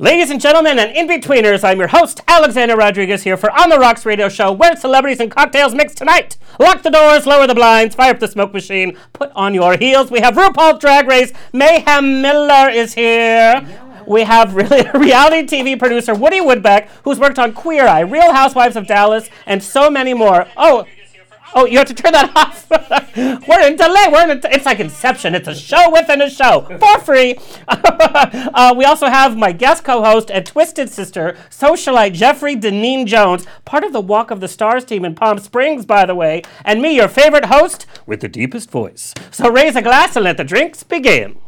Ladies 0.00 0.28
and 0.28 0.40
gentlemen 0.40 0.80
and 0.80 0.90
in-betweeners, 0.90 1.62
I'm 1.62 1.78
your 1.78 1.86
host, 1.86 2.20
Alexander 2.26 2.74
Rodriguez, 2.74 3.22
here 3.22 3.36
for 3.36 3.48
On 3.52 3.70
the 3.70 3.78
Rocks 3.78 4.04
radio 4.04 4.28
show, 4.28 4.50
where 4.50 4.74
celebrities 4.74 5.20
and 5.20 5.30
cocktails 5.30 5.72
mix 5.72 5.94
tonight. 5.94 6.36
Lock 6.58 6.82
the 6.82 6.90
doors, 6.90 7.26
lower 7.26 7.46
the 7.46 7.54
blinds, 7.54 7.94
fire 7.94 8.10
up 8.10 8.18
the 8.18 8.26
smoke 8.26 8.52
machine, 8.52 8.98
put 9.12 9.30
on 9.36 9.54
your 9.54 9.76
heels. 9.76 10.10
We 10.10 10.18
have 10.18 10.34
RuPaul's 10.34 10.80
Drag 10.80 11.06
Race. 11.06 11.32
Mayhem 11.52 12.20
Miller 12.20 12.68
is 12.70 12.94
here. 12.94 13.64
We 14.04 14.22
have 14.22 14.56
really 14.56 14.84
reality 14.94 15.46
TV 15.46 15.78
producer 15.78 16.12
Woody 16.12 16.40
Woodbeck, 16.40 16.88
who's 17.04 17.20
worked 17.20 17.38
on 17.38 17.52
Queer 17.52 17.86
Eye, 17.86 18.00
Real 18.00 18.32
Housewives 18.32 18.74
of 18.74 18.88
Dallas, 18.88 19.30
and 19.46 19.62
so 19.62 19.90
many 19.90 20.12
more. 20.12 20.48
Oh, 20.56 20.86
Oh, 21.54 21.66
you 21.66 21.78
have 21.78 21.86
to 21.86 21.94
turn 21.94 22.12
that 22.12 22.32
off. 22.36 22.68
We're 23.16 23.66
in 23.66 23.76
delay. 23.76 24.06
We're 24.10 24.30
in. 24.30 24.40
It's 24.44 24.66
like 24.66 24.80
Inception. 24.80 25.34
It's 25.34 25.48
a 25.48 25.54
show 25.54 25.90
within 25.90 26.20
a 26.20 26.28
show 26.28 26.66
for 26.80 27.00
free. 27.00 27.38
uh, 27.68 28.74
we 28.76 28.84
also 28.84 29.06
have 29.06 29.36
my 29.36 29.52
guest 29.52 29.84
co-host 29.84 30.30
and 30.30 30.44
twisted 30.44 30.90
sister, 30.90 31.36
socialite 31.50 32.12
Jeffrey 32.14 32.56
Denean 32.56 33.06
Jones, 33.06 33.46
part 33.64 33.84
of 33.84 33.92
the 33.92 34.00
Walk 34.00 34.30
of 34.30 34.40
the 34.40 34.48
Stars 34.48 34.84
team 34.84 35.04
in 35.04 35.14
Palm 35.14 35.38
Springs, 35.38 35.86
by 35.86 36.04
the 36.04 36.14
way, 36.14 36.42
and 36.64 36.82
me, 36.82 36.96
your 36.96 37.08
favorite 37.08 37.46
host 37.46 37.86
with 38.06 38.20
the 38.20 38.28
deepest 38.28 38.70
voice. 38.70 39.14
So 39.30 39.50
raise 39.50 39.76
a 39.76 39.82
glass 39.82 40.16
and 40.16 40.24
let 40.24 40.36
the 40.36 40.44
drinks 40.44 40.82
begin. 40.82 41.38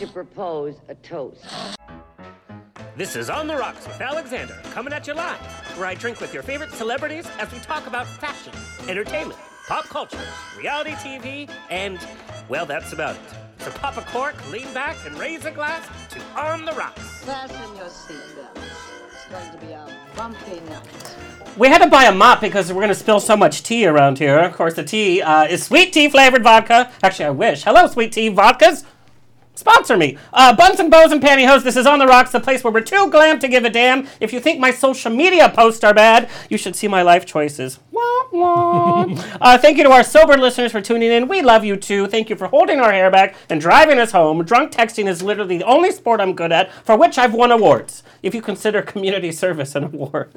To 0.00 0.06
propose 0.06 0.76
a 0.88 0.94
toast. 0.94 1.44
This 2.96 3.16
is 3.16 3.28
On 3.28 3.46
the 3.46 3.54
Rocks 3.54 3.86
with 3.86 4.00
Alexander, 4.00 4.58
coming 4.72 4.94
at 4.94 5.06
you 5.06 5.12
live, 5.12 5.38
where 5.76 5.86
I 5.86 5.94
drink 5.94 6.22
with 6.22 6.32
your 6.32 6.42
favorite 6.42 6.72
celebrities 6.72 7.28
as 7.38 7.52
we 7.52 7.58
talk 7.58 7.86
about 7.86 8.06
fashion, 8.06 8.54
entertainment, 8.88 9.38
pop 9.68 9.84
culture, 9.84 10.18
reality 10.56 10.92
TV, 10.92 11.50
and, 11.68 11.98
well, 12.48 12.64
that's 12.64 12.94
about 12.94 13.14
it. 13.14 13.20
So 13.58 13.70
pop 13.72 13.98
a 13.98 14.02
cork, 14.10 14.34
lean 14.50 14.72
back, 14.72 14.96
and 15.04 15.18
raise 15.18 15.44
a 15.44 15.50
glass 15.50 15.86
to 16.12 16.20
On 16.34 16.64
the 16.64 16.72
Rocks. 16.72 17.22
Fasten 17.22 17.76
your 17.76 17.84
seatbelts. 17.84 18.56
It's 19.12 19.26
going 19.30 19.50
to 19.52 19.66
be 19.66 19.72
a 19.72 19.86
bumpy 20.16 20.60
night. 20.60 21.16
We 21.58 21.68
had 21.68 21.82
to 21.82 21.90
buy 21.90 22.04
a 22.04 22.12
mop 22.12 22.40
because 22.40 22.72
we're 22.72 22.80
going 22.80 22.88
to 22.88 22.94
spill 22.94 23.20
so 23.20 23.36
much 23.36 23.62
tea 23.64 23.86
around 23.86 24.18
here. 24.18 24.38
Of 24.38 24.54
course, 24.54 24.72
the 24.72 24.84
tea 24.84 25.20
uh, 25.20 25.44
is 25.44 25.62
sweet 25.62 25.92
tea 25.92 26.08
flavored 26.08 26.42
vodka. 26.42 26.90
Actually, 27.02 27.26
I 27.26 27.30
wish. 27.30 27.64
Hello, 27.64 27.86
sweet 27.86 28.12
tea 28.12 28.30
vodkas. 28.30 28.86
Sponsor 29.60 29.98
me. 29.98 30.16
Uh, 30.32 30.56
Buns 30.56 30.80
and 30.80 30.90
Bows 30.90 31.12
and 31.12 31.20
Pantyhose. 31.20 31.64
This 31.64 31.76
is 31.76 31.86
On 31.86 31.98
the 31.98 32.06
Rocks, 32.06 32.32
the 32.32 32.40
place 32.40 32.64
where 32.64 32.72
we're 32.72 32.80
too 32.80 33.10
glam 33.10 33.38
to 33.40 33.46
give 33.46 33.62
a 33.66 33.68
damn. 33.68 34.08
If 34.18 34.32
you 34.32 34.40
think 34.40 34.58
my 34.58 34.70
social 34.70 35.12
media 35.12 35.50
posts 35.50 35.84
are 35.84 35.92
bad, 35.92 36.30
you 36.48 36.56
should 36.56 36.74
see 36.74 36.88
my 36.88 37.02
life 37.02 37.26
choices. 37.26 37.78
Uh, 39.40 39.58
thank 39.58 39.76
you 39.76 39.84
to 39.84 39.90
our 39.90 40.04
sober 40.04 40.36
listeners 40.36 40.72
for 40.72 40.80
tuning 40.80 41.10
in. 41.10 41.28
We 41.28 41.42
love 41.42 41.64
you 41.64 41.76
too. 41.76 42.06
Thank 42.06 42.30
you 42.30 42.36
for 42.36 42.46
holding 42.46 42.78
our 42.78 42.92
hair 42.92 43.10
back 43.10 43.34
and 43.48 43.60
driving 43.60 43.98
us 43.98 44.12
home. 44.12 44.44
Drunk 44.44 44.72
texting 44.72 45.08
is 45.08 45.22
literally 45.22 45.58
the 45.58 45.64
only 45.64 45.90
sport 45.90 46.20
I'm 46.20 46.34
good 46.34 46.52
at, 46.52 46.72
for 46.84 46.96
which 46.96 47.18
I've 47.18 47.34
won 47.34 47.50
awards. 47.50 48.02
If 48.22 48.34
you 48.34 48.42
consider 48.42 48.82
community 48.82 49.32
service 49.40 49.74
an 49.74 49.84
award. 49.84 50.30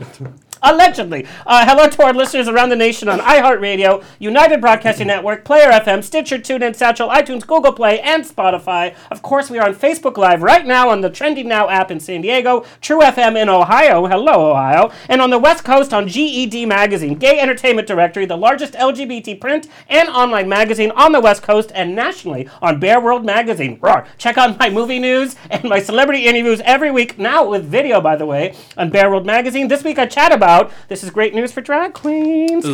Allegedly. 0.62 1.28
Uh, 1.46 1.66
hello 1.66 1.88
to 1.90 2.04
our 2.04 2.14
listeners 2.14 2.48
around 2.48 2.70
the 2.70 2.76
nation 2.76 3.10
on 3.10 3.20
iHeartRadio, 3.20 4.04
United 4.20 4.62
Broadcasting 4.62 5.08
Network, 5.08 5.44
Player 5.44 5.70
FM, 5.72 6.04
Stitcher, 6.04 6.38
TuneIn, 6.38 6.76
Satchel, 6.76 7.10
iTunes, 7.10 7.46
Google 7.46 7.74
Play, 7.74 8.00
and 8.00 8.24
Spotify. 8.24 8.96
Of 9.12 9.22
course, 9.22 9.50
we 9.50 9.60
are 9.60 9.68
on 9.68 9.76
Facebook 9.76 10.18
Live 10.18 10.42
right 10.42 10.66
now 10.66 10.90
on 10.90 11.02
the 11.02 11.10
Trending 11.10 11.50
Now 11.50 11.70
app 11.70 11.92
in 11.92 12.00
San 12.00 12.22
Diego, 12.22 12.66
True 12.80 13.02
FM 13.02 13.40
in 13.42 13.50
Ohio. 13.50 14.08
Hello, 14.08 14.52
Ohio. 14.52 14.92
And 15.10 15.22
on 15.22 15.30
the 15.30 15.40
West 15.40 15.66
Coast 15.66 15.94
on 15.94 16.08
GED 16.08 16.66
Magazine, 16.66 17.16
Gay 17.16 17.40
Entertainment 17.40 17.53
Directory, 17.62 18.26
the 18.26 18.38
largest 18.38 18.74
LGBT 18.74 19.40
print 19.40 19.68
and 19.90 20.10
online 20.10 20.50
magazine 20.50 20.92
on 20.92 21.12
the 21.12 21.22
West 21.22 21.44
Coast 21.44 21.72
and 21.76 21.96
nationally 21.96 22.50
on 22.62 22.80
Bear 22.80 23.00
World 23.00 23.26
Magazine. 23.26 23.78
Roar. 23.82 24.06
Check 24.18 24.38
out 24.38 24.58
my 24.60 24.70
movie 24.70 25.00
news 25.00 25.36
and 25.50 25.64
my 25.64 25.80
celebrity 25.80 26.26
interviews 26.26 26.62
every 26.66 26.92
week, 26.92 27.18
now 27.18 27.48
with 27.48 27.66
video, 27.66 28.02
by 28.02 28.16
the 28.16 28.26
way, 28.26 28.56
on 28.78 28.90
Bear 28.90 29.10
World 29.10 29.26
Magazine. 29.26 29.68
This 29.68 29.84
week 29.84 30.00
I 30.00 30.06
chat 30.06 30.32
about 30.32 30.72
this 30.88 31.04
is 31.04 31.10
great 31.10 31.34
news 31.34 31.52
for 31.52 31.62
drag 31.62 31.94
queens. 31.94 32.66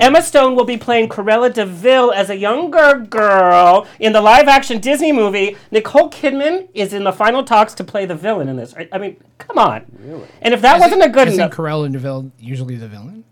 Emma 0.00 0.22
Stone 0.22 0.56
will 0.56 0.64
be 0.64 0.76
playing 0.76 1.08
Cruella 1.08 1.52
De 1.52 1.64
Vil 1.66 2.12
as 2.12 2.30
a 2.30 2.36
younger 2.36 2.98
girl 2.98 3.86
in 3.98 4.12
the 4.12 4.20
live 4.20 4.48
action 4.48 4.80
Disney 4.80 5.12
movie. 5.12 5.56
Nicole 5.70 6.10
Kidman 6.10 6.68
is 6.74 6.92
in 6.92 7.04
the 7.04 7.12
final 7.12 7.42
talks 7.44 7.74
to 7.74 7.84
play 7.84 8.06
the 8.06 8.14
villain 8.14 8.48
in 8.48 8.56
this. 8.56 8.74
I, 8.76 8.88
I 8.92 8.98
mean, 8.98 9.16
come 9.38 9.58
on. 9.58 9.84
Really? 9.98 10.26
And 10.42 10.54
if 10.54 10.60
that 10.62 10.80
wasn't 10.80 11.02
a 11.02 11.08
good 11.08 11.28
Isn't 11.28 11.40
enough. 11.40 11.52
Cruella 11.52 11.84
and 11.86 11.92
Deville 11.94 12.30
usually 12.38 12.76
the 12.76 12.88
villain? 12.88 13.24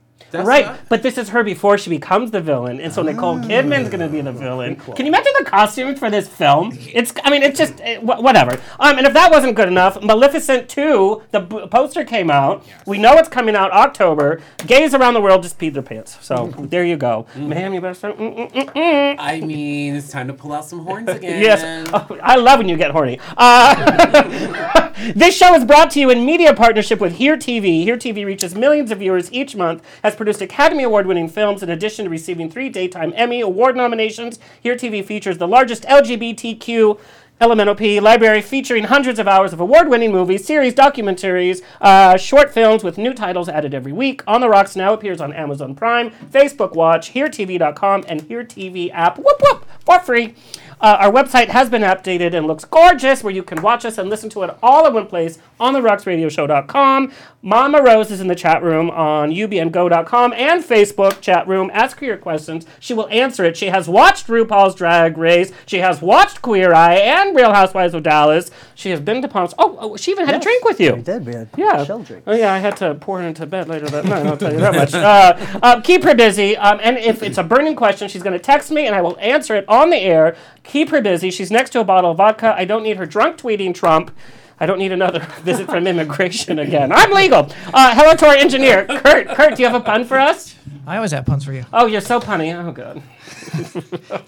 Right, 0.45 0.77
but 0.89 1.03
this 1.03 1.17
is 1.19 1.29
her 1.31 1.43
before 1.45 1.79
she 1.79 1.89
becomes 1.91 2.31
the 2.31 2.41
villain, 2.41 2.81
and 2.81 2.93
so 2.93 3.03
Nicole 3.03 3.39
Kidman's 3.39 3.89
gonna 3.89 4.09
be 4.09 4.21
the 4.21 4.33
villain. 4.33 4.77
Can 4.77 5.07
you 5.07 5.11
imagine 5.13 5.33
the 5.39 5.45
costumes 5.45 5.99
for 5.99 6.11
this 6.11 6.29
film? 6.29 6.73
It's, 6.93 7.13
I 7.25 7.31
mean, 7.31 7.43
it's 7.43 7.59
just 7.59 7.81
eh, 7.81 7.99
wh- 7.99 8.23
whatever. 8.23 8.61
Um, 8.81 8.99
and 8.99 9.07
if 9.07 9.13
that 9.15 9.31
wasn't 9.31 9.55
good 9.57 9.69
enough, 9.69 10.03
Maleficent 10.03 10.69
two, 10.69 11.23
the 11.31 11.41
b- 11.41 11.67
poster 11.71 12.05
came 12.05 12.31
out. 12.31 12.65
We 12.87 12.99
know 12.99 13.15
it's 13.15 13.29
coming 13.29 13.55
out 13.57 13.71
October. 13.73 14.41
Gays 14.67 14.95
around 14.95 15.15
the 15.15 15.21
world 15.21 15.43
just 15.43 15.59
peed 15.59 15.73
their 15.75 15.83
pants. 15.83 16.19
So 16.21 16.49
there 16.59 16.85
you 16.85 16.97
go, 16.97 17.27
ma'am. 17.37 17.73
You 17.75 17.81
better 17.81 17.95
start. 17.95 18.19
Mm, 18.19 18.37
mm, 18.37 18.53
mm, 18.53 18.73
mm. 18.73 19.17
I 19.19 19.41
mean, 19.41 19.95
it's 19.97 20.11
time 20.11 20.27
to 20.27 20.33
pull 20.35 20.53
out 20.53 20.65
some 20.65 20.81
horns 20.81 21.09
again. 21.17 21.41
Yes, 21.43 21.89
Oh, 21.93 22.19
I 22.23 22.37
love 22.37 22.59
when 22.59 22.69
you 22.69 22.77
get 22.77 22.91
horny. 22.91 23.21
Uh, 23.37 24.93
this 25.15 25.37
show 25.37 25.55
is 25.55 25.65
brought 25.65 25.91
to 25.93 26.01
you 26.01 26.11
in 26.11 26.25
media 26.25 26.55
partnership 26.55 27.01
with 27.01 27.15
Here 27.15 27.37
TV. 27.37 27.83
Here 27.85 27.97
TV 27.97 28.25
reaches 28.25 28.55
millions 28.55 28.91
of 28.91 28.99
viewers 28.99 29.33
each 29.33 29.55
month, 29.57 29.83
has 30.03 30.15
produced 30.27 30.43
Academy 30.43 30.83
Award 30.83 31.07
winning 31.07 31.29
films 31.29 31.63
in 31.63 31.71
addition 31.71 32.05
to 32.05 32.11
receiving 32.11 32.51
three 32.51 32.69
Daytime 32.69 33.13
Emmy 33.15 33.41
Award 33.41 33.77
nominations. 33.77 34.41
Here 34.61 34.75
TV 34.75 35.05
features 35.05 35.39
the 35.39 35.47
largest 35.47 35.85
LGBTQ. 35.85 36.99
LMNOP 37.41 38.01
library 38.01 38.41
featuring 38.41 38.85
hundreds 38.85 39.19
of 39.19 39.29
hours 39.29 39.53
of 39.53 39.61
award 39.61 39.89
winning 39.89 40.11
movies, 40.11 40.45
series, 40.45 40.75
documentaries, 40.75 41.63
uh, 41.83 42.17
short 42.17 42.53
films 42.53 42.83
with 42.83 42.97
new 42.97 43.13
titles 43.13 43.49
added 43.49 43.75
every 43.75 43.93
week. 43.93 44.23
On 44.27 44.41
the 44.41 44.49
Rocks 44.49 44.75
now 44.75 44.95
appears 44.95 45.21
on 45.21 45.35
Amazon 45.35 45.75
Prime, 45.75 46.11
Facebook 46.11 46.73
Watch, 46.75 47.13
HereTV.com, 47.13 48.05
and 48.09 48.23
Here 48.23 48.43
TV 48.43 48.91
app. 48.93 49.19
Whoop 49.19 49.41
whoop! 49.43 49.67
For 49.85 50.01
free. 50.01 50.35
Uh, 50.81 50.97
our 51.01 51.13
website 51.13 51.49
has 51.49 51.71
been 51.71 51.83
updated 51.83 52.35
and 52.35 52.47
looks 52.47 52.65
gorgeous, 52.65 53.23
where 53.23 53.33
you 53.33 53.43
can 53.43 53.63
watch 53.63 53.85
us 53.85 53.99
and 53.99 54.11
listen 54.11 54.29
to 54.31 54.43
it 54.43 54.57
all 54.63 54.87
in 54.87 54.95
one 54.95 55.07
place 55.07 55.39
on 55.59 55.72
the 55.72 55.81
rocksradioshow.com. 55.81 57.12
Mama 57.43 57.81
Rose 57.81 58.11
is 58.11 58.21
in 58.21 58.27
the 58.27 58.34
chat 58.34 58.62
room 58.62 58.91
on 58.91 59.31
ubngo.com 59.31 60.33
and 60.33 60.65
Facebook 60.65 61.21
chat 61.21 61.47
room. 61.47 61.71
Ask 61.72 62.00
her 62.00 62.06
your 62.06 62.17
questions. 62.17 62.67
She 62.81 62.93
will 62.93 63.09
answer 63.09 63.44
it. 63.44 63.56
She 63.56 63.66
has 63.66 63.89
watched 63.89 64.27
RuPaul's 64.27 64.75
Drag 64.75 65.16
Race. 65.16 65.53
She 65.65 65.78
has 65.78 66.03
watched 66.03 66.43
Queer 66.43 66.75
Eye 66.75 66.95
and 66.97 67.37
Real 67.37 67.53
Housewives 67.53 67.95
of 67.95 68.03
Dallas. 68.03 68.50
She 68.75 68.91
has 68.91 69.00
been 69.00 69.22
to 69.22 69.28
Palm. 69.28 69.49
Oh, 69.59 69.77
oh, 69.81 69.97
she 69.97 70.11
even 70.11 70.27
had 70.27 70.34
a 70.34 70.41
drink 70.41 70.65
with 70.65 70.81
you. 70.81 70.95
We 70.97 71.03
did. 71.03 71.25
We 71.25 71.34
had 71.34 71.49
Yeah. 71.56 71.84
shell 71.84 72.00
drink. 72.03 72.25
Oh 72.27 72.34
yeah, 72.34 72.53
I 72.53 72.59
had 72.59 72.77
to 72.78 72.95
pour 72.97 73.21
her 73.21 73.27
into 73.28 73.47
bed 73.47 73.69
later 73.69 73.87
that 73.91 74.05
night. 74.05 74.27
I'll 74.27 74.37
tell 74.37 74.53
you 74.53 74.59
that 74.59 74.75
much. 74.75 74.93
Uh, 74.95 75.59
um, 75.62 75.83
keep 75.83 76.03
her 76.03 76.15
busy. 76.16 76.56
Um, 76.56 76.81
and 76.83 76.97
if 76.99 77.22
it's 77.22 77.39
a 77.39 77.45
burning 77.45 77.77
question, 77.77 78.09
she's 78.09 78.22
going 78.25 78.37
to 78.37 78.43
text 78.43 78.71
me, 78.72 78.87
and 78.87 78.95
I 78.97 79.00
will 79.03 79.16
answer 79.21 79.55
it 79.55 79.65
on 79.69 79.91
the 79.91 79.99
air. 79.99 80.37
Keep 80.65 80.89
her 80.91 81.00
busy. 81.00 81.31
She's 81.31 81.50
next 81.53 81.71
to 81.71 81.81
a 81.81 81.84
bottle 81.84 82.11
of 82.11 82.16
vodka. 82.16 82.55
I 82.56 82.65
don't 82.65 82.83
need 82.83 82.97
her 82.97 83.06
drunk 83.06 83.37
tweeting 83.39 83.72
Trump. 83.72 84.11
I 84.59 84.67
don't 84.67 84.78
need 84.78 84.93
another 84.93 85.21
visit 85.43 85.67
from 85.67 85.87
immigration 85.87 86.59
again. 86.59 86.91
I'm 86.93 87.11
legal. 87.12 87.50
Uh, 87.75 87.94
hello 87.94 88.15
to 88.15 88.27
our 88.27 88.34
engineer, 88.34 88.87
Kurt. 88.87 89.28
Kurt, 89.28 89.56
do 89.56 89.62
you 89.62 89.69
have 89.69 89.81
a 89.81 89.84
pun 89.84 90.05
for 90.05 90.19
us? 90.19 90.55
I 90.87 90.97
always 90.97 91.11
have 91.11 91.27
puns 91.27 91.44
for 91.44 91.53
you. 91.53 91.65
Oh, 91.72 91.87
you're 91.87 92.00
so 92.00 92.21
punny. 92.21 92.55
Oh, 92.55 92.72
God. 92.72 93.03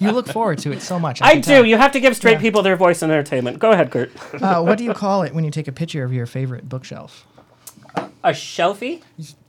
You 0.00 0.12
look 0.12 0.28
forward 0.28 0.58
to 0.60 0.72
it 0.72 0.80
so 0.80 0.98
much. 0.98 1.20
I 1.22 1.32
can 1.32 1.40
do. 1.42 1.50
tell. 1.50 1.64
You 1.66 1.76
have 1.76 1.92
to 1.92 2.00
give 2.00 2.14
straight 2.16 2.34
Yeah. 2.34 2.40
people 2.40 2.62
their 2.62 2.76
voice 2.76 3.02
and 3.02 3.10
entertainment. 3.12 3.58
Go 3.58 3.70
ahead, 3.72 3.90
Kurt. 3.90 4.10
Uh, 4.42 4.62
what 4.62 4.78
do 4.78 4.84
you 4.84 4.94
call 4.94 5.22
it 5.22 5.34
when 5.34 5.44
you 5.44 5.50
take 5.50 5.66
a 5.68 5.72
picture 5.72 6.04
of 6.04 6.12
your 6.12 6.26
favorite 6.26 6.68
bookshelf? 6.68 7.26
A 8.24 8.30
shelfie? 8.30 9.02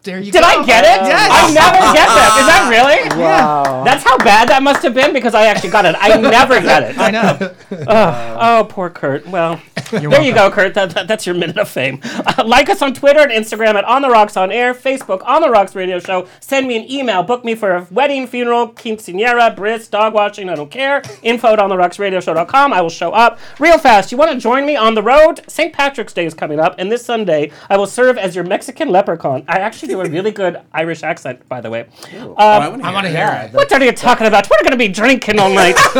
There 0.03 0.19
you 0.19 0.31
Did 0.31 0.41
go. 0.41 0.47
I 0.47 0.65
get 0.65 0.83
it? 0.83 1.05
Yes. 1.07 1.29
I 1.31 1.53
never 1.53 1.93
get 1.93 2.07
that. 2.07 2.37
Is 2.39 2.47
that 2.47 2.67
really? 2.69 3.21
Wow. 3.21 3.83
That's 3.83 4.03
how 4.03 4.17
bad 4.17 4.49
that 4.49 4.63
must 4.63 4.81
have 4.83 4.93
been 4.93 5.13
because 5.13 5.33
I 5.35 5.45
actually 5.47 5.69
got 5.71 5.85
it. 5.85 5.95
I 5.99 6.19
never 6.19 6.59
got 6.61 6.83
it. 6.83 6.97
I 6.97 7.11
know. 7.11 7.55
Oh, 7.89 8.65
poor 8.69 8.89
Kurt. 8.89 9.27
Well, 9.27 9.59
You're 9.91 10.11
there 10.11 10.21
you 10.21 10.33
go. 10.33 10.49
Kurt. 10.51 10.73
That, 10.73 10.91
that- 10.91 11.07
that's 11.07 11.25
your 11.25 11.35
minute 11.35 11.57
of 11.57 11.67
fame. 11.69 11.99
Uh, 12.03 12.43
like 12.45 12.69
us 12.69 12.81
on 12.81 12.93
Twitter 12.93 13.19
and 13.21 13.31
Instagram 13.31 13.75
at 13.75 13.85
On 13.85 14.01
the 14.01 14.09
Rocks 14.09 14.37
on 14.37 14.51
Air, 14.51 14.73
Facebook 14.73 15.21
On 15.25 15.41
the 15.41 15.49
Rocks 15.49 15.75
Radio 15.75 15.99
Show. 15.99 16.27
Send 16.39 16.67
me 16.67 16.77
an 16.77 16.89
email. 16.91 17.23
Book 17.23 17.43
me 17.45 17.55
for 17.55 17.71
a 17.75 17.87
wedding, 17.91 18.27
funeral, 18.27 18.69
quinceanera, 18.69 19.55
bris, 19.55 19.87
dog 19.87 20.13
watching. 20.13 20.49
I 20.49 20.55
don't 20.55 20.69
care. 20.71 21.01
Info 21.23 21.53
at 21.53 21.59
ontherocksradioshow.com. 21.59 22.73
I 22.73 22.81
will 22.81 22.89
show 22.89 23.11
up 23.11 23.39
real 23.59 23.77
fast. 23.77 24.11
You 24.11 24.17
want 24.17 24.31
to 24.31 24.37
join 24.39 24.65
me 24.65 24.75
on 24.75 24.93
the 24.95 25.03
road? 25.03 25.41
St. 25.47 25.73
Patrick's 25.73 26.13
Day 26.13 26.25
is 26.25 26.33
coming 26.33 26.59
up, 26.59 26.75
and 26.77 26.91
this 26.91 27.03
Sunday 27.05 27.51
I 27.69 27.77
will 27.77 27.87
serve 27.87 28.17
as 28.17 28.35
your 28.35 28.43
Mexican 28.43 28.89
leprechaun. 28.89 29.43
I 29.47 29.59
actually 29.59 29.89
do 29.89 30.01
a 30.01 30.09
really 30.09 30.31
good 30.31 30.59
Irish 30.73 31.03
accent, 31.03 31.47
by 31.49 31.61
the 31.61 31.69
way. 31.69 31.87
Oh, 32.15 32.33
I 32.37 32.67
want 32.69 32.81
to 32.81 32.87
I 32.87 32.93
want 32.93 33.07
hear 33.07 33.17
hear 33.31 33.41
it. 33.43 33.45
it. 33.47 33.53
What 33.53 33.71
are 33.71 33.83
you 33.83 33.91
talking 33.91 34.27
about? 34.27 34.49
We're 34.49 34.59
going 34.63 34.71
to 34.71 34.77
be 34.77 34.87
drinking 34.87 35.39
all 35.39 35.49
night. 35.49 35.75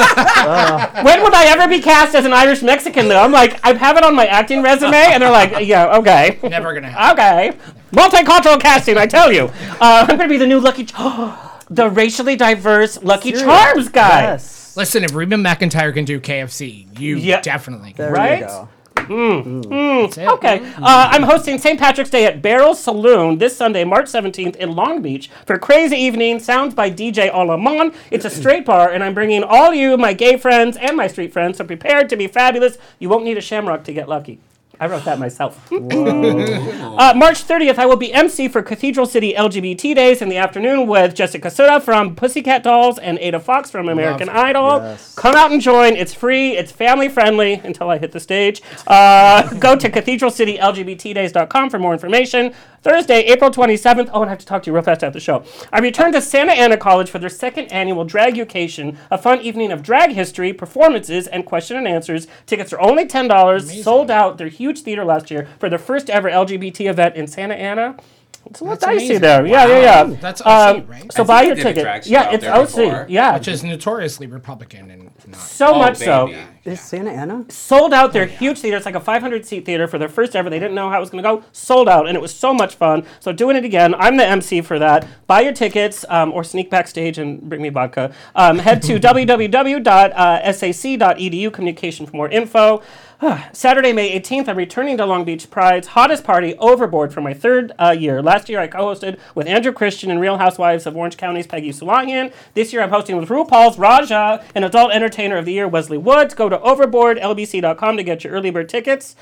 when 1.04 1.24
would 1.24 1.34
I 1.34 1.46
ever 1.48 1.68
be 1.68 1.82
cast 1.82 2.16
as 2.16 2.26
an 2.26 2.34
Irish 2.34 2.62
Mexican, 2.62 3.08
though? 3.08 3.20
I'm 3.22 3.32
like, 3.32 3.60
I'm 3.64 3.78
have 3.80 3.98
it 3.98 4.04
on 4.04 4.16
my 4.16 4.26
acting 4.28 4.62
resume, 4.62 4.94
and 4.96 5.24
they're 5.24 5.32
like, 5.32 5.66
yeah, 5.66 5.98
okay. 5.98 6.40
Never 6.44 6.74
gonna 6.74 6.90
happen. 6.92 7.20
Okay. 7.20 7.58
Multicultural 7.92 8.60
casting, 8.62 8.98
I 8.98 9.08
tell 9.08 9.32
you. 9.32 9.46
Uh, 9.82 10.06
I'm 10.08 10.18
going 10.18 10.20
to 10.20 10.28
be 10.28 10.38
the 10.38 10.46
new 10.46 10.60
Lucky 10.60 10.86
Ch- 10.86 10.94
the 11.72 11.90
racially 11.90 12.36
diverse 12.36 13.02
Lucky 13.02 13.32
Charms 13.32 13.90
guy. 13.90 14.22
Yes. 14.24 14.78
Listen, 14.78 15.04
if 15.04 15.14
Reba 15.16 15.36
McEntire 15.38 15.92
can 15.94 16.06
do 16.06 16.20
KFC, 16.22 17.00
you 17.00 17.18
Yeah. 17.18 17.42
definitely 17.42 17.94
can. 17.94 18.06
There 18.06 18.14
Right? 18.14 18.40
you 18.42 18.46
go. 18.46 18.70
That's 20.04 20.18
it. 20.18 20.28
Okay. 20.28 20.60
Uh, 20.78 21.10
I'm 21.12 21.24
hosting 21.24 21.58
St. 21.58 21.80
Patrick's 21.80 22.10
Day 22.10 22.26
at 22.26 22.42
Barrel 22.42 22.74
Saloon 22.76 23.38
this 23.38 23.56
Sunday, 23.56 23.84
March 23.84 24.06
17th 24.06 24.56
in 24.56 24.76
Long 24.76 25.02
Beach 25.02 25.30
for 25.46 25.58
Crazy 25.58 25.96
Evening, 25.96 26.40
sounds 26.40 26.74
by 26.74 26.90
DJ 26.90 27.32
Olamon. 27.32 27.94
It's 28.12 28.26
a 28.26 28.30
straight 28.30 28.66
bar, 28.66 28.92
and 28.92 29.04
I'm 29.04 29.14
bringing 29.14 29.44
all 29.44 29.74
you, 29.74 29.98
my 29.98 30.14
gay 30.14 30.38
friends 30.38 30.78
and 30.78 30.96
my 30.98 31.08
street 31.08 31.34
friends, 31.34 31.58
so 31.58 31.64
prepared 31.64 32.10
to 32.10 32.16
be 32.16 32.28
fabulous. 32.28 32.78
You 33.00 33.10
won't 33.10 33.24
need 33.24 33.38
a 33.38 33.42
shamrock 33.42 33.84
to 33.86 33.94
get 33.94 34.10
lucky. 34.10 34.40
I 34.80 34.88
wrote 34.88 35.06
that 35.06 35.20
myself. 35.20 35.72
uh, 35.72 37.14
March 37.16 37.46
30th, 37.46 37.78
I 37.78 37.86
will 37.86 37.96
be 37.96 38.14
MC 38.14 38.48
for 38.48 38.62
Cathedral 38.62 39.06
City 39.06 39.34
LGBT 39.34 39.96
Days 39.96 40.22
in 40.22 40.30
the 40.30 40.38
afternoon 40.38 40.88
with 40.88 41.16
Jessica 41.16 41.50
Sutta 41.50 41.82
from 41.82 42.16
Pussycat 42.16 42.64
Dolls 42.64 42.98
and 42.98 43.20
Ada 43.20 43.40
Vox 43.40 43.70
from 43.70 43.90
American 43.90 44.30
Idol. 44.30 44.80
Yes. 44.80 45.16
Come 45.16 45.36
out 45.36 45.52
and 45.52 45.62
join. 45.62 45.96
It's 45.96 46.14
free. 46.14 46.58
It's 46.58 46.72
family 46.72 47.10
friendly 47.10 47.54
until 47.54 47.90
I 47.90 47.98
hit 47.98 48.12
the 48.12 48.20
stage. 48.20 48.62
Uh, 48.88 49.54
go 49.60 49.76
to 49.76 49.90
cathedralcitylgbtdays.com 49.90 51.70
for 51.70 51.80
more 51.80 51.94
information. 51.94 52.54
Thursday, 52.82 53.24
April 53.24 53.52
27th. 53.52 54.10
Oh, 54.14 54.22
and 54.22 54.30
I 54.30 54.32
have 54.32 54.40
to 54.40 54.46
talk 54.46 54.64
to 54.64 54.70
you 54.70 54.74
real 54.74 54.84
fast 54.84 55.04
after 55.04 55.18
the 55.18 55.20
show. 55.20 55.44
I 55.74 55.80
return 55.80 56.14
to 56.14 56.22
Santa 56.22 56.54
Ana 56.54 56.78
College 56.78 57.10
for 57.10 57.20
their 57.20 57.30
second 57.30 57.66
annual 57.66 58.06
Drag 58.06 58.40
Education, 58.40 58.98
a 59.12 59.18
fun 59.18 59.42
evening 59.42 59.72
of 59.72 59.84
drag 59.84 60.12
history, 60.12 60.54
performances, 60.54 61.28
and 61.28 61.46
question 61.46 61.76
and 61.76 61.88
answers. 61.88 62.28
Tickets 62.46 62.72
are 62.72 62.80
only 62.80 63.06
$10, 63.06 63.84
sold 63.84 64.10
out 64.10 64.38
their 64.38 64.48
huge 64.48 64.69
theater 64.78 65.04
last 65.04 65.32
year 65.32 65.48
for 65.60 65.70
the 65.70 65.78
first 65.78 66.10
ever 66.10 66.30
LGBT 66.30 66.90
event 66.90 67.16
in 67.16 67.28
Santa 67.28 67.56
Ana. 67.56 67.98
It's 68.46 68.62
a 68.62 68.64
little 68.64 68.78
That's 68.78 68.86
dicey 68.86 69.06
amazing. 69.06 69.22
there. 69.22 69.46
Yeah, 69.46 69.68
yeah, 69.68 69.80
yeah. 70.08 70.16
That's 70.22 70.42
OC, 70.42 70.48
Um, 70.48 70.88
right? 70.88 71.12
So 71.12 71.24
I 71.24 71.26
buy 71.26 71.42
your 71.44 71.56
they 71.56 71.64
did 71.64 71.78
a 71.78 71.84
ticket. 71.84 72.08
Yeah, 72.08 72.32
it's 72.32 72.44
there 72.44 72.56
OC. 72.56 72.66
before. 72.68 73.06
Yeah. 73.10 73.34
Which 73.38 73.48
is 73.50 73.64
notoriously 73.64 74.28
Republican 74.28 74.90
and 74.92 75.12
not. 75.28 75.40
so 75.42 75.74
Oh, 75.76 75.80
much 75.80 75.98
so. 75.98 76.34
Baby. 76.70 76.80
Is 76.80 76.86
Santa 76.86 77.12
Ana? 77.12 77.46
sold 77.50 77.94
out 77.94 78.14
their 78.14 78.26
huge 78.26 78.60
theater. 78.60 78.78
It's 78.78 78.86
like 78.86 78.96
a 78.96 79.00
500 79.00 79.46
seat 79.46 79.66
theater 79.66 79.88
for 79.88 79.98
their 79.98 80.10
first 80.10 80.36
ever. 80.36 80.50
They 80.50 80.60
didn't 80.60 80.76
know 80.76 80.90
how 80.90 80.98
it 80.98 81.00
was 81.02 81.10
going 81.10 81.24
to 81.24 81.30
go. 81.30 81.44
Sold 81.52 81.88
out, 81.90 82.08
and 82.08 82.16
it 82.16 82.22
was 82.22 82.34
so 82.34 82.54
much 82.54 82.76
fun. 82.76 83.06
So 83.20 83.32
doing 83.32 83.56
it 83.56 83.66
again. 83.66 83.96
I'm 83.96 84.18
the 84.18 84.26
MC 84.26 84.62
for 84.62 84.78
that. 84.80 85.08
Buy 85.28 85.42
your 85.42 85.54
tickets 85.54 86.06
um, 86.10 86.32
or 86.32 86.44
sneak 86.44 86.70
backstage 86.70 87.18
and 87.18 87.42
bring 87.42 87.62
me 87.62 87.70
vodka. 87.70 88.14
Um, 88.36 88.60
head 88.60 88.82
to 88.84 89.00
www.sac.edu 89.00 89.84
communication 91.54 92.06
for 92.06 92.16
more 92.16 92.30
info. 92.30 92.84
Saturday, 93.52 93.92
May 93.92 94.18
18th, 94.18 94.48
I'm 94.48 94.58
returning 94.58 94.96
to 94.98 95.06
Long 95.06 95.26
Beach 95.26 95.50
Pride's 95.50 95.88
hottest 95.88 96.24
party, 96.24 96.56
Overboard, 96.56 97.14
for 97.14 97.20
my 97.20 97.34
third 97.34 97.74
uh, 97.78 97.92
year. 97.92 98.22
Last 98.22 98.48
year, 98.48 98.62
I 98.62 98.68
co-hosted 98.68 99.20
with 99.36 99.46
Andrew 99.46 99.74
Christian 99.74 100.10
and 100.10 100.22
Real 100.22 100.38
Housewives 100.38 100.86
of 100.86 100.96
Orange 100.96 101.18
County's 101.18 101.46
Peggy 101.46 101.72
Sulahian. 101.72 102.32
This 102.54 102.72
year, 102.72 102.82
I'm 102.82 102.90
hosting 102.90 103.18
with 103.18 103.28
RuPaul's 103.28 103.78
Raja 103.78 104.42
and 104.56 104.64
Adult 104.64 104.94
Entertainer 104.94 105.36
of 105.36 105.44
the 105.44 105.52
Year, 105.52 105.68
Wesley 105.68 105.98
Woods. 105.98 106.34
Go 106.34 106.48
to 106.48 106.59
overboardlbc.com 106.60 107.98
to 107.98 108.04
get 108.04 108.24
your 108.24 108.34
early 108.34 108.50
bird 108.52 108.70
tickets. 108.70 109.16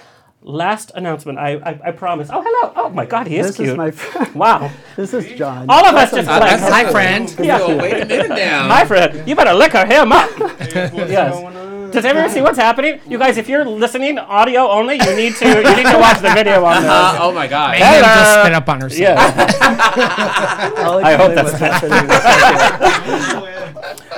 Last 0.43 0.91
announcement, 0.93 1.39
I, 1.39 1.53
I, 1.55 1.79
I 1.85 1.91
promise. 1.91 2.29
Oh, 2.31 2.41
hello. 2.45 2.71
Oh, 2.75 2.89
my 2.89 3.05
God, 3.05 3.25
he 3.27 3.37
is 3.37 3.47
This 3.47 3.55
cute. 3.55 3.69
is 3.69 3.75
my 3.75 3.89
friend. 3.91 4.33
wow. 4.35 4.69
This 4.95 5.11
is 5.13 5.37
John. 5.37 5.65
All 5.67 5.83
of 5.85 5.95
us 5.95 6.11
just 6.11 6.29
Uh, 6.29 6.39
like, 6.39 6.59
that's 6.59 6.71
Hi, 6.71 6.83
good. 6.83 6.91
friend. 6.91 7.35
Yeah. 7.39 7.57
So, 7.57 7.75
wait 7.77 8.01
a 8.01 8.05
minute 8.05 8.29
now. 8.29 8.67
Hi, 8.73 8.85
Fred. 8.85 9.27
You 9.27 9.35
better 9.35 9.53
liquor 9.55 9.83
him 9.85 10.11
up. 10.11 10.29
yes. 10.39 11.91
Does 11.91 12.05
everyone 12.05 12.29
see 12.29 12.41
what's 12.41 12.57
happening? 12.59 12.99
You 13.07 13.17
guys, 13.17 13.37
if 13.37 13.47
you're 13.49 13.65
listening 13.65 14.19
audio 14.19 14.69
only, 14.69 14.95
you 14.95 15.15
need 15.15 15.35
to 15.37 15.47
you 15.47 15.75
need 15.75 15.87
to 15.87 15.97
watch 15.97 16.19
the 16.21 16.31
video 16.35 16.63
on 16.65 16.81
this. 16.83 16.91
Uh, 16.91 17.17
oh 17.21 17.31
my 17.31 17.47
god. 17.47 17.71
Mayhem 17.71 18.03
just 18.03 18.19
Hello. 18.29 18.43
spit 18.43 18.53
up 18.53 18.69
on 18.69 18.81
herself. 18.81 18.99
Yeah. 18.99 20.73
I'll 20.77 21.17
hope 21.17 21.33
that's 21.33 21.51
what's 21.53 21.59
happening 21.59 21.97
in 21.97 22.11
a 22.11 22.19
second. 22.21 23.53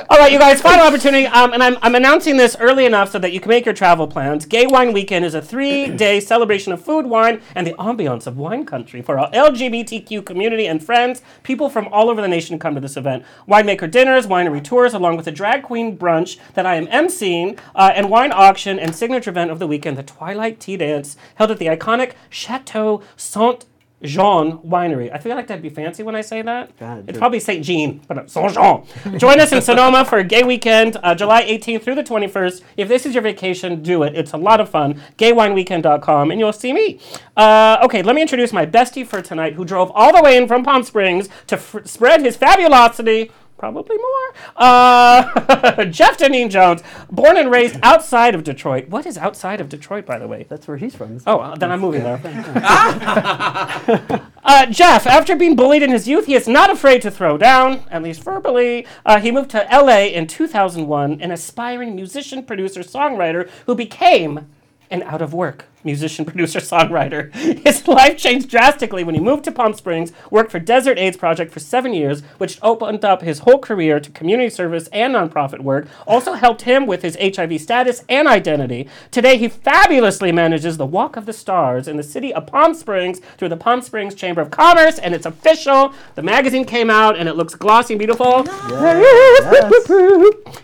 All 0.10 0.18
right, 0.18 0.32
you 0.32 0.40
guys, 0.40 0.62
final 0.62 0.88
opportunity. 0.88 1.28
Um, 1.28 1.54
and 1.54 1.62
I'm, 1.62 1.78
I'm 1.82 1.94
announcing 1.94 2.38
this 2.38 2.56
early 2.60 2.86
enough 2.86 3.12
so 3.12 3.20
that 3.20 3.32
you 3.32 3.40
can 3.40 3.50
make 3.50 3.66
your 3.66 3.76
travel 3.76 4.08
plans. 4.08 4.46
Gay 4.46 4.66
Wine 4.66 4.94
Weekend 4.94 5.24
is 5.24 5.36
a 5.36 5.42
three 5.42 5.88
day 5.90 6.20
celebration 6.32 6.74
of 6.74 6.84
food, 6.84 7.06
wine, 7.06 7.42
and 7.54 7.68
the 7.68 7.74
ambiance 7.74 8.26
of 8.26 8.38
wine 8.38 8.66
country 8.66 9.02
for 9.02 9.20
our 9.20 9.30
LGBTQ 9.32 10.26
community 10.26 10.66
and 10.66 10.84
friends. 10.84 11.22
People 11.44 11.70
from 11.70 11.88
all 11.90 12.10
over 12.10 12.22
the 12.22 12.28
nation 12.28 12.58
come 12.58 12.74
to 12.76 12.82
this 12.82 12.98
event. 12.98 13.24
Winemaker 13.48 13.90
dinners, 13.90 14.26
winery 14.26 14.64
tours, 14.64 14.94
along 14.94 15.18
with 15.18 15.28
a 15.28 15.32
drag 15.32 15.64
queen 15.64 15.98
brunch 15.98 16.38
that 16.54 16.66
I 16.66 16.76
am 16.76 16.88
emceeing, 16.88 17.60
uh, 17.76 17.92
and 17.94 18.10
wine 18.10 18.32
auction 18.32 18.80
and 18.80 18.96
signature 18.96 19.30
event 19.30 19.52
of 19.52 19.60
the 19.60 19.68
weekend, 19.68 19.98
the 19.98 20.04
Twilight 20.04 20.60
Tea 20.60 20.78
Dance, 20.78 21.18
held 21.36 21.52
at 21.52 21.60
the 21.60 21.68
iconic 21.68 22.14
Chateau 22.30 23.04
Saint 23.16 23.66
Jean 24.04 24.60
Winery. 24.60 25.14
I 25.14 25.18
feel 25.18 25.36
like 25.36 25.48
that'd 25.48 25.62
be 25.62 25.70
fancy 25.70 26.04
when 26.04 26.16
I 26.16 26.22
say 26.22 26.42
that. 26.42 26.78
God, 26.80 27.00
it's 27.00 27.08
dude. 27.08 27.18
probably 27.18 27.40
St. 27.40 27.64
Jean, 27.64 28.02
but 28.08 28.30
Saint 28.30 28.54
Jean. 28.54 29.20
Join 29.20 29.40
us 29.40 29.52
in 29.52 29.62
Sonoma 29.62 30.06
for 30.06 30.20
a 30.20 30.24
gay 30.24 30.44
weekend, 30.44 30.98
uh, 31.04 31.14
July 31.16 31.44
18th 31.44 31.84
through 31.84 31.96
the 31.96 32.04
21st. 32.04 32.62
If 32.78 32.88
this 32.88 33.06
is 33.06 33.14
your 33.14 33.24
vacation, 33.24 33.82
do 33.84 34.04
it. 34.04 34.16
It's 34.16 34.32
a 34.32 34.38
lot 34.38 34.62
of 34.62 34.70
fun. 34.70 35.02
GayWineWeekend.com, 35.18 36.32
and 36.32 36.40
you'll 36.40 36.54
see 36.54 36.72
me. 36.74 37.00
Uh, 37.36 37.80
okay, 37.84 38.02
let 38.02 38.16
me 38.16 38.22
introduce 38.22 38.54
my 38.54 38.66
bestie 38.66 39.06
for 39.06 39.22
tonight, 39.22 39.54
who 39.54 39.66
drove 39.66 39.92
all 39.94 40.16
the 40.16 40.22
way 40.22 40.38
in 40.38 40.48
from 40.48 40.64
Palm 40.64 40.84
Springs 40.84 41.28
to 41.48 41.56
f- 41.56 41.86
spread 41.86 42.22
his 42.22 42.38
fabulosity. 42.38 43.32
Probably 43.60 43.98
more. 43.98 44.34
Uh, 44.56 45.86
Jeff 45.92 46.18
Denean 46.18 46.50
Jones, 46.50 46.82
born 47.12 47.36
and 47.36 47.52
raised 47.52 47.78
outside 47.84 48.34
of 48.34 48.46
Detroit. 48.46 48.88
What 48.88 49.06
is 49.06 49.18
outside 49.18 49.60
of 49.60 49.68
Detroit, 49.68 50.06
by 50.06 50.18
the 50.18 50.30
way? 50.30 50.46
That's 50.48 50.66
where 50.66 50.78
he's 50.78 50.96
from. 50.96 51.20
Oh, 51.28 51.40
uh, 51.40 51.58
then 51.58 51.70
I'm 51.70 51.82
moving 51.82 52.04
there. 52.04 52.22
uh, 54.46 54.66
Jeff, 54.68 55.06
after 55.06 55.36
being 55.36 55.58
bullied 55.58 55.84
in 55.84 55.92
his 55.92 56.08
youth, 56.08 56.28
he 56.28 56.36
is 56.36 56.48
not 56.48 56.70
afraid 56.70 57.02
to 57.02 57.12
throw 57.12 57.38
down, 57.38 57.84
at 57.92 58.02
least 58.02 58.24
verbally. 58.24 58.88
Uh, 59.06 59.20
he 59.20 59.30
moved 59.30 59.50
to 59.50 59.68
LA 59.70 60.06
in 60.06 60.26
2001, 60.26 61.20
an 61.20 61.30
aspiring 61.30 61.98
musician, 61.98 62.44
producer, 62.44 62.80
songwriter 62.80 63.50
who 63.66 63.76
became 63.76 64.48
an 64.90 65.04
out 65.04 65.22
of 65.22 65.34
work 65.34 65.66
musician, 65.84 66.26
producer, 66.26 66.60
songwriter. 66.60 67.34
His 67.34 67.88
life 67.88 68.18
changed 68.18 68.50
drastically 68.50 69.04
when 69.04 69.16
he 69.16 69.22
moved 69.22 69.44
to 69.46 69.52
Palm 69.52 69.74
Springs, 69.74 70.12
worked 70.30 70.52
for 70.52 70.60
Desert 70.60 70.98
AIDS 70.98 71.18
Project 71.18 71.52
for 71.52 71.60
seven 71.60 71.94
years, 71.94 72.22
which 72.38 72.60
opened 72.62 73.06
up 73.06 73.22
his 73.22 73.40
whole 73.40 73.60
career 73.60 74.00
to 74.00 74.12
community 74.12 74.50
service 74.50 74.88
and 74.92 75.16
nonprofit 75.16 75.62
work, 75.62 75.88
also 76.08 76.34
helped 76.34 76.64
him 76.64 76.86
with 76.86 77.02
his 77.02 77.18
HIV 77.20 77.62
status 77.62 78.04
and 78.10 78.28
identity. 78.28 78.88
Today, 79.12 79.38
he 79.38 79.48
fabulously 79.48 80.32
manages 80.32 80.78
the 80.78 80.86
Walk 80.86 81.16
of 81.16 81.26
the 81.26 81.34
Stars 81.34 81.88
in 81.88 81.98
the 81.98 82.04
city 82.04 82.34
of 82.34 82.48
Palm 82.48 82.74
Springs 82.74 83.20
through 83.38 83.50
the 83.50 83.58
Palm 83.58 83.82
Springs 83.82 84.16
Chamber 84.16 84.42
of 84.42 84.52
Commerce, 84.52 85.00
and 85.00 85.14
it's 85.14 85.26
official. 85.26 85.94
The 86.16 86.24
magazine 86.24 86.66
came 86.66 86.90
out, 86.90 87.18
and 87.18 87.28
it 87.28 87.36
looks 87.36 87.56
glossy 87.56 87.94
and 87.94 88.00
beautiful. 88.00 88.46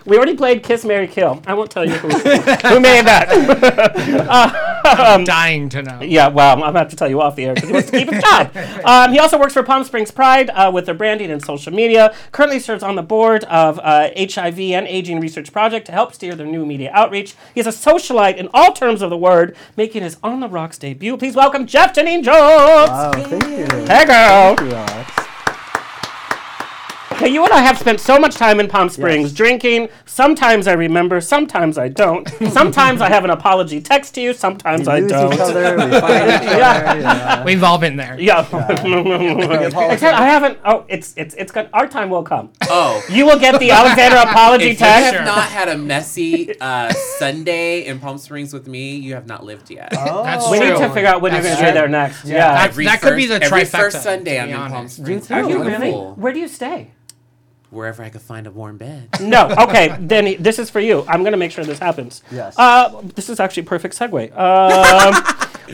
We 0.05 0.17
already 0.17 0.35
played 0.35 0.63
Kiss, 0.63 0.85
Marry 0.85 1.07
Kill. 1.07 1.41
I 1.47 1.55
won't 1.55 1.71
tell 1.71 1.83
you 1.83 1.95
who, 1.95 2.09
who 2.09 2.79
made 2.79 3.05
that. 3.05 4.23
Uh, 4.25 4.49
I'm 5.05 5.23
dying 5.23 5.69
to 5.69 5.81
know. 5.81 6.01
Yeah, 6.01 6.27
well, 6.27 6.53
I'm 6.53 6.59
gonna 6.59 6.79
have 6.79 6.89
to 6.89 6.95
tell 6.95 7.09
you 7.09 7.21
off 7.21 7.35
the 7.35 7.45
air 7.45 7.53
because 7.53 7.69
he 7.69 7.73
wants 7.73 7.91
to 7.91 7.97
keep 7.97 8.09
his 8.11 8.23
job. 8.23 8.51
Um, 8.85 9.11
he 9.11 9.19
also 9.19 9.39
works 9.39 9.53
for 9.53 9.63
Palm 9.63 9.83
Springs 9.83 10.11
Pride 10.11 10.49
uh, 10.51 10.69
with 10.71 10.85
their 10.85 10.93
branding 10.93 11.31
and 11.31 11.43
social 11.43 11.73
media. 11.73 12.13
Currently 12.31 12.59
serves 12.59 12.83
on 12.83 12.95
the 12.95 13.01
board 13.01 13.43
of 13.45 13.79
uh, 13.79 14.09
HIV 14.15 14.59
and 14.59 14.87
Aging 14.87 15.19
Research 15.19 15.51
Project 15.51 15.87
to 15.87 15.91
help 15.91 16.13
steer 16.13 16.35
their 16.35 16.45
new 16.45 16.65
media 16.65 16.91
outreach. 16.93 17.35
He 17.53 17.61
is 17.61 17.67
a 17.67 17.71
socialite 17.71 18.37
in 18.37 18.47
all 18.53 18.73
terms 18.73 19.01
of 19.01 19.09
the 19.09 19.17
word, 19.17 19.55
making 19.75 20.03
his 20.03 20.17
On 20.21 20.39
the 20.39 20.47
Rocks 20.47 20.77
debut. 20.77 21.17
Please 21.17 21.35
welcome 21.35 21.65
Jeff 21.65 21.93
Denean 21.93 22.23
Jones. 22.23 22.89
Oh, 22.91 23.11
thank 23.13 23.43
you. 23.43 23.85
Hey, 23.85 24.05
girl. 24.05 24.55
Thank 24.55 24.61
you, 24.61 25.31
Alex. 27.15 27.21
Hey, 27.27 27.33
you 27.33 27.43
and 27.43 27.53
I 27.53 27.59
have 27.61 27.77
spent 27.77 27.99
so 27.99 28.19
much 28.19 28.35
time 28.35 28.59
in 28.59 28.67
Palm 28.67 28.89
Springs 28.89 29.33
drinking. 29.33 29.89
Sometimes 30.05 30.67
I 30.67 30.73
remember, 30.73 31.21
sometimes 31.21 31.77
I 31.77 31.87
don't. 31.87 32.27
Sometimes 32.51 33.01
I 33.01 33.09
have 33.09 33.23
an 33.23 33.29
apology 33.31 33.81
text 33.81 34.15
to 34.15 34.21
you, 34.21 34.33
sometimes 34.33 34.87
We 34.87 34.93
I 34.93 34.99
lose 34.99 35.11
don't. 35.11 35.33
each 35.33 35.39
other. 35.39 35.75
We 35.75 35.81
find 35.99 36.29
each 36.43 36.49
other. 36.49 36.57
Yeah. 36.57 37.43
We've 37.43 37.63
all 37.63 37.77
been 37.77 37.95
there. 37.97 38.19
Yeah. 38.19 38.41
Except 39.91 40.17
I 40.17 40.25
haven't. 40.25 40.59
Oh, 40.65 40.85
it's 40.87 41.13
it's 41.17 41.33
it's 41.35 41.51
good. 41.51 41.69
Our 41.73 41.87
time 41.87 42.09
will 42.09 42.23
come. 42.23 42.51
Oh. 42.63 43.03
You 43.09 43.25
will 43.25 43.39
get 43.39 43.59
the 43.59 43.71
Alexander 43.71 44.17
apology 44.17 44.75
text. 44.75 44.81
If 44.81 44.81
you 44.81 44.85
text. 44.85 45.13
have 45.15 45.25
not 45.25 45.43
had 45.49 45.69
a 45.69 45.77
messy 45.77 46.59
uh, 46.59 46.91
Sunday 47.17 47.85
in 47.85 47.99
Palm 47.99 48.17
Springs 48.17 48.53
with 48.53 48.67
me, 48.67 48.95
you 48.97 49.13
have 49.15 49.27
not 49.27 49.43
lived 49.43 49.69
yet. 49.69 49.89
That's 49.91 50.49
We 50.49 50.57
true. 50.59 50.69
need 50.71 50.77
to 50.79 50.89
figure 50.89 51.09
out 51.09 51.21
when 51.21 51.33
you're 51.33 51.41
going 51.43 51.55
to 51.57 51.63
be 51.63 51.71
there 51.71 51.87
next. 51.87 52.25
Yeah. 52.25 52.53
That- 52.53 52.69
Every 52.69 52.85
that 52.85 53.01
could 53.01 53.15
be 53.15 53.27
first- 53.27 53.39
the 53.39 53.45
every 53.45 53.61
trifecta, 53.61 53.79
first 53.79 54.03
Sunday 54.03 54.39
I'm 54.39 54.49
in 54.49 54.71
Palm. 54.71 54.87
Springs. 54.87 55.27
too. 55.27 55.33
Are 55.33 55.41
you 55.41 55.47
Beautiful. 55.61 55.79
really? 55.79 55.91
Where 55.93 56.33
do 56.33 56.39
you 56.39 56.47
stay? 56.47 56.91
Wherever 57.71 58.03
I 58.03 58.09
could 58.09 58.21
find 58.21 58.47
a 58.47 58.51
warm 58.51 58.77
bed. 58.77 59.09
No. 59.21 59.49
Okay. 59.59 59.95
then 59.99 60.25
he- 60.27 60.35
this 60.35 60.59
is 60.59 60.69
for 60.69 60.79
you. 60.79 61.03
I'm 61.07 61.21
going 61.21 61.31
to 61.33 61.37
make 61.37 61.51
sure 61.51 61.65
this 61.65 61.79
happens. 61.79 62.21
Yes. 62.31 62.55
Uh, 62.57 63.01
this 63.15 63.29
is 63.29 63.39
actually 63.39 63.63
a 63.63 63.65
perfect 63.65 63.97
segue. 63.97 64.31
Um, 64.37 65.13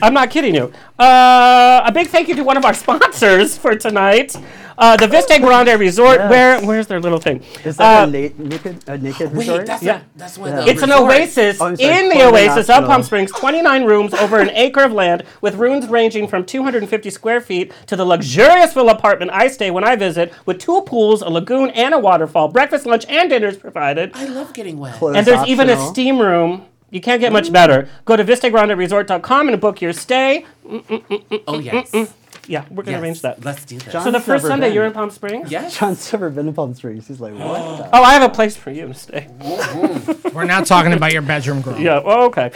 I'm 0.02 0.14
not 0.14 0.30
kidding 0.30 0.56
you. 0.56 0.72
Uh, 0.98 1.82
a 1.86 1.92
big 1.92 2.08
thank 2.08 2.28
you 2.28 2.36
to 2.36 2.44
one 2.44 2.58
of 2.58 2.66
our 2.66 2.74
sponsors 2.84 3.58
for 3.58 3.76
tonight, 3.76 4.36
uh, 4.78 4.96
the 4.98 5.08
Vista 5.08 5.40
Grande 5.40 5.80
Resort. 5.80 6.18
Yes. 6.20 6.30
Where 6.30 6.62
where's 6.62 6.88
their 6.88 7.00
little 7.00 7.18
thing? 7.20 7.44
Is 7.66 7.78
that 7.78 8.04
Uh, 8.04 8.04
a 8.04 8.08
na- 8.08 8.30
naked, 8.38 8.84
a 8.88 8.98
naked 8.98 9.32
Wait, 9.32 9.40
resort? 9.48 9.66
that's 9.66 9.84
Yeah. 9.84 9.98
a, 9.98 10.02
that's 10.16 10.38
one 10.38 10.50
Yeah. 10.52 10.60
of 10.60 10.66
the 10.66 10.72
It's 10.72 10.82
an 10.84 10.92
oasis 10.92 11.58
Oh, 11.60 11.74
sorry, 11.76 12.00
in 12.00 12.10
the 12.10 12.24
oasis 12.24 12.70
of 12.70 12.86
Palm 12.86 13.04
Springs. 13.04 13.32
29 13.32 13.84
rooms 13.86 14.14
over 14.14 14.40
an 14.40 14.50
acre 14.54 14.82
of 14.84 14.92
land 14.94 15.24
with 15.42 15.56
rooms 15.56 15.88
ranging 15.88 16.28
from 16.28 16.46
250 16.46 17.10
square 17.10 17.42
feet 17.42 17.72
to 17.88 17.96
the 17.96 18.06
luxurious 18.06 18.74
villa 18.74 18.92
apartment 18.94 19.32
I 19.34 19.48
stay 19.48 19.72
when 19.72 19.84
I 19.84 19.96
visit 19.96 20.34
with 20.46 20.60
two 20.60 20.82
pools, 20.82 21.22
a 21.22 21.30
lagoon, 21.30 21.70
and 21.72 21.94
a 21.94 22.00
waterfall. 22.00 22.48
Breakfast, 22.48 22.86
lunch, 22.86 23.06
and 23.10 23.30
dinners 23.30 23.58
provided. 23.58 24.12
I 24.14 24.26
love 24.26 24.54
getting 24.54 24.78
wet. 24.80 24.96
Clothes 24.96 25.16
And 25.18 25.26
there's 25.26 25.48
even 25.48 25.70
a 25.70 25.78
steam 25.88 26.20
room. 26.20 26.66
You 26.92 27.02
can't 27.02 27.22
get 27.22 27.32
much 27.32 27.52
better. 27.52 27.88
Go 28.06 28.16
to 28.18 28.24
VistaGrandeResort.com 28.24 29.50
and 29.50 29.60
book 29.60 29.82
your 29.82 29.94
stay. 29.94 30.46
Mm, 30.68 30.84
mm, 30.84 31.04
mm, 31.08 31.44
oh 31.48 31.60
yes. 31.60 32.14
Yeah, 32.52 32.66
we're 32.70 32.84
gonna 32.84 32.98
Yes. 32.98 33.02
arrange 33.04 33.22
that. 33.22 33.46
Let's 33.46 33.64
do 33.64 33.78
this. 33.80 33.94
John- 33.94 34.04
So 34.04 34.12
the 34.12 34.20
first 34.20 34.44
Never 34.44 34.48
Sunday 34.50 34.68
been. 34.68 34.76
you're 34.76 34.86
in 34.86 34.92
Palm 34.92 35.10
Springs. 35.10 35.50
yes. 35.50 35.78
John's 35.80 36.12
never 36.12 36.30
been 36.30 36.48
to 36.48 36.52
Palm 36.52 36.74
Springs. 36.74 37.08
He's 37.08 37.22
like, 37.22 37.34
what? 37.34 37.78
the- 37.78 37.90
Oh, 37.96 38.04
I 38.04 38.12
have 38.14 38.24
a 38.24 38.30
place 38.30 38.58
for 38.58 38.72
you 38.72 38.88
to 38.88 38.94
stay. 38.94 39.28
We're 40.34 40.44
not 40.44 40.66
talking 40.66 40.92
about 40.94 41.14
your 41.14 41.22
bedroom 41.22 41.62
girl. 41.62 41.80
Yeah. 41.80 42.02
Oh, 42.04 42.26
okay. 42.26 42.52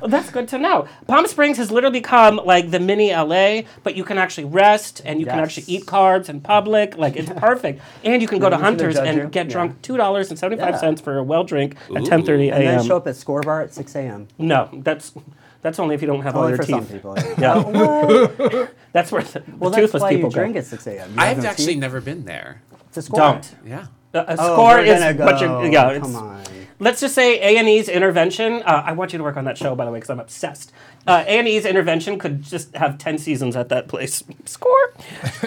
well, 0.00 0.08
that's 0.08 0.30
good 0.30 0.48
to 0.48 0.58
know. 0.58 0.86
Palm 1.06 1.26
Springs 1.26 1.56
has 1.58 1.70
literally 1.70 1.98
become 2.00 2.36
like 2.44 2.70
the 2.70 2.80
mini 2.80 3.10
LA, 3.14 3.62
but 3.82 3.96
you 3.96 4.04
can 4.04 4.18
actually 4.18 4.44
rest 4.44 5.00
and 5.04 5.20
you 5.20 5.26
can 5.26 5.38
Yes. 5.38 5.44
actually 5.58 5.74
eat 5.74 5.86
carbs 5.86 6.28
in 6.28 6.40
public. 6.40 6.96
Like 6.98 7.16
it's 7.16 7.30
perfect, 7.30 7.80
and 8.04 8.20
you 8.20 8.28
can 8.28 8.38
go 8.40 8.50
to 8.50 8.56
Nobody's 8.56 8.60
gonna 8.60 8.64
Hunters 8.64 8.94
judge 8.96 9.08
and 9.08 9.18
you. 9.18 9.24
get 9.28 9.46
Yeah. 9.46 9.52
drunk 9.52 9.82
two 9.82 9.96
dollars 9.96 10.28
and 10.30 10.38
seventy 10.38 10.60
five 10.60 10.78
cents 10.78 11.00
for 11.00 11.16
a 11.18 11.22
well 11.22 11.44
drink 11.44 11.76
at 11.94 12.02
Ooh. 12.02 12.06
ten 12.06 12.22
thirty 12.24 12.50
And 12.50 12.62
then 12.66 12.74
a.m. 12.78 12.86
show 12.86 12.96
up 12.96 13.06
at 13.06 13.16
Score 13.16 13.40
Bar 13.42 13.62
at 13.62 13.72
6 13.74 13.94
a.m. 13.96 14.28
No, 14.38 14.68
that's 14.72 15.12
that's 15.62 15.78
only 15.78 15.94
if 15.94 16.00
you 16.02 16.06
don't 16.06 16.22
have 16.22 16.36
all 16.36 16.48
your 16.48 16.56
for 16.56 16.64
some 16.64 16.80
teeth. 16.86 16.92
people. 16.92 17.16
Yeah. 17.38 17.54
Oh, 17.64 18.26
what? 18.28 18.74
That's 18.92 19.12
where 19.12 19.22
the, 19.22 19.42
Well, 19.56 19.70
the 19.70 19.76
that's 19.76 19.92
toothless 19.92 20.02
why 20.02 20.10
people 20.10 20.30
you 20.30 20.34
go. 20.34 20.40
drink 20.40 20.56
at 20.56 20.66
6 20.66 20.86
a.m. 20.88 21.14
I've 21.16 21.38
no 21.42 21.48
actually 21.48 21.66
teeth? 21.66 21.78
never 21.78 22.00
been 22.00 22.24
there. 22.24 22.60
To 22.94 23.02
Score. 23.02 23.18
Don't. 23.20 23.54
Yeah. 23.64 23.86
A, 24.14 24.18
a 24.18 24.24
Oh, 24.36 24.54
score 24.54 24.74
we're 24.78 24.80
is 24.80 25.16
go. 25.16 25.24
what 25.24 25.40
you 25.40 25.70
yeah. 25.72 25.90
It's, 25.90 26.00
Come 26.06 26.16
on. 26.16 26.42
Let's 26.80 27.00
just 27.02 27.14
say 27.14 27.38
A 27.40 27.58
and 27.58 27.68
E's 27.68 27.88
intervention. 27.90 28.62
Uh, 28.62 28.82
I 28.86 28.92
want 28.92 29.12
you 29.12 29.18
to 29.18 29.22
work 29.22 29.36
on 29.36 29.44
that 29.44 29.58
show, 29.58 29.74
by 29.74 29.84
the 29.84 29.90
way, 29.90 29.98
because 29.98 30.08
I'm 30.08 30.18
obsessed. 30.18 30.72
Uh, 31.06 31.22
A 31.26 31.38
and 31.38 31.46
E's 31.46 31.66
intervention 31.66 32.18
could 32.18 32.42
just 32.42 32.74
have 32.74 32.96
ten 32.96 33.18
seasons 33.18 33.54
at 33.54 33.68
that 33.68 33.86
place. 33.86 34.24
Score. 34.46 34.94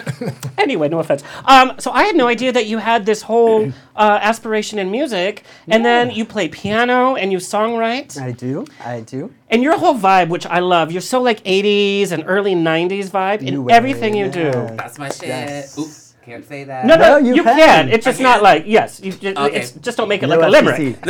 anyway, 0.58 0.88
no 0.88 1.00
offense. 1.00 1.24
Um, 1.44 1.74
so 1.78 1.90
I 1.90 2.04
had 2.04 2.14
no 2.14 2.28
idea 2.28 2.52
that 2.52 2.66
you 2.66 2.78
had 2.78 3.04
this 3.04 3.22
whole 3.22 3.72
uh, 3.96 4.18
aspiration 4.22 4.78
in 4.78 4.90
music, 4.92 5.42
and 5.66 5.84
then 5.84 6.10
you 6.12 6.24
play 6.24 6.48
piano 6.48 7.16
and 7.16 7.32
you 7.32 7.38
songwrite, 7.38 8.20
I 8.20 8.30
do. 8.32 8.64
I 8.84 9.00
do. 9.00 9.32
and 9.50 9.62
your 9.62 9.76
whole 9.76 9.94
vibe, 9.96 10.28
which 10.28 10.46
I 10.46 10.60
love. 10.60 10.92
You're 10.92 11.00
so 11.00 11.20
like 11.20 11.42
'80s 11.44 12.12
and 12.12 12.22
early 12.26 12.54
'90s 12.54 13.10
vibe 13.10 13.42
in 13.42 13.68
everything 13.70 14.14
you 14.14 14.26
wave, 14.26 14.32
do. 14.32 14.50
That's 14.76 14.98
my 14.98 15.08
shit. 15.08 15.28
Yes. 15.28 16.03
Oop. 16.24 16.26
Can't 16.26 16.44
say 16.44 16.64
that. 16.64 16.86
No, 16.86 16.96
no, 16.96 17.12
No, 17.12 17.16
you 17.18 17.34
you, 17.36 17.42
can. 17.42 17.56
can. 17.56 17.88
It's 17.90 18.04
just 18.04 18.20
I 18.20 18.22
not 18.22 18.42
like 18.42 18.64
yes. 18.66 19.00
You 19.00 19.12
just, 19.12 19.36
Okay. 19.36 19.56
it's, 19.56 19.72
just 19.72 19.96
don't 19.98 20.08
make 20.08 20.22
it 20.22 20.26
No 20.28 20.36
like 20.38 20.46
a 20.46 20.50
limerick. 20.50 20.96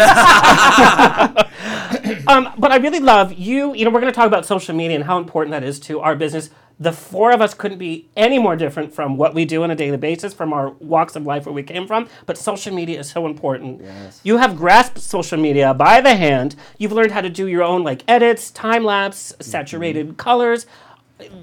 Um, 2.27 2.53
but 2.59 2.73
I 2.73 2.77
really 2.77 3.01
love 3.01 3.33
you. 3.35 3.75
You 3.75 3.85
know, 3.85 3.91
we're 3.91 4.01
going 4.01 4.13
to 4.13 4.17
talk 4.17 4.27
about 4.27 4.47
social 4.47 4.75
media 4.75 4.97
and 4.97 5.05
how 5.05 5.19
important 5.19 5.53
that 5.53 5.63
is 5.63 5.79
to 5.81 6.01
our 6.01 6.17
business. 6.17 6.51
The 6.81 6.93
four 6.93 7.31
of 7.33 7.41
us 7.41 7.55
couldn't 7.55 7.79
be 7.79 8.09
any 8.17 8.39
more 8.39 8.57
different 8.57 8.93
from 8.95 9.17
what 9.17 9.35
we 9.35 9.45
do 9.45 9.63
on 9.63 9.71
a 9.71 9.77
daily 9.77 9.97
basis, 9.97 10.35
from 10.35 10.53
our 10.53 10.71
walks 10.71 11.15
of 11.17 11.25
life 11.25 11.47
where 11.47 11.53
we 11.53 11.63
came 11.63 11.87
from. 11.87 12.09
But 12.27 12.37
social 12.37 12.75
media 12.75 12.99
is 12.99 13.09
so 13.11 13.27
important. 13.27 13.83
Yes. 13.83 14.21
You 14.25 14.39
have 14.39 14.57
grasped 14.57 14.99
social 14.99 15.39
media 15.39 15.73
by 15.75 16.01
the 16.01 16.17
hand. 16.17 16.57
You've 16.79 16.93
learned 16.93 17.13
how 17.13 17.21
to 17.21 17.31
do 17.31 17.47
your 17.47 17.63
own 17.63 17.85
like 17.85 18.03
edits, 18.09 18.51
time 18.51 18.85
lapse, 18.85 19.35
saturated 19.41 20.17
colors. 20.17 20.67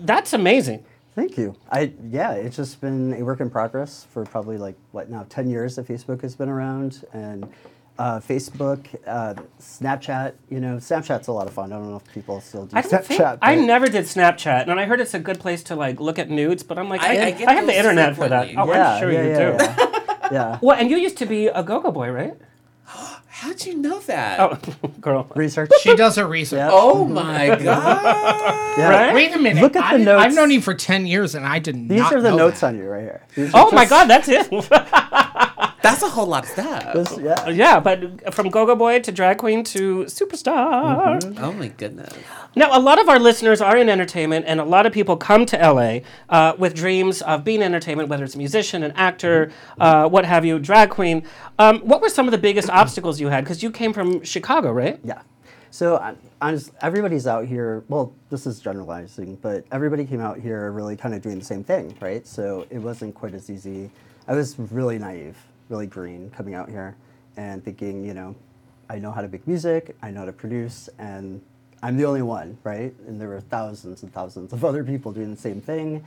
That's 0.04 0.34
amazing. 0.34 0.84
Thank 1.22 1.38
you. 1.38 1.56
I 1.70 1.94
yeah, 2.10 2.32
it's 2.32 2.56
just 2.56 2.82
been 2.82 3.14
a 3.14 3.24
work 3.24 3.42
in 3.42 3.52
progress 3.52 4.08
for 4.12 4.26
probably 4.26 4.58
like 4.58 4.76
what 4.92 5.12
now 5.12 5.24
ten 5.30 5.48
years 5.48 5.76
that 5.76 5.88
Facebook 5.88 6.24
has 6.24 6.36
been 6.36 6.50
around, 6.50 7.06
and 7.14 7.48
uh, 8.00 8.20
Facebook, 8.20 8.88
uh, 9.06 9.36
Snapchat. 9.60 10.34
You 10.50 10.60
know, 10.60 10.78
Snapchat's 10.78 11.28
a 11.28 11.32
lot 11.32 11.46
of 11.46 11.54
fun. 11.54 11.72
I 11.72 11.76
don't 11.76 11.92
know 11.92 11.98
if 11.98 12.12
people 12.12 12.42
still 12.42 12.66
do 12.66 12.76
I 12.76 12.82
Snapchat. 12.82 13.04
think 13.04 13.22
I 13.44 13.54
never 13.54 13.88
did 13.88 14.06
Snapchat, 14.06 14.68
and 14.68 14.80
I 14.80 14.86
heard 14.86 15.00
it's 15.00 15.14
a 15.14 15.20
good 15.20 15.40
place 15.40 15.62
to 15.66 15.76
like 15.76 16.00
look 16.00 16.18
at 16.18 16.32
nudes. 16.32 16.64
But 16.64 16.80
I'm 16.80 16.90
like, 16.90 17.02
I, 17.02 17.06
I- 17.06 17.10
I 17.12 17.46
I, 17.50 17.54
have 17.54 17.68
the 17.68 17.74
those 17.74 17.76
internet 17.76 18.16
for 18.16 18.28
that. 18.28 18.48
Oh, 18.58 18.74
Yeah, 18.74 18.94
I'm 18.96 19.00
sure 19.00 19.12
yeah, 19.12 19.24
you 19.24 19.30
yeah, 19.30 19.58
do. 19.58 19.64
Yeah. 19.64 20.28
yeah. 20.32 20.60
Well, 20.60 20.76
and 20.76 20.90
you 20.90 20.98
used 20.98 21.18
to 21.20 21.28
be 21.28 21.50
a 21.50 21.62
go-go 21.62 21.92
boy, 21.92 22.10
right? 22.10 22.34
How'd 23.42 23.66
you 23.66 23.76
know 23.76 24.00
that? 24.02 24.40
Oh, 24.40 24.88
girl. 25.02 25.26
Research. 25.36 25.72
She 25.82 25.96
does 25.96 26.16
her 26.16 26.28
research. 26.28 26.58
Yeah. 26.60 26.70
Oh 26.72 27.06
my 27.06 27.48
god. 27.64 28.78
Yeah. 28.78 28.88
Right? 28.88 29.16
Wait 29.16 29.34
a 29.36 29.40
minute. 29.40 29.64
Look 29.64 29.76
at 29.76 29.84
I, 29.84 29.98
the 29.98 30.04
notes. 30.04 30.24
I've 30.24 30.36
known 30.36 30.52
you 30.52 30.62
for 30.62 30.76
10 30.76 31.08
years 31.08 31.34
and 31.34 31.44
I 31.44 31.58
did 31.58 31.76
not 31.76 31.88
know 31.90 32.04
These 32.04 32.12
are 32.12 32.22
the 32.22 32.36
notes 32.36 32.60
that. 32.60 32.68
on 32.68 32.78
you 32.78 32.84
right 32.88 33.02
here. 33.02 33.24
These 33.34 33.52
are 33.56 33.66
Oh 33.66 33.72
my 33.72 33.86
God, 33.86 34.06
that's 34.06 34.28
it. 34.30 34.48
That's 35.82 36.04
a 36.04 36.10
whole 36.10 36.28
lot 36.28 36.44
of 36.44 36.50
stuff. 36.50 36.94
this- 36.94 37.18
yeah. 37.20 37.50
yeah, 37.50 37.80
but 37.80 38.34
from 38.34 38.50
go-go 38.50 38.76
boy 38.76 39.00
to 39.00 39.12
drag 39.12 39.38
queen 39.40 39.64
to 39.66 40.06
superstar. 40.06 41.20
Mm-hmm. 41.20 41.44
Oh 41.44 41.54
my 41.54 41.70
goodness. 41.70 42.14
Now, 42.56 42.78
a 42.78 42.80
lot 42.80 43.00
of 43.00 43.08
our 43.10 43.18
listeners 43.20 43.62
are 43.62 43.78
in 43.78 43.90
entertainment, 43.90 44.46
and 44.48 44.60
a 44.60 44.64
lot 44.66 44.86
of 44.86 44.92
people 44.94 45.16
come 45.18 45.46
to 45.48 45.58
LA 45.58 46.00
uh, 46.30 46.54
with 46.58 46.76
dreams 46.76 47.22
of 47.22 47.44
being 47.44 47.62
entertainment, 47.64 48.10
whether 48.10 48.24
it's 48.24 48.36
a 48.36 48.38
musician, 48.38 48.84
an 48.84 48.92
actor, 48.96 49.52
uh, 49.80 50.08
what 50.08 50.26
have 50.26 50.44
you, 50.46 50.60
drag 50.60 50.90
queen. 50.90 51.24
Um, 51.58 51.80
what 51.80 52.02
were 52.02 52.10
some 52.10 52.28
of 52.28 52.32
the 52.32 52.38
biggest 52.38 52.70
obstacles 52.82 53.20
you 53.22 53.30
had? 53.30 53.44
Because 53.44 53.64
you 53.64 53.72
came 53.72 53.94
from 53.94 54.24
Chicago, 54.24 54.72
right? 54.72 55.00
Yeah. 55.04 55.22
So 55.72 55.98
I- 55.98 56.16
honest, 56.42 56.72
everybody's 56.82 57.26
out 57.26 57.46
here. 57.46 57.84
Well, 57.88 58.14
this 58.30 58.46
is 58.46 58.60
generalizing, 58.60 59.38
but 59.38 59.66
everybody 59.72 60.06
came 60.06 60.20
out 60.20 60.38
here 60.38 60.70
really 60.72 60.98
kind 60.98 61.16
of 61.16 61.22
doing 61.22 61.40
the 61.40 61.46
same 61.46 61.64
thing, 61.64 61.96
right? 62.02 62.28
So 62.28 62.66
it 62.70 62.80
wasn't 62.80 63.16
quite 63.16 63.34
as 63.34 63.50
easy. 63.50 63.90
I 64.28 64.36
was 64.36 64.60
really 64.60 65.00
naive, 65.00 65.38
really 65.72 65.88
green 65.88 66.30
coming 66.30 66.54
out 66.54 66.70
here, 66.70 66.96
and 67.38 67.64
thinking, 67.64 68.06
you 68.06 68.14
know, 68.14 68.36
I 68.90 69.00
know 69.00 69.12
how 69.12 69.22
to 69.22 69.28
make 69.28 69.48
music, 69.48 69.96
I 70.02 70.12
know 70.12 70.20
how 70.20 70.26
to 70.26 70.34
produce, 70.34 70.90
and 71.00 71.42
I'm 71.82 71.98
the 71.98 72.06
only 72.06 72.22
one, 72.22 72.58
right? 72.64 72.94
And 73.08 73.20
there 73.20 73.30
were 73.30 73.42
thousands 73.42 74.04
and 74.04 74.14
thousands 74.14 74.54
of 74.54 74.64
other 74.70 74.84
people 74.84 75.12
doing 75.12 75.32
the 75.32 75.42
same 75.42 75.62
thing. 75.62 76.06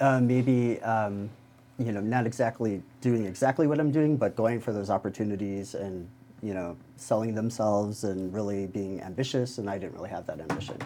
Uh, 0.00 0.20
maybe 0.20 0.80
um, 0.82 1.30
you 1.78 1.92
know, 1.92 2.00
not 2.00 2.26
exactly 2.26 2.82
doing 3.00 3.26
exactly 3.26 3.66
what 3.66 3.78
I'm 3.78 3.92
doing, 3.92 4.16
but 4.16 4.34
going 4.34 4.60
for 4.60 4.72
those 4.72 4.90
opportunities 4.90 5.74
and 5.74 6.08
you 6.44 6.52
know, 6.52 6.76
selling 6.96 7.34
themselves 7.34 8.04
and 8.04 8.32
really 8.32 8.66
being 8.66 9.00
ambitious. 9.00 9.56
And 9.56 9.68
I 9.68 9.78
didn't 9.78 9.94
really 9.94 10.10
have 10.10 10.26
that 10.26 10.40
ambition, 10.40 10.76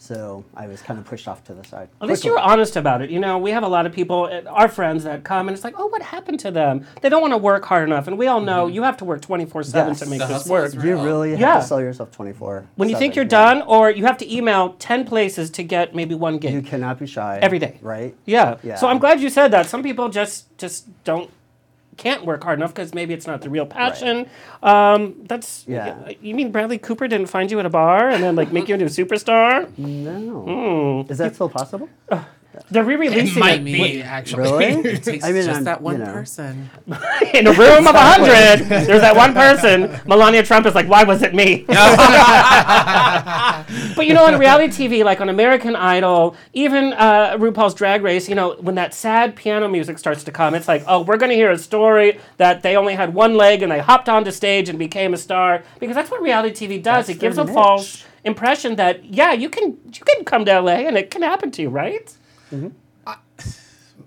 so 0.00 0.44
I 0.54 0.68
was 0.68 0.80
kind 0.80 0.98
of 0.98 1.04
pushed 1.04 1.26
off 1.26 1.42
to 1.44 1.54
the 1.54 1.64
side. 1.64 1.88
At 2.00 2.08
least 2.08 2.24
you 2.24 2.30
were 2.30 2.38
honest 2.38 2.76
about 2.76 3.02
it. 3.02 3.10
You 3.10 3.18
know, 3.18 3.36
we 3.36 3.50
have 3.50 3.64
a 3.64 3.68
lot 3.68 3.84
of 3.84 3.92
people, 3.92 4.30
uh, 4.32 4.48
our 4.48 4.68
friends 4.68 5.04
that 5.04 5.24
come, 5.24 5.48
and 5.48 5.54
it's 5.54 5.64
like, 5.64 5.74
oh, 5.76 5.86
what 5.86 6.02
happened 6.02 6.38
to 6.40 6.50
them? 6.52 6.86
They 7.02 7.08
don't 7.08 7.20
want 7.20 7.32
to 7.32 7.38
work 7.38 7.64
hard 7.64 7.88
enough, 7.88 8.06
and 8.06 8.16
we 8.16 8.28
all 8.28 8.40
know 8.40 8.68
you 8.68 8.84
have 8.84 8.96
to 8.98 9.04
work 9.04 9.20
twenty 9.20 9.44
four 9.44 9.62
seven 9.62 9.94
to 9.96 10.06
make 10.06 10.20
this 10.20 10.46
work. 10.46 10.72
You 10.74 10.80
real. 10.80 11.04
really 11.04 11.36
have 11.36 11.62
to 11.62 11.66
sell 11.66 11.80
yourself 11.80 12.12
24. 12.12 12.66
When 12.76 12.88
you 12.88 12.96
think 12.96 13.16
you're 13.16 13.24
yeah. 13.24 13.54
done, 13.54 13.62
or 13.62 13.90
you 13.90 14.04
have 14.06 14.18
to 14.18 14.34
email 14.34 14.74
ten 14.74 15.04
places 15.04 15.50
to 15.50 15.62
get 15.62 15.94
maybe 15.94 16.14
one 16.14 16.38
gig. 16.38 16.52
you 16.52 16.62
cannot 16.62 16.98
be 16.98 17.06
shy 17.06 17.38
Every 17.42 17.58
day. 17.58 17.78
right? 17.82 18.14
Yeah. 18.24 18.58
Yeah. 18.62 18.76
So 18.76 18.86
I'm 18.86 18.98
glad 18.98 19.20
you 19.20 19.30
said 19.30 19.48
that. 19.48 19.66
Some 19.66 19.82
people 19.82 20.08
just 20.08 20.56
just 20.58 20.86
don't 21.04 21.30
can't 21.98 22.24
work 22.24 22.42
hard 22.44 22.58
enough 22.58 22.72
because 22.72 22.94
maybe 22.94 23.12
it's 23.12 23.26
not 23.26 23.42
the 23.42 23.50
real 23.50 23.66
passion. 23.66 24.26
Um, 24.62 25.16
that's 25.24 25.64
Yeah. 25.68 26.12
You 26.22 26.34
mean 26.34 26.50
Bradley 26.50 26.78
Cooper 26.78 27.06
didn't 27.08 27.26
find 27.28 27.50
you 27.50 27.58
at 27.60 27.66
a 27.66 27.70
bar 27.70 28.08
and 28.08 28.22
then 28.24 28.34
like 28.36 28.52
make 28.52 28.68
you 28.68 28.74
into 28.74 28.86
a 28.86 28.88
superstar? 28.88 29.68
No. 29.76 31.04
Hmm. 31.04 31.12
Is 31.12 31.18
that 31.18 31.34
still 31.34 31.50
possible? 31.50 31.88
They're 32.70 32.84
re-releasing 32.84 33.38
it. 33.38 33.40
might 33.40 33.60
it 33.60 33.64
be, 33.64 34.02
actually. 34.02 34.42
Really? 34.42 34.90
It 34.98 35.02
takes 35.02 35.24
I 35.24 35.32
mean, 35.32 35.44
just 35.44 35.54
I'm- 35.56 35.64
that 35.64 35.80
one 35.80 35.98
you 35.98 36.04
know. 36.04 36.12
person. 36.12 36.68
in 37.34 37.46
a 37.46 37.52
room 37.52 37.86
of 37.86 37.94
a 37.94 37.98
hundred. 37.98 38.66
There's 38.68 39.00
that 39.00 39.16
one 39.16 39.32
person. 39.32 39.98
Melania 40.06 40.42
Trump 40.42 40.66
is 40.66 40.74
like, 40.74 40.88
why 40.88 41.04
was 41.04 41.22
it 41.22 41.34
me? 41.34 41.64
but 41.68 41.76
you 44.06 44.14
know, 44.14 44.24
on 44.24 44.38
reality 44.38 44.68
TV, 44.88 45.04
like 45.04 45.20
on 45.20 45.28
American 45.28 45.76
Idol, 45.76 46.36
even 46.52 46.92
uh, 46.94 47.36
RuPaul's 47.38 47.74
Drag 47.74 48.02
Race, 48.02 48.28
you 48.28 48.34
know, 48.34 48.56
when 48.60 48.74
that 48.76 48.94
sad 48.94 49.36
piano 49.36 49.68
music 49.68 49.98
starts 49.98 50.24
to 50.24 50.32
come, 50.32 50.54
it's 50.54 50.68
like, 50.68 50.84
oh, 50.86 51.02
we're 51.02 51.16
going 51.16 51.30
to 51.30 51.36
hear 51.36 51.50
a 51.50 51.58
story 51.58 52.18
that 52.36 52.62
they 52.62 52.76
only 52.76 52.94
had 52.94 53.14
one 53.14 53.36
leg 53.36 53.62
and 53.62 53.70
they 53.72 53.80
hopped 53.80 54.08
onto 54.08 54.30
stage 54.30 54.68
and 54.68 54.78
became 54.78 55.14
a 55.14 55.18
star 55.18 55.62
because 55.80 55.96
that's 55.96 56.10
what 56.10 56.22
reality 56.22 56.68
TV 56.68 56.82
does. 56.82 57.06
That's 57.06 57.16
it 57.16 57.20
gives 57.20 57.36
their 57.36 57.44
a 57.44 57.48
niche. 57.48 57.54
false 57.54 58.04
impression 58.24 58.76
that 58.76 59.04
yeah, 59.04 59.32
you 59.32 59.48
can 59.48 59.78
you 59.86 60.04
can 60.04 60.24
come 60.24 60.44
to 60.44 60.60
LA 60.60 60.72
and 60.88 60.96
it 60.96 61.10
can 61.10 61.22
happen 61.22 61.50
to 61.52 61.62
you, 61.62 61.68
right? 61.70 62.14
Mm-hmm. 62.52 62.68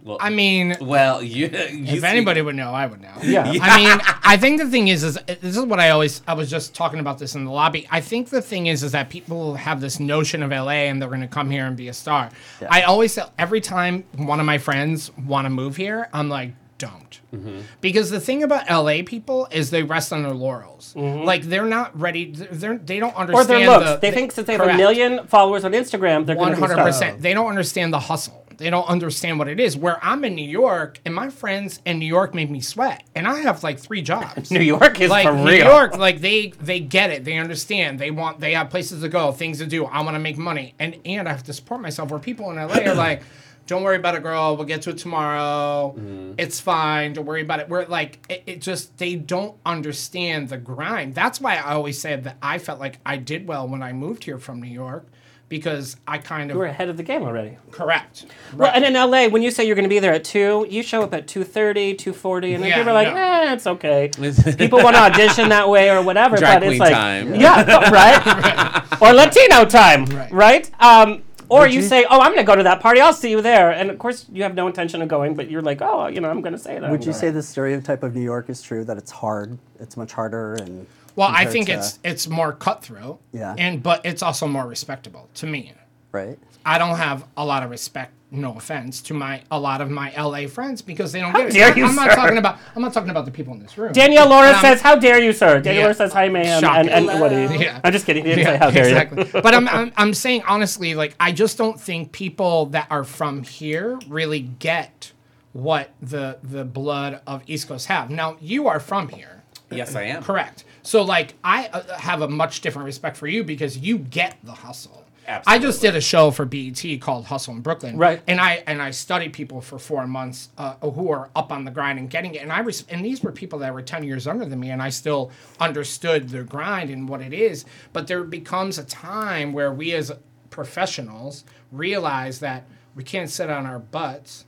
Well, 0.03 0.17
I 0.19 0.31
mean, 0.31 0.75
well, 0.81 1.21
you. 1.21 1.47
you 1.47 1.49
if 1.51 1.99
see- 2.01 2.05
anybody 2.07 2.41
would 2.41 2.55
know, 2.55 2.71
I 2.73 2.87
would 2.87 3.01
know. 3.01 3.13
Yeah. 3.21 3.43
I 3.61 3.77
mean, 3.77 3.99
I 4.23 4.35
think 4.37 4.59
the 4.59 4.67
thing 4.67 4.87
is, 4.87 5.03
is 5.03 5.19
this 5.27 5.55
is 5.57 5.63
what 5.65 5.79
I 5.79 5.91
always, 5.91 6.23
I 6.27 6.33
was 6.33 6.49
just 6.49 6.73
talking 6.73 6.99
about 6.99 7.19
this 7.19 7.35
in 7.35 7.45
the 7.45 7.51
lobby. 7.51 7.87
I 7.91 8.01
think 8.01 8.29
the 8.29 8.41
thing 8.41 8.65
is, 8.65 8.81
is 8.81 8.93
that 8.93 9.09
people 9.11 9.53
have 9.55 9.79
this 9.79 9.99
notion 9.99 10.41
of 10.41 10.49
LA 10.49 10.87
and 10.89 10.99
they're 10.99 11.09
going 11.09 11.21
to 11.21 11.27
come 11.27 11.51
here 11.51 11.67
and 11.67 11.77
be 11.77 11.87
a 11.89 11.93
star. 11.93 12.29
I 12.67 12.81
always, 12.83 13.13
tell- 13.13 13.31
every 13.37 13.61
time 13.61 14.03
one 14.15 14.39
of 14.39 14.45
my 14.47 14.57
friends 14.57 15.11
want 15.17 15.45
to 15.45 15.49
move 15.51 15.75
here, 15.75 16.09
I'm 16.13 16.29
like, 16.29 16.53
don't. 16.81 17.21
Mm-hmm. 17.33 17.59
Because 17.79 18.09
the 18.09 18.19
thing 18.19 18.43
about 18.43 18.69
LA 18.69 19.03
people 19.05 19.47
is 19.51 19.69
they 19.69 19.83
rest 19.83 20.11
on 20.11 20.23
their 20.23 20.33
laurels. 20.33 20.93
Like 20.95 21.43
they're 21.43 21.65
not 21.65 21.97
ready. 21.99 22.31
They're 22.31 22.77
they 22.77 22.99
don't 22.99 23.15
understand. 23.15 23.49
Or 23.49 23.59
their 23.59 23.67
looks. 23.69 23.89
the- 23.91 23.97
they 24.01 24.11
think 24.11 24.31
since 24.31 24.47
they 24.47 24.53
have 24.57 24.67
a 24.67 24.73
million 24.75 25.27
followers 25.27 25.63
on 25.63 25.71
Instagram, 25.71 26.25
they're 26.25 26.35
going 26.35 26.51
One 26.51 26.59
hundred 26.59 26.83
percent. 26.83 27.21
They 27.21 27.33
don't 27.33 27.47
understand 27.47 27.93
the 27.93 27.99
hustle. 27.99 28.39
They 28.57 28.69
don't 28.69 28.87
understand 28.87 29.39
what 29.39 29.47
it 29.47 29.59
is. 29.59 29.75
Where 29.75 29.97
I'm 30.03 30.23
in 30.23 30.35
New 30.35 30.47
York, 30.47 30.99
and 31.03 31.15
my 31.15 31.29
friends 31.29 31.79
in 31.83 31.97
New 31.97 32.05
York 32.05 32.35
make 32.35 32.49
me 32.51 32.61
sweat, 32.61 33.03
and 33.15 33.27
I 33.27 33.39
have 33.39 33.63
like 33.63 33.79
three 33.79 34.03
jobs. 34.03 34.51
New 34.57 34.59
York 34.59 35.01
is 35.01 35.09
like 35.09 35.25
for 35.25 35.33
New 35.33 35.45
real. 35.47 35.65
York, 35.65 35.97
like 35.97 36.21
they 36.21 36.53
they 36.61 36.79
get 36.79 37.09
it. 37.09 37.23
They 37.25 37.37
understand. 37.37 37.97
They 37.97 38.11
want. 38.11 38.39
They 38.39 38.53
have 38.53 38.69
places 38.69 39.01
to 39.01 39.09
go, 39.09 39.31
things 39.31 39.57
to 39.59 39.65
do. 39.65 39.85
I 39.85 40.01
want 40.01 40.13
to 40.15 40.19
make 40.19 40.37
money, 40.37 40.75
and 40.77 40.95
and 41.05 41.27
I 41.27 41.31
have 41.31 41.43
to 41.43 41.53
support 41.53 41.81
myself. 41.81 42.11
Where 42.11 42.19
people 42.19 42.51
in 42.51 42.57
LA 42.57 42.91
are 42.91 42.95
like. 42.95 43.23
Don't 43.67 43.83
worry 43.83 43.95
about 43.95 44.15
it, 44.15 44.23
girl. 44.23 44.57
We'll 44.57 44.65
get 44.65 44.81
to 44.83 44.89
it 44.89 44.97
tomorrow. 44.97 45.95
It's 46.37 46.59
fine. 46.59 47.13
Don't 47.13 47.25
worry 47.25 47.41
about 47.41 47.59
it. 47.61 47.69
We're 47.69 47.85
like, 47.85 48.19
it, 48.29 48.43
it 48.45 48.61
just, 48.61 48.97
they 48.97 49.15
don't 49.15 49.55
understand 49.65 50.49
the 50.49 50.57
grind. 50.57 51.15
That's 51.15 51.39
why 51.39 51.55
I 51.55 51.73
always 51.73 51.99
said 51.99 52.23
that 52.25 52.37
I 52.41 52.57
felt 52.57 52.79
like 52.79 52.99
I 53.05 53.17
did 53.17 53.47
well 53.47 53.67
when 53.67 53.81
I 53.81 53.93
moved 53.93 54.23
here 54.25 54.37
from 54.37 54.61
New 54.61 54.69
York 54.69 55.05
because 55.47 55.97
I 56.07 56.17
kind 56.17 56.49
of 56.49 56.55
You 56.55 56.59
were 56.59 56.65
ahead 56.65 56.87
of 56.87 56.95
the 56.95 57.03
game 57.03 57.23
already. 57.23 57.57
correct. 57.71 58.25
Well, 58.55 58.71
and 58.73 58.85
in 58.85 58.93
LA, 58.93 59.27
when 59.27 59.41
you 59.41 59.51
say 59.51 59.65
you're 59.65 59.75
going 59.75 59.83
to 59.83 59.89
be 59.89 59.99
there 59.99 60.13
at 60.13 60.23
2, 60.23 60.67
you 60.69 60.81
show 60.81 61.01
up 61.03 61.13
at 61.13 61.27
2.30, 61.27 61.95
2.40, 61.97 62.55
and 62.55 62.63
then 62.63 62.69
Yeah, 62.69 62.77
people 62.77 62.91
are 62.91 62.93
like, 62.93 63.13
no. 63.13 63.19
eh, 63.19 63.53
it's 63.53 63.67
okay. 63.67 64.09
people 64.57 64.81
want 64.81 64.95
to 64.95 65.01
audition 65.01 65.49
that 65.49 65.67
way 65.69 65.89
or 65.91 66.01
whatever, 66.01 66.37
Drag 66.37 66.61
but 66.61 66.69
it's 66.69 66.79
like, 66.79 66.93
time. 66.93 67.35
yeah, 67.35 67.63
right? 67.91 69.01
or 69.01 69.13
Latino 69.13 69.65
time, 69.65 70.05
right? 70.05 70.31
Right. 70.31 70.81
Um, 70.81 71.23
or 71.51 71.67
you, 71.67 71.81
you- 71.81 71.87
say, 71.87 72.05
oh, 72.09 72.19
I'm 72.19 72.33
going 72.33 72.37
to 72.45 72.51
go 72.51 72.55
to 72.55 72.63
that 72.63 72.79
party, 72.79 73.01
I'll 73.01 73.13
see 73.13 73.29
you 73.31 73.41
there. 73.41 73.71
And 73.71 73.89
of 73.91 73.99
course, 73.99 74.25
you 74.31 74.43
have 74.43 74.55
no 74.55 74.67
intention 74.67 75.01
of 75.01 75.07
going, 75.07 75.35
but 75.35 75.49
you're 75.51 75.61
like, 75.61 75.81
oh, 75.81 76.07
you 76.07 76.21
know, 76.21 76.29
I'm 76.29 76.41
going 76.41 76.53
to 76.53 76.59
say 76.59 76.79
that. 76.79 76.89
Would 76.89 77.05
you 77.05 77.13
say 77.13 77.29
the 77.29 77.43
stereotype 77.43 78.03
of 78.03 78.15
New 78.15 78.21
York 78.23 78.49
is 78.49 78.61
true 78.61 78.83
that 78.85 78.97
it's 78.97 79.11
hard? 79.11 79.57
It's 79.79 79.97
much 79.97 80.13
harder 80.13 80.53
and. 80.55 80.87
Well, 81.17 81.27
I 81.29 81.45
think 81.45 81.65
to- 81.67 81.73
it's 81.73 81.99
it's 82.03 82.27
more 82.29 82.53
cutthroat. 82.53 83.19
Yeah. 83.33 83.53
And 83.57 83.83
but 83.83 84.05
it's 84.05 84.23
also 84.23 84.47
more 84.47 84.65
respectable 84.65 85.29
to 85.35 85.45
me. 85.45 85.73
right. 86.13 86.39
I 86.65 86.77
don't 86.77 86.97
have 86.97 87.25
a 87.37 87.45
lot 87.45 87.63
of 87.63 87.69
respect. 87.69 88.13
No 88.33 88.53
offense 88.55 89.01
to 89.03 89.13
my 89.13 89.41
a 89.51 89.59
lot 89.59 89.81
of 89.81 89.89
my 89.89 90.13
LA 90.17 90.47
friends 90.47 90.81
because 90.81 91.11
they 91.11 91.19
don't 91.19 91.31
How 91.31 91.39
get 91.39 91.49
it. 91.49 91.53
dare 91.53 91.73
I- 91.73 91.75
you, 91.75 91.85
I'm 91.85 91.95
not 91.95 92.11
talking 92.11 92.37
about 92.37 92.59
I'm 92.75 92.81
not 92.81 92.93
talking 92.93 93.09
about 93.09 93.25
the 93.25 93.31
people 93.31 93.53
in 93.53 93.59
this 93.61 93.77
room. 93.77 93.91
Danielle 93.91 94.29
Laura 94.29 94.57
says, 94.61 94.79
how 94.79 94.95
dare 94.95 95.19
you, 95.21 95.33
sir? 95.33 95.59
Danielle 95.59 95.73
Yeah. 95.75 95.81
Laura 95.83 95.93
says, 95.95 96.13
hi, 96.13 96.29
ma'am. 96.29 96.61
Shocking. 96.61 96.89
And, 96.89 97.09
and 97.09 97.19
Woody. 97.19 97.61
Yeah. 97.61 97.81
I'm 97.83 97.91
just 97.91 98.05
kidding. 98.05 98.25
Yeah, 98.25 98.35
say, 98.35 98.57
how 98.57 98.71
dare 98.71 98.85
exactly. 98.85 99.25
you. 99.25 99.41
but 99.41 99.53
I'm, 99.53 99.67
I'm 99.67 99.91
I'm 99.97 100.13
saying 100.13 100.43
honestly, 100.47 100.95
like 100.95 101.13
I 101.19 101.33
just 101.33 101.57
don't 101.57 101.77
think 101.79 102.13
people 102.13 102.67
that 102.67 102.87
are 102.89 103.03
from 103.03 103.43
here 103.43 103.99
really 104.07 104.39
get 104.39 105.11
what 105.51 105.89
the 106.01 106.37
the 106.41 106.63
blood 106.63 107.19
of 107.27 107.43
East 107.47 107.67
Coast 107.67 107.87
have. 107.87 108.09
Now 108.09 108.37
you 108.39 108.67
are 108.69 108.79
from 108.79 109.09
here. 109.09 109.43
Yes, 109.69 109.93
I 109.93 110.03
am. 110.03 110.23
Correct. 110.23 110.63
So 110.83 111.01
like 111.01 111.33
I 111.43 111.67
uh, 111.67 111.97
have 111.97 112.21
a 112.21 112.29
much 112.29 112.61
different 112.61 112.85
respect 112.85 113.17
for 113.17 113.27
you 113.27 113.43
because 113.43 113.77
you 113.77 113.97
get 113.97 114.37
the 114.43 114.53
hustle. 114.53 115.00
I 115.47 115.59
just 115.59 115.81
did 115.81 115.95
a 115.95 116.01
show 116.01 116.31
for 116.31 116.45
BET 116.45 116.83
called 116.99 117.25
Hustle 117.25 117.53
in 117.53 117.61
Brooklyn. 117.61 117.97
Right. 117.97 118.21
And 118.27 118.39
I 118.39 118.63
and 118.67 118.81
I 118.81 118.91
studied 118.91 119.33
people 119.33 119.61
for 119.61 119.79
four 119.79 120.05
months 120.07 120.49
uh, 120.57 120.75
who 120.75 121.11
are 121.11 121.29
up 121.35 121.51
on 121.51 121.65
the 121.65 121.71
grind 121.71 121.99
and 121.99 122.09
getting 122.09 122.35
it. 122.35 122.41
And 122.41 122.51
I 122.51 122.59
res- 122.59 122.85
and 122.89 123.03
these 123.03 123.23
were 123.23 123.31
people 123.31 123.59
that 123.59 123.73
were 123.73 123.81
ten 123.81 124.03
years 124.03 124.25
younger 124.25 124.45
than 124.45 124.59
me, 124.59 124.71
and 124.71 124.81
I 124.81 124.89
still 124.89 125.31
understood 125.59 126.29
their 126.29 126.43
grind 126.43 126.89
and 126.89 127.07
what 127.07 127.21
it 127.21 127.33
is. 127.33 127.65
But 127.93 128.07
there 128.07 128.23
becomes 128.23 128.77
a 128.77 128.83
time 128.83 129.53
where 129.53 129.71
we 129.71 129.93
as 129.93 130.11
professionals 130.49 131.45
realize 131.71 132.39
that 132.39 132.65
we 132.95 133.03
can't 133.03 133.29
sit 133.29 133.49
on 133.49 133.65
our 133.65 133.79
butts 133.79 134.45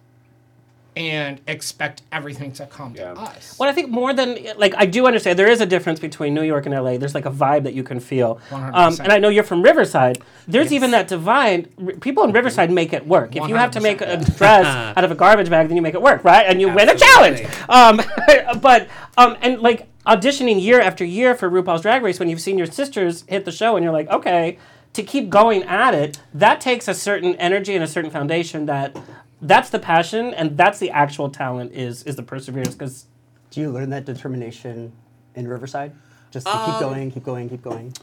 and 0.95 1.41
expect 1.47 2.01
everything 2.12 2.51
to 2.53 2.65
come 2.65 2.93
Yeah. 2.95 3.13
to 3.13 3.19
us. 3.19 3.57
Well, 3.59 3.69
I 3.69 3.73
think 3.73 3.89
more 3.89 4.13
than 4.13 4.38
like 4.57 4.73
I 4.77 4.85
do 4.85 5.05
understand 5.07 5.39
there 5.39 5.50
is 5.50 5.62
a 5.62 5.65
difference 5.65 6.00
between 6.00 6.33
New 6.33 6.43
York 6.43 6.65
and 6.65 6.73
LA. 6.75 6.97
There's 6.97 7.15
like 7.15 7.25
a 7.25 7.31
vibe 7.31 7.63
that 7.63 7.73
you 7.73 7.83
can 7.83 8.00
feel, 8.00 8.39
um, 8.51 8.62
100%. 8.73 9.00
and 9.03 9.12
I 9.12 9.17
know 9.19 9.29
you're 9.29 9.43
from 9.43 9.62
Riverside. 9.63 10.19
There's 10.47 10.71
even 10.71 10.91
that 10.91 11.07
divide. 11.07 11.69
R- 11.83 11.93
people 11.93 12.23
in 12.23 12.31
Riverside 12.31 12.71
make 12.71 12.93
it 12.93 13.07
work. 13.07 13.35
If 13.35 13.47
you 13.47 13.55
have 13.55 13.71
to 13.71 13.79
make 13.81 14.01
a 14.01 14.05
100%, 14.17 14.38
dress 14.38 14.65
out 14.97 15.03
of 15.03 15.12
a 15.12 15.15
garbage 15.15 15.50
bag, 15.50 15.67
then 15.67 15.75
you 15.75 15.81
make 15.81 15.95
it 15.95 16.01
work, 16.01 16.23
right? 16.23 16.45
And 16.47 16.59
you 16.62 16.69
win 16.69 16.89
a 16.89 16.95
challenge. 16.95 17.43
Um, 17.69 18.01
but 18.62 18.88
um, 19.17 19.38
and 19.41 19.59
like 19.62 19.88
auditioning 20.05 20.62
year 20.62 20.79
after 20.81 21.05
year 21.05 21.33
for 21.33 21.50
RuPaul's 21.50 21.81
Drag 21.81 22.03
Race, 22.03 22.19
when 22.19 22.29
you've 22.29 22.41
seen 22.41 22.57
your 22.57 22.67
sisters 22.67 23.23
hit 23.27 23.45
the 23.45 23.51
show, 23.51 23.75
and 23.75 23.83
you're 23.83 23.93
like, 23.93 24.09
okay, 24.09 24.57
to 24.93 25.01
keep 25.01 25.29
going 25.29 25.63
at 25.63 25.93
it, 25.95 26.19
that 26.33 26.62
takes 26.62 26.88
a 26.88 26.93
certain 26.93 27.35
energy 27.38 27.73
and 27.73 27.83
a 27.83 27.88
certain 27.88 28.12
foundation 28.12 28.65
that. 28.67 28.95
That's 29.43 29.69
the 29.69 29.79
passion, 29.79 30.34
and 30.34 30.58
that's 30.58 30.79
the 30.79 30.89
actual 30.89 31.29
talent. 31.29 31.73
Is 31.73 32.03
is 32.03 32.15
the 32.15 32.23
perseverance? 32.23 32.73
Because 32.73 33.06
Do 33.51 33.62
you 33.62 33.69
learn 33.69 33.89
that 33.91 34.06
determination 34.06 34.93
in 35.36 35.47
Riverside? 35.47 35.91
Just 36.32 36.47
to 36.47 36.51
keep 36.51 36.75
Um, 36.75 36.79
going, 36.79 37.12
keep 37.12 37.23
going, 37.23 37.49
keep 37.49 37.62
going. 37.62 37.93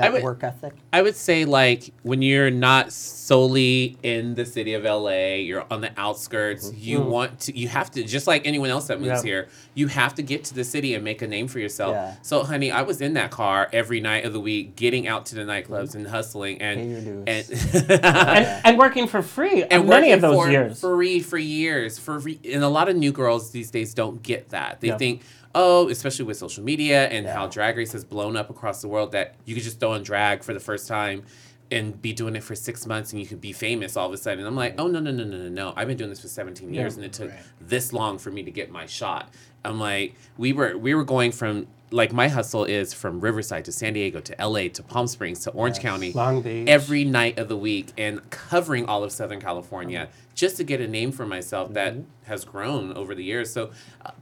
That 0.00 0.12
would- 0.12 0.22
work 0.22 0.42
ethic. 0.42 0.74
I 0.92 1.02
would 1.02 1.16
say 1.16 1.44
like 1.44 1.92
when 2.02 2.22
you're 2.22 2.50
not 2.50 2.92
solely 2.92 3.96
in 4.02 4.34
the 4.34 4.44
city 4.44 4.74
of 4.74 4.84
LA, 4.84 5.36
you're 5.36 5.64
on 5.70 5.80
the 5.80 5.92
outskirts. 5.96 6.68
Mm-hmm. 6.68 6.78
You 6.80 7.00
mm. 7.00 7.06
want 7.06 7.40
to, 7.40 7.56
you 7.56 7.68
have 7.68 7.90
to, 7.92 8.02
just 8.02 8.26
like 8.26 8.46
anyone 8.46 8.70
else 8.70 8.88
that 8.88 9.00
moves 9.00 9.22
Yeah. 9.24 9.30
here, 9.30 9.48
you 9.74 9.86
have 9.86 10.14
to 10.16 10.22
get 10.22 10.44
to 10.44 10.54
the 10.54 10.64
city 10.64 10.94
and 10.94 11.04
make 11.04 11.22
a 11.22 11.28
name 11.28 11.46
for 11.48 11.58
yourself. 11.58 11.92
Yeah. 11.94 12.14
So, 12.22 12.42
honey, 12.42 12.70
I 12.70 12.82
was 12.82 13.00
in 13.00 13.14
that 13.14 13.30
car 13.30 13.68
every 13.72 14.00
night 14.00 14.24
of 14.24 14.32
the 14.32 14.40
week, 14.40 14.76
getting 14.76 15.06
out 15.06 15.26
to 15.26 15.34
the 15.36 15.42
nightclubs 15.42 15.94
and 15.94 16.06
hustling 16.06 16.60
and 16.60 16.80
Paying 16.80 17.24
and 17.26 17.50
and, 18.04 18.66
and 18.66 18.78
working 18.78 19.06
for 19.06 19.22
free 19.22 19.62
and 19.62 19.72
uh, 19.72 19.86
many 19.86 20.08
working 20.08 20.12
of 20.12 20.20
those 20.20 20.34
for 20.36 20.50
years. 20.50 20.80
free 20.80 21.20
for 21.20 21.38
years 21.38 21.98
for 21.98 22.20
free. 22.20 22.40
and 22.52 22.62
a 22.62 22.68
lot 22.68 22.88
of 22.88 22.96
new 22.96 23.12
girls 23.12 23.50
these 23.50 23.70
days 23.70 23.94
don't 23.94 24.22
get 24.22 24.50
that 24.50 24.80
they 24.80 24.88
Yeah. 24.88 24.96
think 24.98 25.22
oh 25.54 25.88
especially 25.88 26.24
with 26.24 26.36
social 26.36 26.62
media 26.62 27.08
and 27.08 27.26
how 27.26 27.46
drag 27.46 27.76
race 27.76 27.92
has 27.92 28.04
blown 28.04 28.36
up 28.36 28.50
across 28.50 28.80
the 28.82 28.88
world 28.88 29.12
that 29.12 29.34
you 29.44 29.54
could 29.54 29.64
just 29.64 29.80
throw 29.80 29.94
in 29.94 30.02
drag 30.02 30.42
for 30.42 30.54
the 30.54 30.60
first 30.60 30.86
time 30.86 31.24
and 31.70 32.00
be 32.02 32.12
doing 32.12 32.34
it 32.34 32.42
for 32.42 32.54
six 32.54 32.86
months 32.86 33.12
and 33.12 33.20
you 33.20 33.26
could 33.26 33.40
be 33.40 33.52
famous 33.52 33.96
all 33.96 34.06
of 34.06 34.12
a 34.12 34.16
sudden. 34.16 34.44
I'm 34.44 34.56
like, 34.56 34.74
oh 34.78 34.88
no 34.88 34.98
no 34.98 35.10
no 35.10 35.24
no 35.24 35.36
no 35.36 35.48
no! 35.48 35.72
I've 35.76 35.86
been 35.86 35.96
doing 35.96 36.10
this 36.10 36.20
for 36.20 36.28
17 36.28 36.74
years 36.74 36.96
and 36.96 37.04
it 37.04 37.12
took 37.12 37.30
this 37.60 37.92
long 37.92 38.18
for 38.18 38.30
me 38.30 38.42
to 38.42 38.50
get 38.50 38.70
my 38.70 38.86
shot. 38.86 39.32
I'm 39.64 39.78
like, 39.78 40.14
we 40.36 40.52
were 40.52 40.76
we 40.76 40.94
were 40.94 41.04
going 41.04 41.32
from 41.32 41.68
like 41.92 42.12
my 42.12 42.28
hustle 42.28 42.64
is 42.64 42.94
from 42.94 43.20
Riverside 43.20 43.64
to 43.64 43.72
San 43.72 43.92
Diego 43.92 44.20
to 44.20 44.36
LA 44.38 44.68
to 44.68 44.82
Palm 44.82 45.06
Springs 45.06 45.40
to 45.40 45.50
Orange 45.50 45.80
County 45.80 46.12
Long 46.12 46.40
Beach. 46.40 46.68
every 46.68 47.04
night 47.04 47.38
of 47.38 47.48
the 47.48 47.56
week 47.56 47.92
and 47.98 48.28
covering 48.30 48.86
all 48.86 49.02
of 49.02 49.12
Southern 49.12 49.40
California 49.40 50.02
uh-huh. 50.02 50.29
Just 50.40 50.56
to 50.56 50.64
get 50.64 50.80
a 50.80 50.88
name 50.88 51.12
for 51.12 51.26
myself 51.26 51.74
that 51.74 51.94
has 52.24 52.46
grown 52.46 52.94
over 52.94 53.14
the 53.14 53.22
years. 53.22 53.52
So 53.52 53.72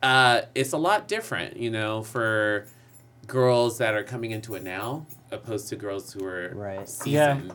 uh, 0.03 0.41
it's 0.53 0.73
a 0.73 0.77
lot 0.77 1.07
different, 1.07 1.57
you 1.57 1.71
know, 1.71 2.03
for 2.03 2.67
girls 3.29 3.79
that 3.79 3.95
are 3.95 4.03
coming 4.03 4.33
into 4.33 4.57
it 4.57 4.65
now 4.65 5.07
opposed 5.31 5.69
to 5.69 5.77
girls 5.77 6.13
who 6.13 6.25
are 6.25 6.51
Right. 6.57 6.89
seasoned. 6.89 7.53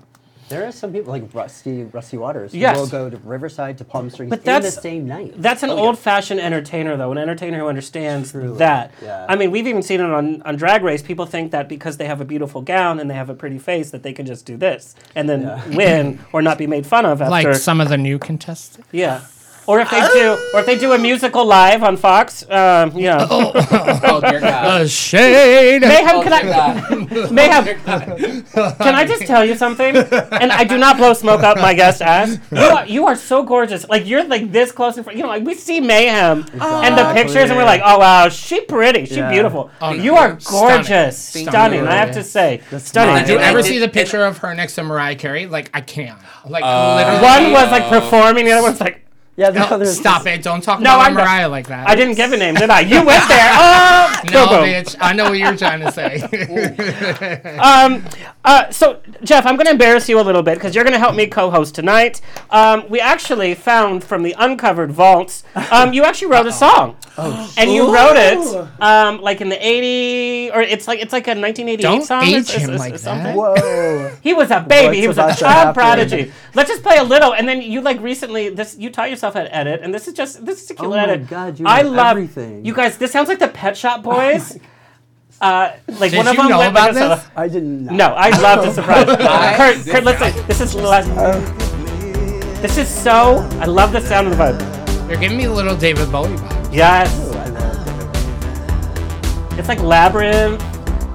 There 0.54 0.68
are 0.68 0.72
some 0.72 0.94
people 0.94 1.12
like 1.12 1.24
Rusty 1.34 1.84
Rusty 1.86 2.18
Waters 2.18 2.52
who 2.52 2.58
Yes. 2.60 2.78
will 2.78 2.88
go 2.88 3.10
to 3.10 3.18
Riverside 3.18 3.78
to 3.80 3.84
Palm 3.86 4.10
Springs 4.10 4.30
But 4.30 4.40
in 4.40 4.46
the 4.46 4.52
that's- 4.52 4.82
same 4.82 5.08
night. 5.08 5.34
That's 5.38 5.64
an 5.64 5.70
Oh, 5.72 5.76
yeah. 5.76 5.82
old-fashioned 5.82 6.40
entertainer, 6.40 6.96
though, 6.96 7.12
an 7.12 7.18
entertainer 7.18 7.58
who 7.60 7.68
understands 7.68 8.32
Truly, 8.32 8.58
that. 8.60 8.92
yeah. 9.04 9.26
I 9.28 9.36
mean, 9.36 9.52
we've 9.52 9.68
even 9.68 9.82
seen 9.82 10.00
it 10.00 10.10
on, 10.10 10.42
on 10.44 10.56
Drag 10.56 10.84
Race. 10.84 11.02
People 11.02 11.26
think 11.26 11.52
that 11.52 11.68
because 11.68 11.98
they 11.98 12.06
have 12.06 12.22
a 12.22 12.26
beautiful 12.26 12.62
gown 12.62 13.00
and 13.00 13.10
they 13.10 13.16
have 13.16 13.30
a 13.30 13.34
pretty 13.36 13.58
face, 13.58 13.92
that 13.92 14.04
they 14.04 14.14
can 14.14 14.26
just 14.26 14.46
do 14.46 14.56
this 14.58 14.96
and 15.16 15.28
then 15.28 15.42
Yeah. 15.44 15.62
win 15.76 16.20
or 16.32 16.42
not 16.42 16.58
be 16.58 16.68
made 16.68 16.86
fun 16.86 17.06
of 17.06 17.22
after. 17.22 17.32
Like 17.32 17.56
some 17.56 17.82
of 17.82 17.90
the 17.90 17.98
new 17.98 18.20
contestants. 18.20 18.88
yeah. 18.92 19.22
Or 19.66 19.80
if 19.80 19.90
they 19.90 20.02
do, 20.14 20.38
or 20.54 20.60
if 20.60 20.66
they 20.66 20.78
do 20.78 20.92
a 20.92 20.98
musical 20.98 21.46
live 21.46 21.84
on 21.84 21.96
Fox, 21.96 22.44
um, 22.50 22.92
yeah. 22.98 23.26
Oh, 23.30 24.20
dear 24.20 24.42
God. 24.42 24.82
Uh, 24.82 24.88
shade. 24.88 25.80
Mayhem, 25.82 26.16
Oh, 26.18 26.22
can 26.22 26.34
I, 26.34 26.44
God. 26.44 27.32
Mayhem, 27.32 27.66
Can 27.84 28.96
I 28.96 29.06
just 29.06 29.24
tell 29.24 29.46
you 29.46 29.56
something? 29.56 29.96
And 29.96 30.52
I 30.52 30.64
do 30.66 30.78
not 30.78 30.98
blow 30.98 31.14
smoke 31.14 31.44
up 31.44 31.58
my 31.58 31.74
guest 31.74 32.02
ass. 32.02 32.38
You 32.52 32.58
are, 32.60 32.86
you 32.86 33.06
are 33.08 33.16
so 33.16 33.44
gorgeous. 33.44 33.88
Like 33.88 34.06
you're 34.06 34.24
like 34.26 34.52
this 34.52 34.72
close 34.72 34.98
in 34.98 35.04
front. 35.04 35.18
You 35.18 35.24
know, 35.24 35.30
like 35.30 35.44
we 35.46 35.54
see 35.54 35.80
mayhem 35.80 36.46
and 36.60 36.98
the 36.98 37.14
pictures, 37.14 37.50
and 37.50 37.56
we're 37.58 37.64
like, 37.66 37.82
oh 37.86 38.00
wow, 38.00 38.30
she 38.30 38.62
pretty, 38.62 39.06
she 39.06 39.16
Yeah. 39.16 39.32
beautiful. 39.32 39.72
Oh, 39.82 39.94
you 39.94 40.16
are 40.16 40.38
gorgeous, 40.46 41.18
Stunning. 41.18 41.48
stunning. 41.50 41.88
I 41.88 41.96
have 41.96 42.12
to 42.16 42.24
say, 42.24 42.62
stunning. 42.78 43.26
Did 43.26 43.34
you 43.34 43.40
ever 43.40 43.60
it- 43.60 43.66
see 43.66 43.80
the 43.80 43.90
picture 43.90 44.26
of 44.26 44.40
her 44.40 44.54
next 44.54 44.76
to 44.76 44.84
Mariah 44.84 45.16
Carey? 45.16 45.46
Like 45.46 45.70
I 45.74 45.82
can't. 45.82 46.20
Like 46.46 46.64
Uh, 46.66 46.96
literally. 46.98 47.22
One 47.24 47.52
was 47.54 47.72
like 47.72 47.88
performing, 47.90 48.46
the 48.46 48.52
other 48.52 48.64
one's 48.64 48.82
like. 48.82 49.03
Yeah, 49.36 49.50
the 49.50 49.60
No, 49.60 49.66
others- 49.66 49.98
stop 49.98 50.26
it! 50.28 50.44
Don't 50.44 50.62
talk 50.62 50.80
No, 50.80 50.96
about 50.96 51.06
I 51.06 51.10
know. 51.10 51.16
Mariah 51.16 51.50
like 51.50 51.68
that. 51.68 51.88
I 51.90 51.96
didn't 51.96 52.16
give 52.16 52.32
a 52.34 52.38
name, 52.38 52.56
did 52.56 52.70
I? 52.70 52.82
You 52.82 53.04
went 53.06 53.28
there. 53.28 53.50
Oh, 53.56 54.22
No, 54.32 54.48
boom, 54.48 54.60
boom. 54.60 54.66
bitch. 54.70 54.96
I 55.02 55.14
know 55.14 55.26
what 55.26 55.38
you're 55.38 55.58
trying 55.58 55.82
to 55.82 55.92
say. 55.92 56.22
Um, 57.64 58.06
uh, 58.46 58.70
so, 58.72 59.00
Jeff, 59.24 59.46
I'm 59.46 59.56
going 59.56 59.66
to 59.66 59.72
embarrass 59.72 60.08
you 60.10 60.20
a 60.20 60.22
little 60.24 60.44
bit 60.44 60.56
because 60.56 60.76
you're 60.76 60.84
going 60.84 60.94
to 60.94 61.00
help 61.00 61.16
me 61.16 61.28
co-host 61.28 61.76
tonight. 61.76 62.22
Um, 62.50 62.84
we 62.90 63.00
actually 63.00 63.54
found 63.56 64.04
from 64.04 64.24
the 64.24 64.36
uncovered 64.38 64.92
vaults, 64.92 65.44
um, 65.72 65.94
you 65.94 66.04
actually 66.04 66.28
wrote 66.28 66.46
a 66.48 66.52
song, 66.52 66.96
and 67.58 67.72
you 67.72 67.94
wrote 67.94 68.16
it 68.18 68.38
um, 68.82 69.22
like 69.22 69.40
in 69.42 69.50
the 69.50 69.66
'80 69.66 70.52
or 70.52 70.62
it's 70.62 70.88
like 70.88 71.00
it's 71.00 71.14
like 71.14 71.28
a 71.28 71.32
1988 71.36 71.82
Don't 71.82 72.02
song. 72.04 72.24
age 72.24 72.30
It's- 72.36 72.50
it's- 72.50 72.62
him 72.64 72.70
it's- 72.72 72.80
like 72.80 72.94
it's 72.96 73.04
that. 73.04 73.36
Whoa. 73.36 74.12
He 74.22 74.34
was 74.34 74.52
a 74.52 74.60
baby. 74.62 75.00
he 75.00 75.08
was 75.08 75.18
a 75.18 75.34
child 75.36 75.74
prodigy. 75.76 76.32
Let's 76.54 76.70
just 76.70 76.84
play 76.84 76.98
a 76.98 77.04
little, 77.04 77.34
and 77.34 77.48
then 77.48 77.62
you 77.62 77.82
like 77.82 78.02
recently 78.02 78.50
this 78.50 78.76
you 78.78 78.90
taught 78.90 79.10
yourself 79.10 79.23
yourself 79.24 79.36
at 79.46 79.54
edit, 79.54 79.80
and 79.82 79.94
this 79.94 80.08
is 80.08 80.14
just 80.14 80.46
this 80.46 80.62
is 80.64 80.70
a 80.72 80.76
cute 80.76 80.88
Oh 80.88 80.90
my 80.92 81.04
edit. 81.04 81.28
God, 81.30 81.58
you 81.60 81.66
I 81.66 81.82
love 81.84 82.18
everything. 82.18 82.66
you 82.66 82.74
guys. 82.74 82.98
This 82.98 83.12
sounds 83.12 83.30
like 83.30 83.40
the 83.40 83.48
Pet 83.48 83.78
Shop 83.78 84.04
Boys. 84.04 84.58
uh, 85.40 85.72
like 86.00 86.12
Did 86.12 86.18
one 86.18 86.28
of 86.28 86.34
you 86.34 86.42
them 86.42 86.50
know 86.50 86.58
went 86.60 86.72
about 86.72 86.94
like 86.94 87.20
this? 87.22 87.30
I 87.36 87.48
didn't 87.48 87.86
know. 87.86 87.94
No, 87.94 88.06
I 88.16 88.30
love 88.40 88.66
to 88.66 88.74
surprise. 88.74 89.08
Uh, 89.10 89.56
Kurt, 89.58 89.84
did 89.86 89.92
Kurt, 89.94 90.04
listen. 90.04 90.48
This 90.48 90.60
is 90.62 90.76
less. 90.76 91.08
This 92.62 92.78
is 92.78 92.88
so. 92.90 93.38
I 93.62 93.66
love 93.66 93.92
the 93.94 94.02
sound 94.02 94.28
of 94.28 94.38
the 94.38 94.44
vibe. 94.44 95.10
You're 95.10 95.20
giving 95.20 95.38
me 95.38 95.46
a 95.46 95.52
little 95.52 95.76
David 95.76 96.12
Bowie 96.12 96.36
vibe. 96.36 96.74
Yes, 96.74 97.10
I 97.32 97.44
it's 99.58 99.68
like 99.70 99.80
labyrinth, 99.82 100.62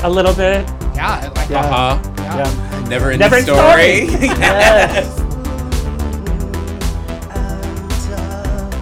a 0.04 0.08
little 0.08 0.34
bit. 0.34 0.66
Yeah, 0.94 1.20
I 1.20 1.28
like 1.28 1.50
Yeah. 1.50 1.60
Uh 1.60 1.96
huh. 1.98 2.12
Yeah. 2.16 2.88
Never 2.88 3.10
in 3.12 3.18
Never 3.18 3.36
the 3.36 3.42
story. 3.42 4.06
story. 4.08 4.26
yes. 4.40 5.27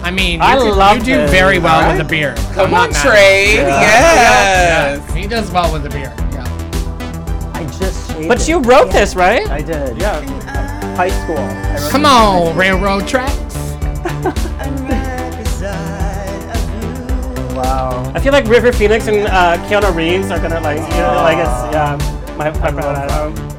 I 0.07 0.11
mean, 0.11 0.39
you, 0.39 0.45
I 0.45 0.55
do, 0.57 0.71
love 0.71 0.97
you 0.99 1.03
do 1.03 1.15
this. 1.17 1.31
very 1.31 1.59
well 1.59 1.75
Alright. 1.81 1.97
with 1.97 2.07
the 2.07 2.09
beer. 2.09 2.33
Come 2.53 2.67
I'm 2.67 2.73
on, 2.73 2.89
not 2.91 2.91
mad. 2.93 3.01
Trey. 3.03 3.55
Yeah, 3.55 3.81
Yes. 3.81 5.13
he 5.13 5.27
does 5.27 5.51
well 5.51 5.73
with 5.73 5.83
the 5.83 5.89
beer. 5.89 6.13
Yeah. 6.31 7.51
I 7.53 7.65
just 7.77 8.09
shaved 8.09 8.29
But 8.29 8.39
it. 8.39 8.47
you 8.47 8.59
wrote 8.61 8.89
this, 8.89 9.15
right? 9.17 9.45
I 9.49 9.61
did. 9.61 9.97
Yeah. 9.97 10.21
High 10.95 11.09
school. 11.09 11.35
Come 11.91 12.05
it 12.05 12.07
in 12.07 12.13
high 12.13 12.37
on, 12.51 12.55
railroad 12.57 13.05
tracks. 13.05 13.55
Wow. 17.57 18.11
I 18.15 18.19
feel 18.19 18.31
like 18.31 18.45
River 18.45 18.71
Phoenix 18.71 19.07
and 19.07 19.27
uh, 19.27 19.57
Keanu 19.67 19.93
Reeves 19.93 20.29
are 20.31 20.39
gonna 20.39 20.59
like, 20.61 20.77
you 20.77 20.97
know, 20.97 21.15
like 21.23 21.37
it's 21.39 21.73
yeah. 21.73 21.97
My, 22.37 22.51
my 22.59 22.69
brother 22.71 23.56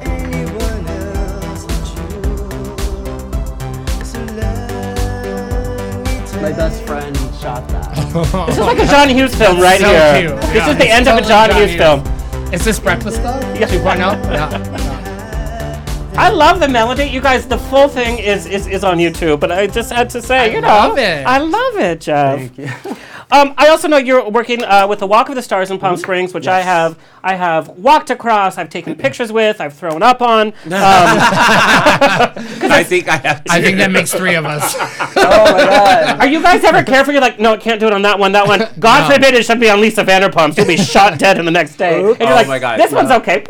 My 6.41 6.51
best 6.53 6.83
friend 6.83 7.15
shot 7.41 7.67
that. 7.69 7.89
This 8.47 8.57
is 8.57 8.63
like 8.63 8.79
a 8.79 8.85
John 8.87 9.09
Hughes 9.09 9.35
film 9.35 9.59
right 9.59 9.79
so 9.79 9.87
here. 9.87 10.29
cute. 10.29 10.41
This 10.41 10.55
Yeah, 10.55 10.69
is 10.71 10.77
the 10.77 10.83
it's 10.85 10.93
end 10.93 11.07
of 11.07 11.17
a 11.17 11.21
John 11.27 11.49
John 11.49 11.57
Hughes 11.59 11.71
Hughes. 11.71 11.81
film. 11.81 12.53
Is 12.53 12.63
this 12.65 12.79
Breakfast 12.79 13.21
Club? 13.21 13.41
Yeah. 13.59 13.67
2.0? 13.67 13.97
Yeah. 14.31 16.15
I 16.17 16.29
love 16.29 16.59
the 16.59 16.67
melody. 16.67 17.05
You 17.05 17.21
guys, 17.21 17.45
the 17.47 17.57
full 17.57 17.87
thing 17.87 18.17
is 18.19 18.45
is, 18.45 18.67
is 18.67 18.83
on 18.83 18.97
YouTube, 18.97 19.39
but 19.39 19.51
I 19.51 19.67
just 19.67 19.91
had 19.91 20.09
to 20.11 20.21
say, 20.21 20.37
I 20.39 20.45
you 20.55 20.61
know, 20.61 20.67
I 20.67 20.87
love 20.87 20.97
it. 20.97 21.25
I 21.27 21.37
love 21.39 21.75
it, 21.77 22.01
Jeff. 22.01 22.39
Thank 22.39 22.57
you. 22.57 22.95
Um, 23.31 23.53
I 23.57 23.67
also 23.69 23.87
know 23.87 23.97
you're 23.97 24.27
working 24.29 24.63
uh, 24.63 24.87
with 24.87 24.99
the 24.99 25.07
Walk 25.07 25.29
of 25.29 25.35
the 25.35 25.41
Stars 25.43 25.69
in 25.69 25.77
Palm 25.77 25.97
Springs, 25.97 26.33
which 26.33 26.47
I 26.47 26.61
have. 26.61 26.97
I 27.23 27.35
have 27.35 27.67
walked 27.69 28.09
across. 28.09 28.57
I've 28.57 28.69
taken 28.69 28.95
pictures 29.05 29.31
with. 29.31 29.61
I've 29.61 29.73
thrown 29.73 30.01
up 30.03 30.21
on. 30.21 30.53
Um, 30.65 30.73
I 32.71 32.83
think 32.85 33.07
I 33.07 33.17
have 33.17 33.43
to. 33.43 33.51
I 33.51 33.61
think 33.61 33.77
that 33.77 33.91
makes 33.91 34.13
three 34.13 34.35
of 34.35 34.45
us. 34.45 34.75
Oh 35.21 35.51
my 35.53 35.63
god. 35.65 36.19
are 36.19 36.27
you 36.27 36.41
guys 36.41 36.63
ever 36.63 36.81
careful? 36.83 37.11
You're 37.13 37.21
like, 37.21 37.39
no, 37.39 37.53
it 37.53 37.61
can't 37.61 37.79
do 37.79 37.87
it 37.87 37.93
on 37.93 38.01
that 38.03 38.17
one. 38.19 38.31
That 38.31 38.47
one. 38.47 38.59
God 38.79 39.07
No. 39.09 39.15
forbid 39.15 39.33
it 39.33 39.45
should 39.45 39.59
be 39.59 39.69
on 39.69 39.81
Lisa 39.81 40.03
Vanderpump. 40.03 40.55
She'll 40.55 40.65
be 40.65 40.77
shot 40.77 41.19
dead 41.19 41.37
in 41.37 41.45
the 41.45 41.51
next 41.51 41.75
day. 41.75 41.99
And 41.99 42.19
you're 42.19 42.29
Oh 42.29 42.35
like, 42.35 42.47
my 42.47 42.57
God, 42.59 42.79
this 42.79 42.91
one's 42.91 43.11
okay. 43.11 43.43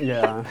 Yeah. 0.00 0.44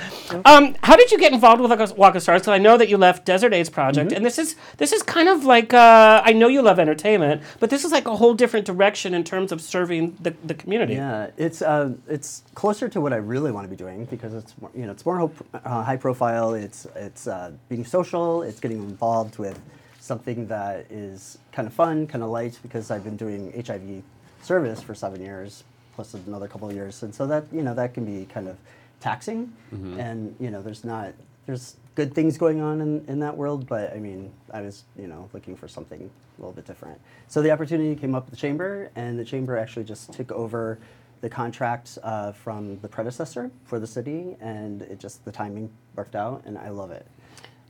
Um, 0.46 0.76
how 0.84 0.96
did 0.96 1.12
you 1.12 1.18
get 1.18 1.34
involved 1.34 1.62
with 1.62 1.72
Walk 1.72 1.98
Walk 1.98 2.16
of 2.16 2.22
Stars? 2.24 2.42
Because 2.42 2.54
I 2.54 2.58
know 2.58 2.78
that 2.78 2.88
you 2.90 2.98
left 2.98 3.26
Desert 3.26 3.54
Aids 3.54 3.70
Project, 3.70 4.10
Mm-hmm. 4.10 4.16
and 4.18 4.26
this 4.26 4.40
is 4.40 4.56
this 4.78 4.92
is 4.94 5.04
kind 5.04 5.28
of 5.28 5.44
like 5.44 5.74
uh, 5.74 6.22
I 6.24 6.32
know 6.34 6.48
you 6.48 6.62
love 6.62 6.80
entertainment, 6.80 7.42
but 7.60 7.70
this 7.70 7.84
is 7.84 7.92
like 7.92 8.08
a 8.08 8.16
whole 8.16 8.34
different 8.34 8.66
direction 8.76 9.14
in 9.14 9.24
terms 9.24 9.52
of 9.52 9.62
serving 9.62 10.18
the, 10.22 10.32
the 10.44 10.54
community. 10.54 10.94
Yeah, 10.96 11.30
it's 11.38 11.62
uh, 11.62 11.94
it's 12.08 12.44
closer 12.56 12.88
to 12.90 13.02
what 13.02 13.14
I 13.14 13.18
really 13.18 13.52
want 13.52 13.66
to 13.66 13.70
be 13.70 13.76
doing 13.76 14.06
because 14.06 14.34
it's 14.34 14.54
more, 14.62 14.72
you 14.76 14.86
know 14.86 14.92
it's 14.92 15.06
more 15.06 15.18
ho- 15.20 15.32
uh, 15.54 15.84
high 15.84 15.98
profile. 15.98 16.54
It's 16.54 16.88
it's 16.96 17.28
uh, 17.28 17.52
being 17.70 17.86
social. 17.86 18.44
It's 18.44 18.60
getting 18.60 18.78
involved 18.78 19.38
with 19.38 19.60
something 20.00 20.48
that 20.48 20.86
is 20.90 21.38
kind 21.52 21.68
of 21.68 21.74
fun, 21.74 22.08
kind 22.08 22.24
of 22.24 22.30
light. 22.30 22.60
Because 22.62 22.92
I've 22.92 23.04
been 23.04 23.18
doing 23.18 23.42
HIV 23.66 24.04
service 24.42 24.82
for 24.82 24.96
seven 24.96 25.22
years, 25.22 25.64
plus 25.96 26.14
another 26.14 26.48
couple 26.48 26.68
of 26.70 26.76
years, 26.76 27.04
and 27.04 27.14
so 27.14 27.28
that 27.28 27.44
you 27.52 27.62
know 27.64 27.74
that 27.76 27.94
can 27.94 28.06
be 28.06 28.26
kind 28.26 28.48
of 28.48 28.58
taxing. 29.00 29.52
And 30.00 30.36
you 30.40 30.50
know 30.52 30.62
there's 30.62 30.84
not 30.84 31.14
there's 31.52 31.76
good 31.96 32.14
things 32.16 32.38
going 32.38 32.62
on 32.62 32.80
in, 32.80 33.04
in 33.10 33.20
that 33.20 33.36
world, 33.36 33.68
but 33.68 33.92
I 33.94 34.00
mean 34.00 34.32
I 34.54 34.62
was 34.62 34.86
you 34.98 35.08
know 35.08 35.30
looking 35.34 35.58
for 35.58 35.68
something 35.68 36.10
a 36.38 36.42
little 36.42 36.54
bit 36.54 36.66
different. 36.66 36.98
So 37.28 37.42
the 37.42 37.52
opportunity 37.52 37.94
came 37.94 38.16
up 38.16 38.28
at 38.28 38.32
the 38.32 38.38
chamber, 38.38 38.90
and 38.96 39.20
the 39.20 39.26
chamber 39.26 39.58
actually 39.58 39.84
just 39.84 40.14
took 40.14 40.32
over 40.32 40.80
the 41.20 41.30
contract 41.30 41.98
uh, 42.04 42.32
from 42.32 42.80
the 42.80 42.88
predecessor 42.88 43.52
for 43.66 43.80
the 43.80 43.88
city, 43.88 44.38
and 44.40 44.84
it 44.84 44.98
just 44.98 45.26
the 45.26 45.32
timing 45.32 45.70
worked 45.98 46.16
out, 46.16 46.42
and 46.46 46.58
I 46.58 46.70
love 46.70 46.92
it. 46.92 47.06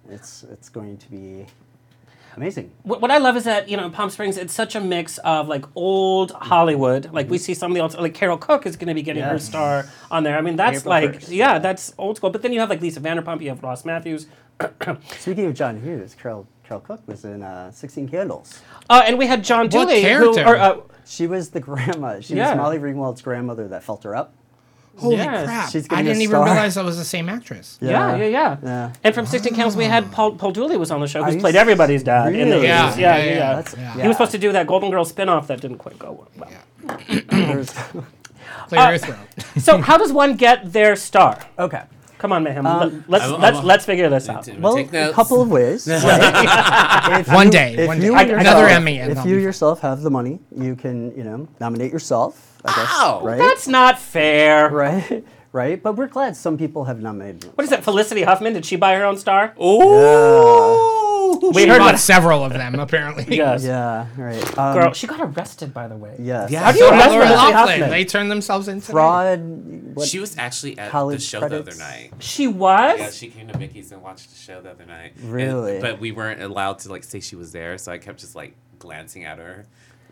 It's 0.08 0.44
it's 0.44 0.70
going 0.70 0.98
to 0.98 1.10
be 1.10 1.48
amazing. 2.36 2.72
What, 2.84 3.02
what 3.02 3.12
I 3.12 3.18
love 3.18 3.36
is 3.38 3.44
that 3.46 3.70
you 3.70 3.78
know 3.78 3.90
Palm 3.90 4.10
Springs 4.10 4.38
it's 4.38 4.54
such 4.54 4.76
a 4.76 4.80
mix 4.82 5.18
of 5.20 5.48
like 5.48 5.66
old 5.76 6.32
Hollywood. 6.32 7.12
Like 7.14 7.30
we 7.30 7.38
see 7.38 7.54
some 7.54 7.72
of 7.72 7.76
the 7.76 7.82
old 7.82 7.98
like 8.00 8.14
Carole 8.14 8.38
Cook 8.38 8.66
is 8.66 8.76
going 8.76 8.88
to 8.88 8.94
be 8.94 9.02
getting 9.02 9.24
her 9.24 9.40
star 9.40 9.86
on 10.10 10.24
there. 10.24 10.38
I 10.38 10.42
mean 10.42 10.56
that's 10.56 10.80
April 10.80 10.90
like 10.90 11.12
1st, 11.22 11.30
yeah, 11.30 11.54
yeah. 11.54 11.60
that's 11.60 11.94
old 11.98 12.18
school. 12.18 12.30
But 12.30 12.42
then 12.42 12.54
you 12.54 12.60
have 12.60 12.70
like 12.70 12.82
Lisa 12.82 13.00
Vanderpump, 13.02 13.42
you 13.42 13.50
have 13.50 13.62
Ross 13.64 13.86
Mathews, 13.86 14.28
Speaking 15.20 15.46
of 15.46 15.54
John 15.54 15.82
Hughes, 15.82 16.16
Carole 16.20 16.48
Carole 16.64 16.82
Cook 16.82 17.02
was 17.08 17.26
in 17.26 17.42
uh, 17.44 17.72
Sixteen 17.72 18.08
Candles. 18.08 18.62
uh, 18.90 19.04
and 19.06 19.18
we 19.18 19.26
had 19.28 19.44
John 19.44 19.66
What 19.66 19.72
Dooley 19.72 20.02
who 20.02 20.08
character? 20.34 20.46
or, 20.48 20.58
uh, 20.58 20.78
She 21.06 21.28
was 21.28 21.50
the 21.50 21.60
grandma. 21.68 22.20
She 22.22 22.36
Yeah. 22.36 22.52
was 22.52 22.58
Molly 22.58 22.78
Ringwald's 22.80 23.22
grandmother 23.22 23.68
that 23.70 23.84
felt 23.84 24.04
her 24.04 24.16
up. 24.16 24.34
Holy 24.98 25.16
Yes. 25.16 25.46
crap. 25.46 25.70
She's 25.72 25.88
I 25.90 26.04
didn't 26.04 26.22
even 26.22 26.42
realize 26.44 26.76
that 26.76 26.86
was 26.86 26.98
the 26.98 27.04
same 27.06 27.28
actress. 27.30 27.78
Yeah, 27.82 28.16
yeah, 28.16 28.26
yeah. 28.26 28.58
Yeah. 28.64 28.92
And 29.04 29.16
from 29.16 29.26
16 29.26 29.54
Candles, 29.56 29.76
we 29.76 29.86
had 29.86 30.12
Paul, 30.12 30.34
Paul 30.36 30.52
Dooley 30.52 30.78
was 30.78 30.92
on 30.92 31.02
the 31.02 31.08
show, 31.08 31.24
who's 31.24 31.38
played 31.38 31.56
everybody's 31.56 32.04
dad 32.04 32.34
in 32.36 32.50
the 32.50 32.56
Really? 32.58 32.68
Yeah, 32.68 32.96
Yeah, 32.96 33.18
yeah, 33.18 33.24
yeah, 33.24 33.34
yeah. 33.34 33.64
yeah. 33.78 33.96
Yeah. 33.96 34.02
He 34.04 34.08
was 34.08 34.18
supposed 34.18 34.32
to 34.34 34.38
do 34.38 34.52
that 34.52 34.68
Golden 34.68 34.92
Girls 34.92 35.10
spin-off 35.10 35.48
that 35.48 35.60
didn't 35.62 35.78
quite 35.80 35.98
go 35.98 36.28
well. 36.38 36.50
There's- 37.30 37.74
Clear 38.68 38.82
Uh. 38.82 39.60
So 39.60 39.78
how 39.80 39.98
does 39.98 40.12
one 40.14 40.36
get 40.36 40.72
their 40.72 40.96
star? 40.96 41.38
okay. 41.58 41.84
Come 42.18 42.34
on, 42.34 42.44
Mayhem. 42.44 42.68
Um, 42.68 43.04
Let, 43.08 43.22
us 43.24 43.32
I'm- 43.32 43.42
let's 43.42 43.58
I'm- 43.58 43.66
let's 43.66 43.86
figure 43.86 44.08
this 44.08 44.30
out. 44.30 44.48
Well, 44.60 44.78
a 44.78 45.12
couple 45.12 45.42
of 45.42 45.50
ways. 45.50 45.88
right? 45.90 47.24
One 47.28 47.48
you- 47.48 47.52
day, 47.52 47.88
one 47.88 48.00
you 48.00 48.12
day. 48.16 48.28
Yourself- 48.30 48.42
Another 48.42 48.68
Emmy 48.68 49.00
and 49.00 49.12
If 49.18 49.26
you 49.26 49.38
yourself 49.38 49.80
have 49.82 50.02
the 50.04 50.12
money, 50.12 50.40
you 50.56 50.76
can, 50.76 51.16
you 51.18 51.24
know, 51.24 51.48
nominate 51.60 51.92
yourself. 51.92 52.51
I 52.66 52.76
guess, 52.76 52.92
Wow. 52.92 53.22
right? 53.24 53.38
That's 53.38 53.68
not 53.68 54.00
fair. 54.00 54.70
right, 54.70 55.24
right. 55.52 55.82
But 55.82 55.94
we're 55.94 56.08
glad 56.08 56.36
some 56.36 56.58
people 56.58 56.86
have 56.86 57.02
nominated. 57.02 57.46
What 57.56 57.64
is 57.64 57.70
that? 57.72 57.84
Felicity 57.84 58.24
Huffman? 58.24 58.54
Did 58.54 58.66
she 58.66 58.76
buy 58.76 58.96
her 58.96 59.04
own 59.06 59.18
star? 59.18 59.54
Ooh. 59.62 61.40
We 61.54 61.64
She 61.64 61.68
heard 61.70 61.78
about 61.82 61.98
several 62.14 62.44
of 62.44 62.54
them, 62.54 62.76
apparently. 62.76 63.26
Yes. 63.42 63.64
Yeah, 63.64 64.06
right. 64.18 64.58
Um, 64.58 64.78
Girl, 64.78 64.94
she 64.94 65.08
got 65.08 65.22
arrested, 65.22 65.74
by 65.74 65.88
the 65.88 65.96
way. 65.96 66.16
Yes. 66.20 66.52
Yeah. 66.52 66.64
How 66.64 66.72
do 66.72 66.78
you 66.80 66.86
did 66.86 66.94
arrest 66.94 67.10
Lori 67.10 67.26
Felicity 67.26 67.52
Loughlin. 67.54 67.70
Huffman? 67.80 67.90
They 67.90 68.06
turned 68.06 68.30
themselves 68.30 68.68
into 68.68 68.88
that. 68.88 68.92
Fraud. 68.92 69.40
What, 69.96 70.08
She 70.08 70.20
was 70.20 70.38
actually 70.38 70.78
at 70.78 70.92
College 70.92 71.20
the 71.20 71.24
show 71.26 71.40
credits? 71.40 71.66
the 71.78 71.84
other 71.84 71.92
night. 71.92 72.12
She 72.20 72.48
was. 72.48 73.00
Yeah, 73.00 73.10
she 73.12 73.30
came 73.30 73.48
to 73.48 73.58
Mickey's 73.58 73.92
and 73.92 74.02
watched 74.04 74.30
the 74.30 74.36
show 74.38 74.62
the 74.62 74.72
other 74.72 74.86
night. 74.86 75.14
And- 75.18 75.32
Really? 75.32 75.80
but 75.80 76.00
we 76.00 76.12
weren't 76.12 76.42
allowed 76.44 76.80
to 76.80 76.90
like 76.90 77.04
say 77.04 77.20
she 77.22 77.36
was 77.36 77.52
there, 77.54 77.78
so 77.78 77.92
I 77.92 77.98
kept 77.98 78.20
just 78.20 78.36
like 78.36 78.54
glancing 78.78 79.24
at 79.26 79.38
her. 79.40 79.66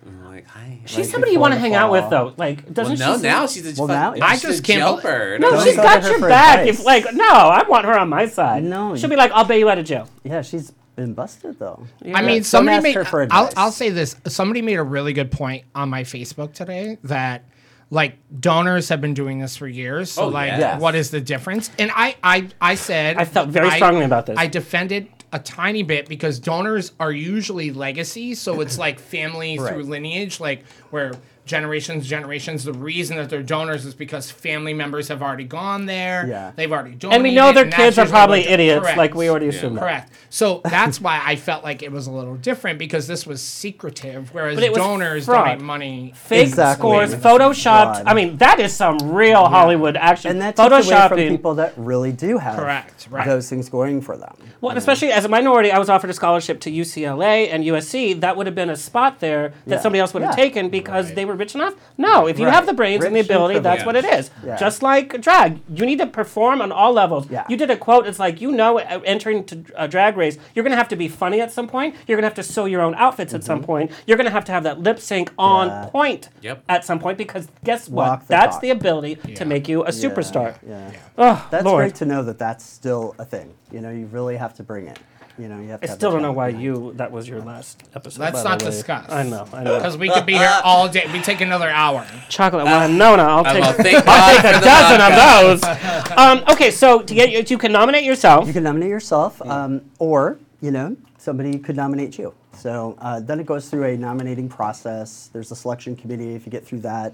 And 0.06 0.18
I'm 0.24 0.32
like, 0.32 0.48
hi. 0.48 0.80
She's 0.86 0.98
Like 0.98 1.06
somebody 1.08 1.34
you 1.34 1.40
want 1.40 1.52
to 1.54 1.56
the 1.56 1.62
hang 1.62 1.76
out 1.76 1.92
with, 1.92 2.10
though. 2.10 2.34
Like, 2.38 2.74
doesn't 2.74 3.00
no, 3.00 3.18
she? 3.18 3.24
now 3.24 3.48
she's 3.48 3.66
a 3.66 3.80
Well, 3.82 3.88
fun, 3.88 4.20
now- 4.20 4.26
I 4.26 4.34
she's 4.34 4.42
just 4.44 4.60
a 4.60 4.64
can't 4.64 4.80
bel- 4.82 4.96
jailbird. 5.02 5.42
No, 5.42 5.64
she's 5.64 5.76
got 5.76 6.04
your 6.04 6.20
back. 6.22 6.60
advice. 6.60 6.80
If 6.80 6.86
like, 6.86 7.14
no, 7.14 7.28
I 7.28 7.64
want 7.68 7.86
her 7.86 7.98
on 7.98 8.10
my 8.10 8.26
side. 8.28 8.64
No, 8.64 8.96
she'll 8.96 9.10
be 9.10 9.16
like, 9.18 9.32
I'll 9.34 9.44
bail 9.46 9.58
you 9.60 9.70
out 9.70 9.78
of 9.78 9.86
jail. 9.86 10.08
Yeah, 10.24 10.42
she's 10.42 10.72
been 10.96 11.14
busted 11.14 11.60
though. 11.60 11.86
I 12.14 12.22
mean, 12.22 12.38
Don't 12.38 12.44
somebody 12.46 12.82
made. 12.84 12.96
her 12.96 13.04
for 13.06 13.28
I'll. 13.32 13.50
I'll 13.58 13.72
say 13.72 13.90
this. 13.90 14.16
Somebody 14.28 14.62
made 14.62 14.76
a 14.80 14.84
really 14.84 15.14
good 15.14 15.32
point 15.32 15.66
on 15.76 15.90
my 15.90 16.04
Facebook 16.04 16.54
today 16.54 16.98
that, 17.04 17.44
like, 17.90 18.16
donors 18.40 18.90
have 18.90 19.02
been 19.02 19.14
doing 19.14 19.40
this 19.40 19.58
for 19.58 19.68
years. 19.68 20.12
So, 20.12 20.24
Oh, 20.24 20.28
like, 20.30 20.50
yes. 20.52 20.80
what 20.82 20.96
is 20.96 21.10
the 21.12 21.20
difference? 21.22 21.72
And 21.80 21.92
I, 21.94 22.16
I, 22.24 22.48
I 22.62 22.76
said 22.76 23.18
I 23.18 23.26
felt 23.26 23.50
very 23.50 23.70
strongly 23.72 24.06
about 24.06 24.26
this. 24.28 24.38
I 24.38 24.48
defended 24.48 25.08
a 25.32 25.40
tiny 25.40 25.84
bit 25.84 26.08
because 26.08 26.40
donors 26.40 26.92
are 27.00 27.12
usually 27.12 27.72
legacy, 27.72 28.36
so 28.36 28.62
it's 28.62 28.78
like 28.78 29.00
family 29.00 29.58
through 29.58 29.84
lineage, 29.84 30.40
like 30.40 30.66
where 30.90 31.14
generations, 31.50 32.08
generations. 32.08 32.64
The 32.64 32.74
reason 32.74 33.18
that 33.18 33.30
they're 33.30 33.44
donors 33.44 33.84
is 33.86 33.94
because 33.96 34.30
family 34.32 34.74
members 34.74 35.08
have 35.08 35.22
already 35.22 35.44
gone 35.44 35.86
there. 35.88 36.26
Yeah. 36.28 36.52
They've 36.56 36.72
already 36.72 36.92
donated. 36.96 37.16
And 37.16 37.24
we 37.24 37.34
know 37.34 37.52
their 37.52 37.70
kids 37.70 37.98
are 37.98 38.06
probably 38.06 38.42
idiots. 38.48 38.82
correct. 38.82 38.98
Like 38.98 39.16
we 39.16 39.30
already 39.30 39.48
assumed 39.48 39.78
that. 39.78 39.82
Correct. 39.82 40.14
So 40.30 40.62
that's 40.64 41.02
why 41.02 41.22
I 41.26 41.36
felt 41.36 41.64
like 41.64 41.82
it 41.82 41.92
was 41.92 42.06
a 42.08 42.12
little 42.12 42.36
different 42.36 42.78
because 42.78 43.08
this 43.08 43.26
was 43.26 43.42
secretive, 43.42 44.34
whereas 44.34 44.56
But 44.56 44.64
it 44.64 44.72
was 44.72 44.78
donors 44.78 45.26
fraud. 45.26 45.46
donate 45.46 45.62
money. 45.62 46.14
Fake 46.16 46.48
Exactly. 46.48 46.82
scores, 46.82 47.16
photoshopped. 47.16 47.96
fraud. 47.96 48.04
I 48.06 48.14
mean, 48.14 48.38
that 48.38 48.60
is 48.60 48.72
some 48.74 48.98
real 49.12 49.48
Hollywood 49.48 49.98
action. 49.98 50.32
And 50.32 50.42
that's 50.42 50.60
takes 50.60 50.88
away 50.88 51.08
from 51.08 51.18
people 51.18 51.56
that 51.56 51.74
really 51.76 52.12
do 52.12 52.38
have 52.38 52.58
Correct, 52.60 53.08
right. 53.10 53.26
those 53.26 53.50
things 53.50 53.70
going 53.70 54.02
for 54.02 54.16
them. 54.18 54.36
Well, 54.62 54.70
and 54.72 54.78
especially 54.78 55.12
as 55.12 55.26
a 55.26 55.30
minority, 55.30 55.72
I 55.72 55.80
was 55.80 55.90
offered 55.90 56.10
a 56.12 56.14
scholarship 56.14 56.60
to 56.62 56.70
UCLA 56.72 57.50
and 57.50 57.64
USC. 57.64 58.14
That 58.20 58.38
would 58.38 58.46
have 58.46 58.56
been 58.56 58.70
a 58.70 58.76
spot 58.76 59.20
there 59.20 59.54
that 59.66 59.76
Yeah. 59.78 59.82
somebody 59.82 60.00
else 60.02 60.14
would 60.14 60.22
have 60.24 60.38
Yeah. 60.38 60.44
taken 60.44 60.70
because 60.70 61.08
Right. 61.08 61.16
they 61.16 61.26
were 61.26 61.36
rich 61.40 61.56
enough? 61.56 61.74
No. 61.98 62.28
If 62.28 62.38
you 62.38 62.46
Right. 62.46 62.54
have 62.54 62.66
the 62.66 62.74
brains 62.74 63.04
and 63.04 63.16
the 63.16 63.20
Rich 63.22 63.30
and 63.30 63.36
ability, 63.38 63.60
that's 63.60 63.86
what 63.86 63.96
it 63.96 64.06
is. 64.06 64.30
Yeah. 64.46 64.56
Just 64.58 64.84
like 64.84 65.20
drag, 65.22 65.60
you 65.74 65.86
need 65.86 65.98
to 66.00 66.06
perform 66.08 66.62
on 66.62 66.72
all 66.72 66.92
levels. 66.94 67.28
Yeah. 67.30 67.46
You 67.50 67.58
did 67.58 67.70
a 67.72 67.78
quote. 67.78 68.06
It's 68.06 68.20
like 68.20 68.42
you 68.42 68.52
know, 68.52 68.80
uh, 68.80 69.00
entering 69.06 69.44
to 69.46 69.64
a 69.76 69.88
drag 69.88 70.18
race, 70.18 70.38
you're 70.54 70.64
gonna 70.64 70.76
have 70.76 70.90
to 70.90 70.96
be 70.96 71.08
funny 71.08 71.42
at 71.42 71.52
some 71.52 71.68
point. 71.68 71.96
You're 72.08 72.18
gonna 72.18 72.28
have 72.28 72.36
to 72.36 72.44
sew 72.44 72.66
your 72.66 72.82
own 72.82 72.94
outfits 72.96 73.34
at 73.34 73.44
some 73.44 73.64
point. 73.64 73.92
You're 74.06 74.18
gonna 74.18 74.30
have 74.30 74.46
to 74.46 74.52
have 74.52 74.64
that 74.64 74.80
lip 74.82 75.00
sync 75.00 75.32
on 75.38 75.70
Mm-hmm. 75.70 75.84
Yeah. 75.84 75.90
point 75.90 76.30
Yep. 76.42 76.64
at 76.70 76.86
some 76.86 77.00
point 77.00 77.18
because 77.18 77.48
guess 77.64 77.88
what? 77.90 78.22
The 78.22 78.26
That's 78.28 78.56
talk. 78.58 78.62
the 78.62 78.70
ability 78.72 79.16
to 79.36 79.46
make 79.46 79.68
you 79.68 79.84
a 79.84 79.86
Yeah, 79.86 79.92
superstar. 79.92 80.56
Yeah. 80.68 80.92
Oh, 81.18 81.48
That's 81.50 81.64
Lord. 81.66 81.84
great 81.84 81.96
to 81.96 82.06
know 82.06 82.22
that 82.24 82.38
that's 82.38 82.64
still 82.66 83.16
a 83.18 83.26
thing. 83.26 83.54
You 83.72 83.82
know, 83.82 83.90
you 83.92 84.06
really 84.12 84.36
have 84.38 84.54
to 84.56 84.64
bring 84.64 84.88
it. 84.88 85.00
You 85.40 85.48
know, 85.48 85.60
you 85.62 85.70
have 85.70 85.80
to. 85.82 85.90
I 85.90 85.96
still 85.96 86.12
the 86.12 86.18
don't 86.18 86.24
know 86.24 86.34
why 86.34 86.52
talent. 86.52 86.64
you 86.66 86.94
that 86.98 87.12
was 87.12 87.28
your 87.28 87.40
last 87.40 87.82
episode. 87.96 88.20
Let's 88.20 88.44
not 88.44 88.60
the 88.60 88.66
way. 88.66 88.72
discuss. 88.72 89.10
I 89.10 89.24
know, 89.24 89.48
I 89.54 89.64
know. 89.64 89.78
Because 89.78 89.98
we 89.98 90.10
could 90.10 90.26
be 90.26 90.34
here 90.34 90.54
all 90.66 90.90
day. 90.90 91.10
We 91.14 91.22
take 91.22 91.40
another 91.40 91.70
hour. 91.70 92.06
Chocolate 92.28 92.66
Winona, 92.66 93.24
I'll 93.24 93.46
take, 93.46 93.64
I'll 93.64 93.74
take 93.74 94.44
a 94.44 94.60
dozen 94.60 95.00
vodka. 95.00 95.06
of 95.06 95.62
those. 95.62 96.18
um, 96.18 96.44
okay, 96.52 96.72
so 96.72 97.02
to 97.02 97.14
get 97.16 97.32
you, 97.32 97.42
you 97.48 97.58
can 97.58 97.72
nominate 97.72 98.04
yourself. 98.04 98.48
You 98.48 98.54
can 98.54 98.64
nominate 98.64 98.90
yourself, 98.90 99.42
um, 99.44 99.82
or 99.98 100.40
you 100.60 100.72
know, 100.72 100.98
somebody 101.18 101.58
could 101.58 101.78
nominate 101.78 102.18
you. 102.18 102.34
So 102.54 102.98
uh, 103.00 103.22
then 103.22 103.40
it 103.40 103.46
goes 103.46 103.70
through 103.70 103.86
a 103.86 103.96
nominating 103.96 104.50
process. 104.50 105.30
There's 105.32 105.52
a 105.52 105.56
selection 105.56 105.96
committee. 105.96 106.36
If 106.36 106.46
you 106.46 106.52
get 106.52 106.66
through 106.66 106.80
that, 106.82 107.14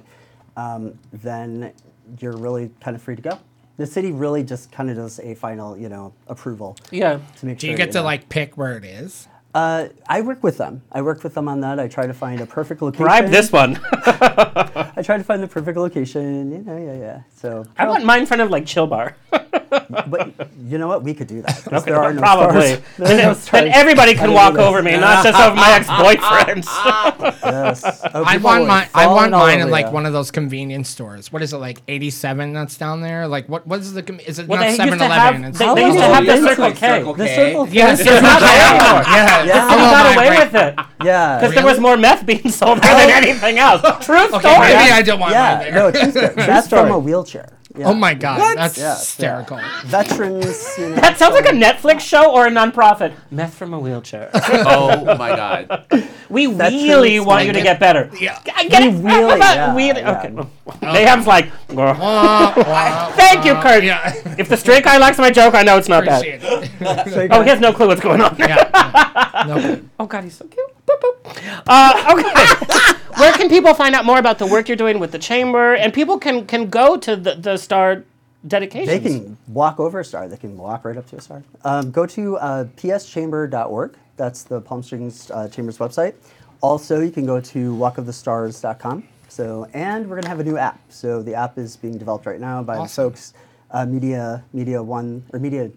um, 0.57 0.97
then 1.13 1.73
you're 2.19 2.35
really 2.38 2.71
kind 2.81 2.95
of 2.95 3.03
free 3.03 3.15
to 3.15 3.21
go. 3.21 3.39
The 3.77 3.85
city 3.85 4.11
really 4.11 4.43
just 4.43 4.71
kind 4.71 4.89
of 4.89 4.95
does 4.95 5.19
a 5.19 5.35
final, 5.35 5.77
you 5.77 5.89
know, 5.89 6.13
approval 6.27 6.77
Yeah. 6.91 7.19
to 7.39 7.45
make 7.45 7.57
Do 7.59 7.67
sure. 7.67 7.71
you 7.71 7.77
get 7.77 7.91
to 7.91 7.97
know. 7.99 8.03
like 8.05 8.29
pick 8.29 8.55
where 8.57 8.77
it 8.77 8.85
is? 8.85 9.27
Uh, 9.53 9.88
I 10.07 10.21
work 10.21 10.43
with 10.43 10.57
them. 10.57 10.81
I 10.91 11.01
work 11.01 11.23
with 11.23 11.33
them 11.33 11.47
on 11.47 11.61
that. 11.61 11.79
I 11.79 11.88
try 11.88 12.07
to 12.07 12.13
find 12.13 12.41
a 12.41 12.45
perfect 12.45 12.81
location. 12.81 13.05
Bribe 13.05 13.29
this 13.29 13.51
one. 13.53 13.79
I 13.93 15.01
try 15.03 15.17
to 15.17 15.23
find 15.23 15.41
the 15.41 15.47
perfect 15.47 15.77
location. 15.77 16.51
You 16.51 16.57
know, 16.59 16.77
yeah, 16.77 16.97
yeah. 16.97 17.21
So 17.33 17.65
I 17.77 17.88
want 17.88 18.03
mine 18.03 18.21
in 18.21 18.25
front 18.25 18.41
of 18.41 18.49
like 18.51 18.65
Chill 18.65 18.88
Bar. 18.88 19.15
But 19.89 20.33
you 20.63 20.77
know 20.77 20.88
what? 20.88 21.03
We 21.03 21.13
could 21.13 21.27
do 21.27 21.41
that. 21.41 21.63
'cause 21.63 21.83
there 21.85 21.99
are 22.01 22.13
no 22.13 22.19
Probably. 22.25 22.75
stars. 22.75 22.81
There 22.97 23.19
are 23.29 23.33
no 23.33 23.33
Then 23.33 23.67
everybody 23.69 24.13
can 24.13 24.29
on 24.29 24.33
walk 24.33 24.55
over 24.55 24.81
me, 24.81 24.97
not 24.97 25.23
just 25.23 25.39
of 25.39 25.55
my 25.55 25.71
ex-boyfriends. 25.77 26.65
Yes. 27.45 27.83
Oh, 28.13 28.23
I 28.23 28.38
want 28.38 28.61
will 28.61 28.67
mine. 28.67 28.88
I 28.93 29.07
want 29.07 29.31
mine 29.31 29.59
in 29.59 29.69
like 29.69 29.85
ya. 29.88 29.91
one 29.91 30.05
of 30.05 30.13
those 30.13 30.31
convenience 30.31 30.89
stores. 30.89 31.31
What 31.31 31.41
is 31.41 31.53
it 31.53 31.57
like? 31.57 31.81
Eighty-seven 31.88 32.53
that's 32.53 32.77
down 32.77 33.01
there. 33.01 33.27
Like 33.27 33.47
what? 33.47 33.65
What 33.67 33.79
is 33.79 33.93
the? 33.93 34.03
com- 34.03 34.19
Is 34.19 34.39
it 34.39 34.47
Well, 34.47 34.59
not 34.59 34.63
they 34.65 34.69
used 34.69 34.77
Seven 34.81 34.99
to 34.99 35.05
Eleven? 35.05 35.43
have, 35.43 35.57
they, 35.57 35.73
they 35.75 35.85
used 35.85 35.97
to 35.97 36.03
have 36.03 36.25
have 36.25 36.41
the 36.41 36.47
Circle 36.49 36.63
like 36.65 36.75
K. 36.75 37.03
The 37.03 37.27
Circle 37.35 37.67
Yeah, 37.69 37.85
K. 37.88 37.91
it's 37.93 38.01
It's 38.01 38.21
not 38.21 38.39
there 38.41 38.69
anymore. 38.69 39.03
Yeah. 39.05 39.43
Yeah. 39.45 39.67
They 39.67 39.75
Oh 39.75 39.91
got 39.91 40.15
away 40.15 40.29
with 40.39 40.55
it 40.55 40.75
Yeah. 41.03 41.39
because 41.39 41.55
there 41.55 41.65
was 41.65 41.79
more 41.79 41.97
meth 41.97 42.25
being 42.25 42.49
sold 42.49 42.81
there 42.81 42.95
than 42.95 43.09
oh. 43.11 43.13
anything 43.17 43.59
else. 43.59 43.81
True 44.05 44.27
story. 44.27 44.43
Maybe 44.43 44.91
I 44.91 45.01
don't 45.01 45.19
want 45.19 45.33
mine 45.33 45.67
Yeah. 45.67 45.73
No, 45.75 45.91
true 45.91 46.11
story. 46.11 46.33
That's 46.35 46.67
from 46.67 46.91
a 46.91 46.99
wheelchair. 46.99 47.49
Yeah. 47.77 47.89
Oh 47.89 47.93
my 47.93 48.13
god, 48.13 48.55
that's 48.55 48.77
Yeah, 48.77 48.95
hysterical. 48.95 49.59
Veterans. 49.85 50.63
You 50.77 50.89
know, 50.89 50.95
That 50.95 51.17
sounds 51.17 51.33
like 51.35 51.45
a 51.45 51.51
Netflix 51.55 52.01
show 52.01 52.31
or 52.33 52.47
a 52.47 52.49
nonprofit. 52.49 53.13
Meth 53.31 53.53
from 53.53 53.73
a 53.73 53.79
wheelchair. 53.79 54.29
Oh 54.33 55.03
my 55.17 55.29
god. 55.35 55.85
We 56.29 56.47
That's 56.47 56.73
really 56.73 57.19
want 57.19 57.45
you 57.47 57.53
to 57.53 57.61
get 57.61 57.79
better. 57.79 58.09
Yeah. 58.19 58.39
I 58.55 58.67
get 58.67 58.83
it. 58.83 58.91
Really- 58.91 59.38
yeah, 59.39 59.75
Really- 59.75 60.01
yeah. 60.01 60.17
Okay. 60.19 60.49
Mayhem's 60.81 61.27
like, 61.27 61.49
"Girl." 61.67 61.93
Wah, 61.93 62.53
wah, 62.57 63.11
thank 63.15 63.45
you. 63.45 63.53
Kurt. 63.55 63.83
Yeah, 63.83 64.13
If 64.38 64.49
the 64.49 64.57
straight 64.57 64.83
guy 64.83 64.97
likes 64.97 65.17
my 65.19 65.29
joke, 65.29 65.53
I 65.53 65.61
know 65.63 65.77
it's 65.77 65.88
not 65.89 66.05
that. 66.05 66.21
appreciate 66.25 67.21
it. 67.21 67.31
Oh, 67.31 67.41
he 67.43 67.49
has 67.49 67.59
no 67.59 67.71
clue 67.71 67.88
what's 67.88 68.01
going 68.01 68.19
on. 68.21 68.35
Yeah, 68.39 68.47
yeah. 68.73 69.43
No. 69.47 69.81
Oh 69.99 70.05
God, 70.07 70.23
he's 70.23 70.35
so 70.35 70.45
cute. 70.47 70.65
Boop, 70.88 70.99
boop. 71.01 71.63
Uh, 71.67 72.13
okay. 72.13 72.99
Where 73.17 73.34
can 73.34 73.49
people 73.49 73.73
find 73.73 73.95
out 73.95 74.06
more 74.06 74.19
about 74.19 74.39
the 74.39 74.45
work 74.45 74.67
you're 74.67 74.75
doing 74.78 74.99
with 74.99 75.12
the 75.12 75.19
chamber? 75.19 75.73
And 75.75 75.93
people 75.93 76.17
can 76.19 76.45
can 76.45 76.69
go 76.69 76.97
to 76.97 77.15
the, 77.15 77.36
the 77.36 77.58
star 77.58 78.04
dedications. 78.47 78.88
They 78.88 78.99
can 78.99 79.38
walk 79.47 79.80
over 79.80 80.01
a 80.01 80.06
star. 80.06 80.28
They 80.28 80.38
can 80.38 80.58
walk 80.58 80.86
right 80.86 80.97
up 80.97 81.08
to 81.10 81.17
a 81.17 81.21
star. 81.21 81.43
Um, 81.63 81.91
go 81.91 82.06
to 82.08 82.38
uh, 82.38 82.65
pschamber.org. 82.78 83.95
That's 84.17 84.43
the 84.43 84.62
Palm 84.62 84.84
Springs 84.84 85.32
uh, 85.32 85.47
Chamber's 85.47 85.78
website. 85.78 86.13
Also, 86.62 87.01
you 87.01 87.12
can 87.12 87.25
go 87.25 87.39
to 87.41 87.75
walkofthestars.com. 87.75 89.04
So, 89.28 89.67
and 89.73 90.10
we're 90.10 90.15
gonna 90.15 90.30
have 90.30 90.39
a 90.39 90.43
new 90.43 90.58
app. 90.58 90.80
So 90.89 91.21
the 91.21 91.36
app 91.36 91.58
is 91.58 91.75
being 91.78 91.97
developed 91.97 92.25
right 92.25 92.39
now 92.39 92.63
by 92.63 92.75
the 92.75 92.82
Awesome. 92.82 93.10
folks, 93.12 93.34
uh, 93.71 93.86
Media 93.86 94.43
Media 94.54 94.82
One 94.82 95.23
or 95.34 95.39
Media 95.39 95.71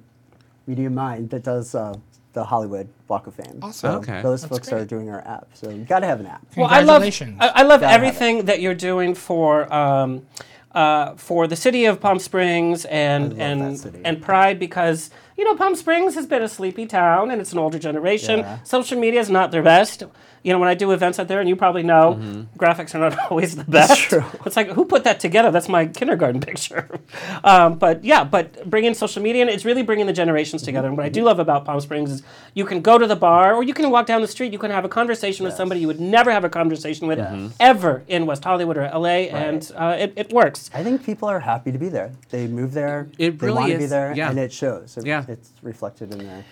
Media 0.66 0.90
Mind 0.90 1.30
that 1.30 1.42
does 1.44 1.74
uh, 1.74 1.94
the 2.38 2.44
Hollywood 2.44 2.88
Walk 3.08 3.26
of 3.26 3.34
Fame. 3.34 3.58
Awesome. 3.60 3.72
So 3.72 3.98
Okay. 3.98 4.22
those 4.22 4.42
That's 4.42 4.52
folks 4.52 4.68
great. 4.68 4.82
are 4.82 4.84
doing 4.84 5.10
our 5.10 5.26
app. 5.26 5.48
So 5.54 5.70
you 5.70 5.84
gotta 5.84 6.06
have 6.06 6.20
an 6.20 6.26
app. 6.26 6.40
Well, 6.56 6.68
I 6.70 6.82
love 6.82 7.02
I, 7.02 7.48
I 7.60 7.62
love 7.64 7.82
everything 7.82 8.44
that 8.44 8.60
you're 8.60 8.76
doing 8.90 9.14
for 9.16 9.72
um, 9.74 10.24
uh, 10.72 11.16
for 11.16 11.48
the 11.48 11.56
city 11.56 11.84
of 11.86 12.00
Palm 12.00 12.20
Springs 12.20 12.84
and 12.84 13.40
and 13.42 14.00
and 14.04 14.22
Pride 14.22 14.60
because 14.60 15.10
you 15.36 15.44
know 15.44 15.56
Palm 15.56 15.74
Springs 15.74 16.14
has 16.14 16.26
been 16.26 16.42
a 16.42 16.48
sleepy 16.48 16.86
town 16.86 17.32
and 17.32 17.40
it's 17.40 17.52
an 17.52 17.58
older 17.58 17.78
generation. 17.80 18.40
Yeah. 18.40 18.62
Social 18.62 18.98
media 19.00 19.18
is 19.18 19.30
not 19.30 19.50
their 19.50 19.62
best. 19.64 20.04
You 20.42 20.52
know, 20.52 20.58
when 20.58 20.68
I 20.68 20.74
do 20.74 20.92
events 20.92 21.18
out 21.18 21.28
there, 21.28 21.40
and 21.40 21.48
you 21.48 21.56
probably 21.56 21.82
know, 21.82 22.46
graphics 22.58 22.94
are 22.94 22.98
not 22.98 23.18
always 23.30 23.56
the 23.56 23.64
best. 23.64 23.98
true. 23.98 24.24
It's 24.46 24.56
like 24.56 24.68
who 24.70 24.84
put 24.84 25.04
that 25.04 25.20
together? 25.20 25.50
That's 25.50 25.68
my 25.68 25.86
kindergarten 25.86 26.40
picture. 26.48 26.88
um, 27.44 27.78
but 27.78 28.04
yeah, 28.04 28.24
but 28.24 28.68
bringing 28.70 28.94
social 28.94 29.22
media 29.22 29.42
in, 29.42 29.48
it's 29.48 29.64
really 29.64 29.82
bringing 29.82 30.06
the 30.06 30.12
generations 30.12 30.62
together. 30.62 30.88
And 30.88 30.96
what 30.96 31.04
I 31.06 31.08
do 31.08 31.22
love 31.24 31.38
about 31.38 31.64
Palm 31.64 31.80
Springs 31.80 32.10
is 32.10 32.22
you 32.54 32.64
can 32.64 32.80
go 32.80 32.98
to 32.98 33.06
the 33.06 33.16
bar 33.16 33.54
or 33.54 33.62
you 33.62 33.74
can 33.74 33.90
walk 33.90 34.06
down 34.06 34.20
the 34.22 34.28
street. 34.28 34.52
You 34.52 34.58
can 34.58 34.70
have 34.70 34.84
a 34.84 34.88
conversation 34.88 35.44
with 35.44 35.54
somebody 35.54 35.80
you 35.80 35.86
would 35.86 36.00
never 36.00 36.30
have 36.30 36.44
a 36.44 36.48
conversation 36.50 37.06
with 37.06 37.18
ever 37.60 38.02
in 38.08 38.26
West 38.26 38.44
Hollywood 38.44 38.76
or 38.76 38.82
LA, 38.94 39.28
and 39.34 39.70
uh, 39.76 39.96
it, 39.98 40.12
it 40.16 40.32
works. 40.32 40.70
I 40.74 40.82
think 40.84 41.04
people 41.04 41.28
are 41.28 41.40
happy 41.40 41.72
to 41.72 41.78
be 41.78 41.88
there. 41.88 42.12
They 42.30 42.46
move 42.46 42.72
there. 42.72 43.08
It 43.18 43.38
they 43.38 43.46
really 43.46 43.58
want 43.58 43.72
to 43.72 43.78
be 43.78 43.84
is, 43.84 43.90
there, 43.90 44.14
yeah. 44.14 44.30
and 44.30 44.38
it 44.38 44.52
shows. 44.52 44.96
It- 44.96 45.06
Yeah. 45.06 45.24
it's 45.28 45.50
reflected 45.62 46.12
in 46.12 46.18
their. 46.26 46.44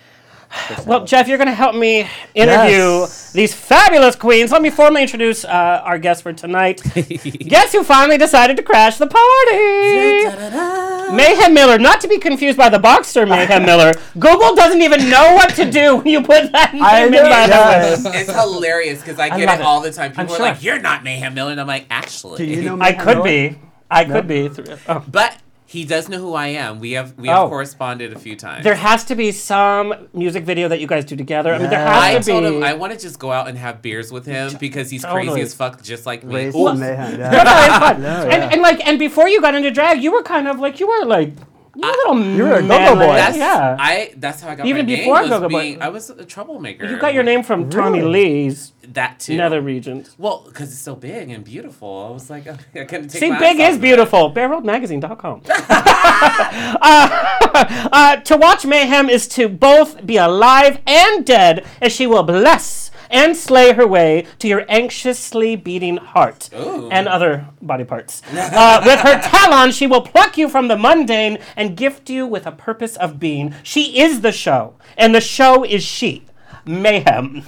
Well, 0.86 1.04
Jeff, 1.04 1.28
you're 1.28 1.38
going 1.38 1.48
to 1.48 1.54
help 1.54 1.74
me 1.74 2.08
interview 2.34 2.78
Yes. 3.04 3.32
these 3.32 3.54
fabulous 3.54 4.16
queens. 4.16 4.52
Let 4.52 4.62
me 4.62 4.70
formally 4.70 5.02
introduce 5.02 5.44
uh, 5.44 5.82
our 5.84 5.98
guest 5.98 6.22
for 6.22 6.32
tonight. 6.32 6.82
Guess 6.94 7.72
who 7.72 7.84
finally 7.84 8.18
decided 8.18 8.56
to 8.56 8.62
crash 8.62 8.98
the 8.98 9.06
party? 9.06 11.16
Mayhem 11.16 11.54
Miller, 11.54 11.78
not 11.78 12.00
to 12.00 12.08
be 12.08 12.18
confused 12.18 12.58
by 12.58 12.68
the 12.68 12.78
boxer 12.78 13.26
Mayhem 13.26 13.62
Miller. 13.66 13.92
Google 14.18 14.54
doesn't 14.54 14.82
even 14.82 15.08
know 15.08 15.34
what 15.34 15.54
to 15.54 15.70
do 15.70 15.96
when 15.96 16.06
you 16.06 16.22
put 16.22 16.52
that 16.52 16.72
name 16.74 16.82
I 16.82 17.04
in 17.04 17.12
know, 17.12 17.22
by 17.22 17.28
yes. 17.46 18.02
the 18.02 18.10
way. 18.10 18.16
It's 18.20 18.32
hilarious 18.32 19.00
because 19.00 19.18
I 19.18 19.28
get 19.28 19.46
love 19.46 19.58
it 19.58 19.62
it. 19.62 19.66
all 19.66 19.80
the 19.80 19.92
time. 19.92 20.10
People 20.10 20.24
I'm 20.24 20.30
are 20.30 20.36
sure. 20.36 20.46
like, 20.46 20.62
"You're 20.62 20.80
not 20.80 21.04
Mayhem 21.04 21.34
Miller," 21.34 21.52
and 21.52 21.60
I'm 21.60 21.66
like, 21.66 21.86
"Actually." 21.90 22.38
Do 22.38 22.44
you 22.44 22.62
know? 22.62 22.78
I 22.80 22.92
could 22.92 23.18
Miller? 23.18 23.24
be. 23.24 23.58
I 23.90 24.04
could 24.04 24.26
be. 24.26 24.48
Through, 24.48 24.76
oh. 24.88 25.04
But 25.06 25.36
he 25.68 25.84
does 25.84 26.08
know 26.08 26.18
who 26.18 26.32
I 26.34 26.46
am. 26.48 26.78
We 26.78 26.92
have 26.92 27.18
we 27.18 27.28
have 27.28 27.38
Oh. 27.44 27.48
corresponded 27.48 28.12
a 28.12 28.18
few 28.18 28.36
times. 28.36 28.62
There 28.64 28.76
has 28.76 29.04
to 29.06 29.14
be 29.16 29.32
some 29.32 29.92
music 30.14 30.44
video 30.44 30.68
that 30.68 30.80
you 30.80 30.86
guys 30.86 31.04
do 31.04 31.16
together. 31.16 31.52
I 31.52 31.58
mean, 31.58 31.70
there 31.70 31.78
has 31.80 32.02
I 32.02 32.18
to 32.18 32.22
told 32.30 32.44
be. 32.44 32.56
him 32.58 32.62
I 32.64 32.74
want 32.74 32.92
to 32.92 32.98
just 32.98 33.18
go 33.18 33.32
out 33.32 33.48
and 33.48 33.58
have 33.58 33.82
beers 33.82 34.12
with 34.12 34.26
him 34.26 34.52
because 34.60 34.90
he's 34.90 35.02
Totally. 35.02 35.26
crazy 35.26 35.40
as 35.40 35.54
fuck, 35.54 35.82
just 35.82 36.06
like 36.06 36.22
me. 36.24 36.34
Raise 36.36 36.54
Ooh, 36.54 36.72
mayhem. 36.74 37.18
Yeah. 37.18 37.30
no, 37.30 37.38
it's 37.40 37.78
fun. 37.78 38.02
No, 38.06 38.28
and, 38.28 38.52
and 38.52 38.62
like, 38.62 38.86
and 38.86 38.98
before 38.98 39.28
you 39.28 39.40
got 39.40 39.54
into 39.54 39.70
drag, 39.70 40.02
you 40.02 40.12
were 40.12 40.22
kind 40.22 40.46
of 40.48 40.58
like 40.60 40.78
you 40.80 40.86
were 40.86 41.04
like 41.06 41.32
you 41.76 41.82
were 41.82 41.88
a 41.88 42.14
little 42.14 42.36
You 42.36 42.42
were 42.44 42.52
a 42.54 42.62
man 42.62 42.94
go-go 42.94 43.06
boy. 43.06 43.14
That's 43.14 43.36
yeah. 43.36 43.76
I. 43.78 44.12
That's 44.16 44.40
how 44.40 44.50
I 44.50 44.54
got 44.54 44.66
Even 44.66 44.86
my 44.86 44.92
name. 44.92 44.98
before 45.00 45.20
was 45.20 45.28
Go-Go 45.30 45.48
Boy. 45.48 45.60
being- 45.60 45.82
I 45.82 45.88
was 45.88 46.10
a 46.10 46.24
troublemaker. 46.24 46.86
you 46.86 46.98
got 46.98 47.14
your 47.14 47.22
name 47.22 47.42
from 47.42 47.68
Tommy 47.70 48.00
Really? 48.00 48.12
Lee's 48.44 48.72
That 48.88 49.20
too. 49.20 49.36
Nether 49.36 49.60
Regions. 49.60 50.14
Well, 50.18 50.44
because 50.46 50.70
it's 50.72 50.80
so 50.80 50.94
big 50.94 51.30
and 51.30 51.44
beautiful. 51.44 52.06
I 52.08 52.12
was 52.12 52.30
like, 52.30 52.46
I 52.48 52.84
couldn't 52.84 53.08
take 53.08 53.20
See, 53.20 53.30
my 53.30 53.38
big 53.38 53.60
eyes 53.60 53.70
is 53.72 53.76
off 53.76 53.82
beautiful. 53.82 54.32
BearWorldMagazine.com. 54.32 55.42
uh, 55.48 57.88
uh, 57.92 58.16
to 58.16 58.36
watch 58.36 58.64
Mayhem 58.66 59.10
is 59.10 59.26
to 59.28 59.48
both 59.48 60.04
be 60.06 60.16
alive 60.16 60.80
and 60.86 61.24
dead, 61.26 61.66
as 61.82 61.92
she 61.92 62.06
will 62.06 62.22
bless 62.22 62.85
and 63.10 63.36
slay 63.36 63.72
her 63.72 63.86
way 63.86 64.26
to 64.38 64.48
your 64.48 64.64
anxiously 64.68 65.56
beating 65.56 65.96
heart 65.98 66.48
Ooh. 66.54 66.88
and 66.90 67.06
other 67.08 67.46
body 67.62 67.84
parts. 67.84 68.22
Uh, 68.32 68.82
with 68.84 69.00
her 69.00 69.20
talon, 69.20 69.72
she 69.72 69.86
will 69.86 70.02
pluck 70.02 70.36
you 70.38 70.48
from 70.48 70.68
the 70.68 70.76
mundane 70.76 71.38
and 71.56 71.76
gift 71.76 72.08
you 72.10 72.26
with 72.26 72.46
a 72.46 72.52
purpose 72.52 72.96
of 72.96 73.18
being. 73.18 73.54
She 73.62 74.00
is 74.00 74.20
the 74.20 74.32
show, 74.32 74.74
and 74.96 75.14
the 75.14 75.20
show 75.20 75.64
is 75.64 75.82
she. 75.82 76.22
Mayhem. 76.68 77.44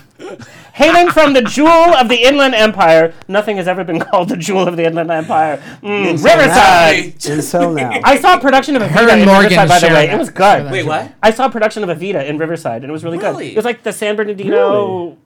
Hailing 0.75 1.11
from 1.11 1.33
the 1.33 1.43
jewel 1.43 1.69
of 1.69 2.09
the 2.09 2.23
Inland 2.25 2.55
Empire, 2.55 3.13
nothing 3.27 3.57
has 3.57 3.67
ever 3.67 3.83
been 3.83 3.99
called 3.99 4.29
the 4.29 4.37
jewel 4.37 4.69
of 4.69 4.77
the 4.77 4.85
Inland 4.87 5.11
Empire. 5.11 5.61
Mm, 5.83 6.23
Riverside. 6.25 7.15
Until 7.29 7.73
now. 7.73 8.01
I 8.05 8.17
saw 8.19 8.37
a 8.37 8.41
production 8.41 8.77
of 8.77 8.83
Evita 8.83 9.19
in 9.21 9.27
Morgan 9.27 9.51
Riverside, 9.51 9.69
by 9.69 9.79
the 9.81 9.87
way. 9.89 10.07
that- 10.07 10.15
It 10.15 10.19
was 10.19 10.31
good. 10.31 10.71
Wait, 10.71 10.87
what? 10.87 11.13
I 11.21 11.33
saw 11.33 11.47
a 11.47 11.51
production 11.51 11.83
of 11.83 11.89
Evita 11.99 12.25
in 12.27 12.39
Riverside, 12.39 12.83
and 12.83 12.91
it 12.91 12.93
was 12.93 13.03
really, 13.03 13.19
Really? 13.19 13.47
good. 13.47 13.53
It 13.55 13.57
was 13.57 13.65
like 13.65 13.83
the 13.83 13.93
San 13.93 14.15
Bernardino 14.15 15.17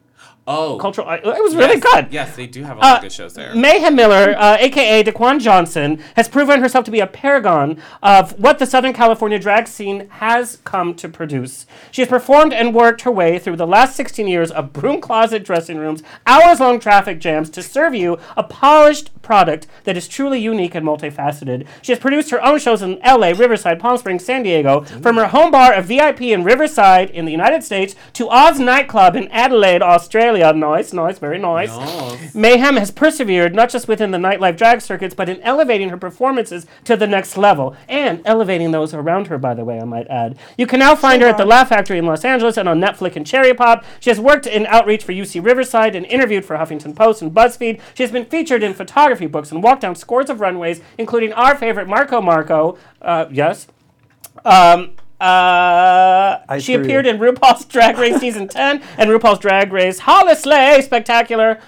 Oh, 0.45 0.77
cultural. 0.81 1.09
It 1.09 1.23
was 1.25 1.55
really 1.55 1.77
yes, 1.77 1.95
good. 1.95 2.09
Yes, 2.11 2.35
they 2.35 2.49
do 2.49 2.65
have 2.65 2.77
a 2.77 2.81
lot 2.81 2.93
Uh, 2.93 2.97
of 2.97 3.03
good 3.03 3.13
shows 3.13 3.35
there. 3.35 3.55
Mayhem 3.55 3.95
Miller, 3.95 4.35
uh, 4.37 4.57
aka 4.59 5.05
Dequan 5.05 5.39
Johnson, 5.41 6.01
has 6.17 6.29
proven 6.29 6.61
herself 6.61 6.85
to 6.87 6.91
be 6.91 6.99
a 6.99 7.07
paragon 7.07 7.81
of 8.03 8.33
what 8.41 8.59
the 8.59 8.67
Southern 8.67 8.93
California 8.93 9.39
drag 9.39 9.69
scene 9.69 10.09
has 10.15 10.59
come 10.65 10.95
to 10.95 11.09
produce. 11.09 11.65
She 11.93 12.03
has 12.03 12.09
performed 12.09 12.53
and 12.53 12.75
worked 12.75 13.03
her 13.03 13.11
way 13.11 13.39
through 13.39 13.55
the 13.57 13.69
last 13.69 13.95
16 13.95 14.27
years 14.27 14.51
of 14.51 14.73
broom 14.73 15.01
closet 15.01 15.45
dressing 15.45 15.79
rooms, 15.79 16.03
hours 16.27 16.59
long 16.59 16.81
traffic 16.81 17.21
jams 17.21 17.49
to 17.51 17.63
serve 17.63 17.95
you 17.95 18.19
a 18.37 18.43
polished 18.43 19.11
product 19.23 19.69
that 19.85 19.97
is 19.97 20.09
truly 20.09 20.41
unique 20.41 20.75
and 20.75 20.85
multifaceted. 20.85 21.65
She 21.83 21.93
has 21.93 22.01
produced 22.01 22.31
her 22.31 22.45
own 22.45 22.59
shows 22.59 22.83
in 22.83 22.99
LA, 23.07 23.29
Riverside, 23.29 23.79
Palm 23.79 23.97
Springs, 23.97 24.25
San 24.25 24.43
Diego, 24.43 24.81
from 24.81 25.15
her 25.17 25.29
home 25.29 25.53
bar 25.53 25.73
of 25.73 25.85
VIP 25.85 26.23
in 26.23 26.43
Riverside 26.43 27.11
in 27.11 27.27
the 27.27 27.31
United 27.31 27.63
States 27.63 27.95
to 28.15 28.29
Oz 28.29 28.59
nightclub 28.59 29.15
in 29.15 29.29
Adelaide, 29.29 29.83
Australia. 29.83 30.32
Nice, 30.41 30.93
nice, 30.93 31.19
very 31.19 31.39
nice. 31.39 31.69
Nice. 31.69 32.35
Mayhem 32.35 32.77
has 32.77 32.91
persevered 32.91 33.55
not 33.55 33.71
just 33.71 33.89
within 33.89 34.11
the 34.11 34.19
nightlife 34.19 34.57
drag 34.57 34.81
circuits, 34.81 35.15
but 35.15 35.29
in 35.29 35.41
elevating 35.43 35.91
her 35.91 35.97
performances 35.97 36.67
to 36.85 36.97
the 36.97 37.07
next 37.07 37.37
level 37.37 37.77
and 37.89 38.23
elevating 38.25 38.71
those 38.71 38.95
around 38.95 39.27
her, 39.29 39.39
by 39.39 39.55
the 39.55 39.65
way, 39.65 39.79
I 39.81 39.85
might 39.85 40.07
add. 40.09 40.39
You 40.57 40.67
can 40.67 40.81
now 40.81 40.95
find 40.95 41.23
her 41.23 41.29
at 41.29 41.37
the 41.37 41.45
Laugh 41.45 41.69
Factory 41.69 41.99
in 41.99 42.07
Los 42.07 42.25
Angeles 42.25 42.57
and 42.57 42.69
on 42.69 42.81
Netflix 42.81 43.17
and 43.17 43.27
Cherry 43.27 43.55
Pop. 43.55 43.85
She 44.01 44.11
has 44.11 44.21
worked 44.21 44.47
in 44.47 44.67
outreach 44.67 45.05
for 45.05 45.13
UC 45.13 45.45
Riverside 45.45 45.95
and 45.95 46.07
interviewed 46.07 46.45
for 46.45 46.57
Huffington 46.57 46.95
Post 46.95 47.23
and 47.23 47.33
BuzzFeed. 47.33 47.81
She 47.95 48.03
has 48.03 48.13
been 48.13 48.25
featured 48.25 48.63
in 48.63 48.75
photography 48.75 49.27
books 49.27 49.51
and 49.51 49.63
walked 49.63 49.83
down 49.83 49.95
scores 49.95 50.31
of 50.31 50.41
runways, 50.41 50.81
including 50.99 51.33
our 51.33 51.57
favorite 51.57 51.89
Marco 51.89 52.21
Marco. 52.21 52.79
Uh, 53.01 53.27
yes. 53.31 53.67
Um, 54.45 54.97
uh, 55.23 56.59
she 56.59 56.75
appeared 56.75 57.07
in 57.07 57.19
RuPaul's 57.19 57.65
Drag 57.65 57.97
Race 57.97 58.17
Season 58.21 58.49
10 58.49 58.83
and 58.99 59.11
RuPaul's 59.11 59.39
Drag 59.39 59.73
Race 59.73 60.01
Holi-slay 60.01 60.83
Spectacular. 60.83 61.61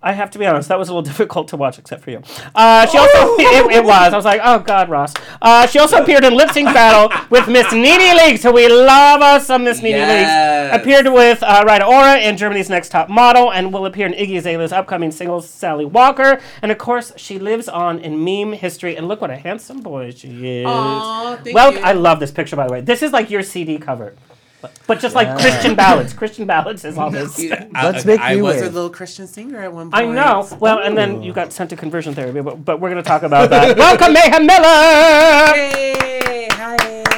I 0.00 0.12
have 0.12 0.30
to 0.30 0.38
be 0.38 0.46
honest, 0.46 0.68
that 0.68 0.78
was 0.78 0.88
a 0.88 0.94
little 0.94 1.02
difficult 1.12 1.48
to 1.48 1.56
watch, 1.56 1.78
except 1.78 2.02
for 2.04 2.10
you. 2.10 2.22
Uh, 2.54 2.86
she 2.86 2.98
also, 2.98 3.18
it, 3.38 3.76
it 3.76 3.84
was. 3.84 4.12
I 4.12 4.16
was 4.16 4.24
like, 4.24 4.40
oh 4.44 4.60
God, 4.60 4.88
Ross. 4.88 5.14
Uh, 5.42 5.66
she 5.66 5.78
also 5.78 6.00
appeared 6.02 6.24
in 6.24 6.34
Lip 6.34 6.50
Sync 6.50 6.66
Battle 6.68 7.16
with 7.30 7.48
Miss 7.48 7.72
Needy 7.72 8.14
Leaks, 8.14 8.42
who 8.42 8.52
we 8.52 8.68
love 8.68 9.20
us 9.22 9.46
some 9.46 9.64
Miss 9.64 9.82
Needy 9.82 9.98
Yes. 9.98 10.72
Leaks. 10.72 10.82
Appeared 10.82 11.12
with 11.12 11.42
uh, 11.42 11.64
Rita 11.66 11.84
Ora 11.84 12.18
in 12.18 12.36
Germany's 12.36 12.70
Next 12.70 12.90
Top 12.90 13.08
Model, 13.08 13.52
and 13.52 13.72
will 13.72 13.86
appear 13.86 14.06
in 14.06 14.12
Iggy 14.12 14.38
Azalea's 14.38 14.72
upcoming 14.72 15.10
single 15.10 15.40
Sally 15.40 15.84
Walker. 15.84 16.40
And 16.62 16.70
of 16.70 16.78
course, 16.78 17.12
she 17.16 17.38
lives 17.38 17.68
on 17.68 17.98
in 17.98 18.22
meme 18.22 18.52
history. 18.52 18.96
And 18.96 19.08
look 19.08 19.20
what 19.20 19.30
a 19.30 19.36
handsome 19.36 19.80
boy 19.80 20.10
she 20.12 20.60
is. 20.60 20.66
Aw, 20.66 21.36
thank 21.42 21.54
well, 21.54 21.72
you. 21.72 21.80
I 21.80 21.92
love 21.92 22.20
this 22.20 22.30
picture, 22.30 22.56
by 22.56 22.66
the 22.66 22.72
way. 22.72 22.80
This 22.80 23.02
is 23.02 23.12
like 23.12 23.30
your 23.30 23.42
CD 23.42 23.78
cover. 23.78 24.14
But, 24.60 24.72
but 24.88 24.98
just 25.00 25.14
like 25.14 25.38
Christian 25.38 25.76
ballads. 25.76 26.12
Christian 26.12 26.46
ballads 26.46 26.84
is 26.84 26.98
all 26.98 27.10
this. 27.10 27.38
Let's 27.72 28.04
make 28.04 28.20
I 28.20 28.32
you 28.32 28.42
was 28.42 28.56
wait. 28.56 28.64
a 28.64 28.70
little 28.70 28.90
Christian 28.90 29.26
singer 29.28 29.60
at 29.60 29.72
one 29.72 29.90
point. 29.90 30.08
I 30.08 30.12
know. 30.12 30.48
Well, 30.58 30.80
and 30.80 30.96
then 30.96 31.22
you 31.22 31.32
got 31.32 31.52
sent 31.52 31.70
to 31.70 31.76
conversion 31.76 32.14
therapy, 32.14 32.40
but, 32.40 32.64
but 32.64 32.80
we're 32.80 32.90
going 32.90 33.02
to 33.02 33.08
talk 33.08 33.22
about 33.22 33.50
that. 33.50 33.76
Welcome, 33.78 34.12
Mayhem 34.14 34.46
Miller! 34.46 35.54
Hey, 35.54 36.48
hi. 36.50 37.17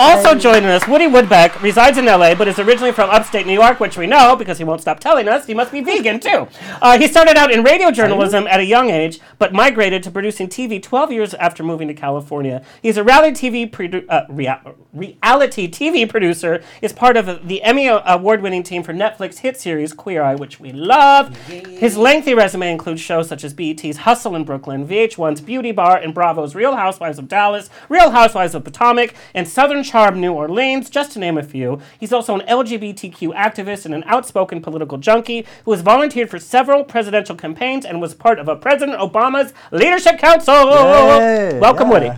Also 0.00 0.34
joining 0.34 0.64
us, 0.70 0.88
Woody 0.88 1.04
Woodbeck 1.06 1.60
resides 1.60 1.98
in 1.98 2.06
LA, 2.06 2.34
but 2.34 2.48
is 2.48 2.58
originally 2.58 2.90
from 2.90 3.10
upstate 3.10 3.46
New 3.46 3.52
York, 3.52 3.80
which 3.80 3.98
we 3.98 4.06
know 4.06 4.34
because 4.34 4.56
he 4.56 4.64
won't 4.64 4.80
stop 4.80 4.98
telling 4.98 5.28
us 5.28 5.44
he 5.44 5.52
must 5.52 5.70
be 5.70 5.82
vegan 5.82 6.18
too. 6.18 6.48
Uh, 6.82 6.98
he 6.98 7.06
started 7.06 7.36
out 7.36 7.50
in 7.50 7.62
radio 7.62 7.90
journalism 7.90 8.46
at 8.46 8.58
a 8.58 8.64
young 8.64 8.88
age, 8.88 9.20
but 9.38 9.52
migrated 9.52 10.02
to 10.02 10.10
producing 10.10 10.48
TV 10.48 10.82
12 10.82 11.12
years 11.12 11.34
after 11.34 11.62
moving 11.62 11.88
to 11.88 11.92
California. 11.94 12.64
He's 12.80 12.96
a 12.96 13.04
reality 13.04 13.50
TV 13.50 13.70
produ- 13.70 14.06
uh, 14.08 14.24
rea- 14.30 14.60
reality 14.94 15.68
TV 15.70 16.08
producer. 16.08 16.62
Is 16.80 16.94
part 16.94 17.18
of 17.18 17.46
the 17.46 17.62
Emmy 17.62 17.86
award-winning 17.88 18.62
team 18.62 18.82
for 18.82 18.94
Netflix 18.94 19.38
hit 19.40 19.60
series 19.60 19.92
Queer 19.92 20.22
Eye, 20.22 20.36
which 20.36 20.58
we 20.58 20.72
love. 20.72 21.36
His 21.46 21.98
lengthy 21.98 22.32
resume 22.32 22.70
includes 22.72 23.02
shows 23.02 23.28
such 23.28 23.44
as 23.44 23.52
BET's 23.52 23.98
Hustle 23.98 24.34
in 24.34 24.44
Brooklyn, 24.44 24.88
VH1's 24.88 25.42
Beauty 25.42 25.72
Bar, 25.72 25.98
and 25.98 26.14
Bravo's 26.14 26.54
Real 26.54 26.76
Housewives 26.76 27.18
of 27.18 27.28
Dallas, 27.28 27.68
Real 27.90 28.10
Housewives 28.12 28.54
of 28.54 28.64
Potomac, 28.64 29.14
and 29.34 29.46
Southern 29.46 29.82
Charm 29.90 30.20
New 30.20 30.32
Orleans, 30.32 30.88
just 30.88 31.10
to 31.12 31.18
name 31.18 31.36
a 31.36 31.42
few. 31.42 31.80
He's 31.98 32.12
also 32.12 32.36
an 32.38 32.46
LGBTQ 32.46 33.34
activist 33.34 33.84
and 33.84 33.92
an 33.92 34.04
outspoken 34.06 34.62
political 34.62 34.98
junkie 34.98 35.44
who 35.64 35.72
has 35.72 35.80
volunteered 35.80 36.30
for 36.30 36.38
several 36.38 36.84
presidential 36.84 37.34
campaigns 37.34 37.84
and 37.84 38.00
was 38.00 38.14
part 38.14 38.38
of 38.38 38.46
a 38.46 38.54
President 38.54 38.98
Obama's 39.00 39.52
Leadership 39.72 40.18
Council. 40.20 40.54
Yay, 40.54 41.58
Welcome, 41.58 41.88
yeah. 41.88 41.92
Woody. 41.92 42.10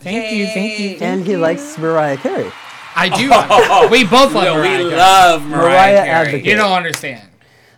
Thank 0.00 0.32
you, 0.32 0.46
thank 0.46 0.80
you. 0.80 0.96
And 1.00 1.24
he 1.24 1.36
likes 1.36 1.78
Mariah 1.78 2.16
Carey. 2.16 2.50
I 2.96 3.08
do. 3.08 3.88
we 3.92 4.02
both 4.02 4.34
love 4.34 4.44
No, 4.44 4.54
Mariah. 4.56 4.78
we 4.78 4.90
Carey. 4.90 4.96
love 4.96 5.46
Mariah, 5.46 5.62
Mariah 5.62 5.94
Carey. 5.96 6.08
advocate. 6.10 6.44
You 6.44 6.56
don't 6.56 6.72
understand. 6.72 7.28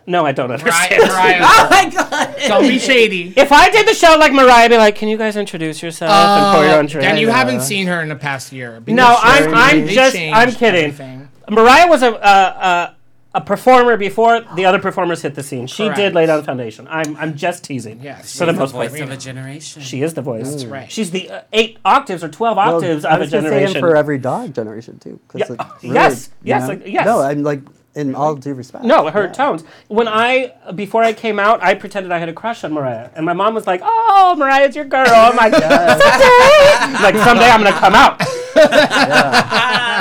No, 0.07 0.25
I 0.25 0.31
don't 0.33 0.51
understand. 0.51 1.01
Mariah. 1.07 1.39
Oh 1.45 1.67
my 1.71 1.89
god. 1.89 2.35
Don't 2.47 2.61
be 2.67 2.77
shady. 2.79 3.33
If 3.35 3.51
I 3.51 3.69
did 3.71 3.87
the 3.87 3.93
show 3.93 4.15
like 4.19 4.33
Mariah, 4.33 4.65
I'd 4.65 4.69
be 4.69 4.77
like, 4.77 4.95
"Can 4.95 5.07
you 5.09 5.17
guys 5.17 5.35
introduce 5.35 5.81
yourself 5.81 6.11
and 6.11 6.55
pour 6.55 6.63
your 6.65 6.75
own 6.79 6.85
drink?" 6.85 7.07
and 7.07 7.19
you 7.19 7.29
haven't 7.29 7.61
seen 7.61 7.87
her 7.87 8.01
in 8.01 8.09
the 8.09 8.15
past 8.15 8.51
year. 8.51 8.81
No, 8.87 9.17
I'm- 9.21 9.53
I'm 9.53 9.87
just- 9.87 10.15
I'm 10.15 10.51
kidding. 10.51 10.85
everything. 10.85 11.29
Mariah 11.49 11.87
was 11.87 12.03
a 12.03 12.13
uh, 12.15 12.17
uh, 12.19 12.91
a 13.35 13.41
performer 13.41 13.97
before 13.97 14.41
the 14.55 14.65
other 14.65 14.79
performers 14.79 15.21
hit 15.21 15.35
the 15.35 15.43
scene. 15.43 15.67
She 15.67 15.89
did 15.89 16.13
lay 16.13 16.25
down 16.25 16.37
the 16.39 16.45
foundation. 16.45 16.87
I'm 16.89 17.17
I'm 17.17 17.35
just 17.35 17.63
teasing. 17.63 17.99
Yes. 18.01 18.37
for 18.37 18.45
the 18.45 18.53
She's 18.53 18.59
most 18.59 18.71
voice 18.71 18.91
part. 18.91 19.01
of 19.01 19.11
a 19.11 19.17
generation. 19.17 19.81
She 19.81 20.01
is 20.03 20.13
the 20.13 20.21
voice. 20.21 20.49
That's 20.49 20.65
right. 20.65 20.89
She's 20.91 21.11
the 21.11 21.29
uh, 21.29 21.41
eight 21.51 21.77
octaves 21.83 22.23
or 22.23 22.29
twelve 22.29 22.57
Well, 22.57 22.75
octaves 22.77 23.03
I 23.05 23.13
of 23.15 23.17
a 23.17 23.19
was 23.21 23.31
gonna 23.31 23.49
generation. 23.49 23.75
him 23.77 23.81
for 23.81 23.95
every 23.95 24.17
dog 24.19 24.53
generation 24.55 24.99
too. 24.99 25.19
'cause, 25.27 25.39
Yeah, 25.41 25.45
like, 25.49 25.59
uh, 25.61 25.65
really, 25.83 25.95
yes, 25.95 26.29
you 26.43 26.49
yes, 26.49 26.61
know? 26.61 26.67
like, 26.69 26.81
yes. 26.85 27.05
No, 27.05 27.19
I'm 27.21 27.43
like 27.43 27.61
in 27.95 28.13
all 28.15 28.35
due 28.35 28.53
respect. 28.53 28.83
no, 28.83 29.07
her 29.09 29.25
Yeah. 29.25 29.31
tones. 29.31 29.63
When 29.87 30.07
I 30.07 30.51
before 30.75 31.03
I 31.03 31.13
came 31.13 31.39
out, 31.39 31.63
I 31.63 31.73
pretended 31.73 32.11
I 32.11 32.19
had 32.19 32.29
a 32.29 32.33
crush 32.33 32.63
on 32.63 32.73
Mariah, 32.73 33.09
and 33.15 33.25
my 33.25 33.33
mom 33.33 33.53
was 33.55 33.65
like, 33.67 33.81
"Oh, 33.83 34.35
Mariah's 34.37 34.75
your 34.75 34.85
girl." 34.85 35.07
I'm 35.09 35.35
like, 35.35 35.53
"Someday." 35.53 37.03
like 37.03 37.15
someday 37.23 37.49
I'm 37.49 37.63
gonna 37.63 37.71
come 37.79 37.95
out. 37.95 38.21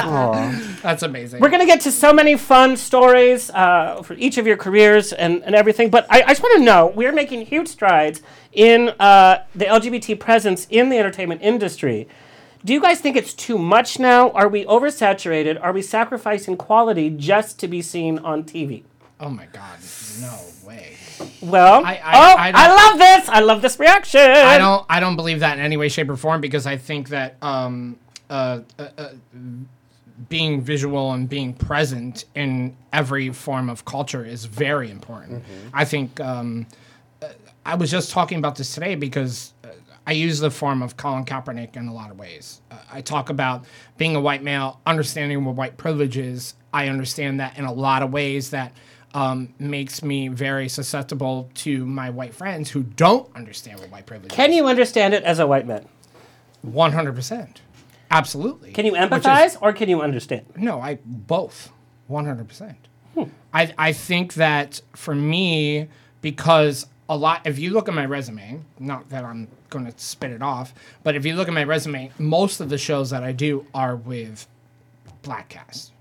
Aw. 0.07 0.61
That's 0.83 1.03
amazing. 1.03 1.41
We're 1.41 1.49
gonna 1.49 1.67
get 1.67 1.81
to 1.83 1.93
so 1.93 2.13
many 2.13 2.37
fun 2.37 2.77
stories 2.77 3.51
uh, 3.51 4.03
for 4.03 4.15
each 4.15 4.37
of 4.39 4.47
your 4.47 4.57
careers 4.57 5.13
and, 5.13 5.43
and 5.45 5.55
everything, 5.55 5.89
but 5.91 6.07
I, 6.11 6.23
I 6.23 6.29
just 6.29 6.43
want 6.43 6.59
to 6.59 6.65
know 6.65 6.93
we're 6.95 7.13
making 7.13 7.47
huge 7.47 7.69
strides 7.69 8.21
in 8.53 8.91
uh, 9.01 9.45
the 9.55 9.65
LGBT 9.65 10.19
presence 10.21 10.67
in 10.71 10.89
the 10.91 10.99
entertainment 10.99 11.41
industry. 11.43 12.07
Do 12.65 12.73
you 12.73 12.81
guys 12.81 13.01
think 13.01 13.17
it's 13.17 13.35
too 13.35 13.59
much 13.59 13.99
now? 13.99 14.31
Are 14.31 14.49
we 14.49 14.65
oversaturated? 14.65 15.63
Are 15.63 15.73
we 15.73 15.83
sacrificing 15.83 16.57
quality 16.57 17.11
just 17.11 17.59
to 17.61 17.69
be 17.69 17.83
seen 17.83 18.19
on 18.21 18.45
TV? 18.45 18.85
oh 19.21 19.31
my 19.31 19.47
God, 19.53 19.79
no 20.21 20.39
way. 20.67 20.97
Well, 21.41 21.85
I- 21.85 22.01
I- 22.05 22.33
oh, 22.33 22.37
I 22.37 22.53
I, 22.55 22.69
love 22.75 22.99
this. 22.99 23.29
I 23.29 23.41
love 23.41 23.63
this 23.63 23.79
reaction. 23.79 24.21
I 24.21 24.59
don't. 24.59 24.85
I 24.91 24.99
don't 25.01 25.17
believe 25.17 25.41
that 25.41 25.57
in 25.59 25.65
any 25.65 25.77
way, 25.77 25.89
shape, 25.89 26.11
or 26.11 26.17
form 26.17 26.41
because 26.41 26.67
I 26.67 26.77
think 26.77 27.09
that 27.11 27.37
um, 27.41 27.97
uh, 28.29 28.61
uh, 28.79 28.89
uh, 28.99 29.09
being 30.29 30.61
visual 30.61 31.13
and 31.13 31.29
being 31.29 31.55
present 31.55 32.25
in 32.35 32.77
every 32.93 33.31
form 33.33 33.71
of 33.71 33.85
culture 33.85 34.25
is 34.25 34.45
very 34.45 34.91
important. 34.91 35.45
I 35.73 35.85
think 35.85 36.21
um, 36.21 36.67
uh, 37.23 37.29
I 37.65 37.77
was 37.77 37.91
just 37.91 38.11
talking 38.11 38.39
about 38.39 38.57
this 38.57 38.75
today 38.75 38.95
because 38.97 39.53
I 40.07 40.13
use 40.13 40.39
the 40.39 40.51
form 40.51 40.83
of 40.83 40.97
Colin 40.97 41.25
Kaepernick 41.25 41.77
in 41.77 41.89
a 41.89 41.95
lot 41.95 42.11
of 42.11 42.19
ways. 42.19 42.61
Uh, 42.71 42.77
I 42.93 43.01
talk 43.01 43.31
about 43.31 43.65
being 43.97 44.15
a 44.17 44.21
white 44.21 44.43
male, 44.43 44.81
understanding 44.87 45.45
what 45.45 45.55
white 45.57 45.77
privilege 45.77 46.17
is. 46.19 46.55
I 46.73 46.89
understand 46.89 47.41
that 47.41 47.57
in 47.59 47.65
a 47.65 47.73
lot 47.73 48.03
of 48.03 48.13
ways 48.13 48.51
that 48.51 48.73
um, 49.15 49.55
makes 49.59 50.03
me 50.03 50.29
very 50.29 50.69
susceptible 50.69 51.49
to 51.55 51.87
my 51.87 52.11
white 52.11 52.35
friends 52.35 52.71
who 52.71 52.83
don't 52.83 53.35
understand 53.37 53.81
what 53.81 53.91
white 53.91 54.07
privilege 54.07 54.33
Can 54.33 54.51
is. 54.51 54.57
Can 54.57 54.57
you 54.57 54.67
understand 54.67 55.15
it 55.15 55.23
as 55.23 55.39
a 55.39 55.47
white 55.47 55.67
man? 55.67 55.87
One 56.63 56.93
hundred 56.93 57.15
percent, 57.15 57.61
absolutely. 58.11 58.73
Can 58.73 58.87
you 58.87 58.93
Which 58.93 59.01
is- 59.03 59.09
empathize 59.11 59.57
or 59.61 59.73
can 59.73 59.89
you 59.89 60.01
understand? 60.03 60.47
no, 60.57 60.81
I 60.81 60.99
both, 61.05 61.71
one 62.09 62.25
hundred 62.27 62.49
percent. 62.49 62.89
I 63.53 63.73
I 63.79 63.93
think 63.93 64.35
that 64.35 64.81
for 64.97 65.15
me, 65.15 65.89
because 66.21 66.87
a 67.09 67.17
lot. 67.17 67.47
If 67.47 67.59
you 67.59 67.71
look 67.71 67.89
at 67.89 67.95
my 67.95 68.07
resume, 68.07 68.61
not 68.79 69.09
that 69.11 69.25
I'm 69.25 69.49
going 69.71 69.91
to 69.91 69.93
spit 69.97 70.31
it 70.31 70.43
off, 70.43 70.75
but 71.03 71.17
if 71.17 71.25
you 71.25 71.35
look 71.35 71.49
at 71.49 71.55
my 71.55 71.65
resume, 71.65 72.11
most 72.19 72.61
of 72.61 72.69
the 72.69 72.79
shows 72.79 73.11
that 73.11 73.23
I 73.23 73.33
do 73.33 73.67
are 73.75 73.97
with 73.97 74.47
black 75.23 75.49
cast, 75.49 75.93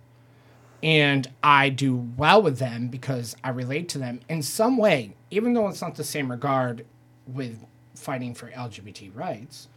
and 0.81 1.29
I 1.41 1.69
do 1.69 1.95
well 2.17 2.41
with 2.41 2.57
them 2.59 2.87
because 2.87 3.35
I 3.43 3.49
relate 3.49 3.89
to 3.89 3.97
them 3.97 4.19
in 4.29 4.41
some 4.41 4.77
way, 4.77 5.15
even 5.31 5.53
though 5.53 5.67
it's 5.67 5.81
not 5.81 5.95
the 5.95 6.03
same 6.03 6.29
regard 6.29 6.85
with 7.25 7.65
fighting 7.95 8.33
for 8.33 8.49
LGBT 8.51 9.15
rights. 9.15 9.67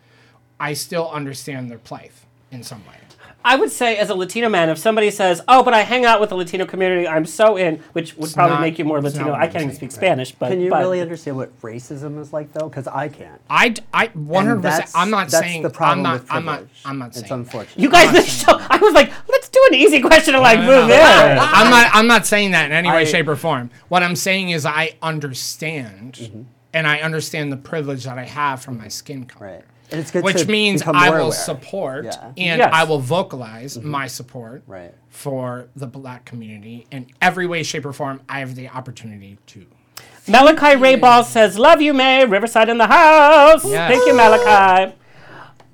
I 0.58 0.72
still 0.72 1.10
understand 1.10 1.70
their 1.70 1.78
plight 1.78 2.12
in 2.50 2.62
some 2.62 2.84
way. 2.86 2.96
I 3.46 3.56
would 3.56 3.70
say, 3.70 3.96
as 3.96 4.10
a 4.10 4.14
Latino 4.14 4.48
man, 4.48 4.68
if 4.68 4.76
somebody 4.76 5.10
says, 5.10 5.40
"Oh, 5.46 5.62
but 5.62 5.72
I 5.72 5.82
hang 5.82 6.04
out 6.04 6.20
with 6.20 6.30
the 6.30 6.34
Latino 6.36 6.66
community, 6.66 7.06
I'm 7.06 7.24
so 7.24 7.56
in," 7.56 7.80
which 7.92 8.16
would 8.16 8.32
probably 8.34 8.56
not- 8.56 8.60
make 8.60 8.78
you 8.78 8.84
more 8.84 9.00
Latino. 9.00 9.32
I 9.32 9.46
can't 9.46 9.62
even 9.64 9.74
speak 9.76 9.90
right. 9.90 9.96
Spanish, 9.96 10.32
but 10.32 10.48
Can 10.50 10.60
you 10.60 10.68
but- 10.70 10.80
really 10.80 11.00
understand 11.00 11.36
what 11.36 11.58
racism 11.62 12.20
is 12.20 12.32
like 12.32 12.52
though? 12.52 12.68
Because 12.68 12.88
I 12.88 13.08
can't. 13.08 13.40
I, 13.48 13.68
d- 13.70 13.82
I 13.94 14.08
100%. 14.08 14.90
I'm 14.94 15.10
not 15.10 15.28
that's 15.28 15.38
saying. 15.46 15.62
the 15.62 15.70
problem 15.70 16.00
I'm 16.00 16.02
not. 16.12 16.20
with 16.22 16.32
I'm 16.32 16.44
not. 16.44 16.62
I'm 16.84 16.98
not 16.98 17.06
It's 17.08 17.18
saying. 17.20 17.28
that. 17.28 17.34
unfortunate. 17.36 17.78
You 17.80 17.88
guys, 17.88 18.08
I'm 18.08 18.14
this 18.14 18.42
show. 18.42 18.58
I 18.68 18.78
was 18.78 18.92
like, 18.94 19.12
let's 19.28 19.48
do 19.48 19.64
an 19.70 19.74
easy 19.76 20.00
question 20.00 20.34
to 20.34 20.40
like 20.40 20.58
No, 20.58 20.66
no, 20.66 20.80
move 20.80 20.88
no. 20.88 20.94
in. 20.96 21.38
I'm 21.40 21.70
not. 21.70 21.90
I'm 21.94 22.06
not 22.08 22.26
saying 22.26 22.50
that 22.50 22.66
in 22.66 22.72
any 22.72 22.90
way, 22.90 23.04
shape, 23.04 23.28
or 23.28 23.36
form. 23.36 23.70
What 23.88 24.02
I'm 24.02 24.16
saying 24.16 24.50
is, 24.50 24.66
I 24.66 24.96
understand, 25.02 26.14
Mm-hmm. 26.20 26.42
and 26.74 26.86
I 26.86 26.98
understand 26.98 27.52
the 27.52 27.56
privilege 27.56 28.04
that 28.04 28.18
I 28.18 28.24
have 28.24 28.60
from 28.62 28.78
my 28.78 28.88
skin 28.88 29.24
color. 29.24 29.46
Right. 29.46 29.64
And 29.90 30.00
it's 30.00 30.10
good 30.10 30.24
Which 30.24 30.40
to 30.42 30.46
means 30.46 30.80
become 30.80 30.96
I 30.96 31.10
will 31.10 31.16
aware. 31.26 31.32
support 31.32 32.04
Yeah. 32.06 32.10
Mm-hmm. 32.12 32.26
and 32.38 32.58
Yes. 32.58 32.70
I 32.72 32.84
will 32.84 32.98
vocalize 32.98 33.78
my 33.78 34.06
support 34.08 34.62
Right. 34.66 34.92
for 35.10 35.68
the 35.76 35.86
black 35.86 36.24
community 36.24 36.86
in 36.90 37.06
every 37.22 37.46
way, 37.46 37.62
shape, 37.62 37.86
or 37.86 37.92
form 37.92 38.20
I 38.28 38.40
have 38.40 38.54
the 38.56 38.68
opportunity 38.68 39.38
to. 39.48 39.66
Malachi 40.28 40.74
Ray 40.76 40.96
Ball 40.96 41.22
says, 41.22 41.56
"Love 41.56 41.80
you, 41.80 41.94
May. 41.94 42.24
Riverside 42.24 42.68
in 42.68 42.78
the 42.78 42.86
house." 42.88 43.64
Yes. 43.64 43.90
Thank 43.92 44.04
you, 44.06 44.14
Malachi. 44.16 44.94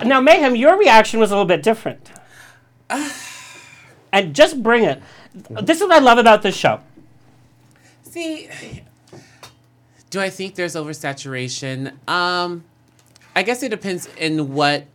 Now, 0.05 0.21
Mayhem, 0.21 0.57
your 0.57 0.77
reaction 0.79 1.19
was 1.19 1.31
a 1.31 1.35
little 1.35 1.47
bit 1.47 1.63
different. 1.63 2.11
and 4.13 4.35
just 4.35 4.63
bring 4.63 4.85
it. 4.85 5.03
This 5.63 5.79
is 5.81 5.85
what 5.85 5.93
I 5.93 5.99
love 6.01 6.19
about 6.19 6.43
this 6.43 6.55
show. 6.55 6.81
See, 8.03 8.51
do 10.11 10.21
I 10.21 10.29
think 10.29 10.55
there's 10.55 10.75
oversaturation? 10.75 11.93
Um, 12.09 12.65
I 13.35 13.43
guess 13.43 13.63
it 13.63 13.71
depends 13.71 14.09
in 14.17 14.55
what 14.55 14.87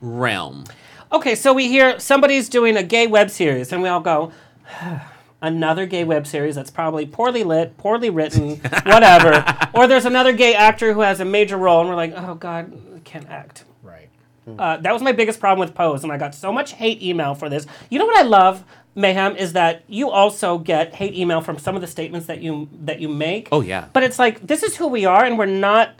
realm. 0.00 0.64
Okay, 1.12 1.34
so 1.34 1.52
we 1.52 1.68
hear 1.68 1.98
somebody's 2.00 2.48
doing 2.48 2.76
a 2.76 2.82
gay 2.82 3.06
web 3.06 3.30
series, 3.30 3.72
and 3.72 3.82
we 3.82 3.88
all 3.88 4.00
go, 4.00 4.32
another 5.42 5.86
gay 5.86 6.04
web 6.04 6.26
series 6.26 6.54
that's 6.54 6.70
probably 6.70 7.06
poorly 7.06 7.44
lit, 7.44 7.76
poorly 7.76 8.10
written, 8.10 8.56
whatever. 8.84 9.44
or 9.74 9.86
there's 9.86 10.06
another 10.06 10.32
gay 10.32 10.54
actor 10.54 10.92
who 10.92 11.00
has 11.00 11.20
a 11.20 11.24
major 11.24 11.56
role, 11.56 11.80
and 11.80 11.88
we're 11.88 11.94
like, 11.96 12.12
oh 12.16 12.34
God, 12.34 12.72
I 12.96 12.98
can't 13.00 13.28
act. 13.28 13.64
Right. 13.82 14.08
Uh, 14.46 14.76
that 14.78 14.92
was 14.92 15.02
my 15.02 15.12
biggest 15.12 15.40
problem 15.40 15.66
with 15.66 15.74
Pose, 15.74 16.02
and 16.02 16.12
I 16.12 16.18
got 16.18 16.34
so 16.34 16.52
much 16.52 16.72
hate 16.72 17.02
email 17.02 17.34
for 17.34 17.48
this. 17.48 17.66
You 17.90 17.98
know 17.98 18.06
what 18.06 18.18
I 18.18 18.26
love, 18.26 18.64
Mayhem, 18.94 19.36
is 19.36 19.54
that 19.54 19.84
you 19.88 20.10
also 20.10 20.58
get 20.58 20.94
hate 20.94 21.14
email 21.14 21.40
from 21.40 21.58
some 21.58 21.74
of 21.76 21.80
the 21.80 21.86
statements 21.86 22.26
that 22.26 22.42
you 22.42 22.68
that 22.82 23.00
you 23.00 23.08
make. 23.08 23.48
Oh, 23.52 23.60
yeah. 23.62 23.86
But 23.92 24.02
it's 24.02 24.18
like 24.18 24.46
this 24.46 24.62
is 24.62 24.76
who 24.76 24.88
we 24.88 25.04
are, 25.06 25.24
and 25.24 25.38
we're 25.38 25.46
not 25.46 25.94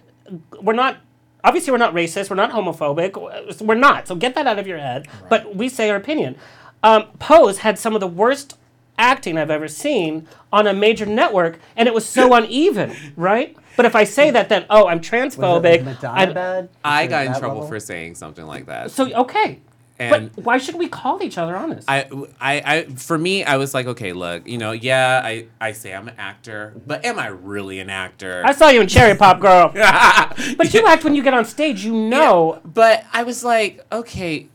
we're 0.60 0.74
not 0.74 0.98
obviously 1.44 1.70
we're 1.70 1.78
not 1.78 1.94
racist, 1.94 2.30
we're 2.30 2.36
not 2.36 2.50
homophobic, 2.50 3.60
we're 3.60 3.74
not. 3.74 4.08
So 4.08 4.16
get 4.16 4.34
that 4.34 4.46
out 4.48 4.58
of 4.58 4.66
your 4.66 4.78
head. 4.78 5.06
But 5.28 5.54
we 5.54 5.68
say 5.68 5.90
our 5.90 5.96
opinion. 5.96 6.36
Um, 6.82 7.04
Pose 7.18 7.58
had 7.58 7.78
some 7.78 7.94
of 7.94 8.00
the 8.00 8.06
worst 8.08 8.56
acting 8.98 9.38
I've 9.38 9.50
ever 9.50 9.68
seen 9.68 10.26
on 10.52 10.66
a 10.66 10.72
major 10.72 11.06
network, 11.06 11.58
and 11.76 11.86
it 11.86 11.94
was 11.94 12.06
so 12.06 12.32
uneven, 12.40 12.94
right? 13.16 13.56
But 13.76 13.86
if 13.86 13.96
I 13.96 14.04
say 14.04 14.30
that, 14.30 14.48
then 14.48 14.66
oh, 14.70 14.86
I'm 14.86 14.98
Was 14.98 15.06
it 15.08 15.10
transphobic. 15.10 15.84
like 15.84 16.04
I'm- 16.04 16.34
bad? 16.34 16.68
I 16.84 17.06
got 17.06 17.26
in 17.26 17.32
trouble 17.32 17.56
level? 17.56 17.68
for 17.68 17.80
saying 17.80 18.14
something 18.14 18.46
like 18.46 18.66
that. 18.66 18.90
So 18.90 19.12
okay, 19.12 19.60
And- 19.98 20.32
but 20.34 20.44
why 20.44 20.58
should 20.58 20.74
we 20.74 20.88
call 20.88 21.22
each 21.22 21.38
other 21.38 21.56
honest? 21.56 21.88
I, 21.88 22.08
I, 22.40 22.62
I, 22.66 22.84
for 22.96 23.16
me, 23.16 23.44
I 23.44 23.56
was 23.58 23.74
like, 23.74 23.86
okay, 23.86 24.12
look, 24.12 24.46
you 24.48 24.58
know, 24.58 24.72
yeah, 24.72 25.20
I, 25.24 25.46
I 25.60 25.70
say 25.72 25.94
I'm 25.94 26.08
an 26.08 26.16
actor, 26.18 26.74
but 26.84 27.04
am 27.04 27.16
I 27.18 27.28
really 27.28 27.78
an 27.78 27.90
actor? 27.90 28.42
I 28.44 28.52
saw 28.52 28.70
you 28.70 28.80
in 28.80 28.88
Cherry 28.88 29.16
Pop 29.16 29.38
Girl, 29.40 29.70
but 30.56 30.74
you 30.74 30.84
act 30.86 31.04
when 31.04 31.14
you 31.14 31.22
get 31.22 31.32
on 31.34 31.44
stage. 31.44 31.84
You 31.84 31.92
know, 31.94 32.60
but 32.64 33.04
I 33.12 33.22
was 33.22 33.44
like, 33.44 33.84
okay, 33.92 34.48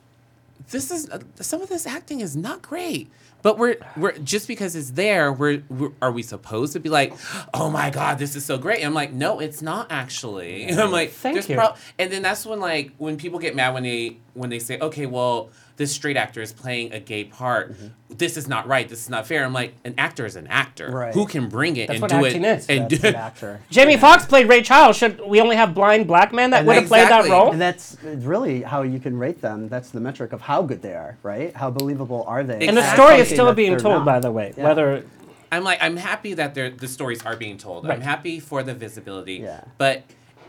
this 0.72 0.92
is 0.92 1.10
uh, 1.10 1.20
some 1.40 1.62
of 1.62 1.70
this 1.70 1.88
acting 1.88 2.20
is 2.20 2.36
not 2.36 2.62
great. 2.62 3.10
But 3.42 3.58
we're 3.58 3.78
we're 3.96 4.18
just 4.18 4.48
because 4.48 4.76
it's 4.76 4.92
there, 4.92 5.32
we're, 5.32 5.64
we're 5.70 5.92
are 6.02 6.12
we 6.12 6.24
supposed 6.24 6.74
to 6.74 6.80
be 6.80 6.90
like, 6.90 7.14
oh 7.54 7.70
my 7.70 7.90
god, 7.90 8.20
this 8.20 8.36
is 8.36 8.44
so 8.44 8.58
great? 8.58 8.84
I'm 8.86 8.94
like, 8.94 9.14
no, 9.14 9.40
it's 9.40 9.62
not 9.62 9.88
actually. 9.90 10.70
I'm 10.72 10.92
like, 10.92 11.12
Thank 11.12 11.36
there's 11.36 11.50
you. 11.50 11.56
prob- 11.56 11.78
and 11.98 12.12
then 12.12 12.22
that's 12.22 12.46
when 12.46 12.60
like 12.60 12.92
when 12.98 13.18
people 13.18 13.40
get 13.40 13.56
mad 13.56 13.74
when 13.74 13.84
they 13.84 14.18
when 14.34 14.50
they 14.50 14.60
say, 14.60 14.78
okay, 14.80 15.06
well, 15.06 15.50
this 15.80 15.92
straight 15.94 16.18
actor 16.18 16.42
is 16.42 16.52
playing 16.52 16.92
a 16.94 17.00
gay 17.00 17.24
part. 17.24 17.72
Mm-hmm. 17.72 17.88
This 18.18 18.36
is 18.36 18.48
not 18.50 18.68
right. 18.68 18.88
This 18.88 19.00
is 19.02 19.10
not 19.10 19.26
fair. 19.26 19.46
I'm 19.46 19.54
like, 19.54 19.74
an 19.86 19.96
actor 19.98 20.26
is 20.26 20.36
an 20.36 20.46
actor. 20.48 20.92
Right. 20.92 21.14
Who 21.14 21.26
can 21.26 21.48
bring 21.48 21.78
it 21.78 21.88
That's 21.88 21.96
and 21.96 22.02
what 22.02 22.12
do 22.12 22.26
acting 22.26 22.44
it 22.44 22.58
is. 22.60 22.68
and 22.68 22.90
That's 22.90 23.02
do 23.02 23.08
an 23.08 23.14
it. 23.16 23.18
actor. 23.30 23.62
Jamie 23.72 23.96
Foxx 23.96 24.26
played 24.26 24.50
Ray 24.50 24.62
Charles. 24.62 24.98
Should 24.98 25.22
we 25.26 25.40
only 25.40 25.56
have 25.56 25.74
blind 25.74 26.06
black 26.06 26.34
men 26.34 26.50
that 26.52 26.66
would 26.66 26.76
have 26.76 26.88
played 26.88 27.08
that 27.08 27.30
role? 27.30 27.52
And 27.54 27.62
that's 27.62 27.96
really 28.04 28.62
how 28.62 28.82
you 28.82 29.00
can 29.00 29.18
rate 29.18 29.42
them. 29.42 29.70
That's 29.70 29.90
the 29.92 30.02
metric 30.02 30.34
of 30.34 30.42
how 30.42 30.62
good 30.64 30.82
they 30.82 30.94
are, 30.94 31.18
right? 31.24 31.56
How 31.56 31.72
believable 31.72 32.26
are 32.28 32.44
they? 32.44 32.68
And 32.68 32.76
the 32.76 32.94
story 32.94 33.16
is 33.16 33.30
still 33.30 33.52
being 33.54 33.78
told, 33.78 34.00
not. 34.00 34.06
by 34.06 34.20
the 34.20 34.32
way. 34.32 34.54
Yeah. 34.58 34.66
Whether 34.66 35.06
I'm 35.52 35.64
like, 35.64 35.80
I'm 35.82 35.96
happy 35.98 36.34
that 36.36 36.54
the 36.56 36.88
stories 36.88 37.26
are 37.26 37.36
being 37.38 37.58
told. 37.58 37.90
I'm 37.90 38.02
happy 38.02 38.40
for 38.40 38.64
the 38.64 38.74
visibility. 38.74 39.36
Yeah. 39.36 39.64
But 39.78 40.04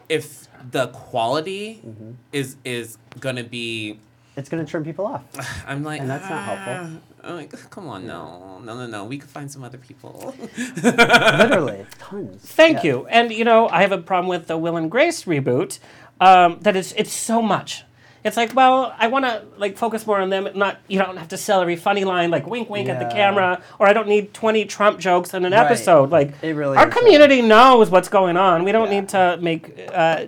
if 0.08 0.48
the 0.72 0.88
quality 0.88 1.80
Mm-hmm. 1.86 2.10
is 2.32 2.56
is 2.64 2.98
gonna 3.20 3.44
be, 3.44 3.98
It's 4.40 4.48
going 4.48 4.64
to 4.64 4.70
turn 4.70 4.82
people 4.84 5.06
off. 5.06 5.22
I'm 5.68 5.84
like, 5.84 6.00
And 6.00 6.10
that's 6.10 6.28
not 6.28 6.38
"Ah." 6.40 6.42
helpful. 6.42 7.00
I'm 7.22 7.36
like, 7.36 7.70
come 7.70 7.86
on, 7.86 8.06
no, 8.06 8.60
no, 8.64 8.74
no, 8.74 8.86
no. 8.86 9.04
We 9.04 9.18
could 9.18 9.28
find 9.30 9.50
some 9.52 9.62
other 9.62 9.76
people. 9.78 10.34
Literally, 10.82 11.86
tons. 11.98 12.42
Thank 12.42 12.78
Yeah. 12.78 12.84
you. 12.90 13.06
And 13.08 13.30
you 13.32 13.44
know, 13.44 13.68
I 13.68 13.82
have 13.82 13.92
a 13.92 13.98
problem 13.98 14.28
with 14.28 14.46
the 14.46 14.56
Will 14.58 14.76
and 14.76 14.90
Grace 14.90 15.24
reboot. 15.24 15.78
Um, 16.20 16.58
that 16.62 16.76
it's 16.76 16.92
it's 16.92 17.12
so 17.12 17.40
much. 17.42 17.84
It's 18.22 18.36
like, 18.36 18.54
well, 18.54 18.94
I 18.98 19.06
want 19.08 19.24
to 19.24 19.42
like 19.56 19.78
focus 19.78 20.06
more 20.06 20.20
on 20.20 20.28
them. 20.28 20.48
Not 20.54 20.78
you 20.88 20.98
don't 20.98 21.16
have 21.16 21.28
to 21.28 21.38
sell 21.38 21.62
every 21.62 21.76
funny 21.76 22.04
line 22.04 22.30
like 22.30 22.46
wink, 22.46 22.68
wink 22.68 22.88
at 22.88 22.98
the 22.98 23.14
camera, 23.14 23.62
or 23.78 23.86
I 23.86 23.92
don't 23.94 24.08
need 24.08 24.34
twenty 24.34 24.64
Trump 24.66 24.98
jokes 24.98 25.32
in 25.32 25.44
an 25.46 25.52
Right. 25.52 25.64
episode. 25.64 26.10
Like 26.10 26.32
It 26.42 26.52
really 26.54 26.76
our 26.76 26.88
is, 26.88 26.94
community 26.94 27.40
knows 27.42 27.88
what's 27.90 28.08
going 28.08 28.36
on. 28.36 28.64
We 28.64 28.72
don't 28.72 28.90
Yeah. 28.90 29.00
need 29.00 29.08
to 29.10 29.38
make 29.40 29.88
uh, 29.92 30.26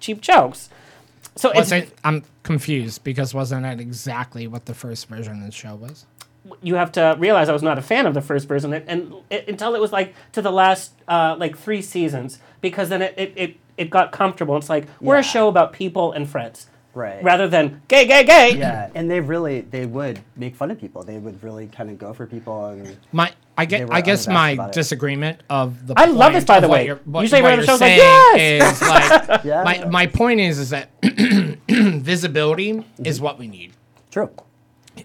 cheap 0.00 0.20
jokes. 0.20 0.70
So 1.34 1.50
it's, 1.50 1.58
Was 1.58 1.72
it, 1.72 1.98
I'm 2.04 2.22
confused 2.46 3.04
because 3.04 3.34
wasn't 3.34 3.62
that 3.64 3.78
exactly 3.80 4.46
what 4.46 4.64
the 4.64 4.74
first 4.74 5.08
version 5.08 5.34
of 5.40 5.44
the 5.46 5.52
show 5.52 5.74
was? 5.74 6.06
you 6.62 6.76
have 6.76 6.92
to 6.92 7.16
realize 7.18 7.48
I 7.48 7.52
was 7.52 7.62
not 7.64 7.76
a 7.76 7.82
fan 7.82 8.06
of 8.06 8.14
the 8.14 8.20
first 8.22 8.46
version, 8.46 8.72
and, 8.72 8.88
and 8.88 9.12
it, 9.30 9.48
until 9.48 9.74
it 9.74 9.80
was 9.80 9.90
like 9.90 10.14
to 10.30 10.40
the 10.40 10.52
last 10.52 10.92
uh, 11.08 11.34
like 11.36 11.58
three 11.58 11.82
seasons, 11.82 12.38
because 12.60 12.88
then 12.88 13.02
it, 13.02 13.14
it, 13.18 13.32
it, 13.34 13.56
it 13.76 13.90
got 13.90 14.12
comfortable. 14.12 14.56
It's 14.56 14.70
like 14.70 14.86
we're 15.00 15.16
a 15.16 15.24
show 15.24 15.48
about 15.48 15.72
people 15.72 16.12
and 16.12 16.30
friends, 16.30 16.68
Right. 16.94 17.20
rather 17.24 17.48
than 17.48 17.82
gay, 17.88 18.06
gay, 18.06 18.22
gay. 18.22 18.54
Yeah, 18.56 18.90
and 18.94 19.10
they 19.10 19.18
really 19.18 19.62
they 19.62 19.86
would 19.86 20.20
make 20.36 20.54
fun 20.54 20.70
of 20.70 20.78
people. 20.80 21.02
They 21.02 21.18
would 21.18 21.42
really 21.42 21.66
kind 21.66 21.90
of 21.90 21.98
go 21.98 22.12
for 22.14 22.26
people 22.28 22.66
and 22.66 22.96
My, 23.10 23.32
I 23.58 23.64
get, 23.64 23.92
I 23.92 24.00
guess 24.00 24.28
my 24.28 24.50
about 24.50 24.68
it. 24.68 24.74
disagreement 24.74 25.42
of 25.50 25.84
the. 25.88 25.94
I 25.96 26.04
love 26.04 26.32
this, 26.32 26.44
by 26.44 26.60
the 26.60 26.68
way. 26.68 26.86
you're- 26.86 27.00
What, 27.06 27.22
Usually 27.22 27.42
what 27.42 27.48
when 27.58 27.58
the 27.58 27.66
you're 27.66 27.72
show's 27.74 27.80
like, 27.80 27.98
saying 27.98 28.62
is 28.62 28.82
like 28.82 29.40
Yeah. 29.44 29.64
my 29.64 29.84
my 29.86 30.06
point 30.06 30.38
is 30.38 30.60
is 30.60 30.70
that 30.70 30.90
visibility 32.00 32.72
Mm-hmm. 32.72 33.06
is 33.06 33.20
what 33.20 33.38
we 33.38 33.46
need 33.48 33.72
true. 34.10 34.30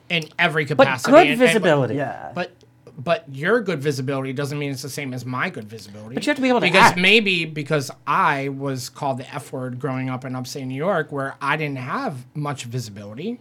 in 0.09 0.23
every 0.39 0.65
capacity. 0.65 0.75
but 0.77 0.85
capacity. 0.85 1.11
good 1.11 1.21
and- 1.21 1.29
and- 1.31 1.39
visibility. 1.39 1.95
Yeah. 1.95 2.31
But 2.35 2.51
but 2.97 3.23
your 3.31 3.61
good 3.61 3.81
visibility 3.81 4.31
doesn't 4.33 4.59
mean 4.59 4.69
it's 4.71 4.81
the 4.83 4.89
same 4.89 5.13
as 5.13 5.25
my 5.25 5.49
good 5.49 5.67
visibility. 5.67 6.13
But 6.13 6.25
you 6.25 6.29
have 6.29 6.35
to 6.35 6.41
be 6.41 6.49
able 6.49 6.59
to 6.59 6.67
because 6.67 6.91
act. 6.91 6.99
maybe 6.99 7.45
because 7.45 7.89
I 8.05 8.49
was 8.49 8.89
called 8.89 9.17
the 9.17 9.33
F 9.33 9.51
word 9.51 9.79
growing 9.79 10.09
up 10.09 10.23
in 10.23 10.35
upstate 10.35 10.67
New 10.67 10.75
York, 10.75 11.11
where 11.11 11.35
I 11.41 11.57
didn't 11.57 11.77
have 11.79 12.25
much 12.35 12.65
visibility. 12.65 13.39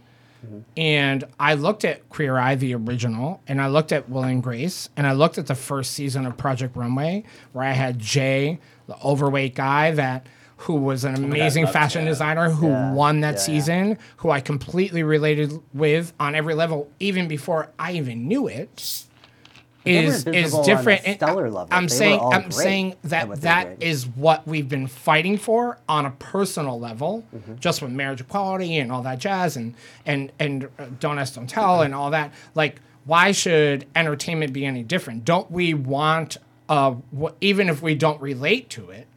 And 0.75 1.23
I 1.39 1.53
looked 1.53 1.85
at 1.85 2.09
Queer 2.09 2.35
Eye, 2.39 2.55
the 2.55 2.73
original, 2.73 3.41
and 3.47 3.61
I 3.61 3.67
looked 3.67 3.91
at 3.91 4.09
Will 4.09 4.23
and 4.23 4.41
Grace, 4.41 4.89
and 4.97 5.05
I 5.05 5.11
looked 5.11 5.37
at 5.37 5.45
the 5.45 5.53
first 5.53 5.91
season 5.91 6.25
of 6.25 6.35
Project 6.37 6.75
Runway, 6.75 7.23
where 7.53 7.63
I 7.63 7.73
had 7.73 7.99
Jay, 7.99 8.57
the 8.87 8.97
overweight 9.05 9.53
guy 9.53 9.91
that 9.91 10.25
who 10.61 10.75
was 10.75 11.03
an 11.03 11.15
amazing 11.15 11.63
loved 11.63 11.73
fashion 11.73 12.01
him. 12.01 12.07
designer 12.07 12.49
who 12.49 12.67
Yeah, 12.69 12.93
won 12.93 13.21
that 13.21 13.27
yeah, 13.27 13.31
yeah. 13.33 13.37
season, 13.45 13.97
who 14.17 14.29
I 14.31 14.39
completely 14.41 15.03
related 15.03 15.51
with 15.73 16.13
on 16.19 16.35
every 16.35 16.53
level, 16.55 16.89
even 16.99 17.27
before 17.27 17.69
I 17.79 17.93
even 17.93 18.27
knew 18.27 18.47
it, 18.47 19.05
Is 19.83 20.23
visible 20.23 20.59
on 20.59 20.63
a 20.63 20.65
different. 20.75 21.01
stellar 21.15 21.49
level. 21.49 21.67
I'm 21.71 21.87
They 21.87 21.95
saying 21.95 22.19
all 22.19 22.33
I'm 22.35 22.51
saying 22.51 22.95
that 23.05 23.27
what 23.27 23.41
they 23.41 23.47
that 23.47 23.79
did. 23.79 23.87
is 23.87 24.05
what 24.07 24.47
we've 24.47 24.69
been 24.69 24.85
fighting 24.85 25.37
for 25.37 25.79
on 25.89 26.05
a 26.05 26.11
personal 26.11 26.79
level, 26.79 27.23
Mm-hmm. 27.35 27.55
just 27.59 27.81
with 27.81 27.91
marriage 27.91 28.21
equality 28.21 28.77
and 28.77 28.91
all 28.91 29.01
that 29.01 29.17
jazz, 29.17 29.57
and 29.57 29.73
and 30.05 30.31
and 30.39 30.65
uh, 30.77 30.85
don't 30.99 31.17
ask, 31.17 31.33
don't 31.33 31.49
tell, 31.49 31.81
and 31.81 31.95
all 31.95 32.11
that. 32.11 32.31
Like, 32.53 32.79
why 33.05 33.31
should 33.31 33.87
entertainment 33.95 34.53
be 34.53 34.63
any 34.67 34.83
different? 34.83 35.25
Don't 35.25 35.49
we 35.49 35.73
want, 35.73 36.37
uh, 36.69 36.93
wh- 37.19 37.31
even 37.41 37.67
if 37.67 37.81
we 37.81 37.95
don't 37.95 38.21
relate 38.21 38.69
to 38.71 38.91
it, 38.91 39.07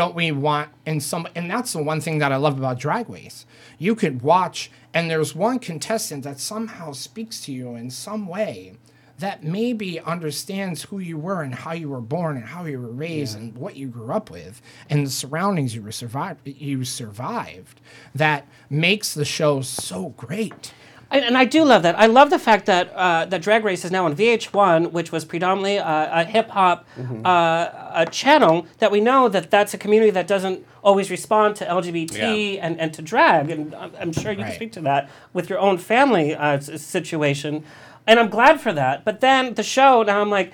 don't 0.00 0.14
we 0.14 0.32
want 0.32 0.70
in 0.86 0.98
some? 0.98 1.28
And 1.34 1.50
that's 1.50 1.74
the 1.74 1.82
one 1.82 2.00
thing 2.00 2.20
that 2.20 2.32
I 2.32 2.36
love 2.36 2.56
about 2.56 2.78
Drag 2.78 3.10
Race. 3.10 3.44
You 3.76 3.94
could 3.94 4.22
watch, 4.22 4.70
and 4.94 5.10
there's 5.10 5.34
one 5.34 5.58
contestant 5.58 6.24
that 6.24 6.40
somehow 6.40 6.92
speaks 6.92 7.44
to 7.44 7.52
you 7.52 7.74
in 7.74 7.90
some 7.90 8.26
way 8.26 8.76
that 9.18 9.44
maybe 9.44 10.00
understands 10.00 10.84
who 10.84 11.00
you 11.00 11.18
were 11.18 11.42
and 11.42 11.54
how 11.54 11.72
you 11.72 11.90
were 11.90 12.00
born 12.00 12.38
and 12.38 12.46
how 12.46 12.64
you 12.64 12.80
were 12.80 12.90
raised 12.90 13.36
and 13.36 13.58
what 13.58 13.76
you 13.76 13.88
grew 13.88 14.10
up 14.10 14.30
with 14.30 14.62
and 14.88 15.06
the 15.06 15.10
surroundings 15.10 15.74
you 15.74 15.82
were 15.82 15.92
survived 15.92 16.48
you 16.48 16.82
survived 16.82 17.78
that 18.14 18.46
makes 18.70 19.12
the 19.12 19.26
show 19.26 19.60
so 19.60 20.14
great. 20.16 20.72
And, 21.12 21.24
and 21.24 21.36
I 21.36 21.44
do 21.44 21.64
love 21.64 21.82
that. 21.82 21.98
I 21.98 22.06
love 22.06 22.30
the 22.30 22.38
fact 22.38 22.66
that 22.66 22.92
uh, 22.94 23.24
that 23.26 23.42
Drag 23.42 23.64
Race 23.64 23.84
is 23.84 23.90
now 23.90 24.04
on 24.04 24.14
VH1, 24.14 24.92
which 24.92 25.10
was 25.10 25.24
predominantly 25.24 25.78
uh, 25.78 26.20
a 26.20 26.24
hip 26.24 26.48
hop 26.50 26.86
Mm-hmm. 26.96 27.26
uh, 27.26 28.02
a 28.02 28.06
channel. 28.10 28.66
That 28.78 28.90
we 28.92 29.00
know 29.00 29.28
that 29.28 29.50
that's 29.50 29.74
a 29.74 29.78
community 29.78 30.10
that 30.12 30.26
doesn't 30.26 30.64
always 30.82 31.10
respond 31.10 31.56
to 31.56 31.64
LGBT 31.66 32.16
Yeah. 32.56 32.64
and, 32.66 32.80
and 32.80 32.94
to 32.94 33.02
drag. 33.02 33.50
And 33.50 33.74
I'm, 33.74 33.92
I'm 34.00 34.12
sure 34.12 34.30
you 34.32 34.38
can 34.44 34.52
speak 34.52 34.72
to 34.72 34.80
that 34.82 35.10
with 35.32 35.50
your 35.50 35.58
own 35.58 35.78
family 35.78 36.34
uh, 36.34 36.60
situation. 36.60 37.64
and 38.06 38.18
I'm 38.20 38.30
glad 38.30 38.60
for 38.60 38.72
that. 38.72 39.04
But 39.04 39.20
then 39.20 39.54
the 39.54 39.62
show 39.62 40.02
now 40.02 40.20
I'm 40.20 40.30
like. 40.30 40.52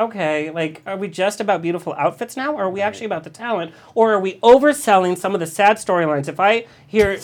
Okay, 0.00 0.50
like, 0.50 0.80
are 0.86 0.96
we 0.96 1.08
just 1.08 1.40
about 1.40 1.60
beautiful 1.60 1.92
outfits 1.92 2.34
now, 2.34 2.54
or 2.54 2.62
are 2.62 2.70
we 2.70 2.80
actually 2.80 3.04
about 3.04 3.22
the 3.22 3.28
talent, 3.28 3.74
or 3.94 4.14
are 4.14 4.18
we 4.18 4.38
overselling 4.40 5.18
some 5.18 5.34
of 5.34 5.40
the 5.40 5.46
sad 5.46 5.76
storylines? 5.76 6.26
If 6.26 6.40
I 6.40 6.64
hear 6.86 7.10
or 7.12 7.18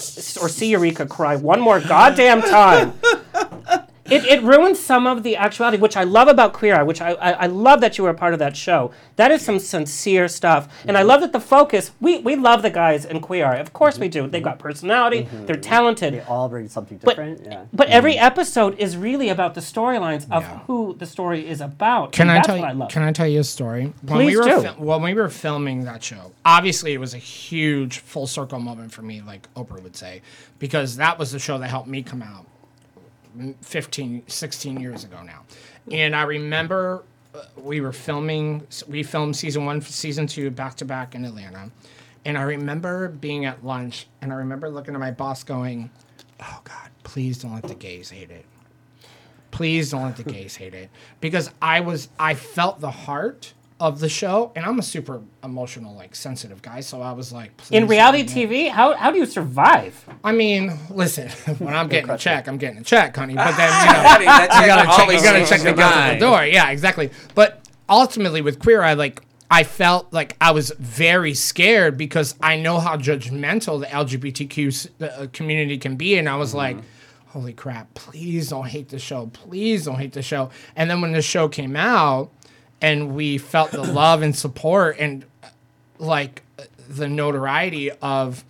see 0.51 0.69
Eureka 0.69 1.07
cry 1.07 1.37
one 1.37 1.59
more 1.59 1.81
goddamn 1.81 2.43
time, 2.43 2.93
it, 4.11 4.25
it 4.25 4.43
ruins 4.43 4.79
some 4.79 5.07
of 5.07 5.23
the 5.23 5.37
actuality, 5.37 5.79
which 5.79 5.97
I 5.97 6.05
love 6.05 6.29
about 6.29 6.53
Queer 6.53 6.77
Eye, 6.77 6.83
which 6.83 7.01
I, 7.01 7.13
I, 7.13 7.31
I 7.33 7.47
love 7.47 7.81
that 7.81 7.99
you 7.99 8.05
were 8.05 8.11
a 8.11 8.15
part 8.15 8.33
of 8.33 8.39
that 8.39 8.57
show. 8.57 8.93
That 9.17 9.31
is 9.31 9.43
some 9.43 9.59
sincere 9.59 10.29
stuff. 10.29 10.69
And 10.87 10.97
I 10.97 11.01
mm-hmm. 11.01 11.09
love 11.09 11.21
that 11.23 11.33
the 11.33 11.41
focus, 11.41 11.93
we, 12.01 12.19
we 12.19 12.37
love 12.37 12.63
the 12.63 12.71
guys 12.71 13.05
in 13.05 13.21
Queer 13.21 13.47
Eye. 13.47 13.57
Of 13.57 13.73
course 13.73 13.99
we 13.99 14.09
do. 14.09 14.27
They've 14.29 14.43
got 14.43 14.59
personality, 14.59 15.25
mm-hmm. 15.25 15.47
they're 15.47 15.57
talented. 15.57 16.15
They 16.15 16.21
all 16.21 16.49
bring 16.49 16.69
something 16.69 16.99
But, 16.99 17.11
different. 17.11 17.45
yeah. 17.45 17.65
but 17.73 17.89
every 17.89 18.15
mm-hmm. 18.15 18.25
episode 18.25 18.79
is 18.79 18.97
really 18.97 19.29
about 19.29 19.55
the 19.55 19.61
storylines 19.61 20.25
of 20.31 20.43
Yeah. 20.43 20.59
who 20.67 20.95
the 20.99 21.07
story 21.07 21.47
is 21.49 21.61
about. 21.61 22.13
Can 22.13 22.23
and 22.23 22.33
I 22.33 22.35
that's 22.35 22.47
tell 22.47 22.59
what 22.59 22.69
I 22.69 22.73
you? 22.73 22.79
love. 22.79 22.91
Can 22.91 23.03
I 23.03 23.13
tell 23.13 23.29
you 23.29 23.41
a 23.41 23.45
story? 23.45 23.93
When 24.03 24.19
Please 24.19 24.31
we 24.31 24.37
were 24.37 24.45
do. 24.45 24.63
fil- 24.63 24.75
when 24.75 25.03
we 25.03 25.15
were 25.15 25.29
filming 25.29 25.85
that 25.85 26.03
show, 26.03 26.33
obviously 26.45 26.93
it 26.93 26.99
was 26.99 27.15
a 27.15 27.19
huge 27.19 27.99
full 27.99 28.27
circle 28.27 28.59
moment 28.59 28.93
for 28.93 29.03
me, 29.03 29.23
like 29.23 29.53
Oprah 29.55 29.83
would 29.83 29.97
say, 29.97 30.23
because 30.59 30.97
that 30.97 31.19
was 31.19 31.33
the 31.33 31.39
show 31.39 31.59
that 31.59 31.69
helped 31.69 31.89
me 31.89 32.03
come 32.03 32.23
out 32.23 32.47
15, 33.61 34.23
16 34.27 34.81
years 34.81 35.05
ago 35.05 35.23
now. 35.23 35.45
And 35.91 36.15
I 36.15 36.23
remember 36.23 37.03
uh, 37.35 37.43
we 37.57 37.81
were 37.81 37.93
filming, 37.93 38.67
we 38.89 39.03
filmed 39.03 39.37
season 39.37 39.65
one, 39.65 39.81
season 39.81 40.27
two 40.27 40.51
back 40.51 40.77
to 40.77 40.85
back 40.85 41.15
in 41.15 41.25
Atlanta. 41.25 41.71
And 42.25 42.37
I 42.37 42.43
remember 42.43 43.09
being 43.09 43.45
at 43.45 43.65
lunch 43.65 44.09
and 44.21 44.33
I 44.33 44.37
remember 44.37 44.69
looking 44.69 44.95
at 44.95 45.01
my 45.01 45.13
boss 45.13 45.45
going, 45.45 45.91
Oh 46.41 46.61
God, 46.65 46.91
please 47.05 47.39
don't 47.39 47.55
let 47.55 47.63
the 47.65 47.75
gays 47.75 48.11
hate 48.11 48.31
it 48.31 48.45
please 49.57 49.91
don't 49.91 50.03
let 50.03 50.17
the 50.17 50.23
gays 50.23 50.57
hate 50.57 50.75
it 50.75 50.91
because 51.21 51.51
i 51.63 51.81
was 51.81 52.11
i 52.19 52.35
felt 52.35 52.79
the 52.81 52.91
heart 52.91 53.55
of 53.79 54.01
the 54.01 54.09
show 54.09 54.53
and 54.57 54.65
i'm 54.65 54.79
a 54.79 54.83
super 54.83 55.21
emotional 55.45 55.95
like 55.95 56.15
sensitive 56.15 56.63
guy 56.63 56.81
so 56.81 57.03
i 57.03 57.13
was 57.13 57.31
like 57.31 57.51
in 57.71 57.87
reality 57.87 58.23
don't 58.23 58.51
TV, 58.51 58.71
how, 58.71 58.95
how 58.95 59.11
do 59.11 59.19
you 59.19 59.27
survive? 59.27 60.03
i 60.25 60.33
mean 60.33 60.73
listen 60.89 61.29
when 61.59 61.75
i'm 61.75 61.87
getting 61.89 62.09
a 62.09 62.17
check 62.17 62.49
i'm 62.49 62.57
getting 62.57 62.79
a 62.79 62.85
check 62.85 63.15
honey 63.15 63.35
but 63.35 63.55
then 63.57 63.69
you 63.87 63.93
know 63.93 64.09
Honey, 64.09 64.25
you 64.25 64.67
gotta 64.67 64.87
check, 64.87 64.99
always 64.99 65.23
you 65.23 65.31
gotta 65.31 65.47
check 65.47 65.61
the 65.61 65.67
your 65.67 65.75
girls 65.75 65.93
at 65.93 66.15
the 66.15 66.21
door 66.21 66.45
yeah 66.45 66.71
exactly 66.71 67.11
but 67.35 67.69
ultimately 67.89 68.41
with 68.41 68.59
queer 68.59 68.83
eye 68.83 68.95
like 68.95 69.23
I 69.51 69.63
felt 69.63 70.13
like 70.13 70.37
I 70.41 70.51
was 70.51 70.73
very 70.79 71.35
scared 71.35 71.97
because 71.97 72.35
I 72.41 72.57
know 72.57 72.81
how 72.81 72.97
judgmental 72.97 73.79
the 73.81 73.87
LGBTQ 73.87 74.89
uh, 75.01 75.27
community 75.33 75.79
can 75.79 75.95
be, 75.95 76.19
and 76.19 76.29
I 76.29 76.35
was 76.35 76.53
like, 76.53 76.77
"Holy 77.29 77.53
crap! 77.53 77.95
Please 77.95 78.49
don't 78.49 78.67
hate 78.67 78.89
the 78.89 78.99
show. 78.99 79.29
Please 79.33 79.85
don't 79.85 79.99
hate 79.99 80.15
the 80.15 80.23
show." 80.23 80.51
And 80.75 80.91
then 80.91 81.01
when 81.01 81.13
the 81.13 81.23
show 81.23 81.49
came 81.49 81.77
out, 81.77 82.33
and 82.81 83.15
we 83.15 83.39
felt 83.39 83.71
the 83.71 83.83
love 83.83 84.23
and 84.23 84.35
support, 84.37 84.97
and 84.99 85.25
like 85.99 86.43
the 86.89 87.09
notoriety 87.09 87.91
of 87.91 88.45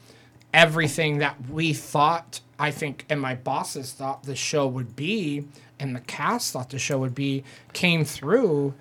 everything 0.53 1.18
that 1.18 1.49
we 1.51 1.72
thought, 1.72 2.41
I 2.59 2.70
think, 2.70 3.05
and 3.09 3.20
my 3.20 3.35
bosses 3.35 3.93
thought 3.93 4.24
the 4.24 4.37
show 4.37 4.66
would 4.66 4.97
be, 4.97 5.47
and 5.79 5.95
the 5.95 6.01
cast 6.01 6.53
thought 6.53 6.70
the 6.70 6.79
show 6.79 6.99
would 6.99 7.14
be, 7.14 7.45
came 7.72 8.05
through. 8.05 8.74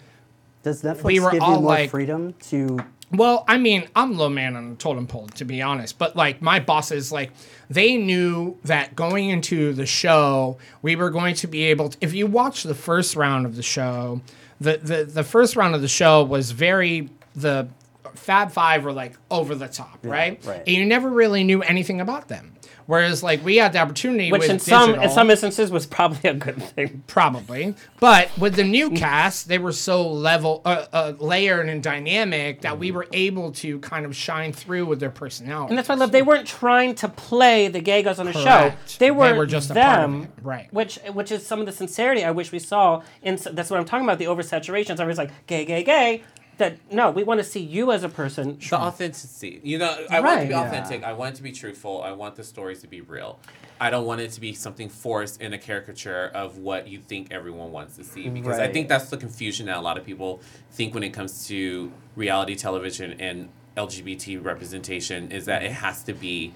Does 0.63 0.81
Netflix 0.81 1.03
we 1.03 1.19
were 1.19 1.31
give 1.31 1.41
you 1.41 1.47
more 1.47 1.59
like- 1.59 1.89
freedom 1.89 2.33
to? 2.49 2.79
Well, 3.11 3.45
I 3.47 3.59
mean, 3.59 3.87
I'm 3.95 4.17
low 4.17 4.29
man 4.29 4.55
on 4.55 4.71
the 4.71 4.75
totem 4.75 5.05
pole, 5.05 5.27
to 5.35 5.45
be 5.45 5.61
honest. 5.61 5.99
But 5.99 6.15
like 6.15 6.41
my 6.41 6.59
bosses, 6.59 7.11
like 7.11 7.31
they 7.69 7.97
knew 7.97 8.57
that 8.63 8.95
going 8.95 9.29
into 9.29 9.73
the 9.73 9.85
show, 9.85 10.57
we 10.81 10.95
were 10.95 11.11
going 11.11 11.35
to 11.35 11.47
be 11.47 11.63
able 11.65 11.89
to. 11.89 11.97
If 12.01 12.15
you 12.15 12.25
watch 12.25 12.63
the 12.63 12.73
first 12.73 13.15
round 13.15 13.45
of 13.45 13.55
the 13.55 13.63
show, 13.63 14.21
the 14.59 14.77
the 14.77 15.03
the 15.05 15.23
first 15.23 15.55
round 15.55 15.75
of 15.75 15.81
the 15.81 15.87
show 15.87 16.23
was 16.23 16.51
very 16.51 17.09
the 17.35 17.67
Fab 18.13 18.51
Five 18.51 18.83
were 18.85 18.93
like 18.93 19.17
over 19.29 19.55
the 19.55 19.67
top, 19.67 19.99
right? 20.03 20.43
right. 20.45 20.63
And 20.65 20.75
you 20.75 20.85
never 20.85 21.09
really 21.09 21.43
knew 21.43 21.61
anything 21.61 22.01
about 22.01 22.27
them. 22.27 22.54
Whereas 22.87 23.23
like 23.23 23.43
we 23.43 23.57
had 23.57 23.73
the 23.73 23.79
opportunity 23.79 24.31
Which 24.31 24.41
with 24.41 24.51
in 24.51 24.59
some 24.59 24.95
in 24.95 25.09
some 25.09 25.29
instances 25.31 25.71
was 25.71 25.85
probably 25.85 26.29
a 26.29 26.33
good 26.33 26.61
thing. 26.61 27.03
probably. 27.07 27.75
But 27.99 28.35
with 28.37 28.55
the 28.55 28.63
new 28.63 28.91
cast, 28.91 29.47
they 29.47 29.57
were 29.57 29.71
so 29.71 30.07
level, 30.07 30.61
uh, 30.65 30.85
uh, 30.93 31.13
layered 31.19 31.67
and 31.67 31.81
dynamic 31.81 32.61
that 32.61 32.77
we 32.77 32.91
were 32.91 33.07
able 33.11 33.51
to 33.53 33.79
kind 33.79 34.05
of 34.05 34.15
shine 34.15 34.53
through 34.53 34.85
with 34.85 34.99
their 34.99 35.09
personality. 35.09 35.69
And 35.69 35.77
that's 35.77 35.89
why 35.89 35.95
I 35.95 35.97
love. 35.97 36.11
They 36.11 36.21
weren't 36.21 36.47
trying 36.47 36.95
to 36.95 37.09
play 37.09 37.67
the 37.67 37.81
gay 37.81 38.03
guys 38.03 38.19
on 38.19 38.27
the 38.27 38.33
show. 38.33 38.43
Correct. 38.43 38.99
They 38.99 39.07
They 39.07 39.11
were, 39.11 39.35
were 39.35 39.45
just 39.45 39.71
a 39.71 39.73
part 39.73 40.03
of 40.03 40.11
them, 40.11 40.23
it, 40.23 40.29
right. 40.43 40.73
Which 40.73 40.99
which 41.13 41.31
is 41.31 41.45
some 41.45 41.59
of 41.59 41.65
the 41.65 41.71
sincerity 41.71 42.23
I 42.23 42.31
wish 42.31 42.51
we 42.51 42.59
saw. 42.59 43.01
In 43.23 43.39
that's 43.51 43.69
what 43.69 43.79
I'm 43.79 43.85
talking 43.85 44.05
about. 44.05 44.19
The 44.19 44.25
oversaturation. 44.25 44.91
Everybody's 44.91 45.17
like 45.17 45.31
gay, 45.47 45.65
gay, 45.65 45.83
gay. 45.83 46.23
That 46.57 46.77
no, 46.91 47.11
we 47.11 47.23
want 47.23 47.39
to 47.39 47.43
see 47.43 47.59
you 47.59 47.91
as 47.91 48.03
a 48.03 48.09
person. 48.09 48.57
The 48.59 48.75
authenticity. 48.75 49.59
You 49.63 49.77
know, 49.77 50.05
I 50.09 50.21
want 50.21 50.39
it 50.39 50.43
to 50.43 50.47
be 50.49 50.53
Right. 50.53 50.65
authentic. 50.67 51.03
I 51.03 51.13
want 51.13 51.33
it 51.33 51.37
to 51.37 51.43
be 51.43 51.51
truthful. 51.51 52.01
I 52.01 52.13
want 52.13 52.35
the 52.35 52.43
stories 52.43 52.79
to 52.81 52.87
be 52.87 53.01
real. 53.01 53.39
I 53.79 53.89
don't 53.89 54.05
want 54.05 54.21
it 54.21 54.31
to 54.31 54.39
be 54.41 54.53
something 54.53 54.87
forced 54.87 55.41
in 55.41 55.51
a 55.53 55.57
caricature 55.57 56.31
of 56.33 56.57
what 56.57 56.87
you 56.87 56.99
think 56.99 57.27
everyone 57.31 57.71
wants 57.73 57.97
to 57.97 58.05
see. 58.05 58.29
Because 58.29 58.57
I 58.57 58.71
think 58.71 58.87
that's 58.87 59.09
the 59.09 59.17
confusion 59.17 59.65
that 59.65 59.77
a 59.77 59.81
lot 59.81 59.97
of 59.97 60.05
people 60.05 60.41
think 60.71 60.93
when 60.93 61.03
it 61.03 61.09
comes 61.09 61.45
to 61.47 61.91
reality 62.15 62.55
television 62.55 63.19
and 63.19 63.49
LGBT 63.75 64.41
representation 64.41 65.31
is 65.31 65.45
that 65.45 65.61
it 65.63 65.71
has 65.71 66.03
to 66.03 66.13
be 66.13 66.53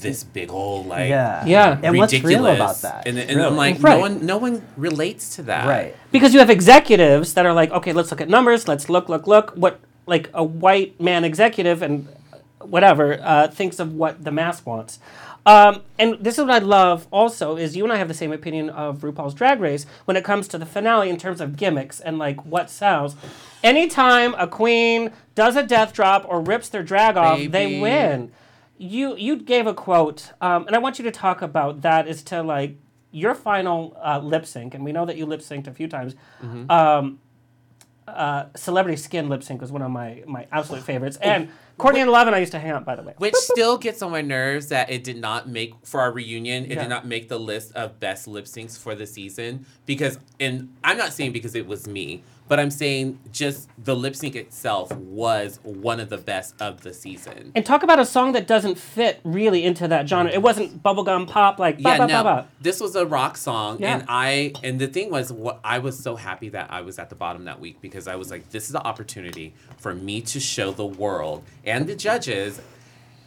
this 0.00 0.24
big 0.24 0.50
old 0.50 0.86
like 0.86 1.08
Yeah. 1.08 1.44
Yeah. 1.46 1.78
And 1.82 1.96
what's 1.96 2.12
real 2.12 2.22
ridiculous. 2.42 2.56
about 2.56 2.76
that? 2.82 3.06
And, 3.06 3.18
and 3.18 3.40
I'm 3.42 3.56
like, 3.56 3.82
Right. 3.82 3.94
no 3.96 4.00
one, 4.00 4.26
no 4.26 4.36
one 4.38 4.62
relates 4.76 5.36
to 5.36 5.42
that. 5.44 5.66
Right. 5.66 5.96
because 6.12 6.32
you 6.34 6.40
have 6.40 6.50
executives 6.50 7.34
that 7.34 7.46
are 7.46 7.52
like, 7.52 7.70
okay, 7.70 7.92
let's 7.92 8.10
look 8.10 8.20
at 8.20 8.28
numbers. 8.28 8.66
Let's 8.68 8.88
look, 8.88 9.08
look, 9.08 9.26
look. 9.26 9.52
What 9.52 9.80
like 10.06 10.28
a 10.34 10.42
white 10.42 11.00
man 11.00 11.24
executive 11.24 11.82
and 11.82 12.08
whatever 12.60 13.18
uh, 13.22 13.48
thinks 13.48 13.78
of 13.78 13.94
what 13.94 14.24
the 14.24 14.30
mass 14.32 14.64
wants. 14.66 14.98
Um, 15.46 15.82
and 15.98 16.18
this 16.20 16.38
is 16.38 16.44
what 16.44 16.50
I 16.50 16.58
love 16.58 17.06
also 17.10 17.56
is 17.56 17.74
you 17.74 17.84
and 17.84 17.92
I 17.92 17.96
have 17.96 18.08
the 18.08 18.14
same 18.14 18.30
opinion 18.32 18.68
of 18.68 18.98
RuPaul's 18.98 19.32
Drag 19.34 19.58
Race 19.60 19.86
when 20.04 20.16
it 20.16 20.24
comes 20.24 20.46
to 20.48 20.58
the 20.58 20.66
finale 20.66 21.08
in 21.08 21.16
terms 21.16 21.40
of 21.40 21.56
gimmicks 21.56 21.98
and 22.00 22.18
like 22.18 22.44
what 22.44 22.68
sells. 22.68 23.16
Anytime 23.62 24.34
a 24.34 24.46
queen 24.46 25.12
does 25.34 25.56
a 25.56 25.62
death 25.62 25.92
drop 25.94 26.26
or 26.28 26.40
rips 26.42 26.68
their 26.68 26.82
drag 26.82 27.16
off, 27.16 27.40
they 27.50 27.80
win. 27.80 28.32
You 28.82 29.14
you 29.16 29.36
gave 29.36 29.66
a 29.66 29.74
quote, 29.74 30.32
um, 30.40 30.66
and 30.66 30.74
I 30.74 30.78
want 30.78 30.98
you 30.98 31.04
to 31.04 31.10
talk 31.10 31.42
about 31.42 31.82
that. 31.82 32.08
Is 32.08 32.22
to 32.24 32.42
like 32.42 32.76
your 33.10 33.34
final 33.34 33.94
uh, 34.02 34.18
lip 34.20 34.46
sync, 34.46 34.72
and 34.74 34.82
we 34.86 34.90
know 34.90 35.04
that 35.04 35.18
you 35.18 35.26
lip 35.26 35.40
synced 35.40 35.66
a 35.66 35.72
few 35.72 35.86
times. 35.86 36.14
Um, 36.70 37.18
uh, 38.08 38.46
Celebrity 38.56 38.96
Skin 38.96 39.28
lip 39.28 39.42
sync 39.42 39.60
was 39.60 39.70
one 39.70 39.82
of 39.82 39.90
my 39.90 40.22
my 40.26 40.46
absolute 40.50 40.82
favorites, 40.82 41.18
and 41.20 41.50
Courtney 41.76 42.00
and 42.00 42.08
Eleven 42.08 42.32
I 42.32 42.38
used 42.38 42.52
to 42.52 42.58
hang 42.58 42.70
out 42.70 42.86
by 42.86 42.96
the 42.96 43.02
way. 43.02 43.12
Which 43.18 43.34
still 43.34 43.76
gets 43.76 44.00
on 44.00 44.10
my 44.12 44.22
nerves 44.22 44.68
that 44.68 44.90
it 44.90 45.04
did 45.04 45.18
not 45.18 45.46
make 45.46 45.74
for 45.84 46.00
our 46.00 46.10
reunion. 46.10 46.64
It 46.64 46.70
Yeah. 46.70 46.80
did 46.80 46.88
not 46.88 47.06
make 47.06 47.28
the 47.28 47.38
list 47.38 47.72
of 47.76 48.00
best 48.00 48.26
lip 48.26 48.46
syncs 48.46 48.78
for 48.78 48.94
the 48.94 49.06
season 49.06 49.66
because, 49.84 50.18
and 50.40 50.70
I'm 50.82 50.96
not 50.96 51.12
saying 51.12 51.32
because 51.32 51.54
it 51.54 51.66
was 51.66 51.86
me, 51.86 52.22
but 52.50 52.58
I'm 52.58 52.72
saying 52.72 53.20
just 53.30 53.70
the 53.78 53.94
lip 53.94 54.16
sync 54.16 54.34
itself 54.34 54.90
was 54.96 55.60
one 55.62 56.00
of 56.00 56.08
the 56.10 56.18
best 56.18 56.60
of 56.60 56.80
the 56.80 56.92
season. 56.92 57.52
And 57.54 57.64
talk 57.64 57.84
about 57.84 58.00
a 58.00 58.04
song 58.04 58.32
that 58.32 58.48
doesn't 58.48 58.76
fit 58.76 59.20
really 59.22 59.64
into 59.64 59.86
that 59.86 60.08
genre. 60.08 60.32
It 60.32 60.42
wasn't 60.42 60.82
bubblegum 60.82 61.28
pop 61.28 61.60
like 61.60 61.76
ba 61.76 61.90
yeah, 61.90 61.98
ba 61.98 62.06
no, 62.08 62.22
ba 62.24 62.24
ba. 62.24 62.48
this 62.60 62.80
was 62.80 62.96
a 62.96 63.06
rock 63.06 63.36
song, 63.36 63.78
Yeah. 63.78 63.94
and 63.94 64.04
I 64.08 64.52
and 64.64 64.80
the 64.80 64.88
thing 64.88 65.12
was, 65.12 65.32
what 65.32 65.60
I 65.62 65.78
was 65.78 65.96
so 65.96 66.16
happy 66.16 66.48
that 66.48 66.72
I 66.72 66.80
was 66.80 66.98
at 66.98 67.08
the 67.08 67.14
bottom 67.14 67.44
that 67.44 67.60
week 67.60 67.80
because 67.80 68.08
I 68.08 68.16
was 68.16 68.32
like, 68.32 68.50
this 68.50 68.64
is 68.64 68.72
the 68.72 68.82
opportunity 68.84 69.54
for 69.78 69.94
me 69.94 70.20
to 70.22 70.40
show 70.40 70.72
the 70.72 70.84
world 70.86 71.44
and 71.64 71.86
the 71.86 71.94
judges 71.94 72.60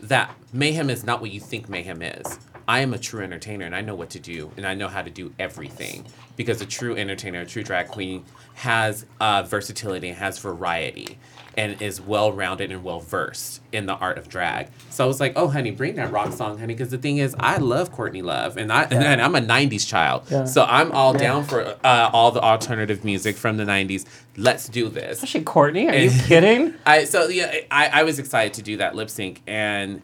that 0.02 0.36
mayhem 0.52 0.90
is 0.90 1.06
not 1.06 1.22
what 1.22 1.32
you 1.32 1.40
think 1.40 1.70
mayhem 1.70 2.02
is. 2.02 2.40
I 2.68 2.80
am 2.80 2.94
a 2.94 2.98
true 2.98 3.22
entertainer 3.24 3.66
and 3.66 3.76
I 3.76 3.82
know 3.82 3.96
what 3.96 4.10
to 4.12 4.20
do 4.20 4.52
and 4.58 4.66
I 4.66 4.74
know 4.74 4.88
how 4.90 5.02
to 5.02 5.10
do 5.10 5.34
everything 5.40 6.06
because 6.36 6.62
a 6.62 6.66
true 6.66 6.96
entertainer, 6.96 7.42
a 7.42 7.46
true 7.46 7.64
drag 7.64 7.88
queen 7.88 8.26
has 8.56 9.06
uh, 9.20 9.44
versatility 9.44 10.10
and 10.10 10.18
has 10.18 10.40
variety 10.40 11.18
and 11.56 11.82
is 11.82 12.02
well 12.02 12.32
rounded 12.32 12.72
and 12.72 12.84
well 12.84 13.00
versed 13.00 13.62
in 13.72 13.86
the 13.86 13.94
art 13.94 14.18
of 14.18 14.28
drag. 14.28 14.70
So 14.90 15.04
I 15.04 15.08
was 15.08 15.20
like, 15.20 15.34
oh, 15.36 15.48
honey, 15.48 15.72
bring 15.72 15.96
that 15.96 16.12
rock 16.12 16.34
song, 16.34 16.58
honey, 16.58 16.74
because 16.74 16.90
the 16.90 16.98
thing 16.98 17.18
is, 17.18 17.36
I 17.40 17.58
love 17.58 17.92
Courtney 17.92 18.22
Love 18.22 18.58
and, 18.58 18.72
I, 18.72 18.84
and 18.84 19.22
I'm 19.22 19.36
a 19.36 19.42
90s 19.42 19.88
child. 19.88 20.24
Yeah. 20.30 20.46
So 20.46 20.64
I'm 20.64 20.92
all 20.92 21.14
down 21.14 21.44
for 21.44 21.78
uh, 21.84 22.10
all 22.12 22.32
the 22.32 22.42
alternative 22.42 23.04
music 23.04 23.36
from 23.36 23.58
the 23.58 23.66
90s. 23.66 24.06
Let's 24.36 24.68
do 24.68 24.90
this. 24.90 25.18
Especially 25.18 25.44
Courtney. 25.44 25.88
Are 25.90 25.96
you 25.96 26.10
kidding? 26.26 26.74
I 26.86 27.04
so 27.04 27.28
yeah, 27.28 27.54
I, 27.70 27.88
I 27.88 28.04
was 28.04 28.18
excited 28.18 28.56
to 28.56 28.62
do 28.64 28.78
that 28.78 28.96
lip 28.96 29.10
sync, 29.10 29.42
and 29.46 30.02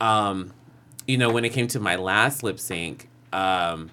um, 0.00 0.52
you 1.06 1.18
know, 1.18 1.30
when 1.30 1.44
it 1.44 1.50
came 1.50 1.66
to 1.68 1.80
my 1.80 1.96
last 1.96 2.44
lip 2.44 2.60
sync, 2.60 3.08
um, 3.32 3.90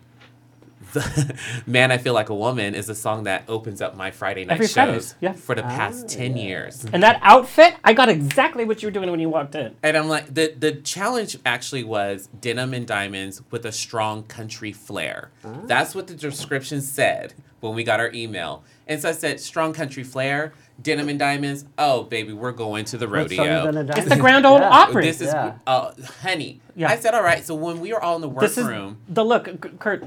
the 0.94 1.36
Man, 1.66 1.92
I 1.92 1.98
Feel 1.98 2.14
Like 2.14 2.30
a 2.30 2.36
Woman 2.36 2.76
is 2.76 2.90
a 2.90 2.96
song 2.96 3.24
that 3.24 3.44
opens 3.48 3.82
up 3.82 3.96
my 3.96 4.12
Friday 4.12 4.46
night 4.46 4.54
Every 4.54 4.68
shows 4.68 4.74
Fridays, 4.74 5.16
yeah. 5.22 5.34
for 5.34 5.56
the 5.56 5.64
past 5.64 6.08
10 6.10 6.38
years. 6.38 6.86
And 6.92 7.04
that 7.04 7.20
outfit, 7.22 7.76
I 7.84 7.94
got 7.94 8.10
exactly 8.10 8.66
what 8.66 8.82
you 8.82 8.88
were 8.88 8.92
doing 8.92 9.10
when 9.12 9.20
you 9.20 9.30
walked 9.30 9.56
in. 9.56 9.76
And 9.84 9.96
I'm 9.98 10.08
like, 10.08 10.34
the, 10.34 10.54
the 10.58 10.74
challenge 10.74 11.38
actually 11.46 11.84
was 11.84 12.30
denim 12.40 12.74
and 12.74 12.86
diamonds 12.88 13.42
with 13.52 13.66
a 13.66 13.72
strong 13.72 14.24
country 14.24 14.72
flair. 14.72 15.32
That's 15.66 15.96
what 15.96 16.08
the 16.08 16.16
description 16.16 16.82
said 16.82 17.34
when 17.60 17.76
we 17.76 17.84
got 17.84 18.00
our 18.00 18.12
email. 18.14 18.64
And 18.88 19.00
so 19.02 19.10
I 19.10 19.12
said, 19.12 19.40
strong 19.40 19.74
country 19.74 20.04
flair, 20.04 20.54
denim 20.82 21.10
and 21.10 21.20
diamonds. 21.20 21.66
Oh, 21.78 22.04
baby, 22.04 22.34
we're 22.34 22.52
going 22.54 22.86
to 22.86 22.98
the 22.98 23.08
rodeo. 23.08 23.44
other 23.44 23.72
than 23.72 23.78
a 23.78 23.92
It's 23.92 23.96
the 23.96 24.10
diamond? 24.10 24.22
Grand 24.22 24.46
Ole 24.48 24.60
Yeah. 24.60 24.70
Opry. 24.70 25.04
This 25.06 25.22
is, 25.22 25.28
Yeah. 25.28 25.54
uh, 25.68 25.92
honey. 26.22 26.62
Yeah. 26.76 26.90
I 26.90 26.96
said, 26.98 27.14
all 27.14 27.22
right. 27.22 27.46
So 27.46 27.54
when 27.54 27.82
we 27.82 27.94
were 27.94 28.02
all 28.02 28.16
in 28.16 28.22
the 28.22 28.30
workroom, 28.30 28.98
the 29.08 29.24
look, 29.24 29.78
Kurt. 29.80 30.04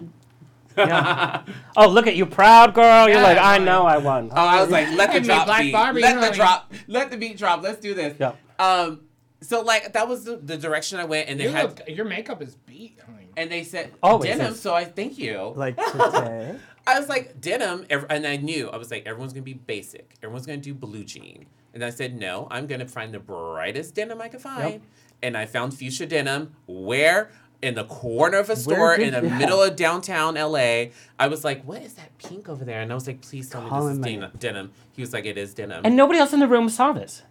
Yeah. 0.77 1.43
oh, 1.77 1.89
look 1.89 2.07
at 2.07 2.17
you, 2.17 2.27
proud 2.27 2.75
girl. 2.75 3.09
You're 3.09 3.19
Yeah, 3.19 3.23
like, 3.23 3.39
I 3.39 3.57
fine. 3.59 3.65
know 3.65 3.85
I 3.85 3.99
won. 3.99 4.31
Oh, 4.33 4.37
I 4.37 4.61
was 4.61 4.71
like, 4.71 4.89
let 4.93 5.13
the 5.13 5.21
drop 5.21 5.47
Black 5.47 5.63
beat. 5.63 5.73
Barbie, 5.73 6.01
let 6.03 6.15
the 6.17 6.21
honey. 6.27 6.37
drop. 6.37 6.73
Let 6.89 7.11
the 7.11 7.17
beat 7.17 7.37
drop. 7.39 7.63
Let's 7.63 7.81
do 7.81 7.95
this. 7.95 8.17
Yeah. 8.19 8.33
Um. 8.59 9.03
So 9.41 9.61
like 9.63 9.93
that 9.95 10.07
was 10.09 10.25
the, 10.25 10.37
the 10.37 10.57
direction 10.57 11.01
I 11.01 11.05
went, 11.05 11.29
and 11.29 11.39
they 11.41 11.45
You 11.45 11.51
had, 11.51 11.65
look, 11.65 11.89
your 11.89 12.05
makeup 12.05 12.41
is 12.43 12.55
beat. 12.55 12.99
honey. 13.05 13.29
and 13.37 13.51
they 13.51 13.65
said 13.65 13.91
Always 14.03 14.31
denim. 14.31 14.53
is. 14.53 14.61
So 14.61 14.73
I 14.75 14.85
thank 14.85 15.19
you. 15.19 15.53
Like 15.57 15.77
today. 15.93 16.57
I 16.87 16.99
was 16.99 17.09
like 17.09 17.41
denim, 17.41 17.87
and 17.91 18.27
I 18.27 18.37
knew 18.37 18.69
I 18.71 18.77
was 18.77 18.91
like 18.91 19.05
everyone's 19.07 19.33
gonna 19.33 19.43
be 19.43 19.55
basic. 19.55 20.15
Everyone's 20.23 20.47
gonna 20.47 20.59
do 20.59 20.75
blue 20.75 21.03
jean, 21.05 21.47
and 21.75 21.85
I 21.85 21.91
said 21.91 22.17
no. 22.19 22.47
I'm 22.53 22.67
gonna 22.69 22.87
find 22.87 23.13
the 23.13 23.19
brightest 23.19 23.95
denim 23.97 24.21
I 24.21 24.29
could 24.29 24.41
find, 24.43 24.83
and 25.25 25.37
I 25.37 25.47
found 25.47 25.75
fuchsia 25.77 26.07
denim. 26.07 26.55
Where 26.67 27.31
in 27.63 27.75
the 27.75 27.85
corner 27.85 28.39
of 28.39 28.51
a 28.51 28.57
store 28.57 28.95
in 28.95 29.15
the 29.15 29.27
yeah. 29.27 29.39
middle 29.39 29.63
of 29.63 29.77
downtown 29.77 30.35
LA. 30.35 30.87
I 31.19 31.29
was 31.29 31.45
like, 31.45 31.63
what 31.65 31.81
is 31.83 31.95
that 31.95 32.19
pink 32.19 32.49
over 32.49 32.65
there? 32.65 32.83
And 32.83 32.91
I 32.91 32.95
was 32.95 33.07
like, 33.07 33.23
please 33.23 33.49
tell 33.49 33.63
me 33.63 33.71
this 33.71 33.85
is 33.85 33.97
him 33.97 34.03
denim. 34.03 34.31
Denim. 34.39 34.73
He 34.93 35.01
was 35.01 35.13
like, 35.13 35.25
it 35.25 35.39
is 35.39 35.55
denim. 35.55 35.81
And 35.85 35.97
nobody 35.97 36.19
else 36.19 36.33
in 36.33 36.41
the 36.41 36.49
room 36.49 36.69
saw 36.69 36.93
this. 36.93 37.23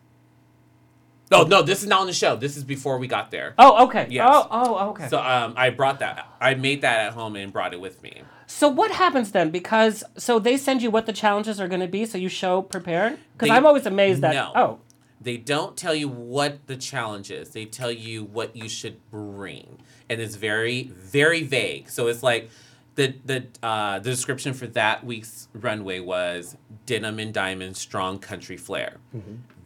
No, 1.30 1.44
no, 1.44 1.62
this 1.62 1.82
is 1.82 1.88
not 1.88 2.02
on 2.02 2.08
the 2.08 2.14
show. 2.14 2.36
This 2.36 2.58
is 2.58 2.66
before 2.66 2.98
we 2.98 3.08
got 3.08 3.32
there. 3.32 3.54
Oh, 3.58 3.86
okay. 3.86 4.06
Yes. 4.10 4.28
Oh, 4.30 4.48
oh, 4.52 4.90
okay. 4.90 5.08
So 5.08 5.18
um, 5.20 5.54
I 5.56 5.70
brought 5.70 6.00
that. 6.00 6.28
I 6.42 6.56
made 6.56 6.82
that 6.82 7.00
at 7.00 7.14
home 7.14 7.38
and 7.38 7.54
brought 7.54 7.74
it 7.74 7.80
with 7.80 8.04
me. 8.04 8.24
So 8.48 8.68
what 8.68 8.92
happens 8.92 9.32
then? 9.32 9.50
Because 9.50 10.04
so 10.18 10.40
they 10.40 10.58
send 10.58 10.82
you 10.82 10.92
what 10.92 11.06
the 11.06 11.14
challenges 11.14 11.62
are 11.62 11.70
going 11.70 11.80
to 11.80 11.88
be, 11.88 12.06
so 12.06 12.18
you 12.18 12.28
show 12.28 12.62
prepared. 12.62 13.18
Because 13.34 13.50
I'm 13.50 13.66
always 13.66 13.86
amazed 13.86 14.22
that 14.22 14.34
No. 14.34 14.52
oh, 14.56 14.80
They 15.22 15.38
don't 15.38 15.78
tell 15.78 15.94
you 15.94 16.08
what 16.10 16.66
the 16.68 16.76
challenge 16.76 17.30
is. 17.30 17.52
They 17.52 17.66
tell 17.66 17.92
you 17.92 18.24
what 18.24 18.56
you 18.56 18.68
should 18.68 18.98
bring, 19.12 19.78
and 20.10 20.20
it's 20.20 20.36
very, 20.36 20.84
very 20.84 21.44
vague. 21.44 21.90
So 21.90 22.08
it's 22.08 22.24
like 22.24 22.50
the 22.96 23.14
the 23.24 23.46
uh, 23.62 24.00
the 24.00 24.10
description 24.10 24.54
for 24.54 24.66
that 24.68 25.06
week's 25.06 25.48
runway 25.54 26.00
was 26.00 26.58
denim 26.88 27.20
and 27.20 27.34
diamond, 27.34 27.78
strong 27.78 28.18
country 28.18 28.58
flair. 28.58 28.98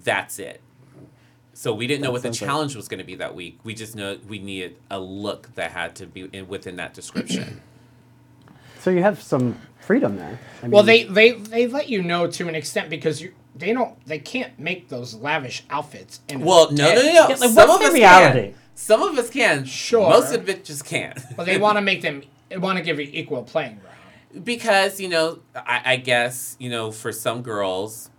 That's 0.04 0.40
it. 0.40 0.62
So 1.54 1.74
we 1.74 1.88
didn't 1.88 2.04
know 2.04 2.12
what 2.12 2.22
the 2.22 2.28
sounds 2.28 2.42
like- 2.42 2.50
challenge 2.50 2.76
was 2.76 2.90
going 2.90 2.98
to 3.00 3.06
be 3.06 3.16
that 3.16 3.34
week. 3.34 3.60
We 3.64 3.74
just 3.74 3.96
know 3.96 4.18
we 4.28 4.40
needed 4.40 4.76
a 4.92 5.00
look 5.00 5.56
that 5.56 5.72
had 5.72 5.96
to 5.96 6.06
be 6.06 6.30
in, 6.34 6.50
within 6.50 6.76
that 6.76 6.94
description. 6.94 7.62
So 8.82 8.92
you 8.92 9.02
have 9.02 9.20
some 9.20 9.60
freedom 9.80 10.18
there. 10.18 10.40
I 10.62 10.68
Well, 10.68 10.84
they, 10.84 11.06
they 11.06 11.32
they 11.32 11.66
let 11.66 11.90
you 11.90 12.04
know 12.04 12.28
to 12.28 12.48
an 12.48 12.54
extent 12.54 12.88
because 12.92 13.20
you 13.20 13.34
they 13.56 13.74
don't 13.74 14.04
they 14.06 14.20
can't 14.20 14.58
make 14.60 14.90
those 14.90 15.14
lavish 15.16 15.64
outfits. 15.70 16.20
In 16.30 16.42
Well, 16.42 16.72
no, 16.72 16.90
no, 16.90 16.96
no, 16.96 17.02
no. 17.02 17.12
Yeah, 17.12 17.26
like, 17.28 17.38
Some 17.38 17.56
what's 17.56 17.74
of 17.76 17.80
the 17.80 17.88
us 17.88 17.94
reality? 17.94 18.42
can. 18.52 18.56
Some 18.76 19.02
of 19.02 19.18
us 19.18 19.30
can. 19.30 19.66
Sure. 19.66 20.10
Most 20.10 20.34
of 20.34 20.50
it 20.50 20.66
just 20.66 20.84
can't. 20.86 21.18
But 21.38 21.46
they 21.46 21.58
want 21.58 21.78
to 21.78 21.82
make 21.90 22.02
them 22.02 22.24
they 22.50 22.58
want 22.58 22.78
to 22.78 22.84
give 22.84 23.00
you 23.00 23.10
equal 23.12 23.44
playing 23.44 23.80
ground. 23.80 24.46
because 24.46 25.00
you 25.00 25.08
know, 25.10 25.40
I, 25.56 25.82
I 25.86 25.96
guess 25.98 26.56
you 26.60 26.70
know, 26.70 26.92
for 26.92 27.12
some 27.12 27.42
girls, 27.42 28.10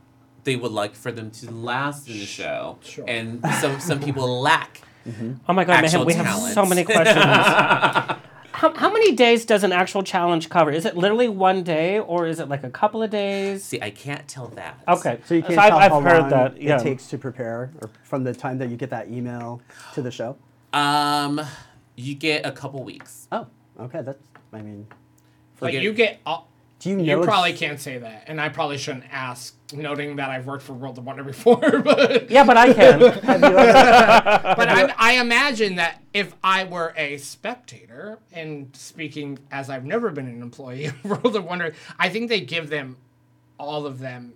they 0.44 0.56
would 0.56 0.72
like 0.72 0.94
for 0.94 1.12
them 1.12 1.30
to 1.32 1.50
last 1.50 2.08
in 2.08 2.18
the 2.18 2.24
show, 2.26 2.78
Sure. 2.82 3.04
and 3.06 3.44
some 3.60 3.78
some 3.80 4.00
people 4.00 4.40
lack. 4.40 4.80
Mm-hmm. 5.06 5.34
oh 5.48 5.52
my 5.52 5.62
god, 5.64 5.82
man, 5.84 6.04
we 6.04 6.14
have 6.14 6.52
so 6.52 6.66
many 6.66 6.82
questions. 6.82 7.14
how, 8.56 8.72
how 8.74 8.90
many 8.90 9.12
days 9.12 9.44
does 9.44 9.64
an 9.64 9.72
actual 9.72 10.02
challenge 10.02 10.48
cover? 10.48 10.70
Is 10.70 10.86
it 10.86 10.96
literally 10.96 11.28
one 11.28 11.62
day, 11.62 12.00
or 12.00 12.26
is 12.26 12.40
it 12.40 12.48
like 12.48 12.64
a 12.64 12.70
couple 12.70 13.02
of 13.02 13.10
days? 13.10 13.62
See, 13.64 13.78
I 13.82 13.90
can't 13.90 14.26
tell 14.26 14.48
that. 14.48 14.82
Okay, 14.88 15.18
so 15.26 15.34
you 15.34 15.42
can't 15.42 15.58
I've, 15.58 15.68
tell 15.68 15.78
I've 15.78 15.92
how 15.92 16.00
heard 16.00 16.20
long 16.20 16.30
that. 16.30 16.60
Yeah. 16.62 16.76
it 16.80 16.82
takes 16.82 17.06
to 17.08 17.18
prepare, 17.18 17.70
or 17.82 17.90
from 18.02 18.24
the 18.24 18.32
time 18.32 18.56
that 18.58 18.70
you 18.70 18.78
get 18.78 18.88
that 18.90 19.08
email 19.10 19.60
to 19.92 20.00
the 20.00 20.10
show. 20.10 20.38
Um, 20.72 21.38
you 21.96 22.14
get 22.14 22.46
a 22.46 22.50
couple 22.52 22.82
weeks. 22.82 23.28
Oh, 23.30 23.46
okay. 23.78 24.00
That's. 24.00 24.22
I 24.54 24.62
mean, 24.62 24.86
But 25.60 25.66
Forget- 25.66 25.82
you 25.82 25.92
get 25.92 26.20
all, 26.24 26.48
do 26.78 26.90
you 26.90 26.96
know? 26.96 27.02
you 27.02 27.22
probably 27.22 27.54
can't 27.54 27.80
say 27.80 27.98
that, 27.98 28.24
and 28.26 28.40
I 28.40 28.48
probably 28.50 28.76
shouldn't 28.76 29.04
ask, 29.10 29.54
noting 29.72 30.16
that 30.16 30.30
I've 30.30 30.46
worked 30.46 30.62
for 30.62 30.74
World 30.74 30.98
of 30.98 31.04
Wonder 31.04 31.24
before. 31.24 31.56
But 31.86 32.30
yeah, 32.30 32.44
but 32.44 32.56
I 32.56 32.72
can. 32.72 33.00
Have 33.00 33.40
you 33.40 33.46
ever, 33.46 34.54
but 34.56 34.68
I, 34.68 34.94
I 34.98 35.12
imagine 35.20 35.76
that 35.76 36.02
if 36.12 36.34
I 36.44 36.64
were 36.64 36.92
a 36.96 37.16
spectator, 37.18 38.18
and 38.32 38.74
speaking 38.76 39.38
as 39.50 39.70
I've 39.70 39.84
never 39.84 40.10
been 40.10 40.26
an 40.26 40.42
employee 40.42 40.86
of 40.86 41.04
World 41.04 41.36
of 41.36 41.44
Wonder, 41.44 41.74
I 41.98 42.08
think 42.08 42.28
they 42.28 42.40
give 42.40 42.68
them 42.68 42.96
all 43.58 43.86
of 43.86 43.98
them 43.98 44.34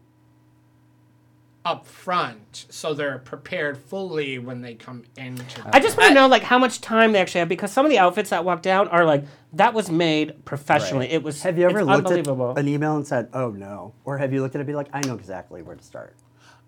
up 1.62 1.86
front 1.86 2.64
so 2.70 2.94
they're 2.94 3.18
prepared 3.18 3.76
fully 3.76 4.38
when 4.38 4.62
they 4.62 4.74
come 4.74 5.04
into 5.18 5.62
the 5.62 5.76
I 5.76 5.80
just 5.80 5.98
want 5.98 6.08
to 6.08 6.14
know 6.14 6.26
like 6.26 6.42
how 6.42 6.58
much 6.58 6.80
time 6.80 7.12
they 7.12 7.18
actually 7.20 7.40
have 7.40 7.50
because 7.50 7.70
some 7.70 7.84
of 7.84 7.90
the 7.90 7.98
outfits 7.98 8.30
that 8.30 8.46
walk 8.46 8.62
down 8.62 8.88
are 8.88 9.04
like 9.04 9.24
that 9.52 9.74
was 9.74 9.90
made 9.90 10.44
professionally. 10.44 11.06
Right. 11.06 11.14
It 11.14 11.22
was. 11.22 11.42
have 11.42 11.58
you 11.58 11.64
ever 11.66 11.84
looked 11.84 12.10
at 12.10 12.26
an 12.26 12.68
email 12.68 12.96
and 12.96 13.06
said, 13.06 13.28
"Oh 13.32 13.50
no," 13.50 13.94
or 14.04 14.18
have 14.18 14.32
you 14.32 14.42
looked 14.42 14.54
at 14.54 14.58
it 14.58 14.62
and 14.62 14.66
be 14.68 14.74
like, 14.74 14.88
"I 14.92 15.00
know 15.00 15.14
exactly 15.14 15.60
where 15.60 15.74
to 15.74 15.82
start"? 15.82 16.14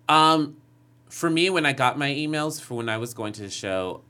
Um, 0.09 0.57
for 1.09 1.29
me, 1.29 1.49
when 1.49 1.65
I 1.65 1.73
got 1.73 1.97
my 1.97 2.09
emails 2.09 2.61
for 2.61 2.75
when 2.75 2.89
I 2.89 2.97
was 2.97 3.13
going 3.13 3.33
to 3.33 3.41
the 3.41 3.49
show, 3.49 4.01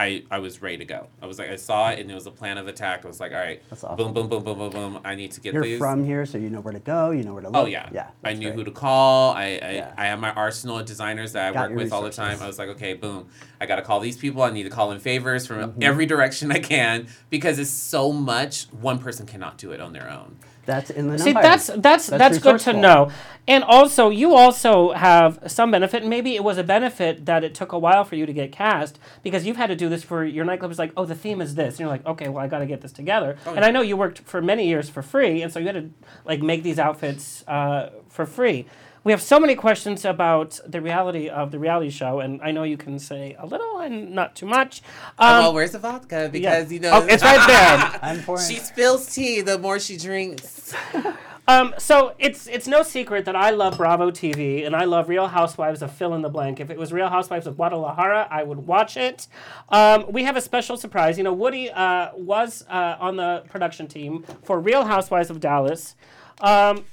I 0.00 0.22
I 0.30 0.38
was 0.38 0.62
ready 0.62 0.78
to 0.78 0.84
go. 0.86 1.08
I 1.20 1.26
was 1.26 1.38
like, 1.38 1.50
I 1.50 1.56
saw 1.56 1.90
it 1.90 1.98
and 1.98 2.10
it 2.10 2.14
was 2.14 2.26
a 2.26 2.30
plan 2.30 2.56
of 2.56 2.66
attack. 2.68 3.04
I 3.04 3.08
was 3.08 3.20
like, 3.20 3.32
all 3.32 3.38
right, 3.38 3.62
That's 3.68 3.84
awesome. 3.84 3.96
boom, 3.98 4.14
boom, 4.14 4.28
boom, 4.28 4.42
boom, 4.44 4.58
boom, 4.58 4.70
boom. 4.70 5.00
I 5.04 5.14
need 5.14 5.32
to 5.32 5.40
get 5.40 5.52
You're 5.52 5.62
these. 5.62 5.78
from 5.78 6.04
here, 6.04 6.24
so 6.24 6.38
you 6.38 6.48
know 6.48 6.60
where 6.60 6.72
to 6.72 6.78
go. 6.78 7.10
You 7.10 7.22
know 7.22 7.34
where 7.34 7.42
to 7.42 7.50
look. 7.50 7.62
Oh 7.64 7.66
yeah, 7.66 7.88
yeah. 7.92 8.08
I 8.24 8.32
knew 8.32 8.48
great. 8.48 8.54
who 8.58 8.64
to 8.64 8.70
call. 8.70 9.32
I 9.34 9.42
I, 9.42 9.70
Yeah. 9.72 9.94
I 9.98 10.06
have 10.06 10.18
my 10.18 10.32
arsenal 10.32 10.78
of 10.78 10.86
designers 10.86 11.32
that 11.34 11.50
I 11.50 11.52
Got 11.52 11.68
work 11.70 11.78
with 11.78 11.92
all 11.92 12.02
the 12.02 12.10
time. 12.10 12.38
I 12.40 12.46
was 12.46 12.58
like, 12.58 12.70
okay, 12.70 12.94
boom, 12.94 13.28
I 13.60 13.66
got 13.66 13.76
to 13.76 13.82
call 13.82 14.00
these 14.00 14.16
people. 14.16 14.42
I 14.42 14.50
need 14.50 14.62
to 14.64 14.70
call 14.70 14.90
in 14.92 15.00
favors 15.00 15.46
from 15.46 15.58
Mm-hmm. 15.60 15.82
every 15.82 16.06
direction 16.06 16.50
I 16.50 16.60
can 16.60 17.06
because 17.28 17.58
it's 17.58 17.68
so 17.70 18.10
much. 18.10 18.64
One 18.72 18.98
person 18.98 19.26
cannot 19.26 19.58
do 19.58 19.72
it 19.72 19.80
on 19.80 19.92
their 19.92 20.08
own. 20.10 20.36
That's 20.66 20.90
in 20.90 21.08
the 21.08 21.18
See, 21.18 21.30
Empire. 21.30 21.42
that's 21.42 21.66
that's 21.76 22.06
that's, 22.06 22.38
good 22.38 22.60
to 22.60 22.72
know. 22.72 23.10
And 23.48 23.64
also, 23.64 24.10
you 24.10 24.34
also 24.34 24.92
have 24.92 25.40
some 25.46 25.70
benefit. 25.70 26.02
and 26.02 26.10
Maybe 26.10 26.36
it 26.36 26.44
was 26.44 26.58
a 26.58 26.62
benefit 26.62 27.26
that 27.26 27.42
it 27.42 27.54
took 27.54 27.72
a 27.72 27.78
while 27.78 28.04
for 28.04 28.14
you 28.14 28.26
to 28.26 28.32
get 28.32 28.52
cast 28.52 28.98
because 29.22 29.46
you've 29.46 29.56
had 29.56 29.68
to 29.68 29.76
do 29.76 29.88
this 29.88 30.04
for 30.04 30.24
your 30.24 30.44
nightclub. 30.44 30.70
Is 30.70 30.78
like, 30.78 30.92
oh, 30.96 31.04
the 31.04 31.14
theme 31.14 31.40
is 31.40 31.54
this, 31.54 31.74
and 31.74 31.80
you're 31.80 31.88
like, 31.88 32.06
okay, 32.06 32.28
well, 32.28 32.44
I 32.44 32.48
got 32.48 32.58
to 32.58 32.66
get 32.66 32.82
this 32.82 32.92
together. 32.92 33.36
and 33.46 33.64
I 33.64 33.70
know 33.70 33.80
you 33.80 33.96
worked 33.96 34.20
for 34.20 34.40
many 34.40 34.68
years 34.68 34.88
for 34.88 35.02
free, 35.02 35.42
and 35.42 35.52
so 35.52 35.58
you 35.58 35.66
had 35.66 35.74
to 35.74 35.90
like 36.24 36.42
make 36.42 36.62
these 36.62 36.78
outfits 36.78 37.42
uh, 37.48 37.90
for 38.08 38.26
free. 38.26 38.66
We 39.02 39.12
have 39.12 39.22
so 39.22 39.40
many 39.40 39.54
questions 39.54 40.04
about 40.04 40.60
the 40.66 40.80
reality 40.80 41.28
of 41.28 41.50
the 41.52 41.58
reality 41.58 41.88
show, 41.90 42.20
and 42.20 42.40
I 42.42 42.50
know 42.50 42.64
you 42.64 42.76
can 42.76 42.98
say 42.98 43.34
a 43.38 43.46
little 43.46 43.78
and 43.78 44.10
not 44.14 44.36
too 44.36 44.46
much. 44.46 44.82
Um, 45.18 45.38
well, 45.38 45.54
where's 45.54 45.70
the 45.70 45.78
vodka? 45.78 46.28
Because 46.30 46.70
you 46.70 46.80
know, 46.80 46.90
Oh, 46.92 47.06
it's 47.08 47.22
right 47.22 47.46
there. 47.46 47.98
I'm 48.02 48.20
for 48.20 48.38
she 48.38 48.56
spills 48.56 49.14
tea 49.14 49.40
the 49.40 49.58
more 49.58 49.78
she 49.78 49.96
drinks. 49.96 50.74
Um, 51.48 51.74
so 51.78 52.14
it's 52.20 52.46
it's 52.46 52.68
no 52.68 52.84
secret 52.84 53.24
that 53.24 53.34
I 53.34 53.50
love 53.50 53.76
Bravo 53.76 54.12
TV 54.12 54.64
and 54.64 54.76
I 54.76 54.84
love 54.84 55.08
Real 55.08 55.26
Housewives 55.26 55.82
of 55.82 55.90
fill 55.90 56.14
in 56.14 56.22
the 56.22 56.28
blank. 56.28 56.60
If 56.60 56.70
it 56.70 56.78
was 56.78 56.92
Real 56.92 57.08
Housewives 57.08 57.44
of 57.48 57.56
Guadalajara, 57.56 58.28
I 58.30 58.44
would 58.44 58.58
watch 58.68 58.96
it. 58.96 59.26
Um, 59.68 60.04
we 60.12 60.22
have 60.22 60.36
a 60.36 60.40
special 60.40 60.76
surprise. 60.76 61.18
You 61.18 61.24
know, 61.24 61.32
Woody 61.32 61.68
uh, 61.68 62.10
was 62.14 62.64
uh, 62.68 62.96
on 63.00 63.16
the 63.16 63.42
production 63.48 63.88
team 63.88 64.24
for 64.44 64.60
Real 64.60 64.84
Housewives 64.84 65.28
of 65.28 65.40
Dallas. 65.40 65.96
Um, 66.40 66.84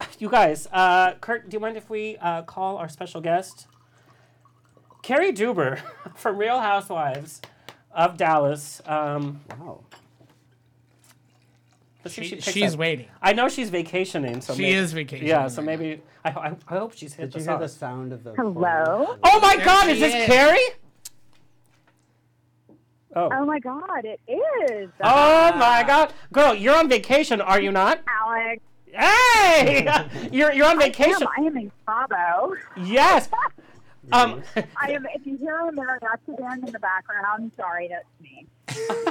you 0.18 0.28
guys, 0.28 0.66
uh, 0.72 1.14
Kurt, 1.20 1.48
do 1.48 1.54
you 1.56 1.60
mind 1.60 1.76
if 1.76 1.88
we 1.90 2.16
uh, 2.18 2.42
call 2.42 2.76
our 2.78 2.88
special 2.88 3.20
guest? 3.20 3.66
Kary 5.02 5.32
Duber 5.32 5.80
from 6.16 6.36
Real 6.38 6.60
Housewives 6.60 7.40
of 7.92 8.16
Dallas. 8.16 8.82
Um, 8.86 9.40
Wow. 9.58 9.84
let's 12.04 12.14
see 12.16 12.22
if 12.22 12.28
She, 12.28 12.34
picks 12.36 12.50
she's 12.52 12.74
up. 12.74 12.78
waiting. 12.80 13.06
I 13.22 13.32
know 13.32 13.48
she's 13.48 13.70
vacationing, 13.70 14.40
so 14.40 14.54
She 14.54 14.62
maybe, 14.62 14.74
is 14.74 14.92
vacationing 14.92 15.28
Yeah, 15.30 15.48
so 15.48 15.62
maybe 15.62 16.02
I, 16.24 16.30
I, 16.30 16.56
I 16.68 16.78
hope 16.78 16.92
she's 16.94 17.14
hit 17.14 17.30
Did 17.30 17.40
you 17.40 17.44
the 17.46 17.50
hear 17.52 17.58
the 17.60 17.68
sound 17.68 18.12
of 18.12 18.24
the? 18.24 18.32
Hello? 18.34 19.16
Oh 19.22 19.40
my 19.40 19.56
There 19.56 19.64
God, 19.64 19.88
is 19.88 20.00
this 20.00 20.14
is. 20.14 20.26
Kary? 20.26 20.58
Oh. 23.14 23.30
Oh 23.32 23.44
my 23.46 23.58
god, 23.58 24.04
it 24.04 24.20
is. 24.28 24.90
Oh 25.02 25.52
my 25.56 25.82
God, 25.86 26.12
girl, 26.32 26.54
you're 26.54 26.74
on 26.76 26.86
vacation, 26.88 27.40
are 27.40 27.60
you 27.60 27.72
not? 27.72 28.00
Alex. 28.06 28.60
Hey, 28.96 29.86
you're 30.32 30.52
you're 30.52 30.66
on 30.66 30.78
vacation. 30.78 31.26
I 31.36 31.42
am 31.42 31.56
in 31.56 31.72
Cabo. 31.86 32.54
Yes. 32.76 33.28
Um, 34.12 34.40
I 34.80 34.92
am. 34.92 35.04
If 35.12 35.26
you 35.26 35.36
hear 35.36 35.56
American 35.68 36.08
in 36.64 36.72
the 36.72 36.78
background, 36.78 37.50
sorry, 37.56 37.88
that's 37.88 38.06
me. 38.20 38.46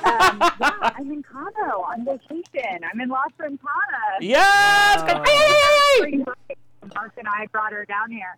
Um, 0.06 0.40
yeah, 0.40 0.92
I'm 0.96 1.12
in 1.12 1.22
Cabo 1.22 1.82
on 1.82 2.06
vacation. 2.06 2.80
I'm 2.90 3.02
in 3.02 3.10
Las 3.10 3.28
Ventanas. 3.38 3.60
Yes! 4.22 5.02
Oh. 5.02 5.06
Come- 5.06 6.36
Mark 6.94 7.14
and 7.18 7.28
I 7.28 7.48
brought 7.48 7.72
her 7.74 7.86
down 7.86 8.12
here. 8.12 8.36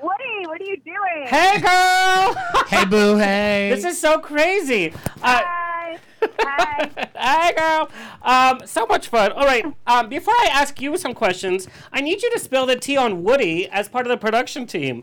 Woody, 0.00 0.46
what 0.46 0.60
are 0.60 0.64
you 0.64 0.76
doing? 0.78 1.26
Hey, 1.26 1.60
girl! 1.60 2.34
Hey, 2.68 2.84
boo, 2.84 3.16
hey. 3.16 3.70
this 3.74 3.84
is 3.84 3.98
so 3.98 4.18
crazy. 4.18 4.92
Uh, 5.22 5.40
Hi. 5.42 5.98
Hi. 6.22 7.08
Hi, 7.16 7.52
girl. 7.52 7.90
Um, 8.22 8.66
so 8.66 8.86
much 8.86 9.08
fun. 9.08 9.32
All 9.32 9.46
right. 9.46 9.64
Um, 9.86 10.08
before 10.08 10.34
I 10.34 10.50
ask 10.52 10.80
you 10.80 10.96
some 10.98 11.14
questions, 11.14 11.66
I 11.92 12.02
need 12.02 12.22
you 12.22 12.30
to 12.32 12.38
spill 12.38 12.66
the 12.66 12.76
tea 12.76 12.96
on 12.96 13.24
Woody 13.24 13.68
as 13.68 13.88
part 13.88 14.06
of 14.06 14.10
the 14.10 14.18
production 14.18 14.66
team. 14.66 15.02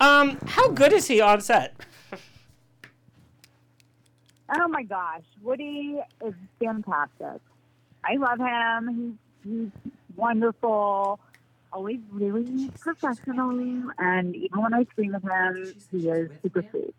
Um, 0.00 0.38
how 0.46 0.70
good 0.70 0.92
is 0.92 1.06
he 1.06 1.20
on 1.20 1.40
set? 1.40 1.74
Oh 4.56 4.68
my 4.68 4.82
gosh, 4.82 5.22
Woody 5.42 5.98
is 6.24 6.34
fantastic. 6.60 7.40
I 8.04 8.16
love 8.16 8.38
him. 8.38 9.18
He's, 9.44 9.70
he's 9.82 9.92
wonderful. 10.16 11.18
Always 11.74 11.98
really 12.10 12.70
professional, 12.78 13.50
and 13.98 14.36
even 14.36 14.62
when 14.62 14.72
I 14.72 14.84
scream 14.84 15.14
at 15.16 15.22
him, 15.22 15.74
he 15.90 16.08
is 16.08 16.30
super 16.40 16.64
sweet. 16.70 16.94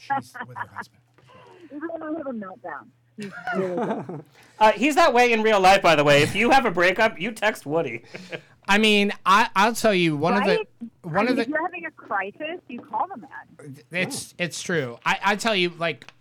She's 0.00 0.34
with 0.48 0.56
her 0.58 0.68
husband. 0.76 0.98
even 1.66 1.88
when 1.88 2.02
I 2.02 2.18
have 2.18 2.26
a 2.26 2.32
meltdown, 2.32 2.88
he's 3.16 3.32
really 3.56 3.76
good. 3.76 4.24
Uh, 4.58 4.72
he's 4.72 4.94
that 4.94 5.12
way 5.12 5.32
in 5.32 5.42
real 5.42 5.60
life, 5.60 5.82
by 5.82 5.96
the 5.96 6.04
way. 6.04 6.22
If 6.22 6.34
you 6.34 6.50
have 6.50 6.64
a 6.64 6.70
breakup, 6.70 7.20
you 7.20 7.32
text 7.32 7.66
Woody. 7.66 8.02
I 8.68 8.78
mean, 8.78 9.12
I, 9.26 9.48
I'll 9.54 9.74
tell 9.74 9.94
you 9.94 10.16
one 10.16 10.34
right? 10.34 10.60
of 10.60 10.66
the 10.80 11.08
one 11.08 11.16
I 11.16 11.30
mean, 11.30 11.32
of 11.32 11.38
if 11.40 11.48
you're 11.48 11.62
having 11.62 11.86
a 11.86 11.90
crisis, 11.90 12.60
you 12.68 12.80
call 12.80 13.06
the 13.08 13.20
man. 13.20 13.76
it's 13.92 14.34
it's 14.38 14.62
true. 14.62 14.98
I, 15.04 15.18
I 15.22 15.36
tell 15.36 15.54
you, 15.54 15.70
like 15.70 16.12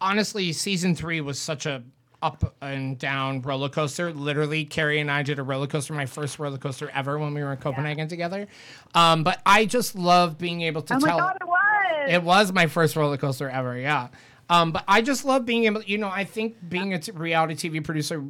honestly, 0.00 0.52
season 0.52 0.94
three 0.94 1.20
was 1.20 1.38
such 1.38 1.66
a 1.66 1.82
up 2.22 2.54
and 2.62 2.96
down 2.98 3.42
roller 3.42 3.68
coaster. 3.68 4.12
Literally, 4.12 4.64
Kary 4.64 5.00
and 5.00 5.10
I 5.10 5.22
did 5.22 5.38
a 5.38 5.42
roller 5.42 5.66
coaster, 5.66 5.92
my 5.92 6.06
first 6.06 6.38
roller 6.38 6.58
coaster 6.58 6.88
ever 6.94 7.18
when 7.18 7.34
we 7.34 7.42
were 7.42 7.52
in 7.52 7.58
Copenhagen 7.58 8.08
together. 8.08 8.46
Um, 8.94 9.24
but 9.24 9.40
I 9.44 9.64
just 9.66 9.94
love 9.94 10.38
being 10.38 10.62
able 10.62 10.82
to 10.82 10.94
Oh 10.94 10.98
my 11.00 11.08
tell. 11.08 11.18
God, 11.18 11.36
it 11.40 11.46
was. 11.46 12.08
It 12.08 12.22
was 12.22 12.52
my 12.52 12.66
first 12.66 12.96
roller 12.96 13.16
coaster 13.16 13.48
ever, 13.50 13.76
yeah. 13.76 14.08
Um, 14.50 14.72
but 14.72 14.84
I 14.86 15.00
just 15.02 15.24
love 15.24 15.46
being 15.46 15.64
able, 15.64 15.82
you 15.82 15.98
know, 15.98 16.10
I 16.10 16.24
think 16.24 16.56
being 16.68 16.92
a 16.94 16.98
t- 16.98 17.12
reality 17.12 17.54
TV 17.70 17.82
producer, 17.82 18.22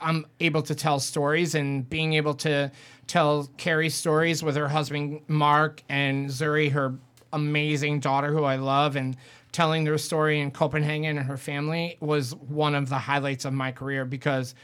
I'm 0.00 0.26
able 0.38 0.62
to 0.62 0.74
tell 0.74 1.00
stories 1.00 1.54
and 1.54 1.88
being 1.88 2.12
able 2.12 2.34
to 2.34 2.70
tell 3.08 3.48
Kary 3.56 3.88
stories 3.90 4.42
with 4.42 4.54
her 4.56 4.68
husband 4.68 5.22
Mark 5.28 5.82
and 5.88 6.28
Zuri, 6.28 6.70
her 6.72 6.94
amazing 7.32 8.00
daughter 8.00 8.32
who 8.32 8.44
I 8.44 8.56
love, 8.56 8.96
and 8.96 9.16
telling 9.56 9.84
their 9.84 9.96
story 9.96 10.40
in 10.40 10.50
Copenhagen 10.50 11.16
and 11.16 11.26
her 11.26 11.38
family 11.38 11.96
was 12.00 12.34
one 12.34 12.74
of 12.74 12.90
the 12.90 12.98
highlights 12.98 13.46
of 13.46 13.54
my 13.54 13.72
career 13.72 14.04
because 14.04 14.54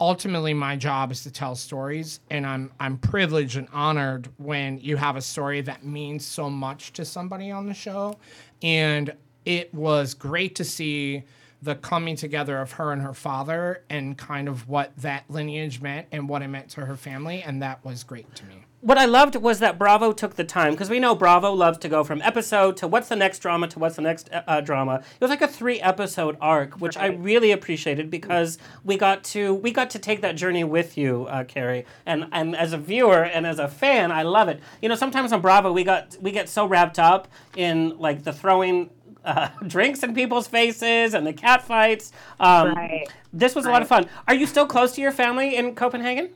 ultimately 0.00 0.52
my 0.52 0.74
job 0.74 1.12
is 1.12 1.22
to 1.22 1.30
tell 1.30 1.54
stories 1.54 2.18
and 2.30 2.44
I'm 2.44 2.72
I'm 2.80 2.98
privileged 2.98 3.56
and 3.56 3.68
honored 3.72 4.28
when 4.38 4.80
you 4.80 4.96
have 4.96 5.14
a 5.14 5.22
story 5.22 5.60
that 5.60 5.84
means 5.84 6.26
so 6.26 6.50
much 6.50 6.92
to 6.94 7.04
somebody 7.04 7.52
on 7.52 7.68
the 7.68 7.74
show 7.74 8.18
and 8.60 9.14
it 9.44 9.72
was 9.72 10.14
great 10.14 10.56
to 10.56 10.64
see 10.64 11.22
the 11.62 11.76
coming 11.76 12.16
together 12.16 12.58
of 12.58 12.72
her 12.72 12.90
and 12.90 13.02
her 13.02 13.14
father 13.14 13.84
and 13.88 14.18
kind 14.18 14.48
of 14.48 14.68
what 14.68 14.90
that 14.96 15.30
lineage 15.30 15.80
meant 15.80 16.08
and 16.10 16.28
what 16.28 16.42
it 16.42 16.48
meant 16.48 16.70
to 16.70 16.84
her 16.86 16.96
family 16.96 17.40
and 17.40 17.62
that 17.62 17.84
was 17.84 18.02
great 18.02 18.34
to 18.34 18.44
me. 18.46 18.59
What 18.82 18.96
I 18.96 19.04
loved 19.04 19.36
was 19.36 19.58
that 19.58 19.78
Bravo 19.78 20.10
took 20.10 20.36
the 20.36 20.44
time 20.44 20.72
because 20.72 20.88
we 20.88 20.98
know 20.98 21.14
Bravo 21.14 21.52
loves 21.52 21.76
to 21.78 21.88
go 21.88 22.02
from 22.02 22.22
episode 22.22 22.78
to 22.78 22.88
what's 22.88 23.08
the 23.08 23.16
next 23.16 23.40
drama 23.40 23.68
to 23.68 23.78
what's 23.78 23.96
the 23.96 24.02
next 24.02 24.30
uh, 24.32 24.62
drama. 24.62 25.02
It 25.02 25.20
was 25.20 25.28
like 25.28 25.42
a 25.42 25.48
three 25.48 25.78
episode 25.82 26.38
arc, 26.40 26.80
which 26.80 26.96
I 26.96 27.08
really 27.08 27.50
appreciated 27.50 28.10
because 28.10 28.56
we 28.82 28.96
got 28.96 29.22
to 29.24 29.52
we 29.52 29.70
got 29.70 29.90
to 29.90 29.98
take 29.98 30.22
that 30.22 30.34
journey 30.34 30.64
with 30.64 30.96
you, 30.96 31.26
uh, 31.26 31.44
Kary. 31.44 31.84
And 32.06 32.28
and 32.32 32.56
as 32.56 32.72
a 32.72 32.78
viewer 32.78 33.22
and 33.22 33.46
as 33.46 33.58
a 33.58 33.68
fan, 33.68 34.10
I 34.10 34.22
love 34.22 34.48
it. 34.48 34.60
You 34.80 34.88
know, 34.88 34.94
sometimes 34.94 35.30
on 35.34 35.42
Bravo 35.42 35.72
we 35.72 35.84
got 35.84 36.16
we 36.18 36.30
get 36.30 36.48
so 36.48 36.64
wrapped 36.64 36.98
up 36.98 37.28
in 37.56 37.98
like 37.98 38.24
the 38.24 38.32
throwing. 38.32 38.90
Uh, 39.22 39.50
drinks 39.66 40.02
in 40.02 40.14
people's 40.14 40.48
faces 40.48 41.12
and 41.12 41.26
the 41.26 41.32
cat 41.34 41.62
fights. 41.62 42.10
Um, 42.40 42.74
Right. 42.74 43.06
This 43.34 43.54
was 43.54 43.66
a 43.66 43.70
lot 43.70 43.82
of 43.82 43.88
fun. 43.88 44.08
Are 44.26 44.32
you 44.32 44.46
still 44.46 44.64
close 44.64 44.92
to 44.94 45.02
your 45.02 45.12
family 45.12 45.56
in 45.56 45.74
Copenhagen? 45.74 46.30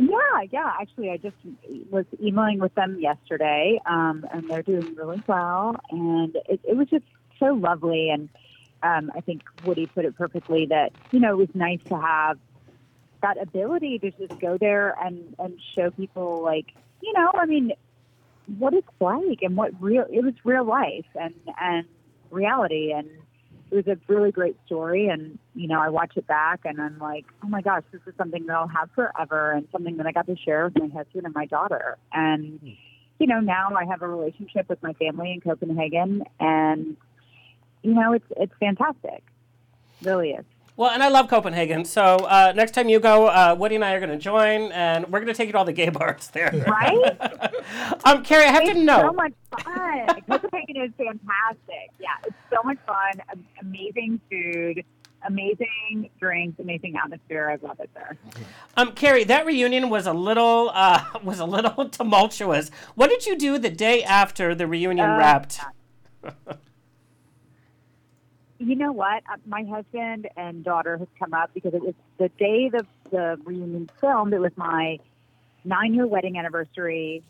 Yeah, 0.00 0.46
yeah. 0.50 0.72
Actually, 0.80 1.10
I 1.10 1.18
just 1.18 1.36
was 1.90 2.06
emailing 2.22 2.58
with 2.58 2.74
them 2.74 2.98
yesterday, 2.98 3.78
um, 3.84 4.24
and 4.32 4.48
they're 4.48 4.62
doing 4.62 4.94
really 4.96 5.22
well. 5.26 5.76
And 5.90 6.36
it, 6.48 6.60
it 6.64 6.76
was 6.76 6.88
just 6.88 7.04
so 7.38 7.52
lovely. 7.52 8.08
And 8.08 8.30
um, 8.82 9.12
I 9.14 9.20
think 9.20 9.42
Woody 9.62 9.86
put 9.86 10.06
it 10.06 10.16
perfectly 10.16 10.66
that 10.70 10.92
you 11.10 11.20
know 11.20 11.32
it 11.32 11.36
was 11.36 11.48
nice 11.54 11.80
to 11.90 12.00
have 12.00 12.38
that 13.22 13.36
ability 13.40 13.98
to 13.98 14.10
just 14.12 14.32
go 14.40 14.56
there 14.58 14.96
and 15.04 15.34
and 15.38 15.60
show 15.76 15.90
people 15.90 16.42
like 16.42 16.66
you 17.02 17.12
know, 17.14 17.30
I 17.34 17.46
mean, 17.46 17.72
what 18.58 18.74
it's 18.74 18.88
like 19.00 19.42
and 19.42 19.56
what 19.56 19.72
real 19.80 20.06
it 20.10 20.24
was 20.24 20.34
real 20.44 20.64
life 20.64 21.06
and 21.14 21.34
and 21.60 21.86
reality 22.30 22.92
and 22.92 23.08
it 23.70 23.74
was 23.74 23.86
a 23.86 23.98
really 24.12 24.30
great 24.30 24.56
story 24.66 25.08
and 25.08 25.38
you 25.54 25.68
know 25.68 25.80
i 25.80 25.88
watch 25.88 26.12
it 26.16 26.26
back 26.26 26.60
and 26.64 26.80
i'm 26.80 26.98
like 26.98 27.24
oh 27.44 27.48
my 27.48 27.60
gosh 27.60 27.82
this 27.92 28.00
is 28.06 28.14
something 28.16 28.46
that 28.46 28.54
i'll 28.54 28.68
have 28.68 28.90
forever 28.94 29.52
and 29.52 29.66
something 29.72 29.96
that 29.96 30.06
i 30.06 30.12
got 30.12 30.26
to 30.26 30.36
share 30.36 30.64
with 30.64 30.78
my 30.78 30.88
husband 30.88 31.24
and 31.24 31.34
my 31.34 31.46
daughter. 31.46 31.96
And 32.12 32.60
you 33.18 33.26
know 33.26 33.40
now 33.40 33.70
i 33.76 33.84
have 33.84 34.02
a 34.02 34.08
relationship 34.08 34.68
with 34.68 34.82
my 34.82 34.92
family 34.94 35.32
in 35.32 35.40
copenhagen 35.40 36.24
and 36.38 36.96
you 37.82 37.94
know 37.94 38.12
it's 38.12 38.26
it's 38.36 38.54
fantastic. 38.58 39.22
Really 40.02 40.30
is 40.30 40.44
Well, 40.76 40.90
and 40.90 41.02
I 41.02 41.08
love 41.08 41.28
Copenhagen. 41.28 41.84
So 41.84 42.16
uh, 42.16 42.52
next 42.56 42.72
time 42.72 42.88
you 42.88 43.00
go, 43.00 43.26
uh, 43.26 43.54
Woody 43.58 43.74
and 43.74 43.84
I 43.84 43.92
are 43.92 44.00
going 44.00 44.10
to 44.10 44.16
join, 44.16 44.72
and 44.72 45.04
we're 45.08 45.20
going 45.20 45.26
to 45.26 45.34
take 45.34 45.46
you 45.48 45.52
to 45.52 45.58
all 45.58 45.64
the 45.64 45.72
gay 45.72 45.88
bars 45.98 46.28
there. 46.32 46.50
right 46.66 47.52
Um, 48.04 48.24
Kary, 48.24 48.44
I 48.46 48.52
have 48.52 48.64
to 48.64 48.74
know. 48.74 49.00
so 49.00 49.12
much 49.12 49.32
fun 49.64 50.06
copenhagen 50.28 50.76
is 50.84 50.90
fantastic 50.96 51.90
yeah 52.00 52.08
it's 52.24 52.36
so 52.50 52.56
much 52.64 52.78
fun 52.86 53.12
amazing 53.60 54.20
food 54.30 54.82
amazing 55.26 56.08
drinks 56.18 56.58
amazing 56.60 56.96
atmosphere 56.96 57.50
i 57.50 57.66
love 57.66 57.78
it 57.80 57.90
there 57.94 58.16
Um, 58.76 58.92
Kary, 58.92 59.24
that 59.24 59.44
reunion 59.44 59.90
was 59.90 60.06
a 60.06 60.12
little 60.12 60.70
uh, 60.72 61.04
was 61.22 61.38
a 61.40 61.44
little 61.44 61.88
tumultuous. 61.90 62.70
What 62.94 63.10
did 63.10 63.26
you 63.26 63.36
do 63.36 63.58
the 63.58 63.70
day 63.70 64.02
after 64.02 64.54
the 64.54 64.66
reunion 64.66 65.10
Uh, 65.10 65.18
wrapped? 65.18 65.60
You 68.60 68.76
know 68.76 68.92
what? 68.92 69.22
Uh, 69.26 69.36
My 69.46 69.64
husband 69.64 70.28
and 70.36 70.62
daughter 70.62 70.98
has 70.98 71.08
come 71.18 71.32
up 71.32 71.50
because 71.54 71.72
it 71.72 71.82
was 71.82 71.94
the 72.18 72.28
day 72.28 72.68
the 72.68 72.86
the 73.10 73.38
reunion 73.42 73.88
filmed. 73.98 74.34
It 74.34 74.38
was 74.38 74.52
my 74.54 74.98
nine 75.64 75.94
year 75.94 76.06
wedding 76.06 76.36
anniversary. 76.36 77.22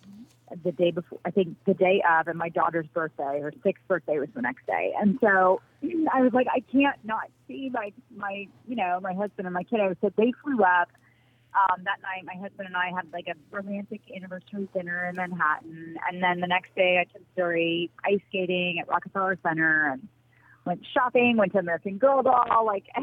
The 0.64 0.72
day 0.72 0.90
before, 0.90 1.20
I 1.24 1.30
think 1.30 1.56
the 1.64 1.74
day 1.74 2.02
of, 2.10 2.26
and 2.26 2.36
my 2.36 2.48
daughter's 2.48 2.88
birthday, 2.88 3.40
her 3.40 3.52
sixth 3.62 3.86
birthday 3.86 4.18
was 4.18 4.28
the 4.34 4.42
next 4.42 4.66
day. 4.66 4.92
And 5.00 5.18
so 5.20 5.60
I 6.12 6.20
was 6.20 6.32
like, 6.32 6.48
I 6.52 6.64
can't 6.72 6.98
not 7.04 7.30
see 7.46 7.70
my 7.72 7.92
my 8.12 8.48
you 8.66 8.74
know 8.74 8.98
my 9.00 9.14
husband 9.14 9.46
and 9.46 9.54
my 9.54 9.62
kiddo. 9.62 9.94
So 10.00 10.10
they 10.16 10.32
flew 10.42 10.64
up 10.64 10.88
um, 11.54 11.84
that 11.84 12.02
night. 12.02 12.24
My 12.24 12.34
husband 12.40 12.66
and 12.66 12.76
I 12.76 12.90
had 12.92 13.06
like 13.12 13.28
a 13.28 13.34
romantic 13.54 14.00
anniversary 14.12 14.68
dinner 14.74 15.08
in 15.08 15.14
Manhattan, 15.14 15.94
and 16.10 16.20
then 16.20 16.40
the 16.40 16.48
next 16.48 16.74
day 16.74 16.98
I 17.00 17.04
took 17.04 17.22
Zuri 17.38 17.88
ice 18.04 18.18
skating 18.30 18.80
at 18.80 18.88
Rockefeller 18.88 19.38
Center 19.44 19.92
and 19.92 20.08
went 20.64 20.84
shopping, 20.92 21.36
went 21.36 21.52
to 21.52 21.58
American 21.58 21.98
Girl 21.98 22.22
doll. 22.22 22.64
Like, 22.64 22.84
I 22.96 23.00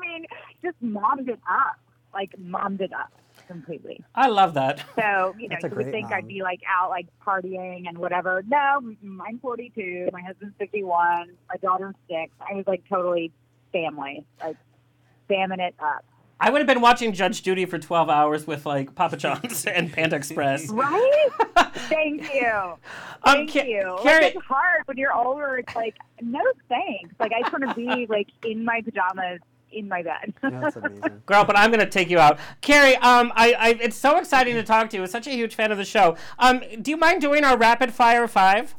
mean, 0.00 0.26
just 0.62 0.76
mommed 0.80 1.28
it 1.28 1.40
up, 1.48 1.78
like 2.12 2.38
mommed 2.38 2.80
it 2.80 2.92
up 2.92 3.12
completely. 3.46 4.02
I 4.14 4.28
love 4.28 4.54
that. 4.54 4.78
So, 4.96 5.34
you 5.38 5.48
know, 5.48 5.56
you 5.62 5.68
would 5.76 5.90
think 5.90 6.10
mom. 6.10 6.12
I'd 6.14 6.28
be 6.28 6.42
like 6.42 6.60
out, 6.68 6.90
like 6.90 7.06
partying 7.24 7.88
and 7.88 7.98
whatever. 7.98 8.42
No, 8.46 8.56
I'm 9.26 9.38
42. 9.40 10.08
My 10.12 10.22
husband's 10.22 10.54
51. 10.58 11.30
My 11.48 11.56
daughter's 11.62 11.94
six. 12.08 12.32
I 12.40 12.54
was 12.54 12.64
like 12.66 12.82
totally 12.88 13.32
family, 13.72 14.24
like 14.42 14.56
spamming 15.28 15.60
it 15.60 15.74
up. 15.78 16.04
I 16.38 16.50
would 16.50 16.58
have 16.58 16.66
been 16.66 16.82
watching 16.82 17.12
Judge 17.12 17.42
Judy 17.42 17.64
for 17.64 17.78
12 17.78 18.10
hours 18.10 18.46
with 18.46 18.66
like 18.66 18.94
Papa 18.94 19.16
John's 19.16 19.64
and 19.66 19.92
Panda 19.92 20.16
Express. 20.16 20.68
Right? 20.68 21.28
Thank 21.88 22.32
you. 22.34 22.46
Um, 22.46 22.78
Thank 23.24 23.52
Ca- 23.52 23.64
you. 23.64 23.98
Like, 24.04 24.34
it's 24.34 24.44
hard 24.44 24.82
when 24.86 24.98
you're 24.98 25.14
older. 25.14 25.58
It's 25.58 25.74
like, 25.74 25.96
no 26.20 26.40
thanks. 26.68 27.14
Like, 27.18 27.32
I 27.32 27.40
just 27.40 27.52
want 27.52 27.68
to 27.68 27.74
be 27.74 28.06
like 28.06 28.28
in 28.44 28.64
my 28.64 28.82
pajamas 28.82 29.40
in 29.72 29.88
my 29.88 30.02
bed. 30.02 30.34
That's 30.42 30.76
amazing. 30.76 31.22
girl, 31.26 31.44
but 31.44 31.56
I'm 31.56 31.70
going 31.70 31.80
to 31.80 31.90
take 31.90 32.08
you 32.10 32.18
out. 32.18 32.38
Kary, 32.60 32.96
um, 32.96 33.32
I, 33.34 33.52
I, 33.52 33.68
it's 33.80 33.96
so 33.96 34.18
exciting 34.18 34.54
to 34.54 34.62
talk 34.62 34.90
to 34.90 34.96
you. 34.96 35.02
I'm 35.02 35.08
such 35.08 35.26
a 35.26 35.30
huge 35.30 35.54
fan 35.54 35.72
of 35.72 35.78
the 35.78 35.84
show. 35.84 36.16
Um, 36.38 36.62
do 36.80 36.90
you 36.90 36.96
mind 36.96 37.20
doing 37.20 37.44
our 37.44 37.56
rapid 37.56 37.92
fire 37.92 38.28
five? 38.28 38.74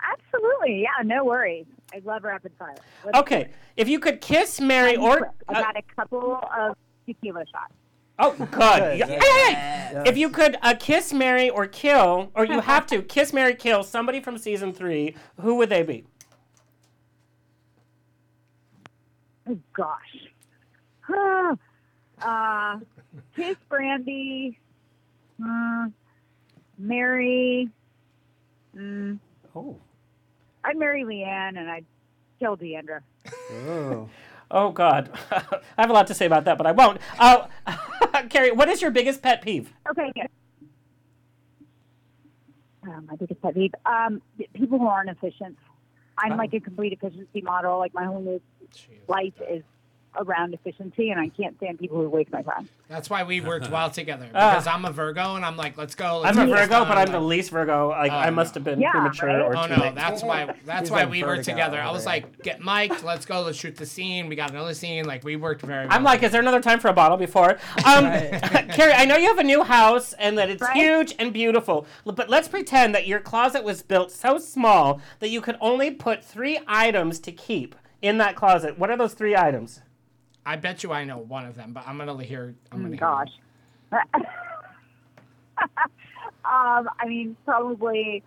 Absolutely. 0.00 0.82
Yeah, 0.82 1.02
no 1.04 1.24
worries. 1.24 1.66
I 1.94 2.00
love 2.04 2.24
rapid 2.24 2.52
fire. 2.58 2.74
Let's 3.04 3.18
Okay. 3.18 3.50
If 3.76 3.88
you 3.88 4.00
could 4.00 4.20
kiss, 4.20 4.60
marry, 4.60 4.94
do 4.94 5.02
or 5.02 5.18
it. 5.18 5.24
I 5.48 5.52
uh, 5.52 5.62
got 5.62 5.76
a 5.76 5.82
couple 5.94 6.40
of 6.56 6.76
tequila 7.06 7.44
shots. 7.46 7.72
Oh, 8.18 8.32
good. 8.32 8.98
Yeah, 8.98 9.08
yeah, 9.08 9.18
yeah. 9.92 10.02
If 10.06 10.16
you 10.16 10.28
could 10.28 10.56
uh, 10.62 10.74
kiss, 10.78 11.12
marry, 11.12 11.50
or 11.50 11.66
kill, 11.66 12.30
or 12.34 12.44
you 12.44 12.60
have 12.60 12.86
to 12.86 13.02
kiss, 13.02 13.32
marry, 13.32 13.54
kill 13.54 13.82
somebody 13.82 14.20
from 14.20 14.38
season 14.38 14.72
three, 14.72 15.14
who 15.40 15.56
would 15.56 15.68
they 15.68 15.82
be? 15.82 16.04
Oh 19.48 19.58
gosh. 19.72 20.28
uh, 22.22 22.78
kiss 23.36 23.56
Brandi. 23.70 24.56
Uh, 25.44 25.88
Mary. 26.78 27.68
Mm, 28.76 29.18
Oh. 29.54 29.76
I'd 30.64 30.76
marry 30.76 31.04
LeeAnne 31.04 31.58
and 31.58 31.70
I'd 31.70 31.84
kill 32.38 32.56
D'Andra. 32.56 33.02
Oh. 33.52 34.08
Oh, 34.50 34.70
God. 34.70 35.10
I 35.30 35.62
have 35.78 35.90
a 35.90 35.92
lot 35.92 36.06
to 36.08 36.14
say 36.14 36.26
about 36.26 36.44
that, 36.44 36.58
but 36.58 36.66
I 36.66 36.72
won't. 36.72 37.00
Uh, 37.18 37.46
Kary, 38.30 38.52
what 38.52 38.68
is 38.68 38.80
your 38.80 38.90
biggest 38.90 39.22
pet 39.22 39.42
peeve? 39.42 39.72
Okay. 39.90 40.12
Oh, 42.86 43.00
my 43.06 43.16
biggest 43.16 43.40
pet 43.42 43.54
peeve. 43.54 43.72
Um, 43.86 44.22
people 44.52 44.78
who 44.78 44.86
aren't 44.86 45.10
efficient. 45.10 45.56
I'm 46.16 46.36
like 46.36 46.54
a 46.54 46.60
complete 46.60 46.92
efficiency 46.92 47.40
model. 47.40 47.78
Like 47.78 47.92
my 47.94 48.04
whole 48.04 48.40
life 49.08 49.32
is 49.50 49.62
around 50.16 50.54
efficiency, 50.54 51.10
and 51.10 51.20
I 51.20 51.28
can't 51.28 51.56
stand 51.58 51.78
people 51.78 51.98
who 52.00 52.08
waste 52.08 52.30
my 52.32 52.42
time. 52.42 52.68
That's 52.88 53.10
why 53.10 53.22
we 53.24 53.40
worked 53.40 53.70
well 53.70 53.90
together 53.90 54.28
Ah. 54.34 54.50
because 54.52 54.66
I'm 54.66 54.84
a 54.84 54.90
Virgo 54.92 55.36
and 55.36 55.44
I'm 55.44 55.56
like, 55.56 55.76
let's 55.76 55.94
go. 55.94 56.20
Let's 56.20 56.36
I'm 56.38 56.48
a 56.48 56.52
Virgo, 56.54 56.84
but 56.84 56.98
I'm 56.98 57.10
the 57.10 57.20
least 57.20 57.50
Virgo. 57.50 57.88
Like, 57.88 58.12
I 58.12 58.30
must 58.30 58.54
have 58.54 58.64
been 58.64 58.80
Yeah, 58.80 58.90
premature 58.92 59.28
right? 59.28 59.40
or 59.40 59.56
Oh 59.56 59.66
too 59.66 59.76
no, 59.76 59.82
late. 59.82 59.94
that's 59.94 60.22
why. 60.22 60.54
That's 60.64 60.90
why 60.90 61.04
we 61.04 61.22
worked 61.22 61.38
vertigo 61.46 61.52
together. 61.52 61.80
I 61.80 61.90
was 61.90 62.06
like, 62.06 62.42
get 62.42 62.60
mic'd. 62.62 63.02
Let's 63.02 63.26
go. 63.26 63.42
Let's 63.42 63.58
shoot 63.58 63.76
the 63.76 63.86
scene. 63.86 64.28
We 64.28 64.36
got 64.36 64.50
another 64.50 64.74
scene. 64.74 65.04
Like 65.04 65.24
we 65.24 65.36
worked 65.36 65.62
very. 65.62 65.86
well. 65.86 65.96
I'm 65.96 66.02
like, 66.04 66.22
is 66.22 66.32
there 66.32 66.40
another 66.40 66.60
time 66.60 66.80
for 66.80 66.88
a 66.88 66.92
bottle 66.92 67.16
before? 67.16 67.58
Um, 67.84 68.04
Kary, 68.72 68.92
I 68.92 69.04
know 69.04 69.16
you 69.16 69.28
have 69.28 69.38
a 69.38 69.44
new 69.44 69.62
house 69.62 70.12
and 70.14 70.36
that 70.38 70.50
it's 70.50 70.62
Right. 70.62 70.74
huge 70.76 71.14
and 71.18 71.32
beautiful, 71.32 71.86
but 72.04 72.28
let's 72.30 72.48
pretend 72.48 72.94
that 72.94 73.06
your 73.06 73.20
closet 73.20 73.62
was 73.64 73.82
built 73.82 74.10
so 74.10 74.38
small 74.38 75.00
that 75.20 75.28
you 75.28 75.40
could 75.40 75.56
only 75.60 75.90
put 75.90 76.24
three 76.24 76.58
items 76.66 77.18
to 77.20 77.32
keep 77.32 77.74
in 78.02 78.18
that 78.18 78.36
closet. 78.36 78.78
What 78.78 78.90
are 78.90 78.96
those 78.96 79.14
three 79.14 79.36
items? 79.36 79.80
I 80.46 80.56
bet 80.56 80.82
you 80.82 80.92
I 80.92 81.04
know 81.04 81.18
one 81.18 81.46
of 81.46 81.56
them, 81.56 81.72
but 81.72 81.84
I'm 81.86 81.98
gonna 81.98 82.22
hear. 82.22 82.54
I'm 82.70 82.82
gonna 82.82 82.90
hear. 82.90 82.98
Gosh. 82.98 83.30
um, 86.44 86.88
I 86.98 87.06
mean, 87.06 87.36
probably 87.44 88.22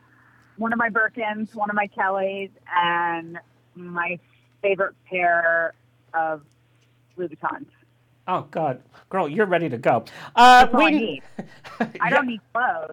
one 0.57 0.73
of 0.73 0.79
my 0.79 0.89
Birkins, 0.89 1.53
one 1.53 1.69
of 1.69 1.75
my 1.75 1.87
Kellys, 1.87 2.49
and 2.75 3.37
my 3.75 4.19
favorite 4.61 4.95
pair 5.09 5.73
of 6.13 6.41
Louboutins. 7.17 7.67
Oh 8.27 8.47
God, 8.51 8.81
girl, 9.09 9.29
you're 9.29 9.45
ready 9.45 9.69
to 9.69 9.77
go. 9.77 10.03
Uh, 10.35 10.65
That's 10.65 10.73
all 10.73 10.85
I 10.85 10.89
need. 10.91 11.23
I 12.01 12.09
don't 12.09 12.27
need 12.27 12.41
clothes. 12.53 12.91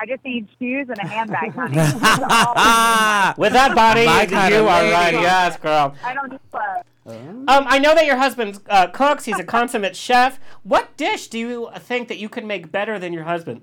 I 0.00 0.06
just 0.06 0.24
need 0.24 0.48
shoes 0.58 0.88
and 0.88 0.98
a 0.98 1.06
handbag, 1.06 1.52
honey. 1.54 1.74
That's 1.76 2.18
all 2.20 2.54
I 2.56 3.34
need. 3.36 3.40
With 3.40 3.52
that 3.52 3.74
body, 3.74 4.06
My 4.06 4.22
you 4.22 4.28
kinda 4.28 4.58
are 4.66 4.82
lady. 4.82 4.92
right. 4.92 5.12
Yes, 5.14 5.56
girl. 5.58 5.94
I 6.04 6.14
don't 6.14 6.30
need 6.32 6.40
clothes. 6.50 6.84
Um, 7.04 7.44
I 7.68 7.78
know 7.80 7.94
that 7.96 8.06
your 8.06 8.16
husband 8.16 8.60
uh, 8.68 8.86
cooks. 8.88 9.24
He's 9.24 9.38
a 9.38 9.44
consummate 9.44 9.96
chef. 9.96 10.38
What 10.62 10.96
dish 10.96 11.26
do 11.28 11.38
you 11.38 11.68
think 11.78 12.06
that 12.08 12.18
you 12.18 12.28
could 12.28 12.44
make 12.44 12.70
better 12.70 12.98
than 12.98 13.12
your 13.12 13.24
husband? 13.24 13.62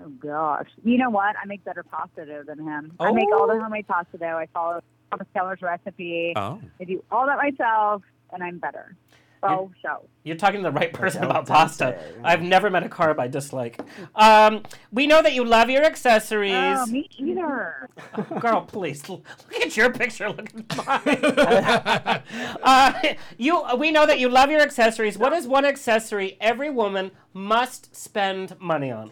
Oh 0.00 0.08
gosh. 0.18 0.68
You 0.84 0.98
know 0.98 1.10
what? 1.10 1.36
I 1.40 1.46
make 1.46 1.64
better 1.64 1.82
pasta 1.82 2.24
dough 2.26 2.42
than 2.46 2.58
him. 2.58 2.92
I 2.98 3.12
make 3.12 3.28
all 3.32 3.46
the 3.46 3.60
homemade 3.60 3.86
pasta 3.86 4.18
dough. 4.18 4.36
I 4.38 4.46
follow 4.52 4.80
Thomas 5.10 5.26
Keller's 5.34 5.62
recipe. 5.62 6.32
Oh. 6.34 6.60
I 6.80 6.84
do 6.84 7.04
all 7.10 7.26
that 7.26 7.36
myself, 7.38 8.02
and 8.32 8.42
I'm 8.42 8.58
better. 8.58 8.96
Oh, 9.42 9.72
so. 9.82 10.08
You're 10.22 10.36
talking 10.36 10.62
to 10.62 10.70
the 10.70 10.72
right 10.72 10.92
person 10.92 11.24
about 11.24 11.46
pasta. 11.46 11.98
I've 12.22 12.42
never 12.42 12.70
met 12.70 12.84
a 12.84 12.88
carb 12.88 13.18
I 13.18 13.26
dislike. 13.26 13.80
Um, 14.14 14.62
we 14.92 15.06
know 15.08 15.20
that 15.20 15.32
you 15.32 15.44
love 15.44 15.68
your 15.68 15.84
accessories. 15.84 16.54
Oh, 16.54 16.86
me 16.86 17.08
either. 17.18 17.88
Girl, 18.40 18.62
please 18.62 19.08
look 19.08 19.24
at 19.60 19.76
your 19.76 19.92
picture. 19.92 20.28
Look 20.28 20.48
at 20.54 20.86
mine. 20.86 22.22
uh, 22.62 22.92
you, 23.36 23.64
we 23.76 23.90
know 23.90 24.06
that 24.06 24.20
you 24.20 24.28
love 24.28 24.50
your 24.50 24.60
accessories. 24.60 25.18
What 25.18 25.32
is 25.32 25.48
one 25.48 25.64
accessory 25.64 26.36
every 26.40 26.70
woman 26.70 27.10
must 27.32 27.94
spend 27.96 28.60
money 28.60 28.92
on? 28.92 29.10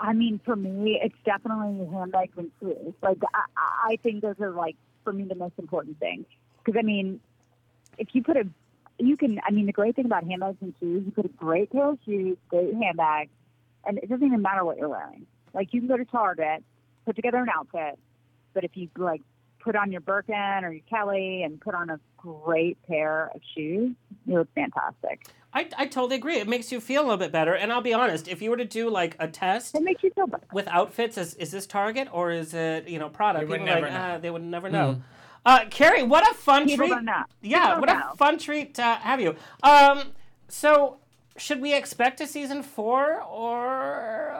I 0.00 0.12
mean, 0.12 0.40
for 0.44 0.56
me, 0.56 1.00
it's 1.02 1.14
definitely 1.24 1.86
handbags 1.92 2.36
and 2.36 2.50
shoes. 2.60 2.94
Like, 3.02 3.18
I, 3.34 3.44
I 3.56 3.92
I 3.92 3.96
think 4.02 4.22
those 4.22 4.36
are 4.40 4.50
like 4.50 4.76
for 5.04 5.12
me 5.12 5.24
the 5.24 5.34
most 5.34 5.54
important 5.58 5.98
things. 5.98 6.26
Because 6.68 6.80
I 6.80 6.82
mean, 6.82 7.20
if 7.96 8.08
you 8.12 8.22
put 8.22 8.36
a, 8.36 8.46
you 8.98 9.16
can. 9.16 9.40
I 9.48 9.50
mean, 9.50 9.64
the 9.64 9.72
great 9.72 9.96
thing 9.96 10.04
about 10.04 10.24
handbags 10.24 10.58
and 10.60 10.74
shoes, 10.78 11.02
you 11.06 11.12
put 11.12 11.24
a 11.24 11.28
great 11.28 11.72
pair 11.72 11.88
of 11.88 11.98
shoes, 12.04 12.36
great 12.50 12.74
handbag, 12.74 13.30
and 13.86 13.96
it 13.96 14.10
doesn't 14.10 14.26
even 14.26 14.42
matter 14.42 14.66
what 14.66 14.76
you're 14.76 14.90
wearing. 14.90 15.26
Like, 15.54 15.72
you 15.72 15.80
can 15.80 15.88
go 15.88 15.96
to 15.96 16.04
Target, 16.04 16.62
put 17.06 17.16
together 17.16 17.38
an 17.38 17.48
outfit, 17.48 17.98
but 18.52 18.64
if 18.64 18.72
you 18.76 18.90
like 18.98 19.22
put 19.60 19.76
on 19.76 19.90
your 19.90 20.02
Birkin 20.02 20.62
or 20.62 20.70
your 20.70 20.82
Kelly 20.90 21.42
and 21.42 21.58
put 21.58 21.74
on 21.74 21.88
a 21.88 21.98
great 22.18 22.76
pair 22.86 23.30
of 23.34 23.40
shoes, 23.54 23.94
you 24.26 24.34
look 24.34 24.48
fantastic. 24.54 25.26
I, 25.54 25.70
I 25.78 25.86
totally 25.86 26.16
agree. 26.16 26.36
It 26.36 26.48
makes 26.48 26.70
you 26.70 26.78
feel 26.82 27.00
a 27.00 27.04
little 27.04 27.16
bit 27.16 27.32
better. 27.32 27.54
And 27.54 27.72
I'll 27.72 27.80
be 27.80 27.94
honest, 27.94 28.28
if 28.28 28.42
you 28.42 28.50
were 28.50 28.58
to 28.58 28.66
do 28.66 28.90
like 28.90 29.16
a 29.18 29.26
test 29.26 29.74
It 29.74 29.82
makes 29.82 30.02
you 30.02 30.10
feel 30.10 30.26
better. 30.26 30.44
with 30.52 30.68
outfits, 30.68 31.16
is, 31.16 31.32
is 31.36 31.50
this 31.50 31.66
Target 31.66 32.08
or 32.12 32.30
is 32.30 32.52
it, 32.52 32.86
you 32.88 32.98
know, 32.98 33.08
product? 33.08 33.46
They 33.46 33.50
would 33.50 33.62
never 33.62 33.86
like, 33.86 33.92
know. 33.92 34.14
ah, 34.16 34.18
they 34.18 34.30
would 34.30 34.42
never 34.42 34.68
know. 34.68 35.00
Uh, 35.46 35.64
Kary, 35.70 36.02
what 36.02 36.28
a 36.30 36.34
fun 36.34 36.66
People 36.66 36.86
treat. 36.86 36.94
don't 36.94 37.04
know. 37.04 37.22
Yeah, 37.42 37.66
People 37.68 37.80
what 37.80 37.86
don't 37.88 38.02
a 38.12 38.16
fun 38.16 38.38
treat 38.38 38.74
to 38.74 38.82
have 38.82 39.20
you. 39.20 39.34
Um, 39.62 40.12
so, 40.48 40.98
should 41.36 41.60
we 41.60 41.74
expect 41.74 42.20
a 42.20 42.26
season 42.26 42.62
four 42.62 43.22
or. 43.22 44.34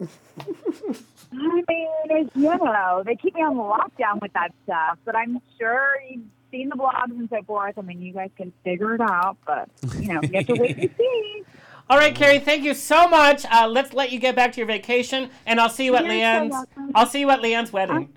I 0.00 1.62
mean, 1.68 2.28
you 2.34 2.56
know, 2.56 3.02
they 3.04 3.16
keep 3.16 3.34
me 3.34 3.42
on 3.42 3.56
lockdown 3.56 4.20
with 4.22 4.32
that 4.32 4.52
stuff, 4.64 4.98
but 5.04 5.14
I'm 5.16 5.40
sure 5.58 5.96
you've 6.08 6.22
seen 6.50 6.68
the 6.68 6.76
blogs 6.76 7.10
and 7.10 7.28
so 7.28 7.42
forth. 7.42 7.74
I 7.76 7.82
mean, 7.82 8.00
you 8.00 8.12
guys 8.14 8.30
can 8.36 8.52
figure 8.64 8.94
it 8.94 9.00
out, 9.00 9.36
but, 9.46 9.68
you 10.00 10.14
know, 10.14 10.20
you 10.22 10.30
have 10.34 10.46
to 10.46 10.54
wait 10.54 10.78
and 10.78 10.90
see. 10.96 11.42
All 11.90 11.98
right, 11.98 12.14
Kary, 12.14 12.38
thank 12.38 12.64
you 12.64 12.74
so 12.74 13.08
much. 13.08 13.44
Uh, 13.50 13.66
let's 13.66 13.92
let 13.94 14.12
you 14.12 14.18
get 14.18 14.36
back 14.36 14.52
to 14.52 14.58
your 14.58 14.66
vacation, 14.66 15.30
and 15.46 15.58
I'll 15.60 15.70
see 15.70 15.84
you 15.86 15.96
at 15.96 16.04
You're 16.04 16.12
LeeAnne's. 16.14 16.50
welcome. 16.50 16.92
I'll 16.94 17.06
see 17.06 17.20
you 17.20 17.30
at 17.30 17.40
LeeAnne's 17.40 17.72
wedding. 17.72 18.10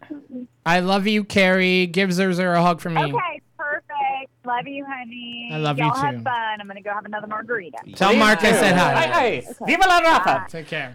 I 0.65 0.79
love 0.79 1.07
you, 1.07 1.23
Kary. 1.23 1.87
Give 1.87 2.09
Zerzer 2.09 2.55
a 2.55 2.61
hug 2.61 2.81
from 2.81 2.93
me. 2.95 3.03
Okay, 3.03 3.41
perfect. 3.57 4.31
Love 4.45 4.67
you, 4.67 4.85
honey. 4.85 5.49
I 5.53 5.57
love 5.57 5.77
you 5.77 5.85
Y'all 5.85 5.93
too. 5.93 6.01
have 6.01 6.23
fun. 6.23 6.61
I'm 6.61 6.67
going 6.67 6.75
to 6.75 6.81
go 6.81 6.91
have 6.93 7.05
another 7.05 7.27
margarita. 7.27 7.77
Tell 7.95 8.15
Mark 8.15 8.43
I 8.43 8.51
said 8.53 8.75
hi. 8.75 8.93
Hi, 8.93 9.07
hi. 9.07 9.65
Viva 9.65 9.87
la 9.87 9.99
Rafa. 9.99 10.45
Take 10.49 10.67
care. 10.67 10.93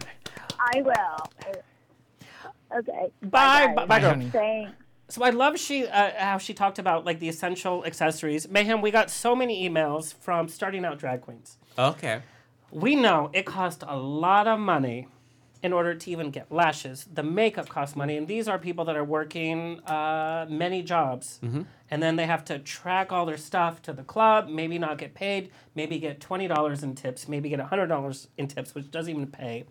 I 0.59 0.81
will. 0.81 1.61
Okay. 2.79 3.11
Bye, 3.21 3.73
bye, 3.75 3.85
bye, 3.85 3.99
girl. 3.99 4.09
honey. 4.11 4.29
Thanks. 4.29 4.71
So 5.09 5.23
I 5.23 5.29
love 5.29 5.57
she 5.57 5.87
uh, 5.87 6.11
how 6.17 6.37
she 6.37 6.53
talked 6.53 6.79
about 6.79 7.05
like 7.05 7.19
the 7.19 7.29
essential 7.29 7.85
accessories. 7.85 8.49
Mayhem, 8.49 8.81
we 8.81 8.91
got 8.91 9.09
so 9.09 9.35
many 9.35 9.67
emails 9.67 10.13
from 10.13 10.49
starting 10.49 10.83
out 10.83 10.99
drag 10.99 11.21
queens. 11.21 11.57
Okay. 11.79 12.21
We 12.71 12.97
know 12.97 13.29
it 13.31 13.45
cost 13.45 13.83
a 13.87 13.95
lot 13.95 14.47
of 14.47 14.59
money 14.59 15.07
in 15.63 15.73
order 15.73 15.95
to 15.95 16.11
even 16.11 16.31
get 16.31 16.51
lashes. 16.51 17.07
The 17.13 17.23
makeup 17.23 17.69
costs 17.69 17.95
money, 17.95 18.17
and 18.17 18.27
these 18.27 18.47
are 18.47 18.59
people 18.59 18.85
that 18.85 18.95
are 18.95 19.03
working 19.03 19.79
uh, 19.85 20.45
many 20.49 20.81
jobs, 20.83 21.39
and 21.89 22.03
then 22.03 22.15
they 22.15 22.25
have 22.25 22.43
to 22.45 22.59
track 22.59 23.11
all 23.11 23.25
their 23.25 23.37
stuff 23.37 23.81
to 23.83 23.93
the 23.93 24.03
club. 24.03 24.49
Maybe 24.49 24.77
not 24.77 24.97
get 24.97 25.13
paid. 25.13 25.51
Maybe 25.75 25.99
get 25.99 26.19
twenty 26.19 26.47
dollars 26.47 26.83
in 26.83 26.95
tips. 26.95 27.27
Maybe 27.27 27.49
get 27.49 27.59
hundred 27.59 27.87
dollars 27.87 28.27
in 28.37 28.47
tips, 28.47 28.75
which 28.75 28.91
doesn't 28.91 29.11
even 29.11 29.27
pay. 29.27 29.65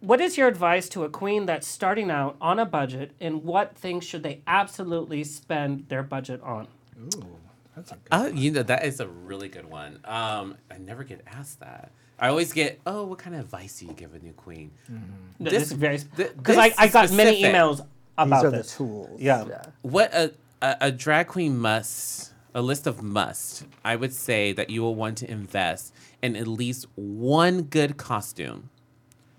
What 0.00 0.20
is 0.20 0.38
your 0.38 0.46
advice 0.46 0.88
to 0.90 1.02
a 1.02 1.08
queen 1.08 1.46
that's 1.46 1.66
starting 1.66 2.10
out 2.10 2.36
on 2.40 2.58
a 2.58 2.64
budget, 2.64 3.12
and 3.20 3.42
what 3.42 3.76
things 3.76 4.04
should 4.04 4.22
they 4.22 4.42
absolutely 4.46 5.24
spend 5.24 5.88
their 5.88 6.04
budget 6.04 6.40
on? 6.42 6.68
Oh, 7.16 7.26
that's 7.74 7.90
a 7.92 7.94
good 7.94 8.00
I 8.10 8.28
you 8.28 8.50
know 8.50 8.62
that 8.62 8.84
is 8.84 9.00
a 9.00 9.08
really 9.08 9.48
good 9.48 9.68
one. 9.68 10.00
Um, 10.04 10.56
I 10.70 10.78
never 10.78 11.04
get 11.04 11.22
asked 11.26 11.60
that. 11.60 11.90
I 12.18 12.28
always 12.28 12.52
get, 12.52 12.80
oh, 12.86 13.04
what 13.04 13.18
kind 13.18 13.36
of 13.36 13.42
advice 13.42 13.78
do 13.78 13.86
you 13.86 13.92
give 13.92 14.14
a 14.14 14.18
new 14.18 14.32
queen? 14.32 14.72
No, 14.88 14.98
This- 15.50 15.52
this 15.52 15.62
is 15.70 15.72
very 15.72 15.98
th- 15.98 16.36
because 16.36 16.56
I, 16.56 16.74
I 16.76 16.88
got 16.88 17.12
many 17.12 17.42
emails 17.42 17.86
about 18.16 18.42
These 18.42 18.44
are 18.44 18.50
this. 18.50 18.72
the 18.72 18.76
tools. 18.78 19.20
Yeah. 19.20 19.44
What 19.82 20.12
a, 20.12 20.32
a 20.60 20.76
a 20.80 20.92
drag 20.92 21.28
queen 21.28 21.56
must, 21.56 22.32
a 22.54 22.60
list 22.62 22.86
of 22.88 23.02
must. 23.02 23.64
I 23.84 23.94
would 23.94 24.12
say 24.12 24.52
that 24.52 24.70
you 24.70 24.82
will 24.82 24.96
want 24.96 25.18
to 25.18 25.30
invest 25.30 25.94
in 26.22 26.34
at 26.34 26.48
least 26.48 26.86
one 26.96 27.62
good 27.62 27.96
costume, 27.96 28.70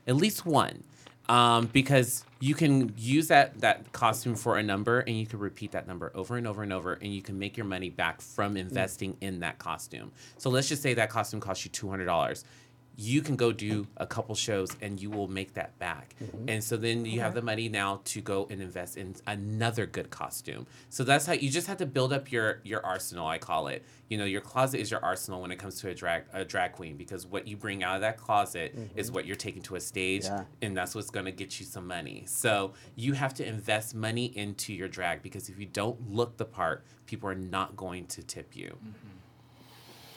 at 0.08 0.16
least 0.16 0.46
one, 0.46 0.84
um, 1.28 1.66
because 1.74 2.24
you 2.40 2.56
can 2.56 2.94
use 2.98 3.28
that 3.28 3.60
that 3.60 3.92
costume 3.92 4.36
for 4.36 4.58
a 4.58 4.64
number, 4.64 5.02
and 5.02 5.20
you 5.20 5.26
can 5.26 5.40
repeat 5.40 5.72
that 5.74 5.86
number 5.86 6.14
over 6.16 6.38
and 6.38 6.48
over 6.48 6.64
and 6.64 6.72
over, 6.72 6.94
and 6.94 7.14
you 7.14 7.22
can 7.22 7.38
make 7.38 7.58
your 7.58 7.66
money 7.66 7.90
back 7.90 8.22
from 8.22 8.56
investing 8.56 9.18
in 9.20 9.42
that 9.42 9.60
costume. 9.60 10.14
So 10.38 10.50
let's 10.50 10.70
just 10.70 10.82
say 10.82 10.94
that 10.94 11.10
costume 11.10 11.42
cost 11.42 11.66
you 11.66 11.72
two 11.72 11.90
hundred 11.90 12.06
dollars. 12.06 12.46
You 13.00 13.22
can 13.22 13.38
go 13.38 13.54
do 13.54 13.88
a 13.96 14.06
couple 14.06 14.36
shows 14.36 14.76
and 14.82 15.02
you 15.02 15.10
will 15.10 15.30
make 15.30 15.54
that 15.54 15.80
back. 15.80 16.16
Mm-hmm. 16.22 16.50
And 16.50 16.62
so 16.62 16.76
then 16.76 17.06
you 17.06 17.22
have 17.22 17.34
the 17.34 17.42
money 17.42 17.70
now 17.70 18.02
to 18.04 18.20
go 18.20 18.46
and 18.50 18.62
invest 18.62 18.98
in 18.98 19.16
another 19.26 19.86
good 19.86 20.10
costume. 20.10 20.68
So 20.90 21.06
that's 21.06 21.26
how 21.26 21.32
you 21.32 21.50
just 21.50 21.68
have 21.68 21.78
to 21.78 21.86
build 21.86 22.12
up 22.12 22.30
your 22.30 22.60
your 22.66 22.86
arsenal, 22.86 23.26
I 23.26 23.38
call 23.38 23.68
it. 23.68 23.86
You 24.10 24.18
know, 24.18 24.26
your 24.26 24.42
closet 24.42 24.82
is 24.82 24.92
your 24.92 25.02
arsenal 25.02 25.42
when 25.42 25.50
it 25.50 25.56
comes 25.56 25.80
to 25.80 25.90
a 25.90 25.94
drag 25.96 26.24
a 26.34 26.44
drag 26.44 26.74
queen 26.74 26.98
because 26.98 27.26
what 27.26 27.48
you 27.48 27.56
bring 27.56 27.84
out 27.84 27.96
of 27.96 28.02
that 28.02 28.18
closet 28.18 28.76
is 28.98 29.08
mm-hmm. 29.08 29.16
what 29.16 29.26
you're 29.26 29.38
taking 29.38 29.62
to 29.62 29.76
a 29.76 29.80
stage 29.80 30.26
Yeah. 30.26 30.44
and 30.62 30.76
that's 30.76 30.94
what's 30.94 31.10
going 31.10 31.26
to 31.26 31.32
get 31.32 31.58
you 31.58 31.66
some 31.66 31.88
money. 31.88 32.24
So 32.26 32.74
you 32.98 33.14
have 33.14 33.34
to 33.36 33.48
invest 33.48 33.96
money 33.96 34.26
into 34.26 34.74
your 34.74 34.90
drag 34.90 35.24
because 35.24 35.48
if 35.48 35.58
you 35.58 35.68
don't 35.68 36.12
look 36.12 36.36
the 36.36 36.44
part, 36.44 36.84
people 37.06 37.30
are 37.30 37.36
not 37.36 37.78
going 37.78 38.08
to 38.08 38.24
tip 38.24 38.58
you. 38.58 38.76
Mm-hmm. 38.76 39.19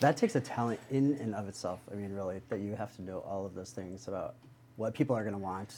That 0.02 0.16
takes 0.16 0.34
a 0.36 0.40
talent 0.40 0.80
in 0.90 1.14
and 1.14 1.34
of 1.34 1.48
itself. 1.48 1.80
I 1.90 1.94
mean, 1.94 2.12
really, 2.12 2.40
that 2.48 2.60
you 2.60 2.74
have 2.76 2.94
to 2.96 3.02
know 3.02 3.18
all 3.20 3.46
of 3.46 3.54
those 3.54 3.70
things 3.70 4.08
about 4.08 4.34
what 4.76 4.94
people 4.94 5.16
are 5.16 5.22
going 5.22 5.34
to 5.34 5.38
want, 5.38 5.74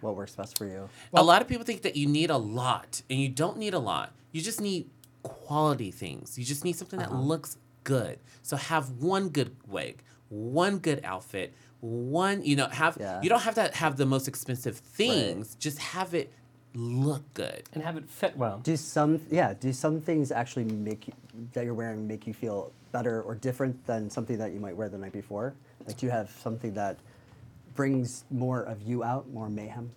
what 0.00 0.16
works 0.16 0.34
best 0.36 0.56
for 0.58 0.66
you. 0.66 0.88
a 1.12 1.22
lot 1.22 1.42
of 1.42 1.48
people 1.48 1.64
think 1.64 1.82
that 1.82 1.96
you 1.96 2.06
need 2.06 2.30
a 2.30 2.36
lot, 2.36 3.02
and 3.10 3.18
you 3.18 3.28
don't 3.28 3.58
need 3.58 3.74
a 3.74 3.78
lot. 3.78 4.12
You 4.32 4.40
just 4.42 4.60
need 4.60 4.88
quality 5.22 5.90
things. 5.90 6.38
You 6.38 6.44
just 6.44 6.64
need 6.64 6.76
something 6.76 7.00
Uh-huh. 7.00 7.10
that 7.16 7.22
looks 7.22 7.56
good. 7.84 8.18
So 8.42 8.56
have 8.56 8.90
one 9.02 9.28
good 9.30 9.56
wig, 9.66 10.02
one 10.28 10.78
good 10.78 11.00
outfit, 11.04 11.54
one 11.80 12.42
you 12.44 12.56
know 12.56 12.68
have. 12.68 12.96
Yeah. 13.00 13.20
You 13.22 13.28
don't 13.28 13.42
have 13.42 13.54
to 13.56 13.70
have 13.74 13.96
the 13.96 14.06
most 14.06 14.26
expensive 14.28 14.76
things. 14.76 15.54
Just 15.56 15.78
have 15.78 16.14
it 16.14 16.32
look 16.74 17.22
good. 17.34 17.62
and 17.72 17.82
have 17.82 17.96
it 17.96 18.08
fit 18.08 18.36
well. 18.36 18.58
Do 18.58 18.76
some, 18.76 19.20
yeah, 19.30 19.54
do 19.54 19.72
some 19.72 20.00
things 20.00 20.30
actually 20.32 20.64
make 20.64 21.06
you, 21.08 21.12
that 21.52 21.64
you're 21.64 21.74
wearing 21.74 22.06
make 22.06 22.26
you 22.26 22.34
feel 22.34 22.72
better 22.92 23.22
or 23.22 23.34
different 23.34 23.84
than 23.86 24.10
something 24.10 24.38
that 24.38 24.52
you 24.52 24.60
might 24.60 24.76
wear 24.76 24.88
the 24.88 24.98
night 24.98 25.12
before? 25.12 25.54
Like, 25.86 25.96
do 25.98 26.06
you 26.06 26.12
have 26.12 26.30
something 26.42 26.74
that 26.74 26.98
brings 27.74 28.24
more 28.30 28.62
of 28.62 28.82
you 28.82 29.02
out, 29.04 29.28
more 29.30 29.48
mayhem? 29.48 29.90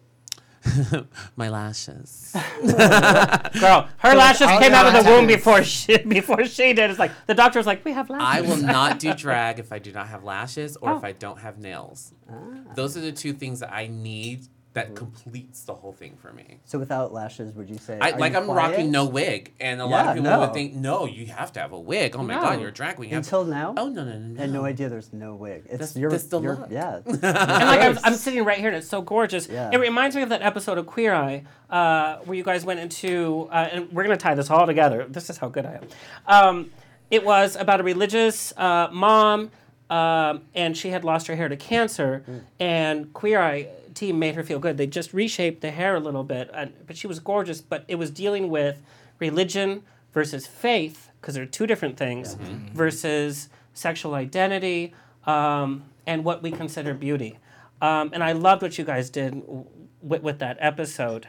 My 1.37 1.49
lashes. 1.49 2.35
Girl, 2.61 3.87
her 3.99 4.15
lashes 4.15 4.47
came 4.47 4.73
out 4.73 4.93
of 4.93 5.03
the 5.05 5.09
womb 5.09 5.25
before 5.27 5.63
she 5.63 5.97
before 6.07 6.45
she 6.45 6.73
did. 6.73 6.89
It's 6.89 6.99
like 6.99 7.11
the 7.25 7.33
doctor 7.35 7.59
was 7.59 7.65
like, 7.67 7.85
"We 7.85 7.93
have 7.93 8.09
lashes." 8.09 8.27
I 8.27 8.41
will 8.41 8.57
not 8.61 8.99
do 8.99 9.13
drag 9.13 9.59
if 9.59 9.71
I 9.71 9.79
do 9.79 9.93
not 9.93 10.07
have 10.07 10.23
lashes 10.25 10.75
or 10.75 10.97
if 10.97 11.03
Oh. 11.03 11.07
I 11.07 11.11
don't 11.13 11.39
have 11.39 11.57
nails. 11.59 12.13
Ah. 12.29 12.33
Those 12.75 12.97
are 12.97 13.01
the 13.01 13.11
two 13.13 13.31
things 13.33 13.59
that 13.61 13.71
I 13.71 13.87
need 13.87 14.47
that 14.77 14.95
completes 14.95 15.63
the 15.63 15.73
whole 15.73 15.91
thing 15.91 16.15
for 16.21 16.31
me. 16.33 16.59
So 16.65 16.79
without 16.79 17.11
lashes, 17.13 17.53
would 17.53 17.69
you 17.69 17.77
say? 17.77 17.97
I, 17.99 18.11
like 18.11 18.33
you 18.33 18.39
I'm 18.39 18.49
rocking 18.49 18.91
no 18.91 19.05
wig, 19.05 19.53
and 19.59 19.81
a 19.81 19.85
lot 19.85 20.07
of 20.07 20.15
people 20.15 20.31
no. 20.31 20.39
would 20.39 20.53
think, 20.53 20.73
no, 20.73 21.05
you 21.05 21.25
have 21.27 21.51
to 21.53 21.59
have 21.59 21.71
a 21.73 21.79
wig. 21.79 22.15
Oh 22.15 22.23
my 22.23 22.35
No. 22.35 22.41
god, 22.41 22.59
you're 22.59 22.69
a 22.69 22.73
drag 22.73 22.95
queen. 22.95 23.09
You 23.09 23.15
have- 23.15 23.23
Until 23.25 23.43
now? 23.45 23.73
Oh 23.77 23.89
no 23.89 24.03
no 24.05 24.17
no 24.17 24.27
no. 24.27 24.37
I 24.39 24.41
had 24.45 24.51
no 24.53 24.65
idea 24.65 24.89
there's 24.89 25.11
no 25.13 25.35
wig. 25.35 25.63
It's 25.65 25.71
That's- 25.71 25.95
your, 25.97 26.11
that's 26.11 26.23
the 26.25 26.39
your 26.41 26.55
look. 26.55 26.69
yeah. 26.71 27.01
and 27.05 27.21
like 27.21 27.81
I'm, 27.81 27.97
I'm 28.03 28.13
sitting 28.13 28.43
right 28.43 28.57
here 28.59 28.69
and 28.69 28.77
it's 28.77 28.87
so 28.87 29.01
gorgeous. 29.01 29.47
Yeah. 29.47 29.69
It 29.73 29.77
reminds 29.79 30.15
me 30.15 30.21
of 30.21 30.29
that 30.29 30.41
episode 30.41 30.77
of 30.77 30.85
Queer 30.87 31.13
Eye 31.13 31.43
uh, 31.69 32.17
where 32.25 32.35
you 32.37 32.43
guys 32.43 32.63
went 32.65 32.79
into, 32.79 33.49
uh, 33.51 33.69
and 33.71 33.91
we're 33.91 34.03
gonna 34.03 34.17
tie 34.17 34.35
this 34.35 34.49
all 34.49 34.65
together. 34.65 35.05
This 35.09 35.29
is 35.29 35.37
how 35.37 35.49
good 35.49 35.65
I 35.65 35.73
am. 35.81 35.87
Um, 36.27 36.71
it 37.09 37.25
was 37.25 37.55
about 37.55 37.79
a 37.79 37.83
religious 37.83 38.53
uh, 38.57 38.89
mom, 38.91 39.51
um, 39.89 40.41
and 40.53 40.75
she 40.75 40.89
had 40.89 41.03
lost 41.05 41.27
her 41.27 41.35
hair 41.35 41.47
to 41.49 41.55
cancer, 41.55 42.23
and 42.59 43.13
Queer 43.13 43.39
Eye 43.41 43.67
team 43.97 44.19
made 44.19 44.35
her 44.35 44.43
feel 44.43 44.59
good. 44.59 44.77
They 44.77 44.87
just 44.87 45.13
reshaped 45.13 45.61
the 45.61 45.71
hair 45.71 45.95
a 45.95 45.99
little 45.99 46.23
bit, 46.23 46.49
and, 46.53 46.73
but 46.85 46.95
she 46.97 47.07
was 47.07 47.19
gorgeous. 47.19 47.59
But 47.61 47.83
it 47.87 47.95
was 47.95 48.09
dealing 48.11 48.49
with 48.49 48.81
religion 49.19 49.83
versus 50.13 50.47
faith 50.47 51.09
because 51.19 51.35
they're 51.35 51.45
two 51.45 51.67
different 51.67 51.97
things 51.97 52.35
versus 52.73 53.49
sexual 53.73 54.13
identity 54.15 54.93
um, 55.25 55.83
and 56.05 56.23
what 56.23 56.41
we 56.41 56.51
consider 56.51 56.93
beauty. 56.93 57.37
Um, 57.81 58.11
and 58.13 58.23
I 58.23 58.31
loved 58.31 58.61
what 58.61 58.77
you 58.77 58.85
guys 58.85 59.09
did 59.09 59.31
w- 59.41 59.65
with, 60.01 60.23
with 60.23 60.39
that 60.39 60.57
episode. 60.59 61.27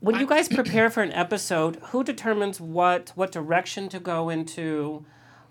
When 0.00 0.20
you 0.20 0.26
guys 0.26 0.48
prepare 0.48 0.90
for 0.90 1.02
an 1.02 1.12
episode, 1.12 1.76
who 1.90 2.04
determines 2.04 2.60
what 2.60 3.12
what 3.14 3.32
direction 3.32 3.88
to 3.88 3.98
go 3.98 4.28
into? 4.28 5.04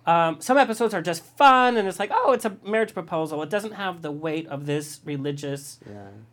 Um, 0.06 0.42
some 0.42 0.58
episodes 0.58 0.94
are 0.94 1.02
just 1.02 1.24
fun, 1.24 1.78
and 1.78 1.88
it's 1.88 2.00
like, 2.00 2.12
oh, 2.14 2.34
it's 2.34 2.46
a 2.46 2.58
marriage 2.66 2.94
proposal. 2.94 3.42
It 3.42 3.50
doesn't 3.50 3.74
have 3.74 4.02
the 4.02 4.12
weight 4.12 4.48
of 4.48 4.66
this 4.66 5.00
religious 5.06 5.80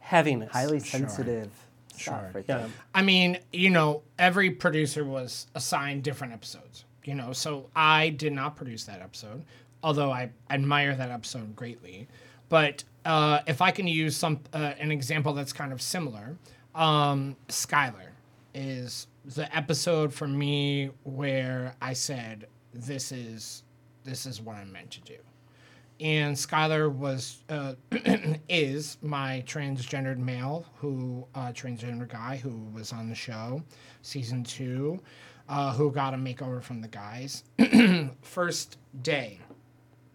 heaviness. 0.01 0.51
Highly 0.53 0.81
sensitive 0.81 1.51
stuff 1.95 2.21
Sure. 2.23 2.31
right 2.35 2.45
Yeah. 2.49 2.59
there. 2.59 2.68
I 2.95 3.03
mean, 3.03 3.39
you 3.53 3.71
know, 3.71 4.03
every 4.18 4.51
producer 4.51 5.05
was 5.05 5.47
assigned 5.55 6.03
different 6.03 6.33
episodes. 6.33 6.85
You 7.05 7.14
know, 7.14 7.33
so 7.33 7.71
I 7.75 8.11
did 8.11 8.33
not 8.33 8.57
produce 8.57 8.85
that 8.85 9.01
episode, 9.01 9.45
although 9.83 10.11
I 10.11 10.31
admire 10.51 10.95
that 10.95 11.11
episode 11.11 11.57
greatly. 11.57 12.09
But 12.51 12.85
uh, 13.07 13.41
if 13.47 13.62
I 13.62 13.71
can 13.71 13.87
use 13.87 14.16
some 14.16 14.41
uh, 14.53 14.73
an 14.79 14.91
example 14.93 15.33
that's 15.33 15.53
kind 15.53 15.73
of 15.73 15.81
similar, 15.81 16.37
um, 16.75 17.37
Skylar 17.49 18.09
is 18.55 19.07
the 19.25 19.55
episode 19.57 20.12
for 20.12 20.27
me 20.29 20.91
where 21.05 21.75
I 21.81 21.93
said, 21.95 22.47
"This 22.73 23.12
is 23.12 23.62
this 24.05 24.27
is 24.27 24.41
what 24.41 24.57
I'm 24.57 24.73
meant 24.73 24.91
to 24.93 25.01
do." 25.01 25.16
and 26.01 26.35
Skylar 26.35 26.91
was 26.91 27.45
uh, 27.51 27.75
is 28.49 28.97
my 29.03 29.45
transgendered 29.47 30.18
male 30.18 30.64
who 30.77 31.27
uh, 31.35 31.49
transgender 31.49 32.09
guy 32.09 32.37
who 32.37 32.66
was 32.73 32.93
on 32.93 33.09
the 33.09 33.14
show 33.14 33.62
season 34.03 34.43
two 34.43 34.99
uh, 35.49 35.73
who 35.73 35.91
got 35.91 36.14
a 36.14 36.16
makeover 36.16 36.62
from 36.62 36.81
the 36.81 36.89
guys. 36.89 37.45
First 38.23 38.79
day 39.03 39.39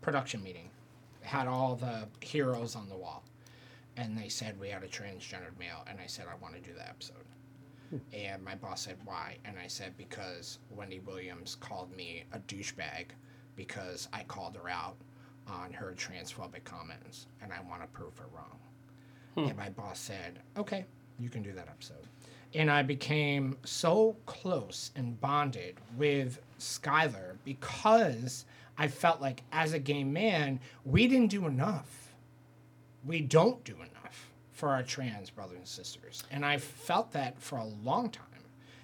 production 0.02 0.42
meeting. 0.42 0.70
Had 1.22 1.48
all 1.48 1.76
the 1.76 2.08
heroes 2.22 2.76
on 2.76 2.88
the 2.90 2.96
wall. 2.96 3.24
And 3.98 4.18
they 4.18 4.30
said 4.30 4.60
we 4.60 4.70
had 4.70 4.84
a 4.84 4.88
transgendered 4.88 5.58
male. 5.60 5.86
And 5.88 6.00
i 6.00 6.06
said 6.08 6.26
i 6.32 6.42
want 6.42 6.56
to 6.56 6.62
do 6.62 6.76
the 6.76 6.88
episode 6.88 7.25
and 8.14 8.44
my 8.44 8.56
boss 8.56 8.82
said 8.82 8.98
why? 9.06 9.38
And 9.46 9.58
i 9.60 9.68
said 9.68 9.96
because 9.98 10.60
wendy 10.70 11.00
williams 11.00 11.56
called 11.56 11.96
me 11.96 12.24
a 12.34 12.40
douchebag 12.40 13.08
because 13.56 14.08
i 14.14 14.24
called 14.24 14.56
her 14.56 14.70
out 14.70 14.96
on 15.48 15.72
her 15.72 15.94
transphobic 15.98 16.64
comments 16.64 17.28
and 17.42 17.52
i 17.54 17.60
want 17.70 17.82
to 17.82 17.88
prove 17.88 18.18
her 18.18 18.28
wrong. 18.34 18.60
Hmm. 19.36 19.50
And 19.50 19.58
my 19.58 19.70
boss 19.70 20.00
said 20.00 20.40
okay 20.58 20.86
you 21.20 21.30
can 21.30 21.42
do 21.42 21.54
that 21.54 21.68
episode. 21.68 22.08
And 22.54 22.72
i 22.72 22.82
became 22.82 23.58
so 23.64 24.16
close 24.26 24.92
and 24.96 25.20
bonded 25.22 25.78
with 25.98 26.40
skylar 26.60 27.36
because 27.44 28.46
i 28.78 28.88
felt 28.88 29.22
like 29.22 29.44
as 29.52 29.74
a 29.74 29.80
gay 29.80 30.04
man 30.04 30.60
we 30.84 31.08
didn't 31.08 31.32
do 31.32 31.46
enough. 31.46 32.02
We 33.06 33.22
don't 33.22 33.64
do 33.64 33.76
enough 33.76 33.95
for 34.56 34.70
our 34.70 34.82
trans 34.82 35.30
brothers 35.30 35.58
and 35.58 35.68
sisters. 35.68 36.24
And 36.32 36.44
I've 36.46 36.64
felt 36.64 37.12
that 37.12 37.40
for 37.42 37.58
a 37.58 37.66
long 37.66 38.10
time. 38.10 38.26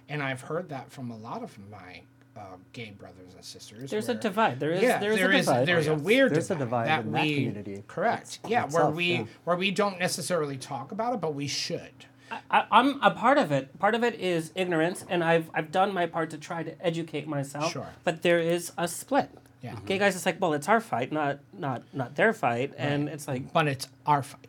And 0.09 0.21
I've 0.21 0.41
heard 0.41 0.69
that 0.69 0.91
from 0.91 1.09
a 1.09 1.17
lot 1.17 1.41
of 1.41 1.57
my 1.71 2.01
uh, 2.37 2.41
gay 2.73 2.91
brothers 2.91 3.33
and 3.33 3.43
sisters. 3.43 3.89
There's 3.89 4.09
a 4.09 4.13
divide. 4.15 4.59
There 4.59 4.71
is. 4.71 4.81
yeah, 4.81 4.99
there 4.99 5.11
is 5.13 5.17
there 5.19 5.31
a 5.31 5.37
is- 5.37 5.45
divide. 5.45 5.65
there's 5.67 5.87
Oh, 5.87 5.93
a 5.93 5.95
yes. 5.95 6.03
weird 6.05 6.33
There's 6.33 6.51
a 6.51 6.55
divide, 6.55 6.83
divide 6.85 6.87
that 6.87 7.05
in 7.05 7.11
that 7.13 7.21
community. 7.23 7.83
correct. 7.87 8.39
It's- 8.43 8.51
yeah, 8.51 8.59
where 8.61 8.67
itself, 8.67 8.95
we 8.95 9.13
yeah. 9.13 9.23
where 9.45 9.55
we 9.55 9.71
don't 9.71 9.97
necessarily 9.99 10.57
talk 10.57 10.91
about 10.91 11.13
it, 11.13 11.21
but 11.21 11.33
we 11.33 11.47
should. 11.47 12.05
I, 12.49 12.65
I'm 12.71 13.01
a 13.01 13.11
part 13.11 13.37
of 13.37 13.51
it. 13.51 13.77
Part 13.79 13.93
of 13.95 14.03
it 14.05 14.15
is 14.15 14.51
ignorance, 14.55 15.03
and 15.09 15.23
I've 15.23 15.49
I've 15.53 15.71
done 15.71 15.93
my 15.93 16.05
part 16.05 16.29
to 16.31 16.37
try 16.37 16.63
to 16.63 16.85
educate 16.85 17.27
myself. 17.27 17.71
Sure. 17.73 17.87
But 18.03 18.21
there 18.21 18.39
is 18.39 18.71
a 18.77 18.87
split. 18.87 19.29
Yeah. 19.61 19.75
Gay 19.85 19.99
guys, 19.99 20.15
it's 20.15 20.25
like, 20.25 20.41
well, 20.41 20.53
it's 20.53 20.67
our 20.69 20.79
fight, 20.79 21.11
not 21.11 21.39
not 21.53 21.83
not 21.93 22.15
their 22.15 22.31
fight, 22.33 22.73
and 22.77 23.07
it's 23.09 23.27
like 23.27 23.51
But 23.53 23.67
it's 23.67 23.87
our 24.05 24.23
fight. 24.23 24.47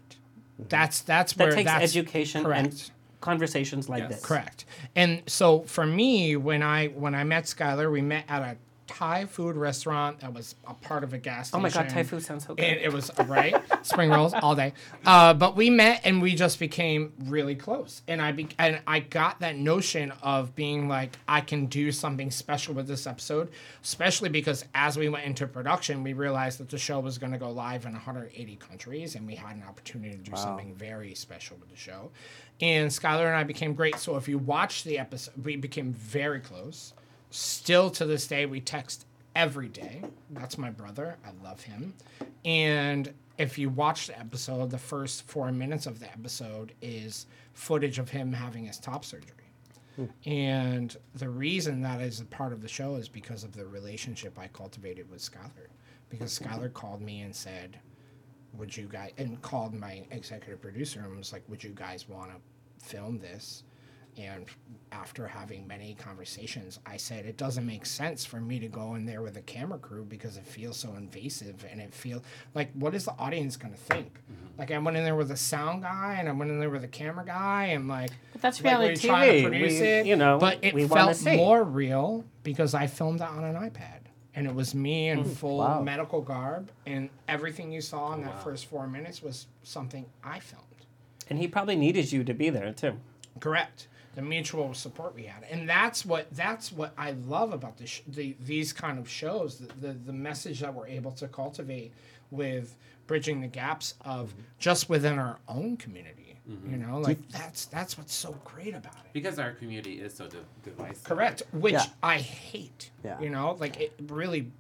That's 0.69 1.01
that's 1.01 1.33
that 1.35 1.45
where 1.45 1.55
takes 1.55 1.71
that's 1.71 1.85
education 1.85 2.45
correct. 2.45 2.67
and 2.67 2.91
conversations 3.21 3.89
like 3.89 4.09
this. 4.09 4.25
Correct. 4.25 4.65
And 4.95 5.23
so 5.27 5.61
for 5.61 5.87
me, 5.87 6.37
when 6.37 6.63
I 6.63 6.89
when 6.89 7.15
I 7.15 7.25
met 7.25 7.45
Skylar, 7.45 7.91
we 7.91 8.03
met 8.03 8.25
at 8.29 8.43
a 8.43 8.57
Thai 8.95 9.27
food 9.27 9.57
restaurant 9.57 10.21
that 10.21 10.33
was 10.33 10.55
a 10.67 10.75
part 10.75 11.05
of 11.05 11.13
a 11.13 11.19
gas 11.19 11.49
station. 11.49 11.59
Oh 11.61 11.63
my 11.63 11.71
god, 11.71 11.89
Thai 11.89 12.03
food 12.03 12.23
sounds 12.23 12.47
so 12.47 12.55
good. 12.55 12.65
And 12.65 12.81
it 12.81 12.93
was 12.93 13.11
right 13.27 13.55
spring 13.85 14.11
rolls 14.11 14.35
all 14.35 14.55
day. 14.55 14.73
Uh, 15.05 15.35
but 15.35 15.57
we 15.57 15.71
met 15.71 16.03
and 16.05 16.21
we 16.23 16.35
just 16.35 16.59
became 16.59 17.13
really 17.25 17.55
close. 17.55 18.03
And 18.09 18.21
I 18.21 18.33
be- 18.33 18.49
and 18.59 18.81
I 18.87 19.01
got 19.01 19.41
that 19.41 19.57
notion 19.57 20.13
of 20.23 20.55
being 20.55 20.89
like 20.89 21.17
I 21.27 21.41
can 21.41 21.67
do 21.67 21.91
something 21.93 22.31
special 22.31 22.75
with 22.75 22.87
this 22.87 23.07
episode, 23.07 23.51
especially 23.83 24.29
because 24.29 24.65
as 24.75 24.97
we 24.97 25.09
went 25.09 25.25
into 25.25 25.47
production, 25.47 26.03
we 26.03 26.13
realized 26.13 26.59
that 26.61 26.69
the 26.69 26.79
show 26.79 27.01
was 27.01 27.19
going 27.19 27.33
to 27.33 27.39
go 27.39 27.51
live 27.51 27.87
in 27.87 27.93
180 27.93 28.57
countries, 28.57 29.15
and 29.15 29.27
we 29.27 29.35
had 29.35 29.57
an 29.57 29.63
opportunity 29.69 30.17
to 30.17 30.23
do 30.23 30.37
something 30.37 30.75
very 30.75 31.15
special 31.15 31.57
with 31.59 31.71
the 31.71 31.77
show. 31.77 32.11
And 32.61 32.91
Skylar 32.91 33.27
and 33.27 33.37
I 33.37 33.43
became 33.45 33.75
great. 33.75 33.97
So 33.99 34.17
if 34.17 34.29
you 34.29 34.39
watch 34.39 34.85
the 34.85 34.99
episode, 34.99 35.35
we 35.45 35.57
became 35.57 35.93
very 35.93 36.41
close. 36.41 36.93
Still 37.35 37.89
to 37.93 38.05
this 38.05 38.27
day, 38.27 38.45
we 38.45 38.61
text 38.61 39.07
every 39.35 39.69
day. 39.69 40.03
That's 40.31 40.59
my 40.59 40.69
brother. 40.69 41.17
I 41.25 41.31
love 41.43 41.63
him. 41.63 41.95
And 42.45 43.13
if 43.39 43.57
you 43.57 43.71
watch 43.71 44.09
the 44.09 44.19
episode, 44.19 44.71
the 44.71 44.77
first 44.77 45.27
four 45.27 45.51
minutes 45.51 45.87
of 45.87 45.99
the 45.99 46.13
episode 46.13 46.75
is 46.83 47.25
footage 47.55 47.99
of 47.99 48.11
him 48.11 48.35
having 48.35 48.67
his 48.67 48.77
top 48.77 49.03
surgery. 49.03 49.31
And 50.27 50.95
the 51.15 51.31
reason 51.31 51.81
that 51.83 52.03
is 52.03 52.21
a 52.21 52.27
part 52.27 52.53
of 52.53 52.61
the 52.61 52.69
show 52.69 52.97
is 52.97 53.09
because 53.09 53.45
of 53.45 53.53
the 53.53 53.65
relationship 53.65 54.39
I 54.39 54.49
cultivated 54.49 55.11
with 55.11 55.21
Skylar. 55.21 55.69
Because 56.11 56.39
Skylar 56.39 56.71
called 56.71 57.01
me 57.01 57.23
and 57.23 57.35
said, 57.35 57.79
would 58.55 58.77
you 58.77 58.89
guys 58.89 59.13
and 59.17 59.41
called 59.41 59.73
my 59.73 60.03
executive 60.11 60.61
producer 60.61 61.01
and 61.01 61.17
was 61.17 61.33
like, 61.33 61.45
would 61.49 61.65
you 61.65 61.71
guys 61.71 62.09
want 62.11 62.31
to 62.31 62.87
film 62.87 63.19
this? 63.19 63.65
And 64.19 64.45
after 64.91 65.27
having 65.27 65.67
many 65.67 65.95
conversations, 65.95 66.79
I 66.85 66.99
said 66.99 67.25
it 67.25 67.39
doesn't 67.39 67.65
make 67.67 67.87
sense 67.87 68.27
for 68.27 68.41
me 68.41 68.59
to 68.59 68.69
go 68.69 68.95
in 68.95 69.07
there 69.07 69.23
with 69.23 69.39
a 69.39 69.41
camera 69.43 69.79
crew 69.79 70.05
because 70.05 70.37
it 70.37 70.45
feels 70.45 70.77
so 70.77 70.93
invasive 70.95 71.65
and 71.71 71.81
it 71.81 71.95
feels 71.95 72.23
like 72.55 72.71
what 72.75 72.95
is 72.95 73.07
the 73.07 73.15
audience 73.19 73.57
going 73.57 73.73
to 73.73 73.81
think? 73.81 74.13
Mm-hmm. 74.31 74.59
Like 74.59 74.71
I 74.71 74.77
went 74.79 74.99
in 74.99 75.05
there 75.05 75.17
with 75.17 75.31
a 75.31 75.37
sound 75.37 75.83
guy 75.83 76.17
and 76.19 76.29
I 76.29 76.33
went 76.33 76.51
in 76.51 76.61
there 76.61 76.69
with 76.69 76.85
a 76.85 76.89
camera 76.89 77.25
guy 77.25 77.67
and 77.67 77.89
like 77.89 78.11
But 78.35 78.43
that's 78.43 78.59
like, 78.63 78.65
reality 78.79 79.09
we're 79.09 79.15
to 79.15 79.27
TV. 79.27 79.43
produce 79.49 79.81
We- 79.81 79.87
it, 79.87 80.07
you 80.07 80.17
know, 80.17 80.39
but 80.39 80.59
it 80.61 80.75
we 80.75 80.87
felt 80.87 81.17
see. 81.17 81.35
more 81.37 81.65
real 81.65 82.25
because 82.43 82.75
I 82.75 82.89
filmed 82.89 83.23
it 83.23 83.27
on 83.29 83.45
an 83.45 83.55
iPad. 83.55 84.01
And 84.35 84.47
it 84.47 84.55
was 84.55 84.75
me 84.75 85.09
in 85.09 85.25
mm, 85.25 85.37
full 85.37 85.59
Wow. 85.59 85.83
medical 85.83 86.23
garb, 86.23 86.71
and 86.87 87.11
everything 87.29 87.71
you 87.71 87.83
saw 87.83 88.15
in 88.15 88.21
oh, 88.21 88.25
that 88.25 88.43
first 88.43 88.65
four 88.65 88.87
minutes 88.87 89.23
was 89.23 89.47
something 89.63 90.07
I 90.25 90.41
filmed. 90.41 90.65
And 91.29 91.39
he 91.39 91.47
probably 91.49 91.77
needed 91.77 92.11
you 92.13 92.25
to 92.25 92.33
be 92.33 92.49
there 92.49 92.73
too. 92.73 92.99
Correct. 93.41 93.89
The 94.15 94.23
mutual 94.23 94.75
support 94.75 95.15
we 95.15 95.23
had, 95.25 95.43
and 95.51 95.67
that's 95.69 96.05
what 96.05 96.27
that's 96.35 96.71
what 96.71 96.93
I 96.99 97.13
love 97.13 97.53
about 97.55 97.79
the, 97.79 97.87
sh- 97.87 98.03
the 98.07 98.37
these 98.41 98.73
kind 98.73 98.99
of 98.99 99.09
shows. 99.09 99.57
The, 99.59 99.87
the 99.87 99.93
the 99.95 100.13
message 100.13 100.61
that 100.61 100.75
we're 100.75 100.87
able 100.87 101.13
to 101.13 101.29
cultivate 101.29 101.93
with 102.31 102.77
bridging 103.07 103.41
the 103.41 103.47
gaps 103.47 103.95
of 104.05 104.35
just 104.59 104.89
within 104.91 105.19
our 105.19 105.39
own 105.49 105.77
community. 105.79 106.37
Mm-hmm. 106.51 106.71
You 106.73 106.77
know, 106.79 106.99
like 106.99 107.27
that's 107.31 107.65
that's 107.67 107.97
what's 107.97 108.13
so 108.15 108.37
great 108.45 108.75
about 108.75 108.97
it. 108.97 109.13
Because 109.15 109.39
our 109.39 109.53
community 109.53 110.01
is 110.01 110.13
so 110.13 110.27
di- 110.27 110.39
divisive. 110.63 111.05
Correct. 111.05 111.43
Which 111.53 111.75
Yeah. 111.75 111.87
I 112.03 112.19
hate. 112.19 112.91
Yeah. 113.05 113.19
You 113.21 113.31
know, 113.31 113.57
like 113.61 113.81
it 113.81 113.95
really 114.09 114.51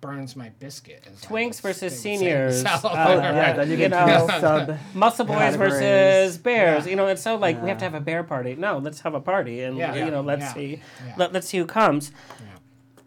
burns 0.00 0.36
my 0.36 0.50
biscuit. 0.58 1.06
Twinks 1.22 1.48
was- 1.48 1.60
versus 1.60 1.80
they 1.80 1.86
would 1.86 1.92
say. 1.92 2.18
seniors. 2.18 2.62
So, 2.62 2.88
Uh, 2.88 3.18
yeah, 3.22 3.52
then 3.54 3.70
you 3.70 3.76
you 3.84 3.88
know, 3.88 4.26
sub. 4.40 4.76
Muscle 4.94 5.24
Boys 5.24 5.36
categories. 5.36 5.72
versus 5.74 6.38
Bears. 6.38 6.84
Yeah. 6.84 6.90
You 6.90 6.96
know, 6.96 7.06
it's 7.08 7.22
so 7.22 7.36
like 7.36 7.60
we 7.62 7.68
have 7.68 7.78
to 7.78 7.84
have 7.84 7.94
a 7.94 8.00
bear 8.00 8.22
party. 8.22 8.54
No, 8.54 8.78
let's 8.78 9.00
have 9.00 9.14
a 9.14 9.20
party, 9.20 9.62
and 9.62 9.76
Yeah. 9.76 9.94
you 9.94 10.10
know, 10.10 10.20
let's 10.20 10.42
Yeah. 10.42 10.54
see, 10.54 10.82
Yeah. 11.06 11.14
let, 11.16 11.32
let's 11.32 11.48
see 11.48 11.58
who 11.58 11.66
comes. 11.66 12.12
Yeah. 12.40 12.46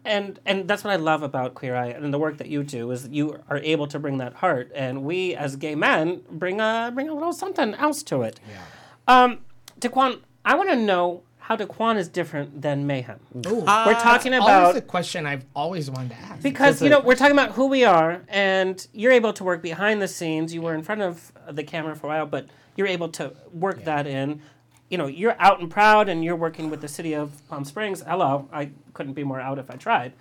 And 0.04 0.40
and 0.46 0.66
that's 0.66 0.82
what 0.82 0.92
I 0.92 0.96
love 0.96 1.22
about 1.22 1.54
Queer 1.54 1.76
Eye 1.76 1.88
and 1.88 2.12
the 2.12 2.18
work 2.18 2.38
that 2.38 2.46
you 2.48 2.62
do 2.64 2.90
is 2.90 3.06
you 3.10 3.38
are 3.50 3.58
able 3.58 3.86
to 3.88 3.98
bring 3.98 4.16
that 4.18 4.34
heart, 4.34 4.72
and 4.74 5.04
we 5.04 5.34
as 5.34 5.56
gay 5.56 5.74
men 5.74 6.22
bring 6.30 6.58
a 6.60 6.90
bring 6.94 7.08
a 7.08 7.14
little 7.14 7.34
something 7.34 7.74
else 7.74 8.02
to 8.04 8.22
it. 8.22 8.40
Yeah. 8.48 9.22
Um, 9.24 9.38
Dequan, 9.78 10.20
I 10.44 10.54
want 10.54 10.70
to 10.70 10.76
know 10.76 11.22
how 11.50 11.56
Dequan 11.56 11.96
is 11.96 12.06
different 12.06 12.62
than 12.62 12.86
Mayhem. 12.86 13.18
Ooh. 13.48 13.62
Uh, 13.66 13.82
we're 13.84 13.94
talking 13.94 14.32
Always 14.32 14.46
about 14.46 14.76
a 14.76 14.80
question 14.80 15.26
I've 15.26 15.44
always 15.52 15.90
wanted 15.90 16.10
to 16.10 16.16
ask. 16.18 16.42
because 16.44 16.80
you 16.80 16.88
know 16.88 17.00
we're 17.00 17.16
talking 17.16 17.32
about 17.32 17.50
who 17.50 17.66
we 17.66 17.82
are, 17.82 18.22
and 18.28 18.86
you're 18.92 19.10
able 19.10 19.32
to 19.32 19.42
work 19.42 19.60
behind 19.60 20.00
the 20.00 20.06
scenes. 20.06 20.54
You 20.54 20.62
were 20.62 20.76
in 20.76 20.84
front 20.84 21.02
of 21.02 21.32
the 21.50 21.64
camera 21.64 21.96
for 21.96 22.06
a 22.06 22.10
while, 22.10 22.26
but 22.26 22.46
you're 22.76 22.86
able 22.86 23.08
to 23.08 23.32
work 23.52 23.82
that 23.82 24.06
in. 24.06 24.42
You 24.90 24.98
know, 24.98 25.08
you're 25.08 25.34
out 25.40 25.58
and 25.58 25.68
proud, 25.68 26.08
and 26.08 26.24
you're 26.24 26.36
working 26.36 26.70
with 26.70 26.82
the 26.82 26.88
city 26.88 27.14
of 27.14 27.42
Palm 27.48 27.64
Springs. 27.64 28.00
Hello, 28.06 28.48
I 28.52 28.70
couldn't 28.94 29.14
be 29.14 29.24
more 29.24 29.40
out 29.40 29.58
if 29.58 29.72
I 29.72 29.74
tried. 29.74 30.12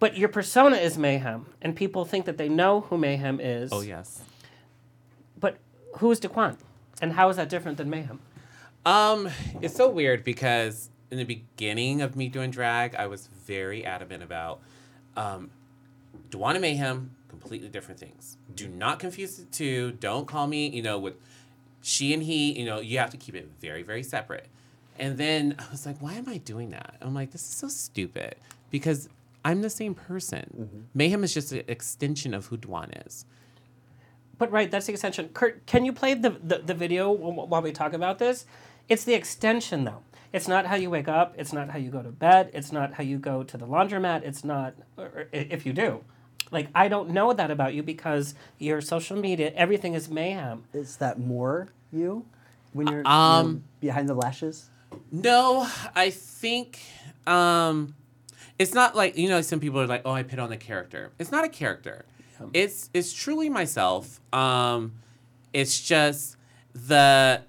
But 0.00 0.16
your 0.16 0.30
persona 0.30 0.78
is 0.78 0.98
Mayhem, 0.98 1.46
and 1.62 1.76
people 1.76 2.04
think 2.04 2.24
that 2.24 2.38
they 2.38 2.48
know 2.48 2.80
who 2.80 2.98
Mayhem 2.98 3.38
is. 3.40 3.70
Oh 3.72 3.82
yes. 3.82 4.22
But 5.38 5.58
who 5.98 6.10
is 6.10 6.18
Dequan, 6.18 6.56
and 7.00 7.12
how 7.12 7.28
is 7.28 7.36
that 7.36 7.48
different 7.48 7.78
than 7.78 7.88
Mayhem? 7.88 8.18
Um, 8.88 9.28
it's 9.60 9.76
so 9.76 9.90
weird 9.90 10.24
because 10.24 10.88
in 11.10 11.18
the 11.18 11.24
beginning 11.24 12.00
of 12.00 12.16
me 12.16 12.30
doing 12.30 12.50
drag, 12.50 12.94
I 12.94 13.06
was 13.06 13.26
very 13.44 13.84
adamant 13.84 14.22
about 14.22 14.60
um, 15.14 15.50
Dwana 16.30 16.58
Mayhem, 16.58 17.10
completely 17.28 17.68
different 17.68 18.00
things. 18.00 18.38
Do 18.54 18.66
not 18.66 18.98
confuse 18.98 19.36
the 19.36 19.44
two. 19.44 19.92
Don't 20.00 20.26
call 20.26 20.46
me, 20.46 20.70
you 20.70 20.80
know, 20.80 20.98
with 20.98 21.16
she 21.82 22.14
and 22.14 22.22
he, 22.22 22.58
you 22.58 22.64
know, 22.64 22.80
you 22.80 22.96
have 22.96 23.10
to 23.10 23.18
keep 23.18 23.34
it 23.34 23.50
very, 23.60 23.82
very 23.82 24.02
separate. 24.02 24.46
And 24.98 25.18
then 25.18 25.56
I 25.58 25.70
was 25.70 25.84
like, 25.84 25.98
why 26.00 26.14
am 26.14 26.26
I 26.26 26.38
doing 26.38 26.70
that? 26.70 26.94
I'm 27.02 27.12
like, 27.12 27.32
this 27.32 27.42
is 27.42 27.54
so 27.54 27.68
stupid 27.68 28.36
because 28.70 29.10
I'm 29.44 29.60
the 29.60 29.68
same 29.68 29.94
person. 29.94 30.88
Mayhem 30.94 31.24
is 31.24 31.34
just 31.34 31.52
an 31.52 31.64
extension 31.68 32.32
of 32.32 32.46
who 32.46 32.56
Dwan 32.56 33.06
is. 33.06 33.26
But 34.38 34.50
right, 34.50 34.70
that's 34.70 34.86
the 34.86 34.92
extension. 34.92 35.28
Kurt, 35.34 35.66
can 35.66 35.84
you 35.84 35.92
play 35.92 36.14
the, 36.14 36.30
the, 36.42 36.58
the 36.58 36.74
video 36.74 37.10
while 37.10 37.60
we 37.60 37.72
talk 37.72 37.92
about 37.92 38.18
this? 38.18 38.46
It's 38.88 39.04
the 39.04 39.14
extension, 39.14 39.84
though. 39.84 40.02
It's 40.32 40.48
not 40.48 40.66
how 40.66 40.76
you 40.76 40.90
wake 40.90 41.08
up. 41.08 41.34
It's 41.38 41.52
not 41.52 41.70
how 41.70 41.78
you 41.78 41.90
go 41.90 42.02
to 42.02 42.10
bed. 42.10 42.50
It's 42.52 42.70
not 42.72 42.94
how 42.94 43.02
you 43.02 43.18
go 43.18 43.42
to 43.42 43.56
the 43.56 43.66
laundromat. 43.66 44.22
It's 44.24 44.44
not, 44.44 44.74
or, 44.96 45.04
or 45.06 45.28
i- 45.32 45.36
if 45.50 45.64
you 45.66 45.72
do. 45.72 46.04
Like, 46.50 46.68
I 46.74 46.88
don't 46.88 47.10
know 47.10 47.32
that 47.32 47.50
about 47.50 47.74
you 47.74 47.82
because 47.82 48.34
your 48.58 48.80
social 48.80 49.16
media, 49.16 49.52
everything 49.54 49.94
is 49.94 50.08
mayhem. 50.08 50.64
Is 50.72 50.96
that 50.96 51.18
more 51.18 51.68
you 51.92 52.24
when 52.72 52.86
you're, 52.88 53.00
you 53.00 53.08
Um, 53.10 53.52
know, 53.54 53.60
behind 53.80 54.08
the 54.08 54.14
lashes? 54.14 54.68
No, 55.12 55.68
I 55.94 56.08
think 56.10 56.78
um 57.26 57.94
it's 58.58 58.72
not 58.72 58.96
like 58.96 59.18
you 59.18 59.28
know 59.28 59.42
some 59.42 59.60
people 59.60 59.78
are 59.80 59.86
like, 59.86 60.00
"Oh, 60.06 60.12
I 60.12 60.22
put 60.22 60.38
on 60.38 60.48
the 60.48 60.56
character." 60.56 61.12
It's 61.18 61.30
not 61.30 61.44
a 61.44 61.48
character. 61.48 62.06
It's 62.54 62.88
it's 62.94 63.12
truly 63.12 63.50
myself. 63.50 64.18
Um 64.32 64.94
it's 65.52 65.78
just 65.80 66.36
the 66.74 67.42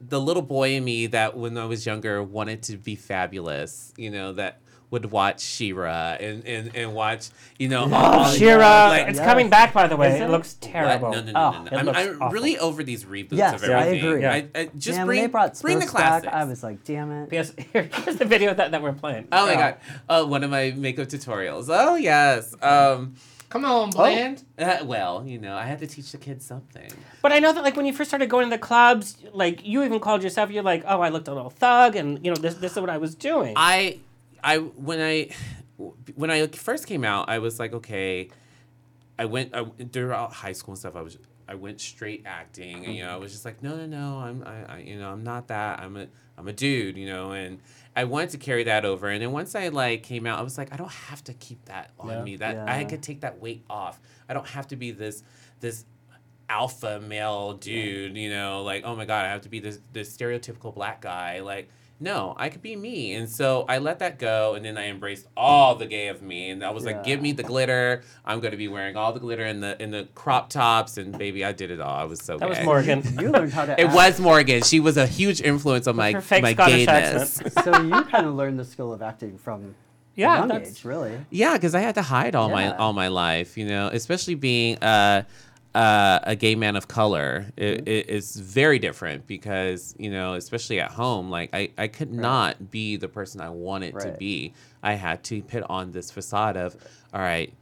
the 0.00 0.20
little 0.20 0.42
boy 0.42 0.70
in 0.76 0.84
me 0.84 1.06
that 1.08 1.36
when 1.36 1.56
I 1.58 1.66
was 1.66 1.84
younger 1.86 2.22
wanted 2.22 2.62
to 2.64 2.76
be 2.76 2.96
fabulous, 2.96 3.92
you 3.96 4.10
know, 4.10 4.32
that 4.34 4.60
would 4.90 5.12
watch 5.12 5.40
She-Ra 5.40 6.16
and, 6.18 6.44
and, 6.44 6.74
and 6.74 6.94
watch, 6.94 7.28
you 7.60 7.68
know, 7.68 7.88
all- 7.94 8.24
She-Ra, 8.32 8.88
like- 8.88 9.06
it's 9.06 9.18
Yes. 9.18 9.24
coming 9.28 9.48
back, 9.48 9.72
by 9.72 9.86
the 9.86 9.96
way. 9.96 10.16
It 10.18 10.22
it? 10.22 10.30
looks 10.30 10.54
terrible. 10.54 11.10
What? 11.10 11.26
No, 11.26 11.30
no, 11.30 11.32
no, 11.32 11.38
Oh, 11.38 11.64
no, 11.76 11.82
no. 11.82 11.92
I'm, 11.92 12.20
I'm 12.22 12.32
really 12.32 12.58
over 12.58 12.82
these 12.82 13.04
reboots 13.04 13.36
Yes, 13.36 13.62
of 13.62 13.70
I 13.70 13.86
everything. 13.86 14.08
agree. 14.08 14.26
I, 14.26 14.48
I, 14.52 14.70
just 14.76 14.98
Damn, 14.98 15.06
bring, 15.06 15.28
brought 15.28 15.60
bring 15.60 15.78
the 15.78 15.82
Spokes 15.86 15.92
back, 16.02 16.22
classics. 16.24 16.32
I 16.34 16.44
was 16.44 16.62
like, 16.64 16.82
damn 16.82 17.12
it. 17.12 17.28
Yes, 17.32 17.52
here- 17.72 17.88
here's 18.04 18.16
the 18.16 18.24
video 18.24 18.52
that, 18.52 18.72
that 18.72 18.82
we're 18.82 18.92
playing. 18.94 19.28
Oh 19.30 19.46
my 19.46 19.54
god! 19.54 19.76
Oh, 20.08 20.26
one 20.26 20.42
of 20.42 20.50
my 20.50 20.72
makeup 20.76 21.06
tutorials. 21.06 21.66
Oh 21.68 21.94
yes. 21.94 22.52
Um, 22.60 23.14
Come 23.50 23.64
on, 23.64 23.90
Bland. 23.90 24.44
uh, 24.58 24.78
well, 24.84 25.24
you 25.26 25.38
know, 25.38 25.56
I 25.56 25.64
had 25.64 25.80
to 25.80 25.86
teach 25.86 26.12
the 26.12 26.18
kids 26.18 26.46
something. 26.46 26.88
But 27.20 27.32
I 27.32 27.40
know 27.40 27.52
that 27.52 27.64
like 27.64 27.76
when 27.76 27.84
you 27.84 27.92
first 27.92 28.08
started 28.08 28.30
going 28.30 28.48
to 28.48 28.50
the 28.50 28.58
clubs, 28.58 29.16
like 29.32 29.66
you 29.66 29.82
even 29.82 29.98
called 29.98 30.22
yourself, 30.22 30.52
you're 30.52 30.62
like, 30.62 30.84
oh, 30.86 31.00
I 31.00 31.08
looked 31.08 31.26
a 31.26 31.34
little 31.34 31.50
thug, 31.50 31.96
and 31.96 32.24
you 32.24 32.30
know 32.30 32.36
this 32.36 32.54
this 32.54 32.72
is 32.72 32.78
what 32.78 32.90
I 32.90 32.98
was 32.98 33.16
doing. 33.16 33.54
I, 33.56 33.98
I 34.42 34.58
when 34.58 35.00
I, 35.00 35.30
when 36.14 36.30
I 36.30 36.46
first 36.46 36.86
came 36.86 37.04
out, 37.04 37.28
I 37.28 37.40
was 37.40 37.58
like, 37.58 37.72
okay. 37.74 38.30
I 39.18 39.26
went 39.26 39.54
I, 39.54 39.66
throughout 39.92 40.32
high 40.32 40.52
school 40.52 40.72
and 40.72 40.78
stuff. 40.78 40.96
I 40.96 41.02
was 41.02 41.18
I 41.46 41.54
went 41.56 41.80
straight 41.80 42.22
acting, 42.24 42.86
and 42.86 42.94
you 42.94 43.02
know, 43.04 43.12
I 43.12 43.16
was 43.16 43.32
just 43.32 43.44
like, 43.44 43.62
no, 43.62 43.76
no, 43.76 43.86
no, 43.86 44.18
I'm 44.18 44.44
I, 44.46 44.76
I 44.76 44.78
you 44.78 44.96
know, 44.96 45.10
I'm 45.10 45.24
not 45.24 45.48
that. 45.48 45.80
I'm 45.80 45.96
a 45.96 46.06
I'm 46.38 46.46
a 46.48 46.52
dude, 46.52 46.96
you 46.96 47.06
know, 47.06 47.32
and 47.32 47.60
I 47.96 48.04
wanted 48.04 48.30
to 48.30 48.38
carry 48.38 48.64
that 48.64 48.84
over. 48.84 49.08
And 49.08 49.20
then 49.20 49.32
once 49.32 49.54
I 49.54 49.68
like 49.68 50.02
came 50.02 50.26
out, 50.26 50.38
I 50.38 50.42
was 50.42 50.56
like, 50.56 50.72
I 50.72 50.76
don't 50.76 50.90
have 50.92 51.24
to 51.24 51.34
keep 51.34 51.64
that 51.66 51.90
on 51.98 52.08
Yeah. 52.08 52.22
me. 52.22 52.36
That 52.36 52.68
I 52.68 52.84
could 52.84 53.02
take 53.02 53.20
that 53.22 53.40
weight 53.40 53.64
off. 53.68 54.00
I 54.28 54.34
don't 54.34 54.46
have 54.46 54.68
to 54.68 54.76
be 54.76 54.90
this 54.92 55.22
this 55.60 55.84
alpha 56.48 57.00
male 57.00 57.52
dude, 57.54 58.16
you 58.16 58.30
know, 58.30 58.62
like, 58.62 58.82
oh 58.84 58.96
my 58.96 59.04
god, 59.04 59.24
I 59.26 59.28
have 59.28 59.42
to 59.42 59.48
be 59.48 59.60
this 59.60 59.80
this 59.92 60.16
stereotypical 60.16 60.74
black 60.74 61.00
guy. 61.00 61.40
Like, 61.40 61.68
no, 62.02 62.34
I 62.38 62.48
could 62.48 62.62
be 62.62 62.74
me. 62.76 63.12
And 63.12 63.28
so 63.28 63.66
I 63.68 63.76
let 63.78 63.98
that 63.98 64.18
go 64.18 64.54
and 64.54 64.64
then 64.64 64.78
I 64.78 64.86
embraced 64.88 65.26
all 65.36 65.74
the 65.74 65.84
gay 65.86 66.08
of 66.08 66.22
me. 66.22 66.48
And 66.50 66.64
I 66.64 66.70
was 66.70 66.84
like, 66.84 67.04
give 67.04 67.20
me 67.20 67.32
the 67.32 67.42
glitter. 67.42 68.02
I'm 68.24 68.40
gonna 68.40 68.56
be 68.56 68.68
wearing 68.68 68.96
all 68.96 69.12
the 69.12 69.20
glitter 69.20 69.44
in 69.44 69.60
the 69.60 69.80
in 69.82 69.90
the 69.90 70.08
crop 70.14 70.48
tops 70.48 70.96
and 70.96 71.16
baby, 71.18 71.44
I 71.44 71.52
did 71.52 71.70
it 71.70 71.80
all. 71.80 71.94
I 71.94 72.04
was 72.04 72.20
so 72.20 72.38
that 72.38 72.48
was. 72.48 72.58
Morgan. 72.62 73.02
You 73.20 73.30
learned 73.30 73.52
how 73.52 73.66
to 73.66 73.78
It 73.78 73.84
act. 73.86 73.94
was 73.94 74.18
Morgan. 74.18 74.62
She 74.62 74.80
was 74.80 74.96
a 74.96 75.06
huge 75.06 75.40
influence 75.42 75.86
on 75.86 75.96
my 75.96 76.18
fake 76.20 76.42
my 76.42 76.54
Scottish 76.54 76.86
gayness. 76.86 77.34
so 77.64 77.80
you 77.82 78.02
kind 78.04 78.26
of 78.26 78.34
learned 78.34 78.58
the 78.58 78.64
skill 78.64 78.92
of 78.92 79.02
acting 79.02 79.36
from 79.36 79.74
Yeah, 80.14 80.34
a 80.34 80.38
young 80.38 80.48
that's- 80.48 80.70
age, 80.78 80.84
really. 80.84 81.18
Yeah, 81.30 81.52
because 81.54 81.74
I 81.74 81.80
had 81.80 81.94
to 81.96 82.02
hide 82.02 82.34
all 82.34 82.48
my 82.48 82.74
all 82.76 82.92
my 82.94 83.08
life, 83.08 83.58
you 83.58 83.66
know, 83.66 83.88
especially 83.92 84.34
being 84.36 84.78
uh, 84.82 85.24
uh, 85.74 86.18
a 86.24 86.34
gay 86.36 86.54
man 86.54 86.76
of 86.76 86.88
color. 86.88 87.46
It, 87.56 87.86
it, 87.88 88.06
it's 88.08 88.36
very 88.36 88.78
different 88.78 89.26
because 89.26 89.94
you 89.98 90.10
know, 90.10 90.34
especially 90.34 90.80
at 90.80 90.90
home, 90.90 91.30
like 91.30 91.50
I, 91.52 91.70
I 91.78 91.88
could 91.88 92.12
not 92.12 92.70
be 92.70 92.96
the 92.96 93.08
person 93.08 93.40
I 93.40 93.50
wanted 93.50 93.98
to 94.00 94.12
be. 94.18 94.52
I 94.82 94.94
had 94.94 95.22
to 95.24 95.42
put 95.42 95.62
on 95.68 95.92
this 95.92 96.10
facade 96.10 96.56
of, 96.56 96.74
all 97.14 97.20
right, 97.20 97.52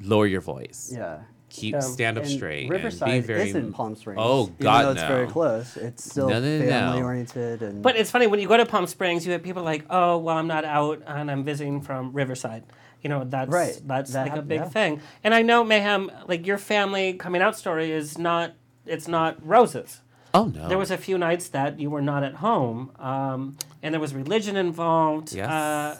lower 0.00 0.26
your 0.26 0.42
voice, 0.42 0.92
Yeah. 0.94 1.20
keep 1.48 1.74
Um, 1.74 1.80
stand 1.80 2.18
up 2.18 2.24
And 2.24 2.32
straight, 2.32 2.68
Riverside 2.68 3.08
and 3.08 3.22
be 3.22 3.26
very. 3.26 3.48
isn't 3.48 3.72
Palm 3.72 3.96
Springs. 3.96 4.20
Oh, 4.22 4.42
even 4.44 4.54
God, 4.58 4.84
though 4.84 4.90
it's 4.92 5.02
very 5.02 5.26
close. 5.26 5.76
It's 5.76 6.04
still 6.04 6.28
No, 6.28 6.38
no, 6.40 6.58
no, 6.58 6.64
no. 6.64 6.70
family 6.70 7.02
oriented 7.02 7.62
and. 7.62 7.82
But 7.82 7.96
it's 7.96 8.10
funny 8.10 8.26
when 8.26 8.40
you 8.40 8.46
go 8.46 8.56
to 8.58 8.66
Palm 8.66 8.86
Springs, 8.86 9.24
you 9.26 9.32
have 9.32 9.42
people 9.42 9.62
like, 9.62 9.84
"Oh, 9.90 10.18
well, 10.18 10.36
I'm 10.36 10.46
not 10.46 10.64
out 10.64 11.02
and 11.06 11.30
I'm 11.30 11.42
visiting 11.44 11.80
from 11.80 12.12
Riverside." 12.12 12.62
You 13.06 13.10
know, 13.10 13.22
that's 13.22 13.52
Right, 13.52 13.80
that's 13.86 14.14
that 14.14 14.26
like 14.30 14.36
a 14.36 14.42
big 14.42 14.62
yeah. 14.62 14.68
thing. 14.68 15.00
And 15.22 15.32
I 15.32 15.42
know 15.42 15.62
Mayhem, 15.62 16.10
like 16.26 16.44
your 16.44 16.58
family 16.58 17.12
coming 17.12 17.40
out 17.40 17.56
story 17.56 17.92
is 17.92 18.18
not 18.18 18.54
it's 18.84 19.06
not 19.06 19.36
roses. 19.46 20.00
oh 20.34 20.46
no, 20.46 20.66
There 20.66 20.76
was 20.76 20.90
a 20.90 20.96
few 20.96 21.16
nights 21.16 21.46
that 21.50 21.78
you 21.78 21.88
were 21.88 22.02
not 22.02 22.24
at 22.24 22.34
home, 22.34 22.90
um, 22.98 23.58
and 23.80 23.94
there 23.94 24.00
was 24.00 24.12
religion 24.12 24.56
involved. 24.56 25.32
Yes. 25.32 25.48
Uh, 25.48 25.98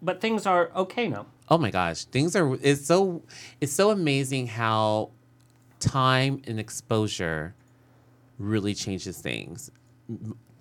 but 0.00 0.20
things 0.20 0.46
are 0.46 0.70
okay 0.76 1.08
now. 1.08 1.26
Oh 1.50 1.58
my 1.58 1.72
gosh, 1.72 2.04
things 2.04 2.36
are 2.36 2.56
it's 2.62 2.86
so 2.86 3.24
it's 3.60 3.72
so 3.72 3.90
amazing 3.90 4.46
how 4.46 5.10
time 5.80 6.40
and 6.46 6.60
exposure 6.60 7.56
really 8.38 8.74
changes 8.74 9.18
things. 9.18 9.72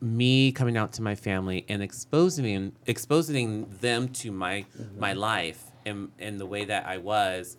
M- 0.02 0.18
me 0.18 0.52
coming 0.52 0.78
out 0.78 0.94
to 0.94 1.02
my 1.02 1.16
family 1.16 1.66
and 1.70 1.82
exposing 1.84 2.72
exposing 2.88 3.68
them 3.82 4.08
to 4.10 4.32
my 4.32 4.66
my 4.98 5.14
life 5.14 5.64
and 5.86 6.10
and 6.20 6.40
the 6.40 6.46
way 6.46 6.66
that 6.66 6.86
I 6.86 6.98
was 6.98 7.58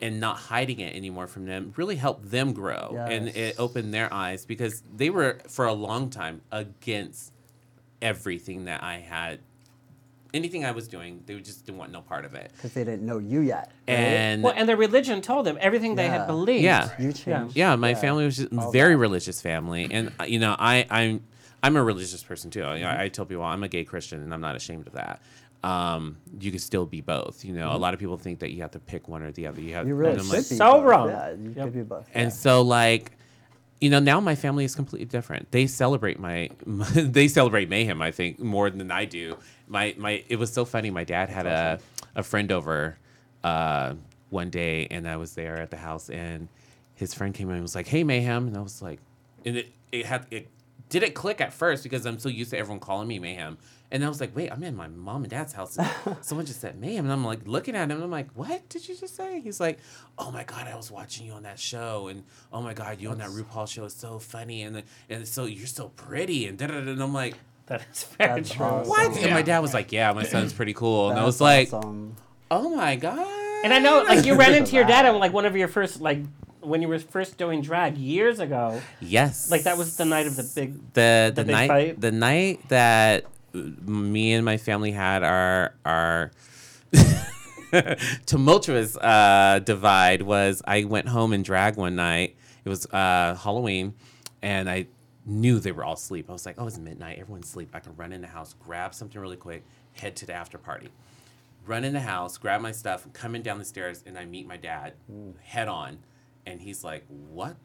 and 0.00 0.18
not 0.20 0.36
hiding 0.36 0.80
it 0.80 0.94
anymore 0.96 1.26
from 1.26 1.44
them 1.46 1.72
really 1.76 1.96
helped 1.96 2.30
them 2.30 2.52
grow 2.52 2.96
and 3.08 3.28
it 3.28 3.56
opened 3.58 3.92
their 3.94 4.12
eyes 4.12 4.44
because 4.46 4.82
they 4.96 5.10
were 5.10 5.38
for 5.48 5.64
a 5.66 5.72
long 5.72 6.10
time 6.10 6.40
against 6.50 7.32
everything 8.00 8.64
that 8.64 8.82
I 8.82 8.98
had 8.98 9.40
anything 10.34 10.64
I 10.64 10.70
was 10.72 10.88
doing 10.88 11.22
they 11.26 11.38
just 11.40 11.66
didn't 11.66 11.78
want 11.78 11.92
no 11.92 12.00
part 12.00 12.24
of 12.24 12.34
it 12.34 12.50
because 12.56 12.72
they 12.72 12.84
didn't 12.84 13.04
know 13.04 13.18
you 13.18 13.40
yet. 13.40 13.70
right? 13.86 13.94
and 13.94 14.42
Well, 14.42 14.54
and 14.56 14.68
their 14.68 14.76
religion 14.76 15.20
told 15.20 15.46
them 15.46 15.58
everything 15.60 15.94
they 15.94 16.08
had 16.08 16.26
believed. 16.26 16.64
Yeah. 16.64 16.90
you 16.98 17.12
changed. 17.12 17.56
yeah 17.56 17.76
my 17.76 17.94
family 17.94 18.24
was 18.24 18.36
just 18.38 18.52
all 18.56 18.72
very 18.72 18.94
that. 18.94 18.98
religious 18.98 19.42
family 19.42 19.88
and 19.90 20.12
uh, 20.20 20.24
you 20.24 20.38
know 20.38 20.56
i 20.58 20.86
i'm 20.90 21.22
i'm 21.62 21.76
a 21.76 21.82
religious 21.82 22.22
person 22.22 22.50
too 22.50 22.62
I, 22.64 22.78
Mm-hmm. 22.80 23.00
I 23.00 23.08
tell 23.08 23.24
people 23.24 23.44
i'm 23.44 23.62
a 23.62 23.68
gay 23.68 23.84
christian 23.84 24.22
and 24.22 24.32
i'm 24.34 24.40
not 24.40 24.56
ashamed 24.56 24.86
of 24.86 24.94
that 24.94 25.20
um, 25.64 26.16
you 26.40 26.50
could 26.50 26.60
still 26.60 26.86
be 26.86 27.00
both 27.02 27.44
you 27.44 27.52
know 27.54 27.70
a 27.72 27.78
lot 27.78 27.94
of 27.94 28.00
people 28.00 28.16
think 28.16 28.40
that 28.40 28.50
you 28.50 28.62
have 28.62 28.72
to 28.72 28.80
pick 28.80 29.06
one 29.06 29.22
or 29.22 29.30
the 29.30 29.46
other 29.46 29.60
you 29.60 29.74
have 29.74 29.82
Mm-hmm. 29.82 29.88
You 29.90 29.94
really 29.94 30.18
should 30.18 30.28
like, 30.28 30.38
be. 30.38 30.56
so 30.56 30.72
both. 30.72 30.84
wrong. 30.84 31.08
Yeah, 31.08 31.30
you 31.30 31.50
Yep. 31.56 31.64
could 31.66 31.72
be 31.74 31.82
both. 31.82 32.08
and 32.14 32.24
yeah. 32.24 32.28
so 32.30 32.62
like 32.62 33.12
you 33.80 33.88
know 33.88 34.00
now 34.00 34.18
my 34.18 34.34
family 34.34 34.64
is 34.64 34.74
completely 34.74 35.04
different 35.06 35.52
they 35.52 35.68
celebrate 35.68 36.18
my, 36.18 36.50
they 36.94 37.28
celebrate 37.28 37.68
mayhem 37.68 38.02
i 38.02 38.10
think 38.10 38.40
more 38.40 38.70
than 38.70 38.90
i 38.90 39.04
do 39.04 39.36
my 39.68 39.94
my 39.98 40.24
it 40.28 40.36
was 40.36 40.52
so 40.52 40.64
funny 40.64 40.90
my 40.90 41.04
dad 41.04 41.28
had 41.28 41.46
a 41.46 41.78
a 42.16 42.24
friend 42.24 42.50
over 42.50 42.98
uh 43.44 43.94
one 44.30 44.50
day 44.50 44.88
and 44.90 45.08
i 45.08 45.16
was 45.16 45.34
there 45.36 45.58
at 45.60 45.70
the 45.70 45.76
house 45.76 46.10
and 46.10 46.48
his 46.96 47.14
friend 47.14 47.34
came 47.34 47.48
in 47.50 47.54
and 47.54 47.62
was 47.62 47.74
like 47.76 47.86
hey 47.86 48.02
mayhem 48.02 48.48
and 48.48 48.56
i 48.56 48.60
was 48.60 48.82
like 48.82 48.98
and 49.44 49.56
it 49.58 49.72
it 49.92 50.06
had 50.06 50.26
it 50.32 50.48
didn't 50.92 51.14
click 51.14 51.40
at 51.40 51.52
first 51.52 51.82
because 51.82 52.06
i'm 52.06 52.18
so 52.18 52.28
used 52.28 52.50
to 52.50 52.58
everyone 52.58 52.78
calling 52.80 53.08
me 53.08 53.18
mayhem 53.18 53.58
and 53.90 54.04
i 54.04 54.08
was 54.08 54.20
like 54.20 54.34
wait 54.36 54.50
i'm 54.52 54.62
in 54.62 54.76
my 54.76 54.86
mom 54.88 55.22
and 55.24 55.30
dad's 55.30 55.52
house. 55.52 55.76
Someone 56.20 56.46
just 56.46 56.60
said 56.60 56.78
mayhem 56.80 57.04
and 57.06 57.12
i'm 57.12 57.24
like 57.24 57.40
looking 57.46 57.74
at 57.74 57.84
him 57.84 57.92
and 57.92 58.04
i'm 58.04 58.10
like 58.10 58.28
what 58.34 58.68
did 58.68 58.86
you 58.88 58.94
just 58.96 59.16
say? 59.16 59.40
He's 59.40 59.58
like 59.60 59.78
oh 60.18 60.30
my 60.30 60.44
god 60.44 60.68
i 60.68 60.76
was 60.76 60.90
watching 60.90 61.26
you 61.26 61.32
on 61.32 61.42
that 61.44 61.58
show. 61.58 62.08
And 62.08 62.22
oh 62.52 62.62
my 62.62 62.74
god 62.74 63.00
you 63.00 63.10
on 63.10 63.18
that 63.18 63.30
rupaul 63.30 63.66
show 63.66 63.84
is 63.84 63.94
so 63.94 64.18
funny. 64.18 64.62
And 64.62 64.82
and 65.10 65.26
so 65.26 65.44
you're 65.46 65.66
so 65.66 65.88
pretty. 65.90 66.46
And 66.46 66.56
da 66.58 66.66
da 66.68 66.74
da 66.80 66.90
and 66.92 67.02
i'm 67.02 67.12
like 67.14 67.34
That 67.66 67.82
is 67.92 68.04
very 68.18 68.40
That's 68.42 68.54
true. 68.54 68.64
awesome. 68.66 68.88
what? 68.88 69.16
And 69.18 69.32
my 69.32 69.42
dad 69.42 69.60
was 69.60 69.74
like 69.74 69.92
yeah 69.92 70.12
my 70.12 70.24
son's 70.24 70.52
pretty 70.52 70.74
cool. 70.74 71.10
And 71.10 71.18
i 71.18 71.22
That's 71.22 71.26
was 71.26 71.40
like 71.40 71.72
awesome. 71.72 72.16
oh 72.50 72.74
my 72.76 72.96
god. 72.96 73.26
And 73.64 73.72
I 73.72 73.78
know, 73.78 74.02
like, 74.02 74.26
you 74.26 74.34
ran 74.42 74.54
into 74.54 74.74
your 74.74 74.84
dad 74.84 75.04
Wow. 75.04 75.14
on 75.14 75.20
like 75.20 75.32
one 75.32 75.44
of 75.46 75.56
your 75.56 75.68
first, 75.68 76.00
like, 76.00 76.18
when 76.62 76.80
you 76.82 76.88
were 76.88 76.98
first 76.98 77.36
doing 77.38 77.60
drag 77.60 77.96
years 77.98 78.38
ago. 78.40 78.80
yes 79.00 79.50
Like 79.50 79.62
that 79.64 79.76
was 79.76 79.96
the 79.96 80.04
night 80.04 80.26
of 80.26 80.36
the 80.36 80.50
big. 80.54 80.74
the 80.94 81.30
The 81.30 81.32
the, 81.34 81.44
big 81.44 81.52
night 81.52 81.68
fight? 81.68 82.00
the 82.00 82.12
night 82.12 82.68
that 82.68 83.24
me 83.52 84.32
and 84.32 84.44
my 84.44 84.56
family 84.56 84.92
had 84.92 85.22
our 85.22 85.74
our 85.84 86.30
tumultuous 88.26 88.96
uh, 88.96 89.60
divide 89.64 90.22
was 90.22 90.62
I 90.66 90.84
went 90.84 91.08
home 91.08 91.32
and 91.32 91.44
drag 91.44 91.76
one 91.76 91.96
night. 91.96 92.36
It 92.64 92.68
was 92.68 92.86
uh, 92.86 93.34
Halloween, 93.34 93.94
and 94.42 94.68
I 94.70 94.86
knew 95.26 95.58
they 95.58 95.72
were 95.72 95.84
all 95.84 95.94
asleep. 95.94 96.26
I 96.28 96.32
was 96.32 96.46
like, 96.46 96.56
"Oh, 96.58 96.66
it's 96.66 96.78
midnight. 96.78 97.18
Everyone's 97.18 97.48
asleep. 97.48 97.70
I 97.74 97.80
can 97.80 97.96
run 97.96 98.12
in 98.12 98.20
the 98.20 98.26
house, 98.28 98.54
grab 98.60 98.94
something 98.94 99.20
really 99.20 99.36
quick, 99.36 99.64
head 99.94 100.16
to 100.16 100.26
the 100.26 100.32
after 100.34 100.58
party." 100.58 100.88
Run 101.64 101.84
in 101.84 101.92
the 101.92 102.00
house, 102.00 102.38
grab 102.38 102.60
my 102.60 102.72
stuff, 102.72 103.06
coming 103.12 103.40
down 103.40 103.58
the 103.58 103.64
stairs, 103.64 104.02
and 104.04 104.18
I 104.18 104.24
meet 104.24 104.48
my 104.48 104.56
dad 104.56 104.94
head 105.44 105.68
on, 105.68 105.98
and 106.46 106.60
he's 106.60 106.84
like, 106.84 107.04
"What 107.08 107.56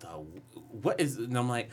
the 0.00 0.08
what 0.08 1.00
is?" 1.00 1.16
And 1.16 1.36
I'm 1.36 1.48
like, 1.48 1.70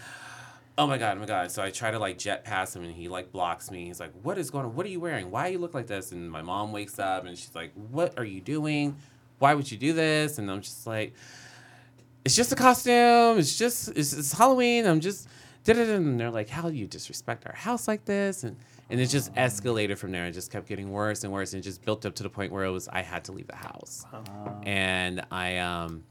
"Oh 0.78 0.88
my 0.88 0.98
god, 0.98 1.18
oh 1.18 1.20
my 1.20 1.26
god!" 1.26 1.52
So 1.52 1.64
I 1.64 1.72
try 1.72 1.92
to 1.92 2.00
like 2.00 2.18
jet 2.18 2.44
past 2.44 2.76
him, 2.76 2.84
and 2.84 2.94
he 2.94 3.08
like 3.08 3.32
blocks 3.32 3.72
me. 3.72 3.86
He's 3.86 4.00
like, 4.00 4.14
"What 4.24 4.38
is 4.38 4.50
going 4.50 4.66
on? 4.66 4.76
What 4.76 4.86
are 4.86 4.90
you 4.90 5.00
wearing? 5.00 5.32
Why 5.32 5.48
you 5.48 5.60
look 5.60 5.74
like 5.74 5.88
this?" 5.88 6.12
And 6.12 6.30
my 6.30 6.42
mom 6.42 6.72
wakes 6.72 7.00
up, 7.00 7.26
and 7.26 7.38
she's 7.38 7.56
like, 7.56 7.72
"What 7.74 8.18
are 8.18 8.26
you 8.26 8.42
doing? 8.42 8.96
Why 9.40 9.54
would 9.54 9.72
you 9.72 9.78
do 9.78 9.94
this?" 9.94 10.38
And 10.38 10.50
I'm 10.50 10.62
just 10.62 10.88
like, 10.88 11.14
"It's 12.26 12.36
just 12.36 12.52
a 12.52 12.56
costume. 12.56 13.38
It's 13.38 13.58
just 13.58 13.90
it's, 13.90 14.14
it's 14.14 14.34
Halloween. 14.34 14.86
I'm 14.86 15.00
just." 15.00 15.28
da-da-da." 15.64 15.96
And 15.96 16.20
they're 16.20 16.32
like, 16.32 16.50
"How 16.50 16.70
do 16.70 16.76
you 16.76 16.88
disrespect 16.88 17.46
our 17.46 17.54
house 17.54 17.88
like 17.88 18.06
this?" 18.06 18.44
And 18.44 18.56
and 18.90 19.00
it 19.00 19.08
just 19.08 19.34
escalated 19.36 19.98
from 19.98 20.12
there. 20.12 20.26
It 20.26 20.32
just 20.34 20.52
kept 20.52 20.68
getting 20.68 20.92
worse 20.92 21.24
and 21.24 21.34
worse, 21.34 21.54
and 21.54 21.62
it 21.62 21.64
just 21.64 21.84
built 21.84 22.06
up 22.06 22.16
to 22.16 22.24
the 22.24 22.30
point 22.30 22.52
where 22.52 22.64
it 22.66 22.72
was 22.72 22.88
I 22.88 23.02
had 23.02 23.24
to 23.26 23.32
leave 23.32 23.48
the 23.48 23.56
house. 23.56 24.06
And 24.64 25.26
I 25.32 25.58
um, 25.58 26.04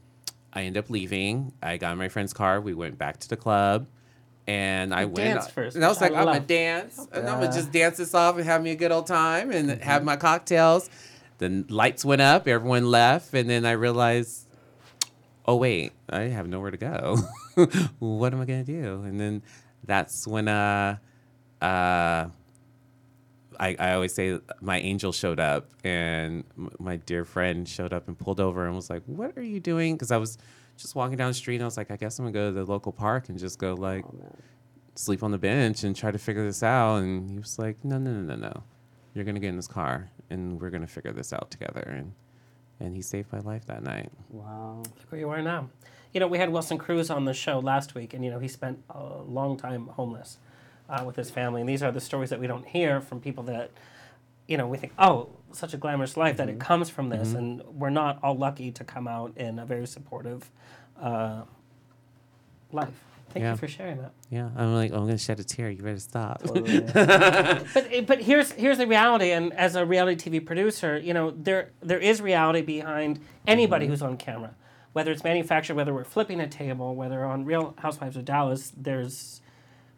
I 0.53 0.63
ended 0.63 0.83
up 0.83 0.89
leaving. 0.89 1.53
I 1.61 1.77
got 1.77 1.91
in 1.93 1.97
my 1.97 2.09
friend's 2.09 2.33
car. 2.33 2.61
We 2.61 2.73
went 2.73 2.97
back 2.97 3.17
to 3.19 3.29
the 3.29 3.37
club, 3.37 3.87
and 4.47 4.93
I 4.93 5.05
went. 5.05 5.15
danced 5.17 5.51
first, 5.51 5.75
And 5.75 5.83
I 5.85 5.87
was 5.89 5.99
which 5.99 6.11
I 6.11 6.13
like, 6.13 6.19
I'm 6.19 6.25
gonna 6.25 6.39
love. 6.39 6.47
dance, 6.47 7.07
and 7.11 7.27
I'm 7.29 7.39
gonna 7.39 7.53
just 7.53 7.71
dance 7.71 7.97
this 7.97 8.13
off 8.13 8.37
and 8.37 8.45
have 8.45 8.61
me 8.61 8.71
a 8.71 8.75
good 8.75 8.91
old 8.91 9.07
time, 9.07 9.51
and 9.51 9.81
have 9.81 10.03
my 10.03 10.15
cocktails. 10.15 10.89
The 11.39 11.65
lights 11.69 12.03
went 12.03 12.21
up. 12.21 12.47
Everyone 12.47 12.89
left, 12.89 13.33
and 13.33 13.49
then 13.49 13.65
I 13.65 13.71
realized 13.71 14.43
oh 15.49 15.55
wait, 15.55 15.93
I 16.09 16.21
have 16.23 16.47
nowhere 16.47 16.71
to 16.71 16.77
go. 16.77 17.17
what 17.99 18.33
am 18.33 18.41
I 18.41 18.45
gonna 18.45 18.63
do? 18.63 19.01
And 19.03 19.19
then 19.19 19.41
that's 19.83 20.27
when 20.27 20.47
uh 20.47 20.97
uh 21.61 22.27
I, 23.59 23.75
I 23.79 23.93
always 23.93 24.13
say 24.13 24.39
my 24.61 24.79
angel 24.79 25.11
showed 25.11 25.39
up 25.39 25.69
and 25.83 26.43
m- 26.57 26.69
my 26.79 26.97
dear 26.97 27.25
friend 27.25 27.67
showed 27.67 27.93
up 27.93 28.07
and 28.07 28.17
pulled 28.17 28.39
over 28.39 28.65
and 28.65 28.75
was 28.75 28.89
like, 28.89 29.03
"What 29.05 29.37
are 29.37 29.43
you 29.43 29.59
doing?" 29.59 29.95
Because 29.95 30.11
I 30.11 30.17
was 30.17 30.37
just 30.77 30.95
walking 30.95 31.17
down 31.17 31.29
the 31.29 31.33
street 31.33 31.55
and 31.55 31.63
I 31.63 31.67
was 31.67 31.77
like, 31.77 31.91
"I 31.91 31.97
guess 31.97 32.19
I'm 32.19 32.25
gonna 32.25 32.33
go 32.33 32.47
to 32.49 32.51
the 32.53 32.65
local 32.71 32.91
park 32.91 33.29
and 33.29 33.37
just 33.37 33.59
go 33.59 33.73
like 33.73 34.05
oh, 34.05 34.35
sleep 34.95 35.23
on 35.23 35.31
the 35.31 35.37
bench 35.37 35.83
and 35.83 35.95
try 35.95 36.11
to 36.11 36.17
figure 36.19 36.43
this 36.45 36.63
out." 36.63 36.97
And 36.97 37.29
he 37.29 37.37
was 37.39 37.57
like, 37.57 37.83
"No, 37.83 37.97
no, 37.97 38.11
no, 38.11 38.35
no, 38.35 38.35
no. 38.35 38.63
You're 39.13 39.25
gonna 39.25 39.39
get 39.39 39.49
in 39.49 39.55
this 39.55 39.67
car 39.67 40.09
and 40.29 40.61
we're 40.61 40.69
gonna 40.69 40.87
figure 40.87 41.11
this 41.11 41.33
out 41.33 41.49
together." 41.51 41.81
And 41.81 42.13
and 42.79 42.95
he 42.95 43.01
saved 43.01 43.31
my 43.33 43.39
life 43.39 43.65
that 43.65 43.81
night. 43.83 44.11
Wow. 44.29 44.83
Look 44.85 45.11
where 45.11 45.19
you 45.19 45.29
are 45.29 45.41
now. 45.41 45.69
You 46.13 46.19
know, 46.19 46.27
we 46.27 46.37
had 46.37 46.51
Wilson 46.51 46.77
Cruz 46.77 47.09
on 47.09 47.25
the 47.25 47.33
show 47.33 47.59
last 47.59 47.95
week, 47.95 48.13
and 48.13 48.23
you 48.23 48.31
know 48.31 48.39
he 48.39 48.47
spent 48.47 48.83
a 48.89 49.21
long 49.23 49.57
time 49.57 49.87
homeless 49.87 50.37
uh, 50.89 51.03
with 51.05 51.15
his 51.15 51.29
family. 51.29 51.61
And 51.61 51.69
these 51.69 51.83
are 51.83 51.91
the 51.91 52.01
stories 52.01 52.29
that 52.29 52.39
we 52.39 52.47
don't 52.47 52.65
hear 52.65 53.01
from 53.01 53.19
people 53.21 53.43
that, 53.45 53.71
you 54.47 54.57
know, 54.57 54.67
we 54.67 54.77
think, 54.77 54.93
oh, 54.97 55.29
such 55.51 55.73
a 55.73 55.77
glamorous 55.77 56.17
life 56.17 56.37
that 56.37 56.49
it 56.49 56.59
comes 56.59 56.89
from 56.89 57.09
this, 57.09 57.33
and 57.33 57.61
we're 57.65 57.89
not 57.89 58.19
all 58.21 58.35
lucky 58.35 58.71
to 58.71 58.83
come 58.83 59.07
out 59.07 59.31
in 59.37 59.59
a 59.59 59.65
very 59.65 59.87
supportive 59.87 60.49
uh, 61.01 61.41
life. 62.71 62.93
Thank 63.29 63.43
Yeah. 63.43 63.51
you 63.51 63.57
for 63.57 63.67
sharing 63.67 63.97
that. 64.01 64.11
Yeah, 64.29 64.49
I'm 64.55 64.73
like, 64.73 64.91
oh, 64.93 64.97
I'm 64.97 65.01
gonna 65.05 65.17
shed 65.17 65.39
a 65.39 65.43
tear. 65.43 65.69
You 65.69 65.83
better 65.83 65.99
stop. 65.99 66.43
Totally. 66.43 66.79
But 67.73 68.05
but 68.07 68.21
here's 68.21 68.51
here's 68.53 68.77
the 68.77 68.87
reality, 68.87 69.31
and 69.31 69.53
as 69.53 69.75
a 69.75 69.85
reality 69.85 70.29
TV 70.29 70.45
producer, 70.45 70.97
you 70.97 71.13
know 71.13 71.31
there 71.31 71.71
there 71.81 71.99
is 71.99 72.21
reality 72.21 72.61
behind 72.61 73.19
anybody 73.45 73.87
who's 73.87 74.01
on 74.01 74.15
camera, 74.17 74.51
whether 74.93 75.11
it's 75.11 75.23
manufactured, 75.23 75.75
whether 75.75 75.93
we're 75.93 76.03
flipping 76.05 76.39
a 76.39 76.47
table, 76.47 76.95
whether 76.95 77.25
on 77.25 77.43
Real 77.45 77.73
Housewives 77.79 78.15
of 78.15 78.23
Dallas. 78.25 78.71
There's 78.77 79.41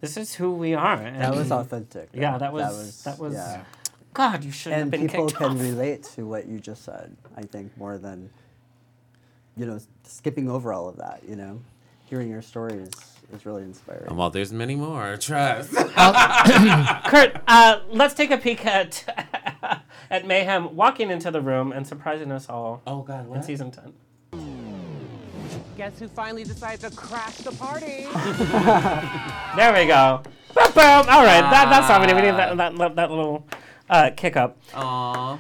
this 0.01 0.17
is 0.17 0.35
who 0.35 0.51
we 0.53 0.73
are. 0.73 0.95
And 1.01 1.21
That 1.21 1.35
was 1.35 1.51
authentic. 1.51 2.09
Yeah, 2.13 2.34
though. 2.34 2.39
that 2.39 2.53
was- 2.53 3.03
that 3.03 3.19
was- 3.19 3.34
yeah. 3.34 3.63
God, 4.13 4.43
you 4.43 4.51
should 4.51 4.73
have 4.73 4.81
And 4.84 4.91
been 4.91 5.01
people 5.07 5.30
can 5.30 5.51
off. 5.51 5.61
relate 5.61 6.03
to 6.15 6.26
what 6.26 6.47
you 6.47 6.59
just 6.59 6.84
said. 6.84 7.15
I 7.38 7.43
think 7.43 7.76
more 7.77 7.97
than, 7.99 8.30
you 9.55 9.65
know, 9.67 9.80
skipping 10.03 10.49
over 10.49 10.73
all 10.73 10.89
of 10.89 10.95
that. 10.97 11.21
You 11.27 11.35
know, 11.35 11.61
hearing 12.05 12.30
your 12.30 12.41
stories 12.41 12.89
is 13.31 13.45
really 13.45 13.61
inspiring. 13.61 14.15
well, 14.15 14.31
there's 14.31 14.51
many 14.51 14.76
more. 14.76 15.15
Trust. 15.17 15.73
Kurt, 17.05 17.38
uh, 17.47 17.81
let's 17.91 18.15
take 18.15 18.31
a 18.31 18.38
peek 18.38 18.65
at 18.65 19.05
at 20.09 20.26
Mayhem 20.26 20.76
walking 20.76 21.11
into 21.11 21.30
the 21.30 21.41
room 21.41 21.71
and 21.71 21.85
surprising 21.85 22.31
us 22.31 22.49
all 22.49 22.81
oh 22.88 23.03
God, 23.03 23.26
in 23.26 23.30
what? 23.30 23.45
season 23.45 23.69
ten. 23.69 23.93
Guess 25.80 25.99
who 25.99 26.10
finally 26.10 26.43
decided 26.43 26.81
to 26.81 26.93
crash 26.93 27.38
the 27.38 27.53
party? 27.53 28.06
There 29.56 29.73
we 29.73 29.88
go. 29.88 30.22
Boom, 30.53 30.73
boom. 30.73 31.06
All 31.07 31.23
right, 31.23 31.39
that, 31.39 31.69
that's 31.69 31.89
all 31.89 32.01
we 32.01 32.07
need. 32.07 32.15
We 32.18 32.22
need 32.23 32.31
that, 32.31 32.57
that, 32.57 32.95
that 32.97 33.10
little 33.10 33.47
uh, 33.89 34.10
kick 34.14 34.35
up. 34.35 34.57
Aww. 34.73 35.39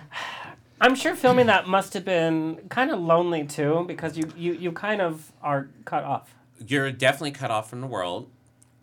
I'm 0.79 0.95
sure 0.95 1.13
filming 1.17 1.47
that 1.47 1.67
must 1.67 1.93
have 1.93 2.05
been 2.05 2.69
kind 2.69 2.89
of 2.89 3.01
lonely 3.01 3.45
too, 3.45 3.83
because 3.85 4.17
you, 4.17 4.31
you, 4.37 4.53
you 4.53 4.71
kind 4.71 5.01
of 5.01 5.33
are 5.43 5.67
cut 5.83 6.05
off. 6.05 6.33
You're 6.65 6.89
definitely 6.93 7.31
cut 7.31 7.51
off 7.51 7.69
from 7.69 7.81
the 7.81 7.87
world. 7.87 8.29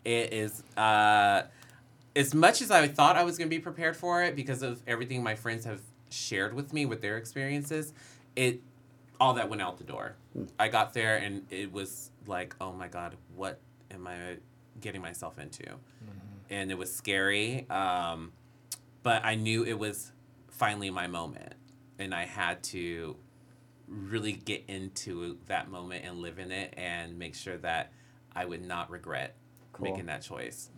It 0.05 0.31
is 0.31 0.61
uh, 0.77 1.41
as 2.15 2.35
much 2.35 2.61
as 2.61 2.69
I 2.69 2.87
thought 2.87 3.15
I 3.15 3.23
was 3.23 3.39
gonna 3.39 3.49
be 3.49 3.57
prepared 3.57 3.97
for 3.97 4.23
it 4.23 4.35
because 4.35 4.61
of 4.61 4.83
everything 4.85 5.23
my 5.23 5.33
friends 5.33 5.65
have 5.65 5.81
shared 6.11 6.53
with 6.53 6.71
me 6.71 6.85
with 6.85 7.01
their 7.01 7.17
experiences. 7.17 7.93
It 8.35 8.61
all 9.19 9.33
that 9.35 9.49
went 9.49 9.61
out 9.61 9.77
the 9.77 9.83
door. 9.83 10.15
I 10.59 10.67
got 10.67 10.93
there 10.93 11.17
and 11.17 11.45
it 11.49 11.71
was 11.71 12.11
like, 12.25 12.55
oh 12.61 12.71
my 12.71 12.87
god, 12.87 13.15
what 13.35 13.59
am 13.91 14.07
I 14.07 14.37
getting 14.81 15.01
myself 15.01 15.39
into? 15.39 15.63
And 16.49 16.71
it 16.71 16.77
was 16.77 16.93
scary. 16.93 17.69
Um, 17.69 18.31
but 19.03 19.23
I 19.25 19.35
knew 19.35 19.63
it 19.63 19.77
was 19.79 20.11
finally 20.49 20.89
my 20.89 21.07
moment, 21.07 21.53
and 21.99 22.13
I 22.13 22.25
had 22.25 22.61
to 22.63 23.15
really 23.87 24.33
get 24.33 24.63
into 24.67 25.37
that 25.47 25.69
moment 25.69 26.03
and 26.05 26.19
live 26.19 26.39
in 26.39 26.51
it 26.51 26.73
and 26.77 27.17
make 27.17 27.35
sure 27.35 27.57
that 27.59 27.91
I 28.35 28.45
would 28.45 28.65
not 28.65 28.89
regret 28.91 29.35
making 29.79 30.07
that 30.07 30.21
choice. 30.23 30.69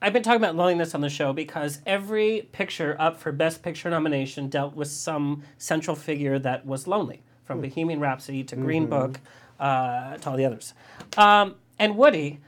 I've 0.00 0.12
been 0.12 0.22
talking 0.22 0.40
about 0.40 0.54
loneliness 0.54 0.94
on 0.94 1.00
the 1.00 1.08
show 1.10 1.32
because 1.32 1.80
every 1.84 2.48
picture 2.52 2.94
up 3.00 3.18
for 3.18 3.32
Best 3.32 3.62
Picture 3.62 3.90
nomination 3.90 4.48
dealt 4.48 4.74
with 4.76 4.88
some 4.88 5.42
central 5.56 5.96
figure 5.96 6.38
that 6.38 6.64
was 6.64 6.86
lonely, 6.86 7.22
from 7.44 7.60
Bohemian 7.60 7.98
Rhapsody 7.98 8.44
to 8.44 8.56
Green 8.56 8.86
Book 8.86 9.18
uh, 9.58 10.16
to 10.18 10.30
all 10.30 10.36
the 10.36 10.44
others. 10.44 10.72
Um, 11.16 11.56
and 11.80 11.96
Woody, 11.96 12.38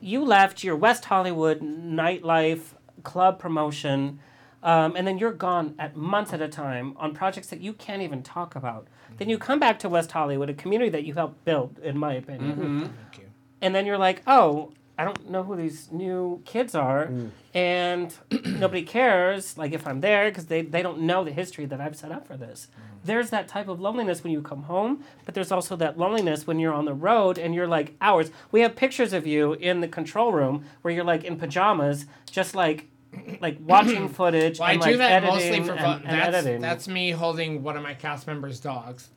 you 0.00 0.24
left 0.24 0.64
your 0.64 0.76
West 0.76 1.04
Hollywood 1.04 1.60
nightlife 1.60 2.74
club 3.02 3.38
promotion, 3.38 4.18
um, 4.62 4.96
and 4.96 5.06
then 5.06 5.18
you're 5.18 5.32
gone 5.32 5.74
at 5.78 5.94
months 5.96 6.32
at 6.32 6.40
a 6.40 6.48
time 6.48 6.94
on 6.96 7.12
projects 7.12 7.48
that 7.48 7.60
you 7.60 7.74
can't 7.74 8.00
even 8.00 8.22
talk 8.22 8.56
about. 8.56 8.88
Then 9.18 9.28
you 9.28 9.36
come 9.36 9.60
back 9.60 9.78
to 9.80 9.90
West 9.90 10.10
Hollywood, 10.12 10.48
a 10.48 10.54
community 10.54 10.90
that 10.90 11.04
you 11.04 11.12
helped 11.12 11.44
build, 11.44 11.78
in 11.80 11.98
my 11.98 12.14
opinion 12.14 12.80
Thank 12.80 13.18
you. 13.18 13.30
and 13.60 13.74
then 13.74 13.84
you're 13.84 13.98
like, 13.98 14.22
oh, 14.26 14.72
I 14.96 15.04
don't 15.04 15.28
know 15.30 15.42
who 15.42 15.56
these 15.56 15.90
new 15.90 16.40
kids 16.44 16.74
are, 16.74 17.06
hmm. 17.06 17.28
and 17.52 18.14
nobody 18.46 18.82
cares. 18.82 19.58
Like 19.58 19.72
if 19.72 19.86
I'm 19.86 20.00
there 20.00 20.30
because 20.30 20.46
they 20.46 20.62
they 20.62 20.82
don't 20.82 21.00
know 21.00 21.24
the 21.24 21.32
history 21.32 21.64
that 21.66 21.80
I've 21.80 21.96
set 21.96 22.12
up 22.12 22.26
for 22.26 22.36
this. 22.36 22.68
Hmm. 22.74 22.80
There's 23.04 23.30
that 23.30 23.48
type 23.48 23.68
of 23.68 23.80
loneliness 23.80 24.22
when 24.24 24.32
you 24.32 24.40
come 24.40 24.62
home, 24.62 25.04
but 25.24 25.34
there's 25.34 25.52
also 25.52 25.76
that 25.76 25.98
loneliness 25.98 26.46
when 26.46 26.58
you're 26.58 26.72
on 26.72 26.84
the 26.86 26.94
road 26.94 27.38
and 27.38 27.54
you're 27.54 27.66
like 27.68 27.94
hours. 28.00 28.30
We 28.50 28.60
have 28.62 28.76
pictures 28.76 29.12
of 29.12 29.26
you 29.26 29.54
in 29.54 29.80
the 29.80 29.88
control 29.88 30.32
room 30.32 30.64
where 30.82 30.94
you're 30.94 31.04
like 31.04 31.24
in 31.24 31.36
pajamas, 31.36 32.06
just 32.30 32.54
like 32.54 32.86
like 33.40 33.58
watching 33.60 34.08
footage 34.20 34.58
Well, 34.58 34.68
I 34.68 34.72
and 34.72 34.82
do 34.82 34.88
like 34.90 34.98
that 34.98 35.12
editing 35.24 35.34
mostly 35.34 35.60
for 35.64 35.72
and, 35.72 35.80
fun. 35.80 36.02
and 36.06 36.18
That's, 36.18 36.36
editing. 36.36 36.60
that's 36.62 36.88
me 36.88 37.10
holding 37.10 37.62
one 37.62 37.76
of 37.76 37.82
my 37.82 37.94
cast 37.94 38.26
members' 38.26 38.58
dogs. 38.60 39.08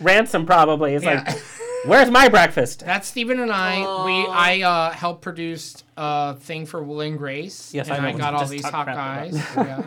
Ransom 0.00 0.46
probably 0.46 0.94
is 0.94 1.02
Yeah. 1.04 1.24
like, 1.26 1.42
where's 1.84 2.10
my 2.10 2.28
breakfast? 2.28 2.84
That's 2.84 3.08
Stephen 3.08 3.40
and 3.40 3.52
I. 3.52 4.04
We 4.04 4.26
I 4.26 4.62
uh, 4.62 4.90
helped 4.90 5.22
produce 5.22 5.82
a 5.96 6.36
thing 6.36 6.66
for 6.66 6.82
Will 6.82 7.00
and 7.00 7.18
Grace. 7.18 7.72
Yes, 7.74 7.88
and 7.88 8.04
I 8.04 8.10
I, 8.10 8.12
got 8.12 8.34
all 8.34 8.46
these 8.46 8.64
hot 8.64 8.86
guys. 8.86 9.34
yeah, 9.56 9.82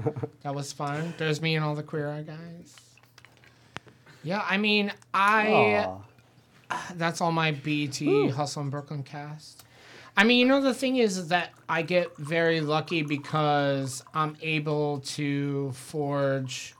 that 0.42 0.54
was 0.54 0.72
fun. 0.72 1.14
There's 1.18 1.40
me 1.40 1.56
and 1.56 1.64
all 1.64 1.74
the 1.74 1.82
queer 1.82 2.10
eye 2.10 2.22
guys. 2.22 2.74
Yeah, 4.22 4.44
I 4.48 4.56
mean, 4.56 4.92
I. 5.12 5.86
Aw. 5.86 5.98
That's 6.94 7.20
all 7.20 7.30
my 7.30 7.52
BET 7.52 7.96
Hustle 8.32 8.62
in 8.62 8.70
Brooklyn 8.70 9.02
cast. 9.02 9.64
I 10.16 10.24
mean, 10.24 10.38
you 10.38 10.46
know, 10.46 10.60
the 10.60 10.74
thing 10.74 10.96
is, 10.96 11.18
is 11.18 11.28
that 11.28 11.50
I 11.68 11.82
get 11.82 12.16
very 12.16 12.60
lucky 12.60 13.02
because 13.02 14.02
I'm 14.14 14.36
able 14.42 15.00
to 15.00 15.72
forge 15.72 16.74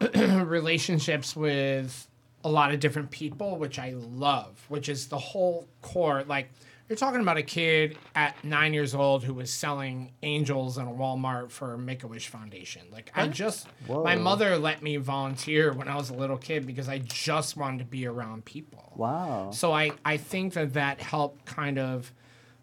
relationships 0.14 1.36
with 1.36 2.08
a 2.44 2.48
lot 2.48 2.72
of 2.72 2.80
different 2.80 3.10
people, 3.10 3.56
which 3.56 3.78
I 3.78 3.94
love, 3.96 4.64
which 4.68 4.88
is 4.88 5.08
the 5.08 5.18
whole 5.18 5.66
core. 5.82 6.24
Like, 6.24 6.50
you're 6.88 6.96
talking 6.96 7.22
about 7.22 7.38
a 7.38 7.42
kid 7.42 7.96
at 8.14 8.44
nine 8.44 8.74
years 8.74 8.94
old 8.94 9.24
who 9.24 9.32
was 9.32 9.50
selling 9.50 10.12
angels 10.22 10.76
in 10.76 10.86
a 10.86 10.90
Walmart 10.90 11.50
for 11.50 11.78
Make 11.78 12.04
a 12.04 12.06
Wish 12.06 12.28
Foundation. 12.28 12.82
Like, 12.92 13.10
I 13.14 13.26
just, 13.28 13.66
my 13.88 14.16
mother 14.16 14.58
let 14.58 14.82
me 14.82 14.98
volunteer 14.98 15.72
when 15.72 15.88
I 15.88 15.96
was 15.96 16.10
a 16.10 16.14
little 16.14 16.36
kid 16.36 16.66
because 16.66 16.88
I 16.88 16.98
just 16.98 17.56
wanted 17.56 17.78
to 17.78 17.84
be 17.86 18.06
around 18.06 18.44
people. 18.44 18.92
Wow. 18.94 19.50
So 19.50 19.72
I, 19.72 19.92
I 20.04 20.18
think 20.18 20.52
that 20.52 20.74
that 20.74 21.00
helped 21.00 21.46
kind 21.46 21.78
of 21.78 22.12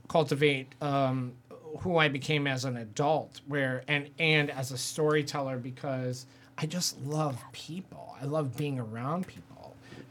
cultivate 0.07 0.75
um, 0.81 1.33
who 1.79 1.97
I 1.97 2.07
became 2.09 2.45
as 2.45 2.65
an 2.65 2.77
adult, 2.77 3.41
where 3.47 3.83
and 3.87 4.09
and 4.19 4.51
as 4.51 4.71
a 4.71 4.77
storyteller 4.77 5.57
because 5.57 6.25
I 6.57 6.65
just 6.65 7.01
love 7.01 7.41
people. 7.53 8.15
I 8.21 8.25
love 8.25 8.55
being 8.55 8.77
around 8.79 9.25
people, 9.25 9.50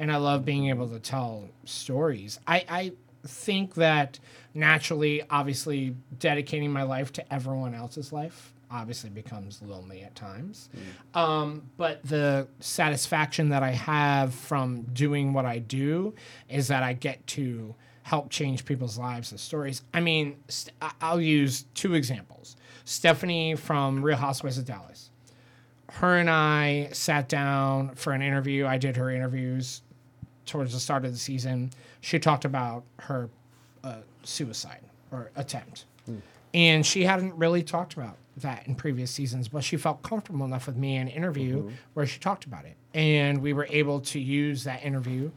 and 0.00 0.10
I 0.10 0.16
love 0.16 0.44
being 0.44 0.70
able 0.70 0.88
to 0.88 0.98
tell 0.98 1.48
stories. 1.66 2.40
I, 2.46 2.64
I 2.68 2.92
think 3.24 3.74
that 3.74 4.18
naturally, 4.54 5.22
obviously, 5.30 5.94
dedicating 6.18 6.72
my 6.72 6.82
life 6.82 7.12
to 7.12 7.32
everyone 7.32 7.74
else's 7.74 8.12
life 8.12 8.52
obviously 8.70 9.10
becomes 9.10 9.60
lonely 9.62 10.02
at 10.02 10.14
times. 10.14 10.70
Um, 11.14 11.62
but 11.76 12.02
the 12.04 12.48
satisfaction 12.60 13.50
that 13.50 13.62
I 13.62 13.72
have 13.72 14.32
from 14.32 14.82
doing 14.92 15.32
what 15.32 15.44
I 15.44 15.58
do 15.58 16.14
is 16.48 16.68
that 16.68 16.82
I 16.82 16.94
get 16.94 17.24
to 17.28 17.74
help 18.02 18.30
change 18.30 18.64
people's 18.64 18.96
lives 18.96 19.32
and 19.32 19.40
stories. 19.40 19.82
I 19.92 20.00
mean, 20.00 20.36
st- 20.48 20.74
I'll 21.00 21.20
use 21.20 21.66
two 21.74 21.94
examples. 21.94 22.56
Stephanie 22.84 23.54
from 23.54 24.02
Real 24.02 24.16
Housewives 24.16 24.56
of 24.56 24.64
Dallas. 24.64 25.10
Her 25.90 26.16
and 26.16 26.30
I 26.30 26.88
sat 26.92 27.28
down 27.28 27.96
for 27.96 28.12
an 28.12 28.22
interview. 28.22 28.66
I 28.66 28.78
did 28.78 28.96
her 28.96 29.10
interviews 29.10 29.82
towards 30.50 30.72
the 30.72 30.80
start 30.80 31.04
of 31.04 31.12
the 31.12 31.18
season. 31.18 31.70
She 32.00 32.18
talked 32.18 32.44
about 32.44 32.82
her 32.98 33.30
uh, 33.84 33.98
suicide 34.24 34.80
or 35.12 35.30
attempt. 35.36 35.84
And 36.52 36.84
she 36.84 37.04
hadn't 37.04 37.34
really 37.36 37.62
talked 37.62 37.94
about 37.94 38.16
that 38.38 38.66
in 38.66 38.74
previous 38.74 39.10
seasons, 39.10 39.46
but 39.48 39.62
she 39.62 39.76
felt 39.76 40.02
comfortable 40.02 40.44
enough 40.44 40.66
with 40.66 40.76
me 40.76 40.96
in 40.96 41.02
an 41.02 41.08
interview 41.08 41.70
where 41.94 42.06
she 42.06 42.18
talked 42.18 42.44
about 42.44 42.64
it. 42.64 42.74
And 42.92 43.40
we 43.40 43.52
were 43.52 43.68
able 43.70 44.00
to 44.00 44.18
use 44.18 44.64
that 44.64 44.84
interview 44.84 45.30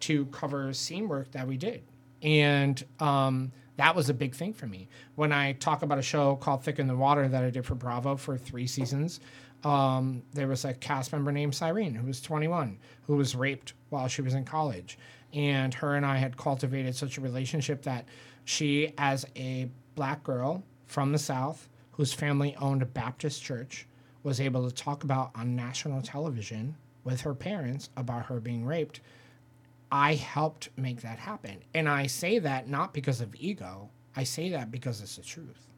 to 0.00 0.26
cover 0.26 0.72
scene 0.72 1.08
work 1.08 1.30
that 1.32 1.46
we 1.46 1.56
did. 1.56 1.82
And 2.22 2.82
um, 3.00 3.50
that 3.76 3.96
was 3.96 4.08
a 4.10 4.14
big 4.14 4.34
thing 4.34 4.52
for 4.52 4.66
me. 4.66 4.86
When 5.16 5.32
I 5.32 5.52
talk 5.54 5.82
about 5.82 5.98
a 5.98 6.02
show 6.02 6.36
called 6.36 6.62
Thicker 6.62 6.84
Than 6.84 6.98
Water 6.98 7.26
that 7.26 7.42
I 7.42 7.50
did 7.50 7.66
for 7.66 7.74
Bravo 7.74 8.14
for 8.16 8.38
three 8.38 8.66
seasons, 8.66 9.20
um, 9.64 10.22
there 10.32 10.48
was 10.48 10.64
a 10.64 10.74
cast 10.74 11.12
member 11.12 11.32
named 11.32 11.54
Cyrene 11.54 11.94
who 11.94 12.06
was 12.06 12.20
21 12.20 12.78
who 13.06 13.16
was 13.16 13.34
raped 13.34 13.74
while 13.90 14.08
she 14.08 14.22
was 14.22 14.34
in 14.34 14.44
college. 14.44 14.98
And 15.32 15.74
her 15.74 15.94
and 15.94 16.04
I 16.04 16.16
had 16.16 16.36
cultivated 16.36 16.94
such 16.96 17.18
a 17.18 17.20
relationship 17.20 17.82
that 17.82 18.06
she, 18.44 18.94
as 18.98 19.26
a 19.36 19.68
black 19.94 20.24
girl 20.24 20.64
from 20.86 21.12
the 21.12 21.18
South 21.18 21.68
whose 21.92 22.12
family 22.12 22.56
owned 22.56 22.82
a 22.82 22.86
Baptist 22.86 23.42
church, 23.42 23.86
was 24.22 24.40
able 24.40 24.68
to 24.68 24.74
talk 24.74 25.04
about 25.04 25.30
on 25.34 25.56
national 25.56 26.02
television 26.02 26.76
with 27.04 27.20
her 27.22 27.34
parents 27.34 27.90
about 27.96 28.26
her 28.26 28.40
being 28.40 28.64
raped. 28.64 29.00
I 29.92 30.14
helped 30.14 30.68
make 30.76 31.00
that 31.02 31.18
happen. 31.18 31.58
And 31.74 31.88
I 31.88 32.06
say 32.06 32.38
that 32.38 32.68
not 32.68 32.92
because 32.92 33.20
of 33.20 33.34
ego, 33.34 33.90
I 34.14 34.24
say 34.24 34.50
that 34.50 34.70
because 34.70 35.00
it's 35.00 35.16
the 35.16 35.22
truth. 35.22 35.69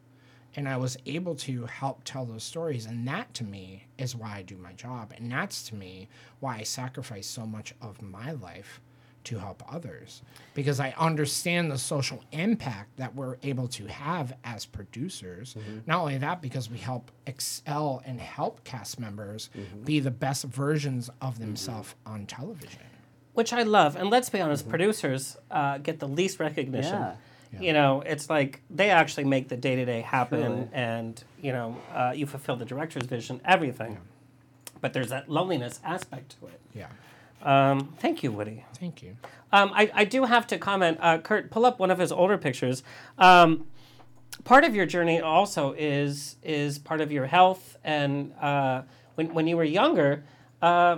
And 0.55 0.69
I 0.69 0.77
was 0.77 0.97
able 1.05 1.35
to 1.35 1.65
help 1.65 2.03
tell 2.03 2.25
those 2.25 2.43
stories. 2.43 2.85
And 2.85 3.07
that 3.07 3.33
to 3.35 3.43
me 3.43 3.87
is 3.97 4.15
why 4.15 4.37
I 4.37 4.41
do 4.43 4.55
my 4.57 4.73
job. 4.73 5.13
And 5.17 5.31
that's 5.31 5.63
to 5.69 5.75
me 5.75 6.09
why 6.39 6.57
I 6.57 6.63
sacrifice 6.63 7.25
so 7.27 7.45
much 7.45 7.73
of 7.81 8.01
my 8.01 8.31
life 8.33 8.79
to 9.23 9.39
help 9.39 9.63
others. 9.73 10.21
Because 10.53 10.79
I 10.81 10.93
understand 10.97 11.71
the 11.71 11.77
social 11.77 12.21
impact 12.33 12.97
that 12.97 13.15
we're 13.15 13.37
able 13.41 13.67
to 13.69 13.87
have 13.87 14.35
as 14.43 14.65
producers. 14.65 15.55
Mm-hmm. 15.57 15.77
Not 15.87 16.01
only 16.01 16.17
that, 16.17 16.41
because 16.41 16.69
we 16.69 16.77
help 16.77 17.09
excel 17.25 18.03
and 18.05 18.19
help 18.19 18.63
cast 18.65 18.99
members 18.99 19.49
mm-hmm. 19.57 19.83
be 19.83 20.01
the 20.01 20.11
best 20.11 20.43
versions 20.43 21.09
of 21.21 21.35
mm-hmm. 21.35 21.43
themselves 21.43 21.95
on 22.05 22.25
television. 22.25 22.81
which 23.33 23.53
I 23.53 23.63
love. 23.63 23.95
And 23.95 24.09
let's 24.09 24.29
be 24.29 24.39
honest, 24.39 24.69
producers 24.69 25.37
uh, 25.49 25.77
get 25.79 25.99
the 25.99 26.07
least 26.07 26.39
recognition. 26.39 26.93
Yeah. 26.93 27.15
You 27.61 27.73
know, 27.73 28.01
it's 28.05 28.29
like 28.29 28.61
they 28.69 28.89
actually 28.89 29.25
make 29.25 29.47
the 29.49 29.57
day 29.57 29.75
to 29.75 29.85
day 29.85 30.01
happen, 30.01 30.41
Truly. 30.41 30.67
and 30.73 31.23
you 31.41 31.51
know, 31.51 31.77
uh, 31.93 32.13
you 32.15 32.25
fulfill 32.25 32.55
the 32.55 32.65
director's 32.65 33.05
vision, 33.05 33.41
everything. 33.45 33.97
But 34.81 34.93
there's 34.93 35.09
that 35.09 35.29
loneliness 35.29 35.79
aspect 35.83 36.35
to 36.39 36.47
it. 36.47 36.59
Yeah. 36.73 36.87
Um, 37.41 37.93
thank 37.99 38.23
you, 38.23 38.31
Woody. 38.31 38.65
Thank 38.79 39.01
you. 39.03 39.17
Um, 39.51 39.71
I, 39.73 39.91
I 39.93 40.05
do 40.05 40.23
have 40.25 40.47
to 40.47 40.57
comment. 40.57 40.97
Uh, 41.01 41.17
Kurt, 41.19 41.51
pull 41.51 41.65
up 41.65 41.79
one 41.79 41.91
of 41.91 41.99
his 41.99 42.11
older 42.11 42.37
pictures. 42.37 42.83
Um, 43.17 43.65
part 44.43 44.63
of 44.63 44.73
your 44.75 44.85
journey 44.85 45.21
also 45.21 45.73
is 45.77 46.37
is 46.41 46.79
part 46.79 47.01
of 47.01 47.11
your 47.11 47.25
health, 47.27 47.77
and 47.83 48.33
uh, 48.41 48.81
when 49.15 49.33
when 49.33 49.47
you 49.47 49.57
were 49.57 49.63
younger, 49.63 50.23
uh, 50.61 50.97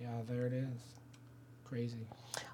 Yeah, 0.00 0.08
there 0.28 0.46
it 0.46 0.52
is. 0.52 0.80
Crazy. 1.64 2.06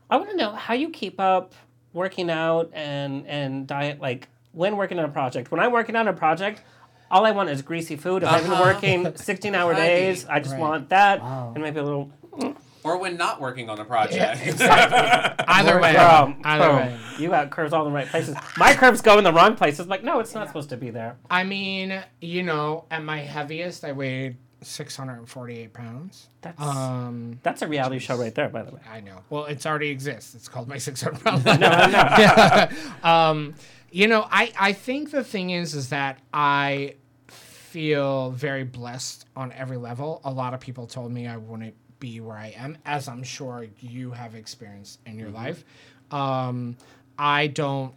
I 0.08 0.16
want 0.16 0.30
to 0.30 0.36
know 0.36 0.52
how 0.52 0.74
you 0.74 0.90
keep 0.90 1.18
up 1.18 1.52
working 1.96 2.30
out 2.30 2.70
and 2.74 3.26
and 3.26 3.66
diet. 3.66 4.00
Like 4.00 4.28
when 4.52 4.76
working 4.76 4.98
on 4.98 5.04
a 5.04 5.08
project. 5.08 5.50
When 5.50 5.60
I'm 5.60 5.72
working 5.72 5.96
on 5.96 6.06
a 6.06 6.12
project, 6.12 6.62
all 7.10 7.26
I 7.26 7.32
want 7.32 7.48
is 7.50 7.62
greasy 7.62 7.96
food. 7.96 8.22
If 8.22 8.28
I've 8.28 8.42
been 8.42 8.52
uh-huh. 8.52 8.62
working 8.62 9.16
16 9.16 9.54
hour 9.54 9.74
days, 9.74 10.26
I 10.26 10.38
just 10.40 10.52
Right. 10.52 10.60
want 10.60 10.88
that 10.90 11.20
Wow. 11.20 11.52
and 11.54 11.62
maybe 11.64 11.80
a 11.80 11.82
little. 11.82 12.10
Mm. 12.32 12.56
Or 12.84 12.98
when 12.98 13.16
not 13.16 13.40
working 13.40 13.68
on 13.68 13.80
a 13.80 13.84
project. 13.84 14.60
Either 14.60 15.80
way. 15.80 15.92
Boom, 15.94 16.40
Either 16.44 16.68
boom. 16.68 16.76
way. 16.76 16.96
You 17.18 17.30
got 17.30 17.50
curves 17.50 17.72
all 17.72 17.84
in 17.84 17.92
the 17.92 17.96
right 17.96 18.06
places. 18.06 18.36
My 18.56 18.74
curves 18.74 19.00
go 19.00 19.18
in 19.18 19.24
the 19.24 19.32
wrong 19.32 19.56
places. 19.56 19.88
Like, 19.88 20.04
no, 20.04 20.20
it's 20.20 20.34
not 20.34 20.46
supposed 20.46 20.68
to 20.68 20.76
be 20.76 20.90
there. 20.90 21.16
I 21.28 21.42
mean, 21.42 22.00
you 22.20 22.44
know, 22.44 22.84
at 22.90 23.02
my 23.02 23.18
heaviest, 23.18 23.84
I 23.84 23.90
weighed 23.90 24.36
648 24.66 25.72
pounds. 25.72 26.28
That's 26.42 26.60
Um, 26.60 27.38
that's 27.42 27.62
a 27.62 27.68
reality 27.68 27.98
show 27.98 28.16
right 28.16 28.34
there, 28.34 28.48
by 28.48 28.62
the 28.62 28.72
way. 28.72 28.80
I 28.90 29.00
know. 29.00 29.18
Well, 29.30 29.44
it's 29.46 29.66
already 29.66 29.88
exists. 29.88 30.34
It's 30.34 30.48
called 30.48 30.68
my 30.68 30.78
600 30.78 31.22
pound. 31.24 31.44
No, 31.46 31.56
no. 31.56 32.68
um, 33.08 33.54
you 33.90 34.08
know, 34.08 34.26
I, 34.30 34.52
I 34.58 34.72
think 34.72 35.10
the 35.10 35.24
thing 35.24 35.50
is, 35.50 35.74
is 35.74 35.90
that 35.90 36.18
I 36.32 36.94
feel 37.28 38.30
very 38.30 38.64
blessed 38.64 39.26
on 39.36 39.52
every 39.52 39.76
level. 39.76 40.20
A 40.24 40.30
lot 40.30 40.54
of 40.54 40.60
people 40.60 40.86
told 40.86 41.12
me 41.12 41.26
I 41.26 41.36
wouldn't 41.36 41.74
be 41.98 42.20
where 42.20 42.36
I 42.36 42.54
am, 42.56 42.78
as 42.84 43.08
I'm 43.08 43.22
sure 43.22 43.66
you 43.80 44.10
have 44.10 44.34
experienced 44.34 45.00
in 45.06 45.18
your 45.18 45.30
life. 45.30 45.64
Um, 46.10 46.76
I 47.18 47.46
don't 47.46 47.94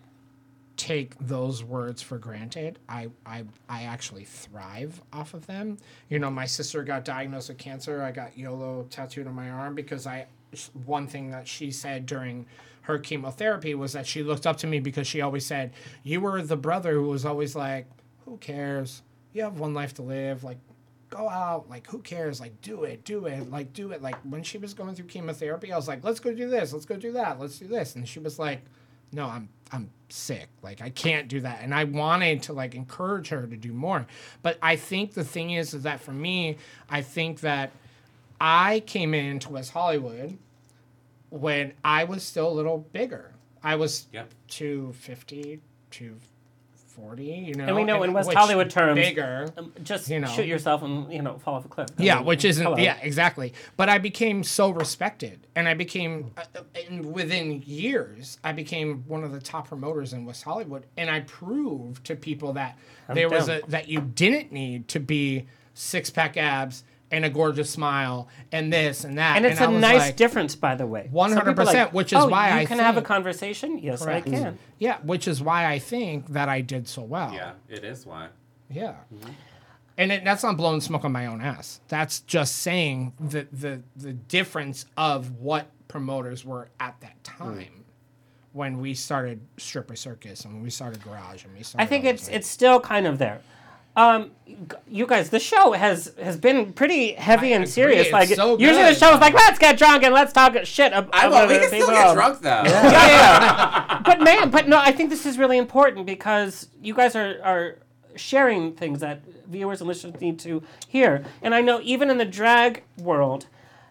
take 0.79 1.13
those 1.19 1.61
words 1.61 2.01
for 2.01 2.17
granted. 2.17 2.79
I, 2.87 3.09
I 3.25 3.43
I 3.67 3.83
actually 3.83 4.23
thrive 4.23 5.01
off 5.11 5.33
of 5.33 5.45
them. 5.45 5.77
You 6.07 6.19
know, 6.19 6.31
my 6.31 6.45
sister 6.45 6.83
got 6.83 7.03
diagnosed 7.03 7.49
with 7.49 7.57
cancer. 7.57 8.01
I 8.01 8.11
got 8.11 8.37
YOLO 8.37 8.87
tattooed 8.89 9.27
on 9.27 9.35
my 9.35 9.49
arm 9.49 9.75
because 9.75 10.07
I 10.07 10.27
one 10.85 11.05
thing 11.05 11.31
that 11.31 11.47
she 11.47 11.69
said 11.69 12.05
during 12.05 12.45
her 12.83 12.97
chemotherapy 12.97 13.75
was 13.75 13.91
that 13.93 14.07
she 14.07 14.23
looked 14.23 14.47
up 14.47 14.55
to 14.57 14.67
me 14.67 14.79
because 14.79 15.05
she 15.05 15.19
always 15.19 15.45
said, 15.45 15.73
"You 16.01 16.21
were 16.21 16.41
the 16.41 16.57
brother 16.57 16.93
who 16.93 17.09
was 17.09 17.25
always 17.25 17.55
like, 17.55 17.85
who 18.25 18.37
cares? 18.37 19.03
You 19.33 19.43
have 19.43 19.59
one 19.59 19.73
life 19.73 19.93
to 19.95 20.01
live. 20.01 20.45
Like 20.45 20.57
go 21.09 21.27
out. 21.27 21.69
Like, 21.69 21.87
who 21.87 21.99
cares? 21.99 22.39
Like, 22.39 22.61
do 22.61 22.83
it, 22.83 23.03
do 23.03 23.25
it, 23.25 23.49
like, 23.49 23.73
do 23.73 23.91
it. 23.91 24.01
Like, 24.01 24.15
when 24.21 24.43
she 24.43 24.59
was 24.59 24.75
going 24.75 24.93
through 24.93 25.07
chemotherapy, 25.07 25.73
I 25.73 25.75
was 25.75 25.87
like, 25.87 26.03
let's 26.03 26.19
go 26.19 26.31
do 26.31 26.49
this, 26.49 26.71
let's 26.71 26.85
go 26.85 26.97
do 26.97 27.11
that, 27.13 27.39
let's 27.39 27.57
do 27.57 27.67
this. 27.67 27.95
And 27.95 28.07
she 28.07 28.19
was 28.19 28.37
like, 28.37 28.61
no, 29.11 29.25
I'm, 29.25 29.49
I'm 29.71 29.89
sick. 30.09 30.47
Like, 30.61 30.81
I 30.81 30.89
can't 30.89 31.27
do 31.27 31.41
that. 31.41 31.59
And 31.61 31.73
I 31.73 31.83
wanted 31.83 32.43
to, 32.43 32.53
like, 32.53 32.75
encourage 32.75 33.29
her 33.29 33.45
to 33.45 33.55
do 33.55 33.71
more. 33.73 34.07
But 34.41 34.57
I 34.61 34.75
think 34.75 35.13
the 35.13 35.23
thing 35.23 35.51
is, 35.51 35.73
is 35.73 35.83
that 35.83 35.99
for 35.99 36.11
me, 36.11 36.57
I 36.89 37.01
think 37.01 37.41
that 37.41 37.71
I 38.41 38.81
came 38.81 39.13
into 39.13 39.51
West 39.51 39.71
Hollywood 39.71 40.37
when 41.29 41.73
I 41.83 42.05
was 42.05 42.23
still 42.23 42.49
a 42.49 42.53
little 42.53 42.79
bigger. 42.91 43.33
I 43.61 43.75
was 43.75 44.07
Yep. 44.13 44.33
250, 44.47 45.59
240, 46.99 47.23
you 47.25 47.53
know. 47.55 47.65
And 47.65 47.75
we 47.75 47.83
know 47.83 48.03
in 48.03 48.13
West 48.13 48.31
Hollywood 48.33 48.69
terms, 48.69 48.99
bigger. 48.99 49.47
Um, 49.57 49.73
just 49.83 50.09
You 50.09 50.19
know. 50.19 50.27
shoot 50.27 50.45
yourself 50.45 50.81
and 50.83 51.11
you 51.11 51.21
know 51.21 51.37
fall 51.39 51.55
off 51.55 51.65
a 51.65 51.67
cliff. 51.67 51.89
I 51.97 52.03
Yeah, 52.03 52.15
mean, 52.17 52.25
which 52.25 52.45
isn't. 52.45 52.63
hello. 52.63 52.77
Yeah, 52.77 52.97
exactly. 53.01 53.53
But 53.77 53.89
I 53.89 53.97
became 53.97 54.43
so 54.43 54.69
respected, 54.69 55.47
and 55.55 55.67
I 55.67 55.73
became, 55.73 56.31
uh, 56.37 56.61
and 56.89 57.13
within 57.13 57.61
years, 57.65 58.37
I 58.43 58.51
became 58.51 59.03
one 59.07 59.23
of 59.23 59.31
the 59.31 59.39
top 59.39 59.67
promoters 59.69 60.13
in 60.13 60.25
West 60.25 60.43
Hollywood, 60.43 60.85
and 60.97 61.09
I 61.09 61.21
proved 61.21 62.05
to 62.05 62.15
people 62.15 62.53
that 62.53 62.77
there 63.07 63.29
was 63.29 63.49
a 63.49 63.61
that 63.67 63.87
you 63.87 64.01
didn't 64.01 64.51
need 64.51 64.87
to 64.89 64.99
be 64.99 65.47
six 65.73 66.09
pack 66.09 66.35
abs 66.37 66.83
and 67.11 67.25
a 67.25 67.29
gorgeous 67.29 67.69
smile 67.69 68.27
and 68.51 68.71
this 68.71 69.03
and 69.03 69.17
that. 69.17 69.37
And 69.37 69.45
it's 69.45 69.59
a 69.59 69.67
a 69.67 69.71
nice 69.71 70.11
difference, 70.13 70.55
by 70.55 70.75
the 70.75 70.85
way. 70.85 71.09
Some 71.13 71.29
people 71.45 71.67
are 71.67 71.73
100%, 71.73 71.93
which 71.93 72.13
is 72.13 72.19
"Oh, 72.19 72.27
why 72.27 72.49
you 72.49 72.55
I 72.61 72.65
can 72.65 72.79
have 72.79 72.97
a 72.97 73.01
conversation. 73.01 73.79
Yes, 73.79 74.01
I 74.05 74.21
can. 74.21 74.57
Yeah, 74.77 74.97
which 75.03 75.27
is 75.27 75.41
why 75.41 75.65
I 75.65 75.79
think 75.79 76.27
that 76.29 76.49
I 76.49 76.61
did 76.61 76.87
so 76.87 77.01
well. 77.03 77.33
Yeah, 77.33 77.53
it 77.67 77.83
is 77.83 78.05
why. 78.05 78.27
Yeah. 78.69 78.95
Mm-hmm. 79.13 79.31
And 79.97 80.11
it, 80.13 80.23
that's 80.23 80.43
not 80.43 80.55
blowing 80.55 80.79
smoke 80.79 81.03
on 81.03 81.11
my 81.11 81.25
own 81.25 81.41
ass. 81.41 81.81
That's 81.89 82.21
just 82.21 82.57
saying 82.57 83.13
the, 83.19 83.47
the 83.51 83.81
the 83.97 84.13
difference 84.13 84.85
of 84.95 85.31
what 85.35 85.67
promoters 85.87 86.45
were 86.45 86.69
at 86.79 86.99
that 87.01 87.21
time 87.23 87.83
when 88.53 88.79
we 88.79 88.93
started 88.93 89.41
Stripper 89.57 89.95
Circus 89.95 90.45
and 90.45 90.53
when 90.53 90.63
we 90.63 90.69
started 90.69 91.03
Garage 91.03 91.43
and 91.43 91.55
we 91.55 91.63
started. 91.63 91.83
I 91.83 91.87
think 91.87 92.05
it's 92.05 92.27
those 92.27 92.35
it's 92.35 92.47
still 92.47 92.79
kind 92.79 93.07
of 93.07 93.17
there. 93.17 93.41
Um, 93.99 94.31
you 94.87 95.05
guys, 95.05 95.29
the 95.29 95.39
show 95.39 95.73
has 95.73 96.13
has 96.21 96.37
been 96.37 96.71
pretty 96.73 97.13
heavy 97.13 97.47
I 97.51 97.55
and 97.57 97.63
agree, 97.63 97.71
serious. 97.71 98.03
it's 98.07 98.13
Like 98.13 98.29
so 98.29 98.57
usually 98.57 98.83
the 98.83 98.95
show 98.95 99.13
is 99.13 99.19
like, 99.19 99.33
let's 99.33 99.59
get 99.59 99.77
drunk 99.77 100.03
and 100.03 100.13
let's 100.13 100.31
talk 100.31 100.55
shit 100.63 100.93
ab- 100.93 101.09
I 101.11 101.27
about 101.27 101.31
well, 101.31 101.47
we 101.47 101.55
other 101.55 101.69
can 101.69 101.81
still 101.81 101.89
get 101.89 102.13
drunk 102.13 102.39
though. 102.41 102.63
yeah, 102.65 102.91
yeah. 102.91 104.01
but 104.05 104.21
man, 104.21 104.49
but 104.49 104.67
no, 104.67 104.77
I 104.77 104.91
think 104.91 105.09
this 105.09 105.25
is 105.25 105.37
really 105.37 105.57
important 105.57 106.05
because 106.05 106.69
you 106.81 106.93
guys 106.93 107.15
are 107.15 107.39
are 107.43 107.79
sharing 108.15 108.73
things 108.73 108.99
that 109.01 109.21
viewers 109.47 109.81
and 109.81 109.87
listeners 109.87 110.19
need 110.21 110.39
to 110.39 110.63
hear. 110.87 111.25
And 111.41 111.53
I 111.53 111.61
know 111.61 111.79
even 111.83 112.09
in 112.09 112.17
the 112.17 112.25
drag 112.25 112.83
world, 112.97 113.47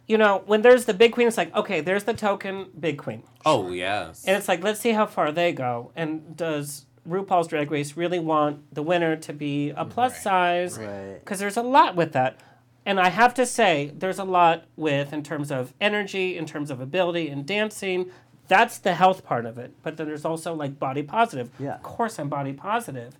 you 0.07 0.17
know, 0.17 0.43
when 0.47 0.63
there's 0.63 0.87
the 0.87 0.95
big 0.95 1.13
queen, 1.13 1.29
it's 1.29 1.37
like, 1.37 1.55
okay, 1.55 1.81
there's 1.81 2.05
the 2.05 2.15
token 2.15 2.71
big 2.79 2.99
queen. 2.99 3.23
Oh 3.45 3.71
yes. 3.73 4.25
And 4.27 4.37
it's 4.37 4.49
like, 4.49 4.63
let's 4.63 4.81
see 4.81 4.93
how 4.93 5.07
far 5.07 5.33
they 5.33 5.53
go. 5.53 5.93
And 5.95 6.37
does 6.37 6.87
RuPaul's 7.09 7.49
Drag 7.49 7.71
Race 7.71 7.97
really 7.97 8.19
want 8.19 8.75
the 8.75 8.83
winner 8.83 9.17
to 9.17 9.33
be 9.33 9.71
a 9.71 9.85
plus 9.85 10.23
size? 10.23 10.79
Right. 10.79 11.15
Because 11.21 11.39
there's 11.39 11.57
a 11.57 11.63
lot 11.63 11.97
with 11.97 12.13
that. 12.13 12.39
And 12.85 12.99
I 13.01 13.09
have 13.09 13.35
to 13.35 13.45
say, 13.47 13.93
there's 13.97 14.19
a 14.19 14.25
lot 14.25 14.65
with, 14.77 15.13
in 15.13 15.23
terms 15.23 15.51
of 15.51 15.75
energy, 15.81 16.37
in 16.39 16.47
terms 16.47 16.71
of 16.71 16.81
ability 16.81 17.29
and 17.29 17.45
dancing. 17.47 18.11
That's 18.47 18.79
the 18.79 18.95
health 18.95 19.25
part 19.25 19.45
of 19.45 19.59
it. 19.59 19.73
But 19.83 19.97
then 19.99 20.07
there's 20.07 20.25
also 20.25 20.55
like 20.55 20.79
body 20.79 21.03
positive. 21.03 21.51
Yeah. 21.59 21.75
Of 21.75 21.83
course, 21.83 22.19
I'm 22.19 22.29
body 22.31 22.53
positive. 22.55 23.15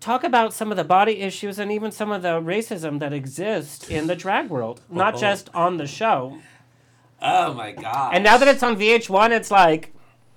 Talk 0.00 0.24
about 0.24 0.52
some 0.52 0.70
of 0.70 0.76
the 0.76 0.84
body 0.84 1.20
issues 1.20 1.58
and 1.58 1.70
even 1.72 1.90
some 1.90 2.10
of 2.12 2.22
the 2.22 2.40
racism 2.40 2.98
that 3.00 3.12
exists 3.12 3.88
in 3.88 4.06
the 4.06 4.16
drag 4.16 4.48
world, 4.50 4.82
not 4.90 5.14
Oh. 5.14 5.18
just 5.18 5.48
on 5.54 5.76
the 5.78 5.86
show. 5.86 6.38
oh 7.22 7.54
my 7.54 7.72
god. 7.72 8.14
And 8.14 8.22
now 8.24 8.36
that 8.36 8.48
it's 8.48 8.62
on 8.62 8.76
VH1, 8.76 9.30
it's 9.30 9.50
like 9.50 9.92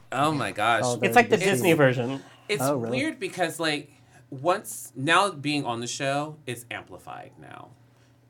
Oh 0.09 0.31
my 0.31 0.51
gosh. 0.53 0.83
Oh, 0.85 0.99
it's 1.01 1.15
like 1.17 1.27
the 1.29 1.35
It's- 1.35 1.49
Disney 1.49 1.73
version. 1.73 2.23
It's 2.49 2.61
Oh, 2.63 2.77
really? 2.77 2.97
weird 2.97 3.19
because 3.19 3.59
like 3.59 3.91
once 4.29 4.91
now 4.95 5.29
being 5.31 5.65
on 5.65 5.79
the 5.79 5.87
show, 5.87 6.37
it's 6.45 6.65
amplified 6.71 7.31
now, 7.39 7.69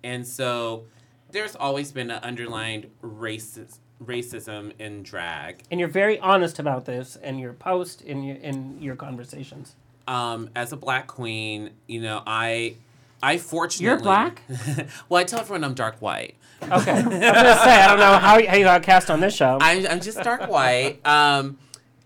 and 0.03 0.27
so 0.27 0.85
there's 1.31 1.55
always 1.55 1.91
been 1.91 2.09
an 2.11 2.19
underlined 2.23 2.87
racist 3.03 3.79
racism 4.03 4.73
in 4.79 5.01
drag. 5.03 5.63
And 5.71 5.79
you're 5.79 5.89
very 5.89 6.19
honest 6.19 6.59
about 6.59 6.85
this 6.85 7.15
in 7.17 7.39
your 7.39 7.53
post, 7.53 8.01
in 8.01 8.23
your 8.23 8.37
in 8.37 8.81
your 8.81 8.95
conversations. 8.95 9.75
Um, 10.07 10.49
as 10.55 10.71
a 10.71 10.77
black 10.77 11.07
queen, 11.07 11.71
you 11.87 11.99
know, 12.01 12.21
I 12.25 12.75
I 13.21 13.37
fortunately 13.39 13.87
You're 13.87 13.99
black? 13.99 14.41
well, 15.09 15.19
I 15.19 15.23
tell 15.23 15.39
everyone 15.39 15.63
I'm 15.63 15.73
dark 15.73 15.99
white. 16.01 16.35
Okay, 16.61 16.71
I 16.71 16.95
was 16.95 17.03
gonna 17.03 17.19
say 17.19 17.81
I 17.81 17.87
don't 17.87 17.99
know 17.99 18.17
how, 18.17 18.45
how 18.47 18.55
you 18.55 18.63
got 18.63 18.83
cast 18.83 19.09
on 19.09 19.19
this 19.19 19.35
show. 19.35 19.57
I'm, 19.59 19.85
I'm 19.87 19.99
just 19.99 20.21
dark 20.21 20.47
white. 20.49 21.05
Um, 21.05 21.57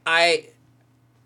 I 0.06 0.46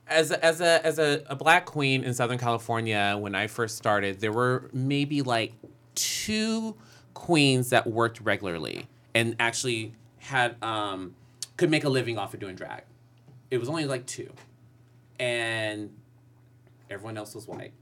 as 0.08 0.32
a, 0.32 0.44
as 0.44 0.62
a 0.62 0.86
as 0.86 1.00
a, 1.00 1.24
a 1.28 1.36
black 1.36 1.66
queen 1.66 2.04
in 2.04 2.14
Southern 2.14 2.38
California 2.38 3.16
when 3.20 3.36
I 3.36 3.48
first 3.48 3.78
started, 3.78 4.20
there 4.20 4.32
were 4.32 4.70
maybe 4.74 5.22
like 5.22 5.54
two 5.96 6.76
queens 7.14 7.70
that 7.70 7.88
worked 7.88 8.22
regularly 8.22 8.88
and 9.14 9.36
actually 9.40 9.94
had 10.18 10.62
um, 10.64 11.16
could 11.58 11.72
make 11.72 11.84
a 11.84 11.90
living 11.90 12.18
off 12.18 12.34
of 12.34 12.40
doing 12.40 12.56
drag. 12.56 12.84
It 13.50 13.58
was 13.58 13.70
only 13.70 13.86
like 13.86 14.06
two, 14.06 14.32
and 15.20 15.90
everyone 16.90 17.18
else 17.18 17.34
was 17.34 17.48
white, 17.48 17.74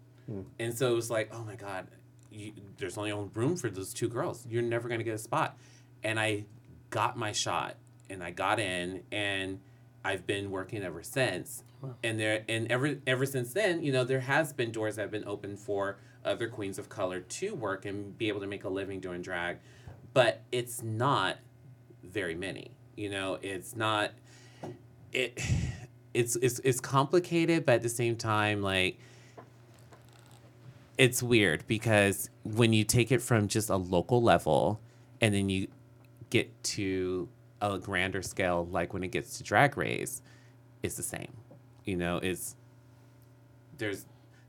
and 0.60 0.78
so 0.78 0.92
it 0.92 0.96
was 0.96 1.10
like, 1.10 1.34
oh 1.34 1.44
my 1.44 1.56
god, 1.56 1.88
you, 2.32 2.54
there's 2.78 2.98
only 2.98 3.12
room 3.34 3.56
for 3.56 3.70
those 3.70 3.94
two 3.94 4.08
girls. 4.08 4.46
You're 4.50 4.62
never 4.62 4.88
gonna 4.88 5.04
get 5.04 5.16
a 5.16 5.20
spot, 5.20 5.58
and 6.04 6.20
I 6.20 6.46
got 6.90 7.18
my 7.18 7.32
shot, 7.32 7.76
and 8.10 8.24
I 8.24 8.32
got 8.32 8.60
in, 8.60 9.04
and 9.12 9.60
I've 10.06 10.26
been 10.28 10.52
working 10.52 10.84
ever 10.84 11.04
since. 11.04 11.64
And 12.04 12.20
there, 12.20 12.44
and 12.48 12.72
ever 12.72 12.98
ever 13.06 13.26
since 13.26 13.54
then, 13.54 13.84
you 13.84 13.92
know, 13.92 14.04
there 14.04 14.22
has 14.22 14.54
been 14.54 14.72
doors 14.72 14.96
that 14.96 15.04
have 15.04 15.12
been 15.12 15.28
open 15.28 15.58
for 15.58 15.98
other 16.24 16.48
queens 16.48 16.80
of 16.80 16.90
color 16.90 17.20
to 17.20 17.54
work 17.54 17.86
and 17.86 18.18
be 18.18 18.28
able 18.30 18.40
to 18.40 18.48
make 18.48 18.64
a 18.64 18.70
living 18.70 19.00
doing 19.00 19.22
drag, 19.22 19.58
but 20.14 20.42
it's 20.52 20.82
not 20.82 21.38
very 22.04 22.36
many. 22.36 22.72
You 22.96 23.10
know, 23.10 23.40
it's 23.42 23.76
not 23.76 24.12
it. 25.12 25.40
It's 26.14 26.36
it's 26.38 26.60
it's 26.60 26.80
complicated, 26.80 27.66
but 27.66 27.76
at 27.76 27.82
the 27.82 27.90
same 27.90 28.16
time, 28.16 28.62
like 28.62 29.00
it's 30.98 31.24
weird 31.24 31.66
because 31.68 32.30
when 32.44 32.72
you 32.72 32.84
take 32.84 33.12
it 33.12 33.22
from 33.22 33.48
just 33.48 33.70
a 33.70 33.76
local 33.78 34.22
level 34.22 34.80
and 35.20 35.34
then 35.34 35.50
you 35.50 35.68
get 36.30 36.64
to 36.64 37.28
a 37.62 37.80
grander 37.80 38.22
scale, 38.22 38.68
like 38.72 38.94
when 38.94 39.04
it 39.04 39.10
gets 39.10 39.38
to 39.38 39.44
drag 39.44 39.76
race, 39.76 40.22
it's 40.84 40.96
the 40.96 41.04
same. 41.04 41.32
You 41.86 41.98
know, 41.98 42.18
is 42.18 42.56
there's 43.78 44.06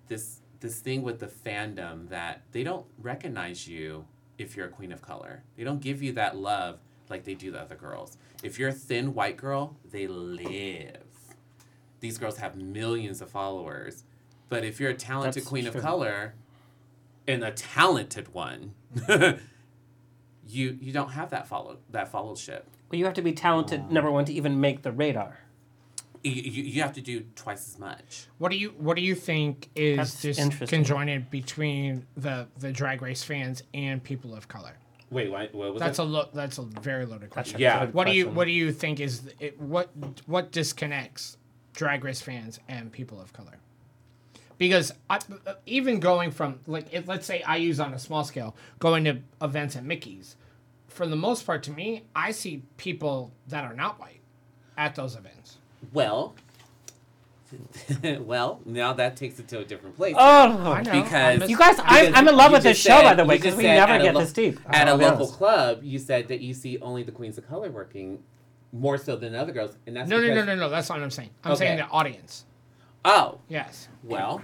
this 0.08 0.40
this 0.60 0.80
thing 0.80 1.02
with 1.02 1.20
the 1.20 1.26
fandom 1.26 2.08
that 2.08 2.42
they 2.52 2.64
don't 2.64 2.86
recognize 2.98 3.68
you 3.68 4.06
if 4.38 4.56
you're 4.56 4.66
a 4.66 4.70
queen 4.70 4.92
of 4.92 5.02
color. 5.02 5.42
They 5.56 5.64
don't 5.64 5.80
give 5.80 6.02
you 6.02 6.12
that 6.12 6.36
love 6.36 6.78
like 7.10 7.24
they 7.24 7.34
do 7.34 7.50
the 7.50 7.60
other 7.60 7.74
girls. 7.74 8.16
If 8.42 8.58
you're 8.58 8.70
a 8.70 8.72
thin 8.72 9.14
white 9.14 9.36
girl, 9.36 9.76
they 9.90 10.06
live. 10.06 11.02
These 12.00 12.18
girls 12.18 12.38
have 12.38 12.56
millions 12.56 13.20
of 13.20 13.30
followers. 13.30 14.04
But 14.48 14.64
if 14.64 14.78
you're 14.80 14.90
a 14.90 14.94
talented 14.94 15.42
That's 15.42 15.48
queen 15.48 15.64
true. 15.64 15.74
of 15.74 15.82
color 15.82 16.34
and 17.26 17.42
a 17.42 17.50
talented 17.50 18.32
one, 18.34 18.74
you 19.08 20.78
you 20.80 20.92
don't 20.92 21.10
have 21.10 21.30
that 21.30 21.46
follow 21.46 21.78
that 21.90 22.08
followship. 22.08 22.66
Well, 22.90 22.98
you 22.98 23.04
have 23.06 23.14
to 23.14 23.22
be 23.22 23.32
talented, 23.32 23.90
number 23.90 24.10
one, 24.10 24.24
to 24.26 24.32
even 24.32 24.60
make 24.60 24.82
the 24.82 24.92
radar. 24.92 25.38
You, 26.24 26.32
you, 26.32 26.62
you 26.64 26.82
have 26.82 26.94
to 26.94 27.00
do 27.00 27.20
twice 27.36 27.68
as 27.68 27.78
much. 27.78 28.26
What 28.38 28.50
do 28.50 28.56
you 28.56 28.70
What 28.70 28.96
do 28.96 29.02
you 29.02 29.14
think 29.14 29.68
is 29.76 29.96
That's 29.98 30.22
this 30.22 30.68
conjoined 30.70 31.30
between 31.30 32.06
the 32.16 32.48
the 32.58 32.72
Drag 32.72 33.02
Race 33.02 33.22
fans 33.22 33.62
and 33.74 34.02
people 34.02 34.34
of 34.34 34.48
color? 34.48 34.72
Wait, 35.10 35.30
what, 35.30 35.54
what 35.54 35.74
was 35.74 35.80
That's 35.80 35.98
that? 35.98 36.02
a 36.02 36.06
lo- 36.06 36.28
That's 36.32 36.58
a 36.58 36.62
very 36.62 37.04
loaded 37.04 37.30
question. 37.30 37.60
Yeah. 37.60 37.86
What 37.86 38.06
do 38.06 38.12
you. 38.12 38.28
What 38.28 38.46
do 38.46 38.52
you 38.52 38.72
think 38.72 39.00
is 39.00 39.30
it, 39.38 39.60
what 39.60 39.90
what 40.26 40.50
disconnects 40.50 41.36
Drag 41.74 42.02
Race 42.02 42.22
fans 42.22 42.58
and 42.68 42.90
people 42.90 43.20
of 43.20 43.32
color? 43.32 43.58
because 44.58 44.92
I, 45.10 45.18
even 45.66 46.00
going 46.00 46.30
from 46.30 46.60
like 46.66 46.86
if, 46.92 47.08
let's 47.08 47.26
say 47.26 47.42
I 47.42 47.56
use 47.56 47.80
on 47.80 47.92
a 47.92 47.98
small 47.98 48.24
scale 48.24 48.56
going 48.78 49.04
to 49.04 49.18
events 49.42 49.76
at 49.76 49.84
Mickey's, 49.84 50.36
for 50.86 51.06
the 51.06 51.16
most 51.16 51.44
part 51.44 51.62
to 51.64 51.70
me 51.70 52.04
I 52.14 52.30
see 52.30 52.62
people 52.76 53.32
that 53.48 53.64
are 53.64 53.74
not 53.74 53.98
white 53.98 54.20
at 54.76 54.94
those 54.94 55.16
events. 55.16 55.58
Well, 55.92 56.34
well, 58.20 58.60
now 58.64 58.92
that 58.94 59.16
takes 59.16 59.38
it 59.38 59.46
to 59.48 59.60
a 59.60 59.64
different 59.64 59.96
place. 59.96 60.14
Oh, 60.18 60.72
I 60.72 60.82
know. 60.82 61.02
because 61.02 61.42
I'm 61.42 61.48
You 61.48 61.56
guys, 61.56 61.76
because 61.76 62.08
I'm, 62.08 62.14
I'm 62.14 62.28
in 62.28 62.36
love 62.36 62.52
with 62.52 62.62
this 62.64 62.78
show, 62.78 62.90
said- 62.96 63.02
by 63.04 63.14
the 63.14 63.24
way, 63.24 63.36
because 63.36 63.54
we 63.54 63.64
never 63.64 63.92
at 63.92 64.00
a 64.00 64.04
get 64.04 64.14
lo- 64.14 64.20
this 64.22 64.32
deep. 64.32 64.58
At 64.66 64.88
a 64.88 64.92
Oh, 64.92 64.96
local 64.96 65.26
yes. 65.26 65.36
club, 65.36 65.80
you 65.84 65.98
said 65.98 66.28
that 66.28 66.40
you 66.40 66.52
see 66.54 66.78
only 66.80 67.02
the 67.04 67.12
queens 67.12 67.38
of 67.38 67.46
color 67.48 67.70
working 67.70 68.22
more 68.72 68.98
so 68.98 69.14
than 69.14 69.34
other 69.36 69.52
girls, 69.52 69.76
and 69.86 69.94
that's 69.96 70.08
No, 70.08 70.16
no, 70.16 70.22
because, 70.22 70.46
no, 70.46 70.54
no, 70.54 70.60
no. 70.62 70.68
That's 70.70 70.88
not 70.88 70.98
what 70.98 71.04
I'm 71.04 71.10
saying. 71.10 71.30
I'm 71.44 71.54
saying 71.56 71.76
the 71.76 71.86
audience. 71.86 72.44
Oh, 73.04 73.38
Yes. 73.48 73.88
well, 74.02 74.42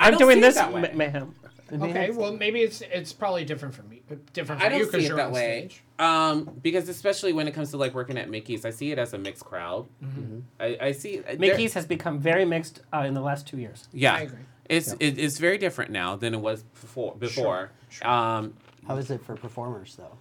I 0.00 0.08
I'm 0.08 0.16
doing 0.18 0.40
this 0.40 0.54
that 0.56 0.72
way. 0.72 0.80
ma- 0.82 0.88
mayhem. 0.94 1.34
Okay. 1.72 2.10
Well, 2.10 2.32
maybe 2.32 2.60
it's 2.60 2.80
it's 2.80 3.12
probably 3.12 3.44
different 3.44 3.74
for 3.74 3.82
me. 3.82 4.02
Different 4.32 4.60
for 4.60 4.66
I 4.66 4.70
don't 4.70 4.78
you 4.78 4.84
see 4.86 4.90
because 4.90 5.04
it 5.04 5.08
you're 5.08 5.16
that 5.18 5.26
on 5.26 5.32
way. 5.32 5.58
stage. 5.68 5.82
Um, 5.98 6.58
because 6.62 6.88
especially 6.88 7.32
when 7.32 7.46
it 7.48 7.52
comes 7.52 7.70
to 7.72 7.76
like 7.76 7.94
working 7.94 8.16
at 8.16 8.30
Mickey's, 8.30 8.64
I 8.64 8.70
see 8.70 8.92
it 8.92 8.98
as 8.98 9.12
a 9.14 9.18
mixed 9.18 9.44
crowd. 9.44 9.86
Mm-hmm. 10.02 10.38
I, 10.60 10.78
I 10.80 10.92
see 10.92 11.18
there- 11.18 11.36
Mickey's 11.38 11.74
has 11.74 11.86
become 11.86 12.18
very 12.20 12.44
mixed 12.44 12.80
uh, 12.94 13.00
in 13.00 13.14
the 13.14 13.20
last 13.20 13.46
two 13.46 13.58
years. 13.58 13.88
Yeah, 13.92 14.14
I 14.14 14.20
agree. 14.20 14.38
It's 14.68 14.92
it, 15.00 15.18
it's 15.18 15.38
very 15.38 15.58
different 15.58 15.90
now 15.90 16.16
than 16.16 16.34
it 16.34 16.40
was 16.40 16.62
before. 16.62 17.14
Before, 17.16 17.70
Um, 18.02 18.54
How 18.86 18.96
is 18.96 19.10
it 19.10 19.22
for 19.24 19.34
performers 19.36 19.96
though? 19.96 20.16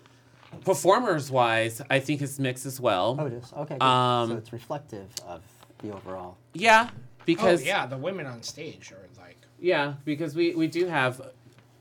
performers 0.63 1.29
wise, 1.29 1.81
I 1.89 1.99
think 1.99 2.21
it's 2.21 2.39
mixed 2.39 2.65
as 2.65 2.79
well. 2.79 3.17
Oh, 3.19 3.25
it 3.25 3.33
is. 3.33 3.51
Okay. 3.53 3.75
Good. 3.77 3.83
Um, 3.85 4.29
so 4.29 4.37
it's 4.37 4.53
reflective 4.53 5.07
of 5.27 5.41
the 5.79 5.91
overall. 5.93 6.37
Yeah, 6.53 6.89
because 7.25 7.61
oh 7.61 7.65
yeah, 7.65 7.85
the 7.85 7.97
women 7.97 8.25
on 8.25 8.41
stage 8.43 8.91
are 8.91 9.21
like 9.21 9.37
Yeah, 9.59 9.95
because 10.05 10.35
we, 10.35 10.55
we 10.55 10.67
do 10.67 10.85
have 10.87 11.21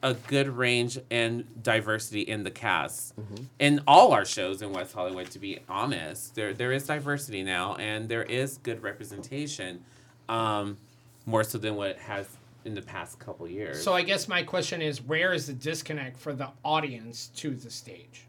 a 0.02 0.14
good 0.14 0.48
range 0.48 0.98
and 1.10 1.44
diversity 1.62 2.22
in 2.22 2.44
the 2.44 2.50
cast. 2.50 3.14
In 3.58 3.80
all 3.86 4.12
our 4.12 4.24
shows 4.24 4.62
in 4.62 4.72
West 4.72 4.94
Hollywood, 4.94 5.30
to 5.32 5.38
be 5.38 5.58
honest, 5.68 6.34
there 6.34 6.52
there 6.52 6.72
is 6.72 6.86
diversity 6.86 7.42
now 7.42 7.74
and 7.76 8.08
there 8.08 8.22
is 8.22 8.58
good 8.58 8.82
representation, 8.82 9.82
um, 10.28 10.76
more 11.24 11.44
so 11.44 11.58
than 11.58 11.76
what 11.76 11.90
it 11.90 11.98
has 11.98 12.28
in 12.64 12.74
the 12.74 12.82
past 12.82 13.18
couple 13.18 13.48
years. 13.48 13.82
So 13.82 13.94
I 13.94 14.02
guess 14.02 14.28
my 14.28 14.42
question 14.42 14.82
is, 14.82 15.00
where 15.00 15.32
is 15.32 15.46
the 15.46 15.52
disconnect 15.52 16.18
for 16.18 16.32
the 16.34 16.50
audience 16.64 17.28
to 17.36 17.54
the 17.54 17.70
stage? 17.70 18.26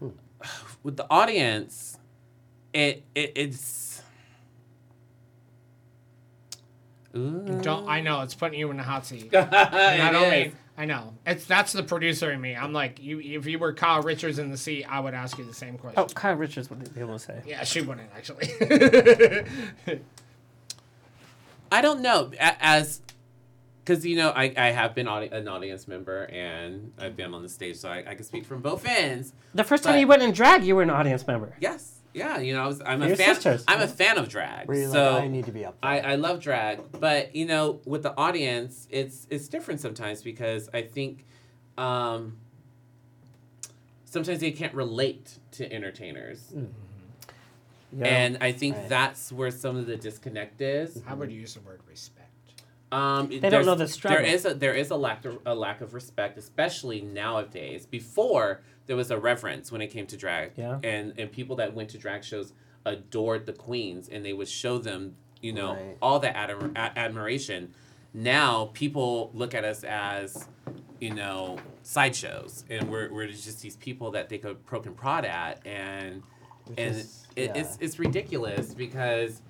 with 0.82 0.96
the 0.96 1.06
audience, 1.10 1.98
it, 2.72 3.04
it 3.14 3.32
it's. 3.34 4.02
Ooh. 7.16 7.58
Don't 7.62 7.88
I 7.88 8.02
know 8.02 8.20
it's 8.20 8.34
putting 8.34 8.58
you 8.58 8.70
in 8.70 8.76
the 8.76 8.82
hot 8.82 9.06
seat. 9.06 9.34
I 9.34 10.12
don't 10.12 10.24
is. 10.24 10.30
mean 10.30 10.56
I 10.78 10.84
know 10.84 11.14
it's 11.26 11.44
that's 11.44 11.72
the 11.72 11.82
producer 11.82 12.30
in 12.30 12.40
me. 12.40 12.54
I'm 12.54 12.72
like 12.72 13.02
you. 13.02 13.18
If 13.18 13.46
you 13.46 13.58
were 13.58 13.72
Kyle 13.72 14.00
Richards 14.00 14.38
in 14.38 14.52
the 14.52 14.56
seat, 14.56 14.84
I 14.84 15.00
would 15.00 15.12
ask 15.12 15.36
you 15.36 15.44
the 15.44 15.52
same 15.52 15.76
question. 15.76 15.98
Oh, 16.00 16.06
Kyle 16.06 16.36
Richards 16.36 16.70
wouldn't 16.70 16.94
be 16.94 17.00
able 17.00 17.14
to 17.14 17.18
say. 17.18 17.42
Yeah, 17.44 17.64
she 17.64 17.80
wouldn't 17.80 18.08
actually. 18.14 18.48
I 21.72 21.82
don't 21.82 22.00
know 22.00 22.30
as 22.38 23.02
because 23.84 24.06
you 24.06 24.16
know 24.16 24.30
I, 24.30 24.52
I 24.56 24.70
have 24.70 24.94
been 24.94 25.08
audi- 25.08 25.28
an 25.32 25.48
audience 25.48 25.88
member 25.88 26.24
and 26.26 26.92
I've 26.96 27.16
been 27.16 27.34
on 27.34 27.42
the 27.42 27.48
stage, 27.48 27.76
so 27.76 27.88
I, 27.88 28.04
I 28.06 28.14
can 28.14 28.22
speak 28.24 28.44
from 28.46 28.60
both 28.60 28.86
ends. 28.86 29.32
The 29.54 29.64
first 29.64 29.82
time 29.82 29.98
you 29.98 30.06
went 30.06 30.22
in 30.22 30.30
drag, 30.30 30.62
you 30.62 30.76
were 30.76 30.82
an 30.82 30.90
audience 30.90 31.26
member. 31.26 31.56
Yes, 31.58 31.97
yeah, 32.18 32.38
you 32.38 32.52
know 32.52 32.62
I 32.64 32.66
was, 32.66 32.82
I'm 32.84 33.02
a 33.02 33.08
Your 33.08 33.16
fan. 33.16 33.34
sisters. 33.34 33.64
I'm 33.68 33.80
a 33.80 33.88
fan 33.88 34.18
of 34.18 34.28
drag, 34.28 34.68
Where 34.68 34.76
you're 34.78 34.90
so 34.90 35.12
like, 35.14 35.24
I 35.24 35.28
need 35.28 35.46
to 35.46 35.52
be 35.52 35.64
up. 35.64 35.80
There. 35.80 35.90
I, 35.90 35.98
I 36.00 36.14
love 36.16 36.40
drag, 36.40 36.80
but 36.92 37.34
you 37.34 37.46
know 37.46 37.80
with 37.86 38.02
the 38.02 38.16
audience, 38.16 38.86
it's 38.90 39.26
it's 39.30 39.48
different 39.48 39.80
sometimes 39.80 40.22
because 40.22 40.68
I 40.74 40.82
think 40.82 41.24
um, 41.78 42.36
sometimes 44.04 44.40
they 44.40 44.50
can't 44.50 44.74
relate 44.74 45.38
to 45.52 45.72
entertainers. 45.72 46.52
Yeah. 47.96 48.04
And 48.06 48.38
I 48.42 48.52
think 48.52 48.76
Right. 48.76 48.88
that's 48.88 49.32
where 49.32 49.50
some 49.50 49.76
of 49.76 49.86
the 49.86 49.96
disconnect 49.96 50.60
is. 50.60 51.02
I 51.06 51.14
would 51.14 51.30
you 51.32 51.40
use 51.40 51.54
the 51.54 51.60
word 51.60 51.80
respect. 51.88 52.26
Um, 52.92 53.28
don't 53.28 53.66
know 53.66 53.74
the 53.74 53.86
struggle. 53.88 54.18
There 54.22 54.26
is 54.34 54.44
a 54.46 54.54
there 54.54 54.74
is 54.74 54.90
a 54.90 54.96
lack 54.96 55.24
of 55.24 55.38
a 55.46 55.54
lack 55.54 55.80
of 55.82 55.94
respect, 55.94 56.38
especially 56.38 57.00
nowadays. 57.02 57.86
Before 57.86 58.62
there 58.88 58.96
was 58.96 59.12
a 59.12 59.18
reverence 59.18 59.70
when 59.70 59.80
it 59.80 59.88
came 59.88 60.06
to 60.08 60.16
drag, 60.16 60.52
Yeah. 60.56 60.80
and 60.82 61.12
and 61.16 61.30
people 61.30 61.54
that 61.56 61.74
went 61.74 61.90
to 61.90 61.98
drag 61.98 62.24
shows 62.24 62.52
adored 62.84 63.46
the 63.46 63.52
queens, 63.52 64.08
and 64.08 64.24
they 64.24 64.32
would 64.32 64.48
show 64.48 64.78
them, 64.78 65.14
you 65.40 65.52
know, 65.52 65.74
Right. 65.74 65.96
all 66.02 66.18
that 66.20 66.34
admir- 66.34 66.72
a- 66.74 66.98
admiration. 66.98 67.72
Now 68.14 68.70
people 68.72 69.30
look 69.34 69.54
at 69.54 69.64
us 69.64 69.84
as, 69.84 70.48
you 70.98 71.14
know, 71.14 71.58
sideshows, 71.82 72.64
and 72.70 72.88
we're 72.90 73.12
we're 73.12 73.26
just 73.28 73.60
these 73.62 73.76
people 73.76 74.10
that 74.12 74.28
they 74.30 74.38
go 74.38 74.54
poke 74.54 74.86
and 74.86 74.96
prod 74.96 75.24
at, 75.24 75.64
and 75.66 76.22
and 76.76 76.96
is- 76.96 77.26
it, 77.36 77.50
yeah. 77.54 77.60
it's 77.60 77.76
it's 77.80 77.98
ridiculous 77.98 78.74
because 78.74 79.42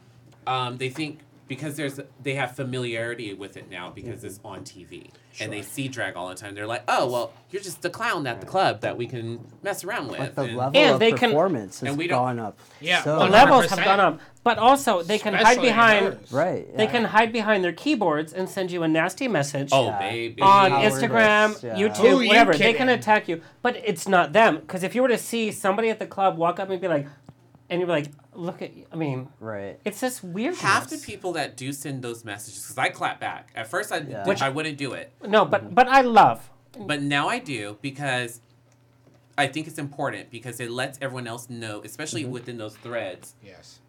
um, 0.49 0.77
they 0.79 0.89
think 0.91 1.21
because 1.47 1.77
there's 1.77 2.01
they 2.23 2.35
have 2.35 2.57
familiarity 2.57 3.33
with 3.35 3.57
it 3.57 3.71
now 3.71 3.89
because 3.91 4.25
it's 4.25 4.41
on 4.45 4.65
TV 4.65 5.11
and 5.41 5.53
they 5.53 5.63
see 5.63 5.89
drag 5.89 6.17
all 6.17 6.29
the 6.29 6.35
time. 6.35 6.55
They're 6.55 6.67
like, 6.67 6.85
oh 6.89 7.11
well, 7.11 7.33
you're 7.51 7.63
just 7.63 7.83
the 7.83 7.91
clown 7.91 8.27
at 8.27 8.41
the 8.41 8.47
club 8.47 8.81
that 8.83 8.97
we 8.97 9.07
can 9.07 9.41
mess 9.63 9.85
around 9.85 10.09
with. 10.09 10.19
Like 10.21 10.35
the 10.35 10.43
and- 10.43 10.57
level 10.57 10.81
And 10.81 10.95
of 10.95 11.01
they 11.01 11.13
can- 11.13 11.31
performance 11.31 11.81
has 11.81 11.89
and 11.91 11.99
we 11.99 12.07
don't- 12.07 12.19
gone 12.19 12.39
up. 12.39 12.59
Yeah, 12.81 13.03
So, 13.03 13.19
The 13.21 13.27
levels 13.27 13.67
have 13.71 13.85
gone 13.85 14.01
up, 14.01 14.21
but 14.45 14.59
also 14.59 15.03
they 15.03 15.19
can 15.19 15.35
hide 15.35 15.43
Especially 15.43 15.69
in 15.69 15.75
behind. 15.75 16.05
hers. 16.07 16.33
right. 16.33 16.77
They 16.77 16.87
can 16.87 17.05
hide 17.05 17.33
behind 17.33 17.65
their 17.65 17.73
keyboards 17.73 18.33
and 18.33 18.49
send 18.49 18.71
you 18.71 18.83
a 18.83 18.89
nasty 18.89 19.29
message. 19.29 19.69
oh 19.73 19.87
Yeah. 19.87 19.99
baby, 19.99 20.43
on 20.43 20.71
Cowardice, 20.71 20.95
Instagram, 21.03 21.63
yeah. 21.63 21.75
YouTube, 21.77 21.97
Who 22.11 22.21
you 22.21 22.29
whatever. 22.29 22.55
They 22.55 22.73
can 22.73 22.89
attack 22.89 23.29
you, 23.29 23.41
but 23.63 23.77
it's 23.85 24.07
not 24.09 24.33
them. 24.33 24.57
Because 24.59 24.83
if 24.83 24.95
you 24.95 25.03
were 25.03 25.09
to 25.09 25.19
see 25.19 25.51
somebody 25.53 25.89
at 25.91 25.99
the 25.99 26.07
club 26.07 26.37
walk 26.37 26.61
up 26.61 26.71
and 26.71 26.81
be 26.81 26.89
like, 26.89 27.07
and 27.71 27.81
you're 27.81 27.89
like, 27.89 28.07
look 28.35 28.63
at, 28.63 28.71
I 28.93 28.97
mean, 28.97 29.29
Right. 29.41 29.79
it's 29.85 30.01
just 30.01 30.23
weird. 30.25 30.57
half 30.57 30.89
the 30.89 30.99
people 30.99 31.33
that 31.35 31.57
do 31.57 31.73
send 31.73 32.03
those 32.03 32.25
messages 32.25 32.63
because 32.63 32.79
I 32.79 32.89
clap 32.89 33.21
back. 33.21 33.51
At 33.55 33.69
first, 33.69 33.93
I 33.93 33.99
Yeah. 33.99 34.25
did- 34.25 34.43
I 34.43 34.49
wouldn't 34.49 34.79
do 34.79 34.93
it, 34.93 35.13
No, 35.27 35.45
but 35.45 35.75
but 35.75 35.89
I 35.89 36.01
love. 36.03 36.51
but 36.79 37.03
now 37.03 37.29
I 37.29 37.39
do 37.39 37.79
because 37.83 38.41
I 39.37 39.47
think 39.47 39.67
it's 39.69 39.79
important 39.79 40.31
because 40.31 40.59
it 40.61 40.71
lets 40.71 40.99
everyone 41.01 41.27
else 41.27 41.49
know, 41.49 41.81
especially 41.85 42.23
Mm-hmm. 42.23 42.33
within 42.33 42.59
those 42.59 42.77
threads, 42.77 43.35
Yes. 43.45 43.81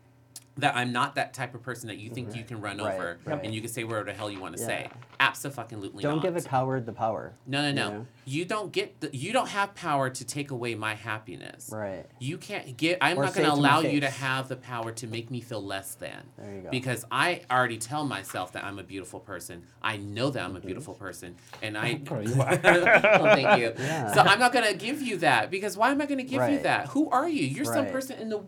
That 0.60 0.76
I'm 0.76 0.91
not 0.91 1.15
that 1.15 1.34
type 1.34 1.56
of 1.56 1.61
person 1.64 1.88
that 1.88 1.98
you 1.98 2.10
think 2.10 2.36
you 2.36 2.44
can 2.44 2.61
run 2.61 2.77
Right, 2.77 2.94
over 2.95 3.19
right. 3.26 3.40
and 3.44 3.53
you 3.53 3.61
can 3.61 3.69
say 3.69 3.84
whatever 3.84 4.06
the 4.06 4.14
hell 4.14 4.30
you 4.31 4.40
want 4.40 4.56
to 4.56 4.61
Yeah. 4.61 4.68
say. 4.68 4.90
Absolutely 5.19 6.02
Don't 6.03 6.15
not. 6.18 6.23
give 6.23 6.36
a 6.38 6.41
coward 6.41 6.86
the 6.86 6.94
power. 6.94 7.34
no, 7.45 7.61
no, 7.61 7.72
no. 7.72 7.86
you 7.90 7.94
know? 7.98 8.06
You 8.26 8.45
don't 8.45 8.72
get 8.72 8.99
the, 9.02 9.10
you 9.15 9.34
don't 9.34 9.49
have 9.49 9.73
power 9.73 10.10
to 10.10 10.23
take 10.26 10.52
away 10.52 10.76
my 10.76 10.94
happiness. 10.94 11.69
Right. 11.73 12.06
You 12.19 12.38
can't 12.38 12.77
get. 12.77 12.99
I'm 13.02 13.18
Or 13.18 13.23
not 13.26 13.34
going 13.34 13.45
to 13.45 13.52
to 13.56 13.60
allow 13.60 13.80
you 13.81 14.02
to 14.02 14.10
have 14.10 14.48
the 14.48 14.56
power 14.56 14.91
to 14.91 15.07
make 15.07 15.31
me 15.31 15.41
feel 15.41 15.64
less 15.64 15.95
than. 15.95 16.23
There 16.38 16.56
you 16.56 16.61
go. 16.61 16.69
Because 16.69 17.06
I 17.11 17.41
already 17.49 17.77
tell 17.80 18.06
myself 18.06 18.52
that 18.53 18.64
I'm 18.64 18.77
a 18.77 18.84
beautiful 18.84 19.19
person. 19.19 19.64
I 19.81 19.98
know 19.98 20.30
that 20.30 20.44
I'm 20.44 20.56
a 20.56 20.60
beautiful 20.60 20.94
person, 20.94 21.36
and 21.64 21.76
I. 21.77 21.95
Bro, 22.03 22.19
you 22.22 22.34
are. 22.41 22.60
well, 22.64 23.36
thank 23.36 23.60
you. 23.61 23.73
Yeah. 23.80 24.14
So 24.14 24.22
I'm 24.22 24.38
not 24.40 24.53
going 24.53 24.65
to 24.72 24.77
give 24.77 25.02
you 25.02 25.18
that 25.18 25.49
because 25.49 25.76
why 25.76 25.90
am 25.91 25.99
I 26.02 26.06
going 26.06 26.19
to 26.19 26.23
give 26.23 26.48
you 26.52 26.60
that? 26.60 26.88
Who 26.90 27.10
are 27.10 27.27
you? 27.27 27.45
You're 27.48 27.65
some 27.65 27.88
person 27.88 28.19
in 28.19 28.30
the 28.30 28.44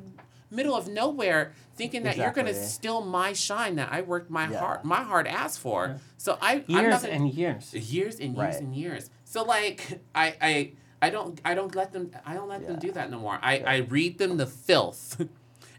middle 0.52 0.76
of 0.76 0.88
nowhere 0.88 1.54
thinking 1.76 2.04
that 2.04 2.18
you're 2.18 2.32
going 2.32 2.48
to 2.48 2.54
steal 2.54 3.02
my 3.02 3.34
shine 3.34 3.76
that 3.78 3.90
I 3.92 4.02
worked 4.02 4.30
my 4.30 4.50
Yeah. 4.50 4.60
hard 4.60 4.84
my 4.84 5.02
hard 5.04 5.28
ass 5.28 5.58
for. 5.58 5.98
So 6.18 6.38
I 6.42 6.56
I'm 6.56 6.64
Years 6.68 6.92
not 6.92 7.02
gonna, 7.04 7.14
and 7.14 7.34
years. 7.34 7.74
years 7.74 8.20
and 8.20 8.36
years 8.36 8.38
Right. 8.56 8.62
and 8.62 8.76
years. 8.76 9.10
So 9.24 9.44
like 9.44 10.02
I 10.14 10.36
I 10.42 10.72
I 11.02 11.10
don't 11.10 11.42
I 11.44 11.56
don't 11.56 11.74
let 11.74 11.94
them 11.94 12.12
I 12.26 12.34
don't 12.36 12.50
let 12.50 12.68
them 12.68 12.78
do 12.80 12.92
that 12.92 13.10
no 13.10 13.18
more. 13.20 13.40
I 13.42 13.60
I 13.66 13.78
read 13.78 14.18
them 14.20 14.38
the 14.38 14.46
filth. 14.48 15.22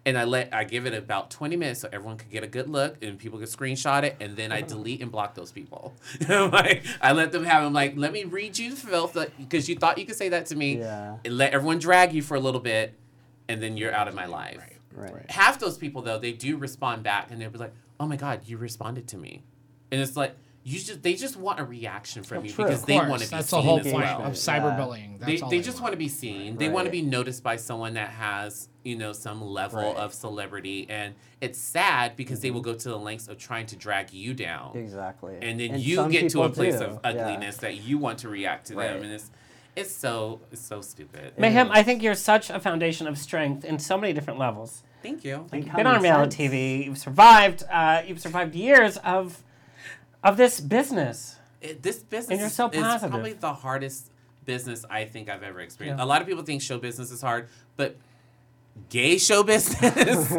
And 0.05 0.19
I 0.19 0.25
let 0.25 0.53
I 0.53 0.65
give 0.65 0.85
it 0.85 0.95
about 0.95 1.31
twenty 1.31 1.55
minutes 1.55 1.79
so 1.83 1.89
everyone 1.93 2.17
could 2.17 2.29
get 2.31 2.43
a 2.43 2.49
good 2.49 2.69
look 2.69 3.01
and 3.05 3.17
people 3.17 3.39
could 3.39 3.47
screenshot 3.47 4.03
it 4.03 4.17
and 4.19 4.37
then 4.37 4.51
I 4.51 4.61
delete 4.75 5.01
and 5.01 5.13
block 5.13 5.37
those 5.37 5.53
people. 5.53 5.95
like 6.29 6.83
I 7.01 7.13
let 7.13 7.31
them 7.31 7.45
have 7.45 7.63
them 7.63 7.73
like 7.73 7.93
let 7.97 8.13
me 8.13 8.25
read 8.25 8.59
you 8.59 8.71
the 8.71 8.77
filth 8.77 9.17
because 9.39 9.69
you 9.69 9.77
thought 9.77 9.99
you 9.99 10.05
could 10.05 10.17
say 10.17 10.29
that 10.31 10.47
to 10.47 10.57
me 10.57 10.79
Yeah. 10.79 11.19
and 11.25 11.39
let 11.39 11.53
everyone 11.53 11.79
drag 11.79 12.13
you 12.13 12.21
for 12.21 12.35
a 12.37 12.41
little 12.41 12.59
bit 12.61 12.95
and 13.49 13.63
then 13.63 13.77
you're 13.77 13.93
out 13.93 14.09
of 14.09 14.15
my 14.15 14.27
life. 14.27 14.61
Right. 14.95 15.13
right. 15.13 15.31
Half 15.31 15.59
those 15.59 15.79
people 15.79 16.03
though 16.03 16.19
they 16.19 16.33
do 16.33 16.57
respond 16.57 17.03
back 17.03 17.31
and 17.31 17.41
they'll 17.41 17.51
be 17.51 17.59
like, 17.59 17.73
"Oh 17.99 18.07
my 18.07 18.17
god, 18.17 18.43
you 18.47 18.57
responded 18.59 19.09
to 19.09 19.17
me," 19.17 19.43
and 19.91 20.01
it's 20.01 20.17
like 20.17 20.35
you 20.65 20.79
just 20.79 21.03
they 21.03 21.15
just 21.15 21.37
want 21.37 21.59
a 21.59 21.65
reaction 21.65 22.23
from 22.23 22.39
Well, 22.39 22.47
you 22.47 22.53
true. 22.53 22.65
because 22.67 22.85
they 22.85 22.97
want 22.97 23.21
to 23.21 23.27
be 23.27 23.31
that's 23.31 23.49
seen 23.49 23.59
the 23.59 23.63
whole 23.63 23.81
as 23.81 23.85
point 23.91 24.05
well. 24.05 24.23
of 24.23 24.35
cyberbullying. 24.35 25.19
That's 25.19 25.27
They, 25.27 25.37
they 25.39 25.57
they 25.57 25.61
just 25.61 25.79
want. 25.79 25.83
want 25.83 25.93
to 25.95 25.97
be 25.99 26.09
seen. 26.09 26.57
They 26.57 26.69
want 26.69 26.85
to 26.85 26.91
be 26.93 27.03
noticed 27.03 27.43
by 27.43 27.57
someone 27.57 27.95
that 27.95 28.11
has, 28.11 28.69
you 28.85 28.95
know, 28.97 29.13
some 29.13 29.43
level 29.43 29.81
Right. 29.81 29.97
of 29.97 30.15
celebrity. 30.15 30.87
And 30.89 31.15
it's 31.41 31.59
sad 31.59 32.15
because 32.15 32.41
they 32.41 32.53
will 32.53 32.61
mm-hmm. 32.61 32.71
go 32.73 32.79
to 32.79 32.89
the 32.91 32.99
lengths 32.99 33.27
of 33.27 33.39
trying 33.39 33.67
to 33.67 33.77
drag 33.77 34.13
you 34.13 34.35
down. 34.35 34.77
Exactly. 34.77 35.37
And 35.43 35.59
then 35.59 35.73
And 35.73 35.81
you 35.83 36.09
get 36.09 36.31
to 36.31 36.45
a 36.45 36.49
place 36.49 36.79
do, 36.79 36.85
of 36.85 36.93
yeah. 37.03 37.11
ugliness 37.11 37.57
that 37.57 37.83
you 37.83 37.99
want 37.99 38.21
to 38.21 38.29
react 38.29 38.69
to 38.69 38.77
Right. 38.77 38.93
them. 38.93 39.03
And 39.03 39.13
it's 39.13 39.33
it's 39.77 39.93
so 39.93 40.41
it's 40.51 40.61
so 40.61 40.81
stupid. 40.81 41.35
Mayhem, 41.39 41.71
I 41.71 41.83
think 41.83 42.03
you're 42.03 42.15
such 42.15 42.51
a 42.51 42.61
foundation 42.61 43.07
of 43.07 43.17
strength 43.19 43.65
in 43.65 43.79
so 43.79 43.97
many 43.99 44.13
different 44.13 44.39
levels. 44.39 44.83
Thank 45.03 45.25
you. 45.25 45.47
You've 45.53 45.75
Been 45.75 45.87
on 45.87 46.03
reality 46.03 46.37
sense. 46.37 46.55
TV. 46.55 46.85
You've 46.87 46.99
survived. 46.99 47.65
Uh, 47.71 48.03
you've 48.07 48.21
survived 48.21 48.55
years 48.55 48.97
of 48.99 49.43
of 50.23 50.37
this 50.37 50.61
business. 50.61 51.37
It, 51.61 51.83
this 51.83 51.99
business 51.99 52.31
And 52.31 52.41
you're 52.41 52.49
so 52.51 52.69
is 52.69 52.81
positive. 52.81 53.11
probably 53.11 53.33
the 53.35 53.55
hardest 53.55 54.11
business 54.45 54.85
I 54.91 55.05
think 55.05 55.29
I've 55.31 55.43
ever 55.43 55.61
experienced. 55.61 55.99
Yeah. 55.99 56.05
A 56.05 56.07
lot 56.07 56.21
of 56.21 56.27
people 56.29 56.43
think 56.43 56.61
show 56.61 56.79
business 56.79 57.11
is 57.11 57.23
hard, 57.23 57.49
but 57.77 57.97
gay 58.89 59.17
show 59.19 59.43
business, 59.45 60.33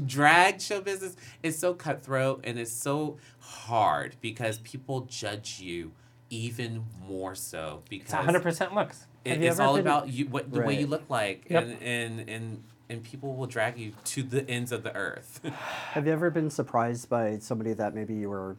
drag 0.06 0.60
show 0.60 0.80
business 0.80 1.16
is 1.42 1.58
so 1.58 1.74
cutthroat 1.74 2.40
and 2.44 2.58
it's 2.58 2.72
so 2.72 3.16
hard 3.38 4.16
because 4.20 4.58
people 4.58 5.02
judge 5.02 5.60
you 5.60 5.92
even 6.30 6.84
more 7.06 7.34
so 7.34 7.82
because 7.88 8.06
It's 8.06 8.14
100 8.14 8.42
percent 8.42 8.74
looks. 8.74 9.06
it- 9.24 9.32
Have 9.32 9.42
you 9.42 9.50
it's 9.50 9.60
all 9.60 9.74
been- 9.74 9.80
about 9.82 10.08
you 10.08 10.26
what 10.26 10.50
the 10.52 10.60
way 10.62 10.78
you 10.80 10.86
look 10.86 11.08
like 11.10 11.46
Yep. 11.50 11.62
and, 11.64 11.82
and 11.82 12.28
and 12.30 12.62
and 12.88 13.02
people 13.04 13.34
will 13.36 13.46
drag 13.46 13.78
you 13.78 13.92
to 14.04 14.22
the 14.22 14.48
ends 14.50 14.72
of 14.72 14.82
the 14.82 14.92
earth. 14.96 15.40
Have 15.92 16.06
you 16.06 16.12
ever 16.12 16.28
been 16.30 16.50
surprised 16.50 17.08
by 17.08 17.38
somebody 17.38 17.72
that 17.74 17.94
maybe 17.94 18.14
you 18.14 18.28
were 18.28 18.56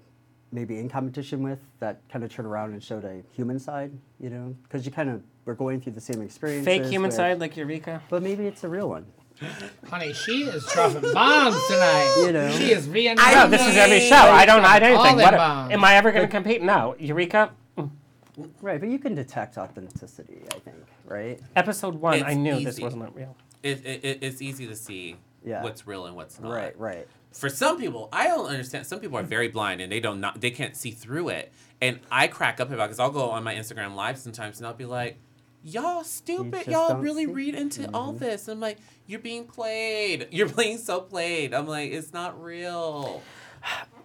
maybe 0.53 0.79
in 0.79 0.87
competition 0.89 1.43
with 1.43 1.59
that 1.79 2.01
kind 2.09 2.23
of 2.23 2.31
turned 2.33 2.47
around 2.47 2.71
and 2.71 2.81
showed 2.83 3.03
a 3.03 3.23
human 3.33 3.59
side? 3.59 3.91
You 4.21 4.29
know, 4.29 4.55
because 4.63 4.85
you 4.85 4.91
kind 4.91 5.09
of 5.09 5.21
were 5.43 5.55
going 5.55 5.81
through 5.81 5.93
the 5.93 6.01
same 6.01 6.21
experience. 6.21 6.63
Fake 6.65 6.85
human 6.85 7.09
with- 7.09 7.15
side 7.15 7.39
like 7.41 7.57
Eureka. 7.57 8.01
but 8.09 8.21
maybe 8.23 8.45
it's 8.47 8.63
a 8.63 8.69
real 8.69 8.87
one. 8.89 9.05
Honey, 9.89 10.13
she 10.13 10.43
is 10.43 10.63
dropping 10.71 11.01
bombs 11.13 11.55
tonight. 11.67 12.23
You 12.25 12.31
know. 12.31 12.51
She 12.51 12.71
is 12.71 12.87
being. 12.87 13.15
No, 13.15 13.47
this 13.49 13.65
is 13.67 13.75
every 13.75 13.99
show. 14.01 14.15
I 14.15 14.45
don't 14.45 14.61
hide 14.63 14.83
anything. 14.83 15.15
What, 15.15 15.33
am 15.33 15.83
I 15.83 15.95
ever 15.95 16.11
going 16.11 16.25
to 16.27 16.31
compete? 16.31 16.61
No. 16.61 16.95
Eureka. 16.99 17.51
Right, 18.61 18.79
but 18.79 18.89
you 18.89 18.99
can 18.99 19.15
detect 19.15 19.57
authenticity. 19.57 20.41
I 20.53 20.59
think. 20.59 20.77
Right. 21.05 21.39
Episode 21.55 21.95
one. 21.95 22.15
It's 22.15 22.23
I 22.23 22.33
knew 22.33 22.55
this 22.63 22.75
easy. 22.75 22.83
wasn't 22.83 23.15
real. 23.15 23.35
it, 23.63 23.85
it, 23.85 24.03
it- 24.05 24.19
it's 24.21 24.41
easy 24.41 24.67
to 24.67 24.75
see 24.75 25.17
Yeah. 25.45 25.63
what's 25.63 25.85
real 25.87 26.05
and 26.05 26.15
what's 26.15 26.39
not. 26.39 26.51
Right. 26.51 26.77
Right. 26.79 27.07
for 27.31 27.49
some 27.49 27.77
people, 27.79 28.09
I 28.13 28.27
don't 28.27 28.47
understand. 28.47 28.85
Some 28.85 28.99
people 28.99 29.17
are 29.17 29.23
very 29.23 29.47
blind 29.47 29.81
and 29.81 29.91
they 29.91 29.99
don't 29.99 30.19
not 30.19 30.41
they 30.41 30.51
can't 30.51 30.75
see 30.75 30.91
through 30.91 31.29
it. 31.29 31.51
And 31.81 31.99
I 32.11 32.27
crack 32.27 32.59
up 32.59 32.69
about 32.71 32.87
because 32.87 32.99
I'll 32.99 33.09
go 33.11 33.29
on 33.31 33.43
my 33.43 33.55
Instagram 33.55 33.95
live 33.95 34.17
sometimes 34.17 34.57
and 34.59 34.67
I'll 34.67 34.73
be 34.75 34.85
like, 34.85 35.17
"Y'all 35.63 36.03
stupid! 36.03 36.53
just 36.53 36.67
Y'all 36.67 36.89
don't 36.89 37.01
really 37.01 37.25
see." 37.25 37.31
read 37.31 37.55
into 37.55 37.89
all 37.93 38.11
this." 38.13 38.47
I'm 38.47 38.59
like, 38.59 38.77
"You're 39.07 39.19
being 39.19 39.45
played. 39.45 40.27
You're 40.31 40.47
playing 40.57 40.77
so 40.77 41.01
played." 41.01 41.53
I'm 41.53 41.65
like, 41.67 41.91
"It's 41.91 42.13
not 42.13 42.41
real." 42.41 43.21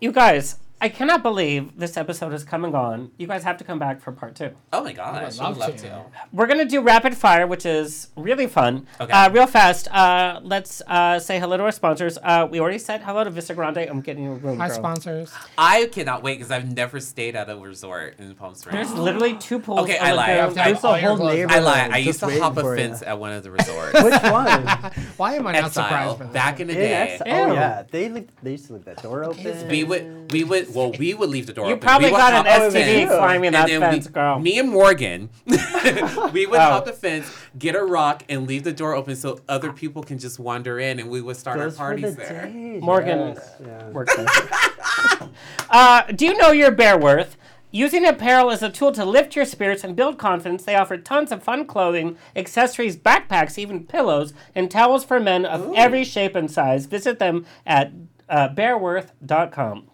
You 0.01 0.13
guys, 0.13 0.57
I 0.79 0.91
cannot 0.91 1.23
believe 1.23 1.79
this 1.79 1.97
episode 1.97 2.35
is 2.35 2.45
coming 2.45 2.75
on. 2.75 3.11
You 3.17 3.27
guys 3.27 3.43
have 3.45 3.57
to 3.59 3.65
come 3.65 3.79
back 3.79 3.99
for 4.03 4.13
part 4.13 4.35
two. 4.37 4.51
Oh 4.75 4.85
my 4.85 4.93
gosh, 4.93 5.39
I 5.41 5.49
would 5.49 5.57
love 5.57 5.57
love 5.57 5.77
to. 5.77 5.89
to. 5.89 6.05
We're 6.35 6.47
gonna 6.47 6.67
do 6.67 6.83
rapid 6.83 7.17
fire, 7.17 7.47
which 7.47 7.65
is 7.65 8.09
really 8.15 8.47
fun. 8.47 8.87
Okay. 9.01 9.11
Uh, 9.11 9.31
real 9.31 9.47
fast. 9.47 9.89
Uh, 9.91 10.39
let's 10.43 10.83
uh, 10.87 11.19
say 11.19 11.39
hello 11.41 11.57
to 11.57 11.63
our 11.63 11.73
sponsors. 11.73 12.19
Uh, 12.23 12.47
we 12.51 12.61
already 12.61 12.77
said 12.79 13.01
hello 13.01 13.25
to 13.25 13.31
Vista 13.31 13.55
Grande. 13.55 13.79
I'm 13.79 14.03
getting 14.03 14.25
you 14.25 14.33
a 14.33 14.35
room. 14.35 14.59
Hi, 14.59 14.69
girl. 14.69 14.77
sponsors. 14.77 15.33
I 15.57 15.87
cannot 15.87 16.23
wait 16.23 16.35
because 16.39 16.51
I've 16.51 16.71
never 16.71 17.01
stayed 17.01 17.37
at 17.37 17.49
a 17.49 17.57
resort 17.57 18.17
in 18.19 18.35
Palm 18.35 18.55
Springs. 18.55 18.75
There's 18.91 18.99
literally 18.99 19.35
two 19.39 19.59
pools. 19.59 19.81
Okay, 19.81 19.97
a 19.97 20.03
I 20.03 20.13
lied. 20.13 20.37
lagoon. 20.39 20.59
I- 20.59 20.65
There's 20.73 20.85
a 20.85 20.99
whole 21.01 21.17
clothes. 21.17 21.47
I 21.49 21.59
lied. 21.61 21.91
I 21.91 21.97
used 21.99 22.21
to 22.21 22.39
hop 22.39 22.59
a 22.59 22.77
fence 22.77 23.01
you. 23.01 23.07
at 23.07 23.19
one 23.19 23.33
of 23.33 23.43
the 23.43 23.51
resorts. 23.59 23.95
Which 24.03 24.23
one? 24.23 24.67
Why 25.17 25.37
am 25.37 25.47
I 25.47 25.53
not 25.53 25.73
surprised 25.73 26.13
Exile 26.13 26.17
by 26.19 26.25
this? 26.27 26.33
back 26.35 26.61
in 26.61 26.67
the 26.67 26.75
In 26.75 26.79
day. 26.81 26.93
Ex- 26.95 27.23
oh 27.25 27.53
yeah, 27.55 27.83
they 27.91 28.11
leave, 28.11 28.29
they 28.43 28.51
used 28.53 28.67
to 28.67 28.75
leave 28.75 28.85
that 28.85 29.03
door 29.03 29.25
open. 29.25 29.69
We 29.69 29.83
would, 29.85 30.31
we 30.33 30.45
would, 30.45 30.66
well, 30.75 30.93
we 30.93 31.15
would 31.15 31.29
leave 31.31 31.47
the 31.47 31.53
door 31.53 31.65
open. 31.65 31.71
You 31.71 31.77
open. 31.77 31.87
probably 31.87 32.07
we 32.11 32.17
got 32.17 32.33
an 32.33 32.47
hop 32.47 32.73
the 32.73 32.79
STD 32.79 32.95
fence, 33.07 33.11
climbing 33.11 33.47
and 33.47 33.55
that 33.55 33.69
fence, 33.69 34.07
we, 34.07 34.13
girl. 34.13 34.39
Me 34.39 34.59
and 34.59 34.69
Morgan, 34.71 35.31
we 35.47 36.47
would 36.47 36.59
Oh. 36.59 36.61
hop 36.61 36.85
the 36.85 36.93
fence, 36.93 37.31
get 37.59 37.75
a 37.75 37.83
rock, 37.85 38.23
and 38.29 38.47
leave 38.47 38.65
the 38.65 38.73
door 38.73 38.95
open 38.95 39.17
so 39.17 39.41
other 39.49 39.73
people 39.73 40.03
can 40.03 40.19
just 40.19 40.39
wander 40.39 40.79
in, 40.79 40.99
and 41.01 41.11
we 41.11 41.21
would 41.21 41.37
start 41.37 41.59
Goes 41.59 41.79
our 41.79 41.95
for 41.95 42.01
the 42.01 42.03
parties 42.09 42.17
there. 42.17 42.47
day. 42.47 42.79
Morgan 42.81 43.19
Yes, 43.35 43.51
yeah. 43.65 43.89
works 43.91 44.15
uh, 45.71 46.03
do 46.13 46.27
you 46.27 46.37
know 46.37 46.51
your 46.53 46.71
bear 46.71 46.97
worth? 46.99 47.37
Using 47.73 48.07
apparel 48.07 48.51
as 48.51 48.63
a 48.63 48.71
tool 48.71 48.93
to 48.93 49.05
lift 49.05 49.37
your 49.37 49.45
spirits 49.45 49.85
and 49.85 49.95
build 49.95 50.17
confidence, 50.19 50.65
they 50.65 50.77
offer 50.77 50.97
tons 50.97 51.31
of 51.31 51.43
fun 51.43 51.67
clothing, 51.67 52.17
accessories, 52.35 52.97
backpacks, 52.97 53.59
even 53.59 53.85
pillows, 53.85 54.33
and 54.55 54.71
towels 54.71 55.05
for 55.05 55.21
men 55.21 55.45
of 55.45 55.75
every 55.75 56.03
shape 56.05 56.35
and 56.35 56.51
size. 56.51 56.87
Visit 56.87 57.19
them 57.19 57.45
at 57.67 57.93
uh, 58.31 58.49
bearworth.com. 58.49 59.89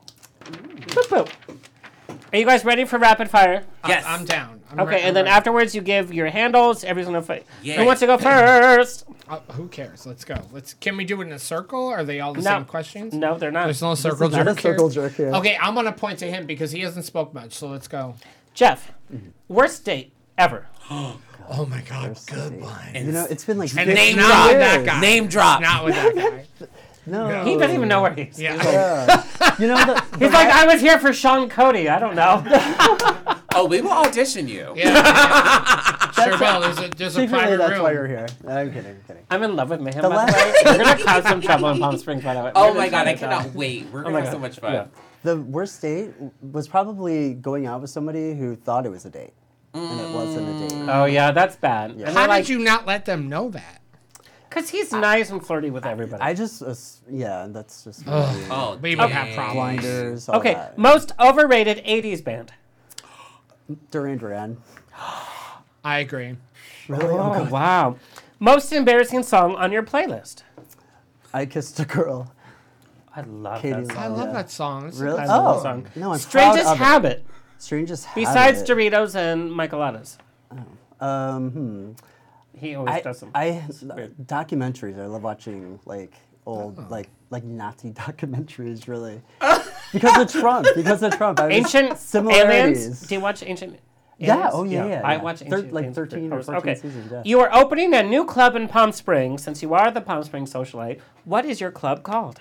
Boop, 0.44 1.08
boop. 1.08 1.30
Are 2.32 2.38
you 2.38 2.46
guys 2.46 2.64
ready 2.64 2.84
for 2.84 2.98
rapid 2.98 3.28
fire? 3.30 3.64
Yes, 3.86 4.04
I'm 4.06 4.24
down. 4.24 4.60
I'm 4.70 4.80
Okay, 4.80 4.96
re- 4.96 5.02
and 5.02 5.14
then 5.14 5.24
ready. 5.26 5.34
afterwards 5.36 5.74
you 5.74 5.82
give 5.82 6.14
your 6.14 6.28
handles. 6.28 6.82
Everyone's 6.82 7.08
gonna 7.12 7.22
fight. 7.22 7.44
Yay. 7.62 7.76
Who 7.76 7.84
wants 7.84 8.00
to 8.00 8.06
go 8.06 8.16
first? 8.16 9.04
Uh, 9.28 9.38
who 9.52 9.68
cares? 9.68 10.06
Let's 10.06 10.24
go. 10.24 10.36
Let's. 10.50 10.72
Can 10.74 10.96
we 10.96 11.04
do 11.04 11.20
it 11.20 11.26
in 11.26 11.32
a 11.32 11.38
circle? 11.38 11.88
Are 11.88 12.04
they 12.04 12.20
all 12.20 12.32
the 12.32 12.40
No. 12.40 12.50
same 12.52 12.64
questions? 12.64 13.12
No, 13.12 13.36
they're 13.36 13.50
not. 13.50 13.64
There's 13.64 13.82
no 13.82 13.94
circle 13.94 14.28
is 14.28 14.32
not 14.32 14.42
a 14.42 14.44
jerk 14.46 14.60
here? 14.60 14.72
circle 14.72 14.88
jerk 14.88 15.12
here. 15.14 15.28
Okay, 15.34 15.58
I'm 15.60 15.74
gonna 15.74 15.92
point 15.92 16.18
to 16.20 16.26
him 16.30 16.46
because 16.46 16.70
he 16.72 16.80
hasn't 16.80 17.04
spoke 17.04 17.34
much. 17.34 17.52
So 17.52 17.68
let's 17.68 17.86
go. 17.88 18.14
Jeff, 18.54 18.92
worst 19.48 19.84
date 19.84 20.12
ever. 20.38 20.66
Oh 21.50 21.66
my 21.66 21.80
God, 21.82 22.16
good 22.28 22.60
one. 22.62 22.94
You 22.94 23.10
know, 23.10 23.26
it's 23.28 23.44
been 23.44 23.58
like 23.58 23.76
And 23.76 23.88
name 23.92 24.16
drop 24.16 24.50
that 24.52 24.86
guy. 24.86 25.00
Name 25.00 25.26
drop. 25.26 25.60
Not 25.60 25.84
with 25.84 25.94
that 25.96 26.14
guy. 26.14 26.46
No. 27.06 27.44
He 27.44 27.56
doesn't 27.56 27.74
even 27.74 27.88
know 27.88 28.02
where 28.02 28.14
he's. 28.14 28.40
Yeah. 28.40 28.54
Yeah. 28.62 29.56
you 29.58 29.66
know, 29.66 29.76
the, 29.76 30.04
He's 30.18 30.32
like, 30.32 30.48
I 30.48 30.66
was 30.66 30.80
here 30.80 30.98
for 30.98 31.12
Sean 31.12 31.48
Cody. 31.48 31.88
I 31.88 31.98
don't 31.98 32.14
know. 32.14 32.44
Oh, 33.54 33.66
we 33.66 33.82
will 33.82 33.90
audition 33.92 34.48
you. 34.48 34.72
Yeah. 34.74 36.10
sure 36.12 36.30
will. 36.38 36.60
There's 36.62 36.78
a 36.78 36.88
there's 36.88 37.16
a 37.18 37.26
private 37.28 37.58
that's 37.58 37.72
room. 37.72 37.82
why 37.82 37.92
you're 37.92 38.06
here. 38.06 38.26
I'm 38.48 38.72
kidding. 38.72 38.92
I'm 38.92 39.02
kidding. 39.06 39.26
I'm 39.30 39.42
in 39.42 39.56
love 39.56 39.68
with 39.68 39.80
Mayhem. 39.82 40.02
The 40.02 40.08
by. 40.08 40.62
We're 40.64 40.78
gonna 40.78 41.02
cause 41.02 41.22
some 41.24 41.42
trouble 41.42 41.68
in 41.68 41.78
Palm 41.78 41.98
Springs, 41.98 42.24
by 42.24 42.32
the 42.32 42.44
way. 42.44 42.52
Oh 42.54 42.72
my 42.72 42.88
god, 42.88 43.06
I 43.06 43.14
try 43.14 43.28
to, 43.28 43.36
cannot 43.36 43.54
wait. 43.54 43.88
We're 43.92 44.00
Oh 44.00 44.04
gonna 44.04 44.14
my 44.14 44.20
have 44.22 44.32
so 44.32 44.38
much 44.38 44.58
fun. 44.58 44.72
Yeah. 44.72 44.86
The 45.22 45.36
worst 45.36 45.82
date 45.82 46.12
was 46.40 46.66
probably 46.66 47.34
going 47.34 47.66
out 47.66 47.82
with 47.82 47.90
somebody 47.90 48.34
who 48.34 48.56
thought 48.56 48.86
it 48.86 48.88
was 48.90 49.04
a 49.04 49.10
date, 49.10 49.34
and 49.74 50.00
it 50.00 50.14
wasn't 50.14 50.48
a 50.48 50.68
date. 50.68 50.88
Oh 50.88 51.04
yeah, 51.04 51.30
that's 51.30 51.56
bad. 51.56 51.94
Yeah. 51.98 52.06
How 52.06 52.12
they're 52.20 52.28
like, 52.28 52.46
did 52.46 52.52
you 52.54 52.58
not 52.60 52.86
let 52.86 53.04
them 53.04 53.28
know 53.28 53.50
that? 53.50 53.81
Because 54.52 54.68
he's 54.68 54.92
nice 54.92 55.30
and 55.30 55.44
flirty 55.44 55.70
with 55.70 55.86
everybody. 55.86 56.22
I 56.22 56.34
just, 56.34 56.62
uh, 56.62 56.74
yeah, 57.10 57.46
that's 57.48 57.84
just 57.84 58.02
Oh, 58.06 58.78
We 58.82 58.94
dang. 58.94 58.98
would 59.04 59.10
have 59.10 59.34
problems. 59.34 59.80
blinders. 59.80 60.28
All 60.28 60.36
okay, 60.40 60.54
that. 60.54 60.76
most 60.76 61.12
overrated 61.18 61.82
'80s 61.86 62.22
band. 62.22 62.52
Duran 63.90 64.18
Duran. 64.18 64.58
I 65.84 65.98
agree. 66.00 66.36
Really? 66.88 67.04
Oh, 67.06 67.32
Oh 67.34 67.44
wow. 67.50 67.96
Most 68.40 68.72
embarrassing 68.72 69.22
song 69.22 69.54
on 69.54 69.72
your 69.72 69.82
playlist. 69.82 70.42
I 71.32 71.46
kissed 71.46 71.80
a 71.80 71.84
girl. 71.86 72.32
I 73.16 73.22
love 73.22 73.62
Katie 73.62 73.80
that 73.84 73.90
I 73.96 74.04
song. 74.08 74.16
love 74.16 74.26
Yeah. 74.28 74.32
that 74.34 74.50
song. 74.50 74.86
It's 74.88 74.98
Really? 74.98 75.18
I 75.20 75.24
love 75.26 75.46
Oh, 75.46 75.54
that 75.56 75.62
song. 75.62 75.86
no, 75.96 76.12
I'm 76.12 76.18
Strangest 76.18 76.64
proud 76.64 76.72
of 76.72 76.80
it. 76.80 76.84
habit. 76.84 77.26
Strangest 77.58 78.08
Besides 78.14 78.58
habit. 78.68 78.92
Doritos 78.92 79.14
and 79.14 79.50
Micheladas. 79.50 80.18
Um, 81.00 81.50
hmm. 81.50 81.92
He 82.56 82.74
always 82.74 82.94
I, 82.94 83.00
does 83.00 83.20
them. 83.20 83.30
I 83.34 83.64
weird. 83.82 84.14
documentaries. 84.24 84.98
I 84.98 85.06
love 85.06 85.22
watching 85.22 85.80
like 85.86 86.14
old 86.46 86.78
Oh. 86.78 86.86
like 86.90 87.08
like 87.30 87.44
Nazi 87.44 87.90
documentaries. 87.92 88.86
Really, 88.88 89.20
because 89.92 90.18
of 90.18 90.40
Trump. 90.40 90.66
Because 90.74 91.02
of 91.02 91.16
Trump. 91.16 91.40
I 91.40 91.46
was 91.46 91.54
Ancient 91.56 91.98
similarities. 91.98 92.78
Aliens. 92.78 93.00
Do 93.06 93.14
you 93.14 93.20
watch 93.20 93.42
Ancient? 93.42 93.78
Yeah, 94.18 94.34
Aliens? 94.36 94.52
oh, 94.54 94.62
yeah, 94.64 94.86
yeah, 94.86 95.00
I 95.04 95.14
yeah. 95.16 95.22
watch 95.22 95.38
Thir- 95.40 95.56
Ancient 95.56 95.72
like 95.72 95.94
13 95.94 96.30
or 96.32 96.36
hours. 96.36 96.46
14 96.46 96.60
okay. 96.60 96.74
seasons, 96.80 97.10
yeah. 97.10 97.22
You 97.24 97.40
are 97.40 97.52
opening 97.52 97.92
a 97.94 98.02
new 98.04 98.24
club 98.24 98.54
in 98.54 98.68
Palm 98.68 98.92
Springs. 98.92 99.42
Since 99.42 99.62
you 99.62 99.74
are 99.74 99.90
the 99.90 100.00
Palm 100.00 100.22
Springs 100.22 100.52
socialite, 100.52 101.00
what 101.24 101.44
is 101.44 101.60
your 101.60 101.72
club 101.72 102.04
called? 102.04 102.40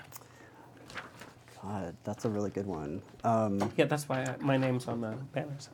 God, 1.60 1.96
that's 2.04 2.24
a 2.24 2.28
really 2.28 2.50
good 2.50 2.66
one. 2.66 3.02
Um, 3.24 3.72
Yeah, 3.76 3.86
that's 3.86 4.08
why 4.08 4.22
I, 4.22 4.34
my 4.40 4.56
name's 4.56 4.86
on 4.86 5.00
the 5.00 5.16
banners. 5.32 5.70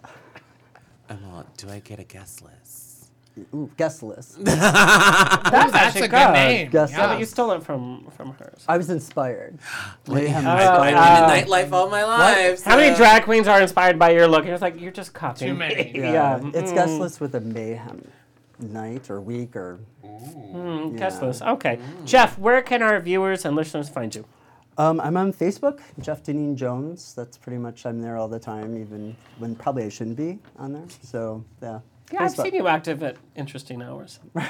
I'm 1.10 1.18
do 1.56 1.68
I 1.70 1.80
get 1.80 1.98
a 1.98 2.04
guest 2.04 2.42
list? 2.42 2.87
Ooh, 3.54 3.70
guest 3.76 4.02
list. 4.02 4.36
That's, 4.44 4.60
That's 5.50 5.74
actually 5.74 6.02
a 6.02 6.08
good 6.08 6.32
name. 6.32 6.70
Guess 6.70 6.92
Yeah, 6.92 7.06
but 7.06 7.18
you 7.18 7.24
stole 7.26 7.52
it 7.52 7.62
from 7.62 8.06
from 8.16 8.32
hers. 8.34 8.64
I 8.68 8.76
was 8.76 8.90
inspired. 8.90 9.58
Mayhem 10.08 10.46
Oh, 10.46 10.50
I've 10.50 10.60
inspired. 10.60 11.28
been 11.28 11.38
in 11.38 11.44
nightlife 11.48 11.72
all 11.72 11.88
my 11.90 12.04
life. 12.04 12.64
How 12.64 12.76
many 12.76 12.96
drag 12.96 13.24
queens 13.24 13.48
are 13.48 13.60
inspired 13.60 13.98
by 13.98 14.10
your 14.10 14.26
look? 14.28 14.46
It's 14.46 14.62
like 14.62 14.80
you're 14.80 14.92
just 14.92 15.12
copying. 15.14 15.52
Too 15.52 15.58
many. 15.58 15.92
yeah, 15.96 16.12
yeah, 16.12 16.38
mm, 16.40 16.54
it's 16.54 16.72
guest 16.72 16.92
list 16.98 17.20
with 17.20 17.34
a 17.34 17.40
mayhem 17.40 18.06
night 18.60 19.08
or 19.10 19.20
week 19.20 19.54
or. 19.56 19.78
mm, 20.04 20.96
guest 20.98 21.22
list. 21.22 21.42
Okay, 21.42 21.78
Jeff, 22.04 22.38
where 22.38 22.62
can 22.62 22.82
our 22.82 23.00
viewers 23.00 23.44
and 23.44 23.54
listeners 23.56 23.88
find 23.88 24.14
you? 24.14 24.24
Um, 24.76 25.00
I'm 25.00 25.16
on 25.16 25.32
Facebook, 25.32 25.80
Jeff 26.00 26.22
Denean 26.22 26.54
Jones. 26.54 27.12
That's 27.14 27.36
pretty 27.36 27.58
much 27.58 27.84
I'm 27.84 28.00
there 28.00 28.16
all 28.16 28.28
the 28.28 28.38
time, 28.38 28.78
even 28.78 29.16
when 29.38 29.56
probably 29.56 29.82
I 29.84 29.88
shouldn't 29.88 30.16
be 30.16 30.38
on 30.56 30.72
there. 30.72 30.84
So 31.02 31.44
yeah. 31.60 31.80
Yeah, 32.12 32.24
I've 32.24 32.32
Facebook. 32.32 32.42
seen 32.44 32.54
you 32.54 32.68
active 32.68 33.02
at 33.02 33.16
interesting 33.36 33.82
hours. 33.82 34.20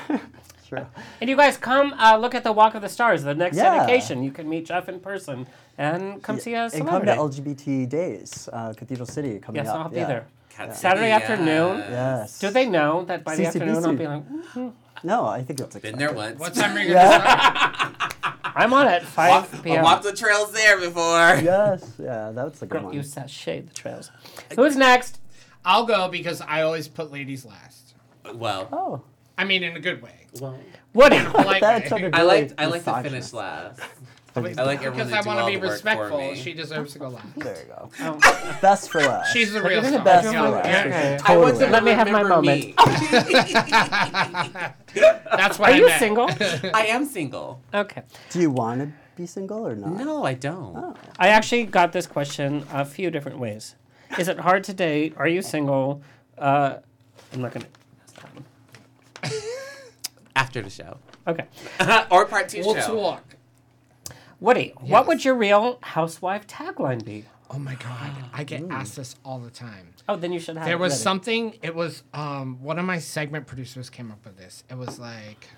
Sure. 0.68 0.86
And 1.20 1.30
you 1.30 1.36
guys 1.36 1.56
come 1.56 1.94
uh, 1.94 2.18
look 2.18 2.34
at 2.34 2.44
the 2.44 2.52
Walk 2.52 2.74
of 2.74 2.82
the 2.82 2.90
Stars, 2.90 3.22
the 3.22 3.34
next 3.34 3.56
Yeah. 3.56 3.74
dedication. 3.74 4.22
You 4.22 4.30
can 4.30 4.48
meet 4.50 4.66
Jeff 4.66 4.86
in 4.88 5.00
person 5.00 5.46
and 5.78 6.22
come 6.22 6.38
see 6.38 6.54
us. 6.54 6.74
And 6.74 6.86
come 6.86 7.06
to 7.06 7.14
LGBT 7.16 7.88
Days, 7.88 8.50
uh, 8.52 8.74
Cathedral 8.74 9.06
City 9.06 9.38
coming 9.38 9.64
yes, 9.64 9.68
up. 9.72 9.76
I'll 9.76 9.88
be 9.88 9.96
yeah. 9.96 10.06
there. 10.06 10.26
Cat 10.50 10.76
Saturday 10.76 11.10
City, 11.10 11.22
afternoon? 11.24 11.78
yeah. 11.78 11.90
Yes. 12.18 12.38
Do 12.38 12.50
they 12.50 12.66
know 12.68 13.04
that 13.06 13.24
by 13.24 13.36
the 13.36 13.44
CCBC. 13.44 13.46
afternoon 13.46 13.84
I'll 13.86 13.94
be 13.94 14.06
like, 14.06 14.28
"Mm, 14.28 14.72
No, 15.04 15.24
I 15.24 15.42
think 15.42 15.58
it's 15.60 15.76
Been 15.78 15.96
there 15.96 16.12
once. 16.12 16.38
What 16.38 16.52
time 16.52 16.76
are 16.76 16.80
you 16.80 16.88
gonna 16.92 17.18
start? 17.20 18.14
I'm 18.54 18.74
on 18.74 18.88
at 18.88 19.04
5 19.04 19.30
Walk, 19.30 19.48
I 19.54 19.62
p.m. 19.62 19.84
walked 19.84 20.02
the 20.04 20.12
trails 20.12 20.52
there 20.52 20.78
before. 20.78 21.36
Yes, 21.42 21.92
yeah, 21.98 22.30
that's 22.34 22.60
a 22.60 22.66
good 22.66 22.72
Girl, 22.80 22.84
one. 22.86 22.92
you 22.94 23.00
sashayed 23.00 23.68
the 23.68 23.74
trails. 23.74 24.10
Who's 24.54 24.76
next? 24.76 25.18
I'll 25.64 25.84
go 25.86 26.08
because 26.08 26.40
I 26.40 26.62
always 26.62 26.88
put 26.88 27.12
ladies 27.12 27.44
last. 27.44 27.94
Well, 28.34 28.68
Oh, 28.72 29.02
I 29.36 29.44
mean, 29.44 29.62
in 29.62 29.76
a 29.76 29.80
good 29.80 30.02
way. 30.02 30.26
well, 30.40 30.58
Woody. 30.94 31.18
Like, 31.34 31.60
that's 31.60 31.90
like 31.90 32.02
a 32.04 32.10
I 32.16 32.22
like 32.22 32.52
I 32.58 32.66
like 32.66 32.84
to 32.84 32.92
finish 33.02 33.04
misogynist. 33.24 33.34
last. 33.34 33.80
I 34.36 34.40
like 34.40 34.78
everyone 34.84 35.08
Because 35.08 35.10
to 35.10 35.16
I 35.18 35.22
do 35.22 35.26
want 35.28 35.40
to 35.40 35.46
be 35.46 35.52
the 35.56 35.58
work 35.58 35.68
for 35.68 35.72
respectful. 35.72 36.18
me. 36.18 36.34
She 36.36 36.52
deserves 36.52 36.92
to 36.92 36.98
go 37.00 37.08
last. 37.08 37.26
There 37.36 37.56
you 37.56 37.64
go. 37.64 37.90
Oh, 38.00 38.58
Best 38.62 38.88
for 38.90 39.00
last. 39.00 39.32
She's 39.32 39.52
the 39.52 39.60
real 39.60 39.72
You're 39.72 39.80
the 39.82 39.88
star. 39.88 40.04
best 40.04 40.28
for 40.28 40.32
last. 40.40 40.66
yeah. 40.68 40.84
okay. 40.86 41.18
I 41.24 41.36
want 41.36 41.54
Totally. 41.54 41.66
to 41.66 41.72
Let 41.72 41.82
me 41.84 41.90
have 41.90 42.06
my 42.10 42.20
remember 42.20 42.36
moment. 42.36 42.66
me. 42.66 42.74
That's 44.94 45.58
what 45.58 45.70
Are 45.70 45.72
I 45.72 45.76
you 45.76 45.86
meant. 45.86 45.98
single? 45.98 46.30
I 46.74 46.86
am 46.88 47.04
single. 47.04 47.60
Okay. 47.74 48.02
Do 48.30 48.40
you 48.40 48.50
want 48.50 48.80
to 48.80 48.92
be 49.16 49.26
single 49.26 49.66
or 49.66 49.74
not? 49.74 49.92
No, 49.92 50.24
I 50.24 50.34
don't. 50.34 50.96
I 51.18 51.28
actually 51.28 51.64
got 51.64 51.92
this 51.92 52.06
question 52.06 52.64
a 52.72 52.84
few 52.84 53.10
different 53.10 53.38
ways. 53.38 53.74
Is 54.16 54.28
it 54.28 54.38
hard 54.40 54.64
to 54.64 54.72
date? 54.74 55.14
Are 55.16 55.28
you 55.28 55.42
single? 55.42 56.02
Uh, 56.36 56.76
I'm 57.32 57.42
not 57.42 57.52
gonna. 57.52 57.66
After 60.36 60.62
the 60.62 60.70
show. 60.70 60.98
Okay. 61.26 61.46
or 62.10 62.24
part 62.26 62.48
2 62.48 62.60
We'll 62.60 62.74
show. 62.76 62.94
talk. 62.94 63.24
Woody, 64.40 64.72
what 64.80 65.06
would 65.08 65.24
your 65.24 65.34
real 65.34 65.78
housewife 65.82 66.46
tagline 66.46 67.04
be? 67.04 67.24
Oh 67.50 67.58
my 67.58 67.74
god, 67.74 68.12
I 68.32 68.44
get 68.44 68.62
asked 68.70 68.94
this 68.96 69.16
all 69.24 69.38
the 69.38 69.50
time. 69.50 69.88
Oh, 70.08 70.16
then 70.16 70.32
you 70.32 70.38
should 70.38 70.56
have. 70.56 70.66
There 70.66 70.74
it 70.76 70.78
was 70.80 70.92
ready. 70.92 71.02
something. 71.02 71.54
It 71.62 71.74
was 71.74 72.02
um 72.14 72.62
one 72.62 72.78
of 72.78 72.84
my 72.84 72.98
segment 72.98 73.46
producers 73.46 73.90
came 73.90 74.10
up 74.12 74.24
with 74.24 74.36
this. 74.36 74.64
It 74.70 74.76
was 74.76 74.98
like 74.98 75.48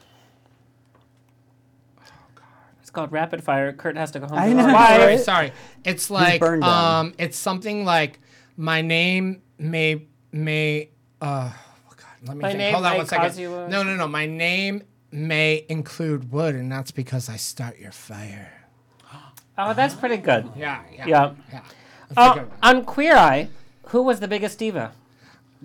It's 2.81 2.91
called 2.91 3.13
rapid 3.13 3.45
fire. 3.45 3.73
Kurt 3.73 3.97
has 3.97 4.11
to 4.13 4.21
go 4.21 4.27
home. 4.29 4.39
I 4.39 4.49
to 4.51 4.57
his 4.57 4.67
know, 4.67 4.73
wife. 4.73 4.97
sorry, 5.01 5.19
sorry. 5.19 5.53
It's 5.85 6.11
like 6.11 6.41
burned 6.41 6.63
down. 6.63 7.07
um 7.07 7.15
it's 7.19 7.37
something 7.39 7.85
like 7.85 8.19
my 8.61 8.83
name 8.83 9.41
may 9.59 10.07
may 10.33 10.91
uh 11.21 11.51
oh 11.51 11.93
god, 11.97 12.29
let 12.29 12.37
me 12.37 12.43
My 12.43 12.53
think. 12.53 12.75
Hold 12.75 12.87
on 12.87 12.97
one 12.99 13.07
second. 13.07 13.25
cause 13.27 13.39
you 13.39 13.55
a- 13.55 13.69
No, 13.69 13.83
no, 13.83 13.97
no. 13.97 14.07
My 14.07 14.27
name 14.27 14.83
may 15.11 15.65
include 15.69 16.31
wood 16.31 16.55
and 16.55 16.71
that's 16.71 16.91
because 16.91 17.29
I 17.29 17.37
start 17.37 17.79
your 17.79 17.93
fire. 17.93 18.53
Oh, 19.59 19.75
that's 19.75 19.95
pretty 19.95 20.17
good. 20.19 20.51
Yeah, 20.57 20.83
yeah. 20.95 21.07
Yeah. 21.07 21.33
yeah. 21.53 21.61
Oh, 22.17 22.33
Think 22.33 22.43
of 22.47 22.53
it. 22.53 22.59
on 22.63 22.85
Queer 22.85 23.17
Eye, 23.17 23.49
who 23.89 24.03
was 24.03 24.21
the 24.21 24.29
biggest 24.29 24.59
diva? 24.59 24.93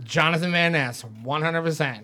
Jonathan 0.04 0.52
Van 0.52 0.74
Ness, 0.74 1.04
100%. 1.24 2.04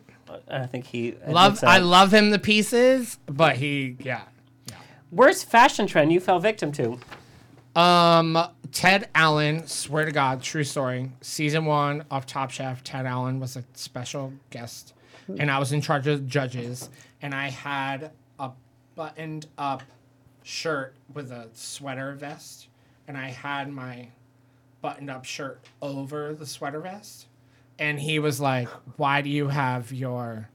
I 0.49 0.65
think 0.67 0.85
he 0.85 1.15
Love 1.27 1.53
admits 1.53 1.63
I 1.63 1.77
love 1.79 2.13
him 2.13 2.29
the 2.29 2.39
pieces, 2.39 3.17
but 3.27 3.57
he 3.57 3.97
yeah. 3.99 4.21
Worst 5.11 5.49
fashion 5.49 5.87
trend 5.87 6.13
you 6.13 6.21
fell 6.21 6.39
victim 6.39 6.71
to? 6.73 6.99
Um, 7.75 8.37
Ted 8.71 9.09
Allen, 9.15 9.65
swear 9.67 10.05
to 10.05 10.11
God, 10.11 10.41
true 10.41 10.63
story. 10.63 11.11
Season 11.21 11.65
one 11.65 12.03
of 12.11 12.25
Top 12.25 12.51
Chef, 12.51 12.83
Ted 12.83 13.05
Allen 13.05 13.39
was 13.39 13.55
a 13.55 13.63
special 13.73 14.33
guest, 14.49 14.93
and 15.39 15.49
I 15.49 15.57
was 15.59 15.71
in 15.71 15.81
charge 15.81 16.07
of 16.07 16.27
judges, 16.27 16.89
and 17.21 17.33
I 17.33 17.49
had 17.49 18.11
a 18.39 18.51
buttoned 18.95 19.47
up 19.57 19.83
shirt 20.43 20.95
with 21.13 21.31
a 21.31 21.47
sweater 21.53 22.13
vest, 22.13 22.67
and 23.07 23.17
I 23.17 23.29
had 23.29 23.71
my 23.71 24.09
buttoned 24.81 25.09
up 25.09 25.23
shirt 25.25 25.61
over 25.81 26.33
the 26.33 26.45
sweater 26.45 26.79
vest, 26.81 27.27
and 27.79 27.99
he 27.99 28.19
was 28.19 28.41
like, 28.41 28.67
"Why 28.97 29.21
do 29.21 29.29
you 29.29 29.47
have 29.47 29.93
your 29.93 30.49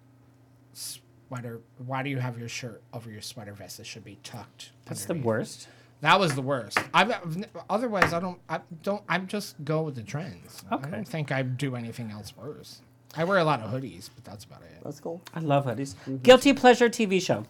sweater? 0.74 1.60
Why 1.78 2.02
do 2.02 2.10
you 2.10 2.18
have 2.18 2.38
your 2.38 2.48
shirt 2.48 2.82
over 2.92 3.10
your 3.10 3.22
sweater 3.22 3.52
vest? 3.52 3.80
It 3.80 3.86
should 3.86 4.04
be 4.04 4.18
tucked." 4.22 4.70
That's 4.84 5.06
the 5.06 5.14
worst. 5.14 5.68
That 6.06 6.20
was 6.20 6.36
the 6.36 6.42
worst. 6.42 6.78
I've, 6.94 7.10
I've 7.10 7.46
otherwise 7.68 8.12
I 8.12 8.20
don't 8.20 8.38
I 8.48 8.60
don't 8.84 9.02
I 9.08 9.18
just 9.18 9.56
go 9.64 9.82
with 9.82 9.96
the 9.96 10.04
trends. 10.04 10.62
Okay. 10.70 10.86
I 10.86 10.90
don't 10.90 11.04
think 11.04 11.32
I 11.32 11.42
do 11.42 11.74
anything 11.74 12.12
else 12.12 12.32
worse. 12.36 12.80
I 13.16 13.24
wear 13.24 13.38
a 13.38 13.44
lot 13.44 13.60
of 13.60 13.72
hoodies, 13.72 14.08
but 14.14 14.24
that's 14.24 14.44
about 14.44 14.62
it. 14.62 14.84
That's 14.84 15.00
cool. 15.00 15.20
I 15.34 15.40
love 15.40 15.66
hoodies. 15.66 15.96
Guilty 16.22 16.52
pleasure 16.52 16.88
TV 16.88 17.20
show. 17.20 17.44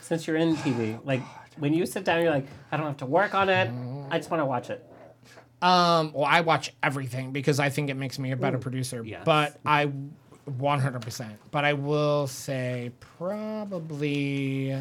Since 0.00 0.26
you're 0.26 0.38
in 0.38 0.56
TV, 0.56 0.98
like 1.06 1.22
when 1.58 1.72
you 1.72 1.86
sit 1.86 2.04
down, 2.04 2.20
you're 2.22 2.32
like, 2.32 2.48
I 2.72 2.76
don't 2.76 2.86
have 2.86 2.96
to 2.96 3.06
work 3.06 3.32
on 3.32 3.48
it. 3.48 3.70
I 4.10 4.18
just 4.18 4.28
want 4.28 4.40
to 4.40 4.46
watch 4.46 4.70
it. 4.70 4.84
Um, 5.62 6.12
well, 6.12 6.24
I 6.24 6.40
watch 6.40 6.74
everything 6.82 7.30
because 7.30 7.60
I 7.60 7.68
think 7.68 7.90
it 7.90 7.94
makes 7.94 8.18
me 8.18 8.32
a 8.32 8.36
better 8.36 8.58
producer. 8.58 9.04
Yes. 9.04 9.22
But 9.24 9.60
I, 9.64 9.92
100%. 10.50 11.30
But 11.52 11.64
I 11.64 11.74
will 11.74 12.26
say 12.26 12.90
probably, 13.18 14.76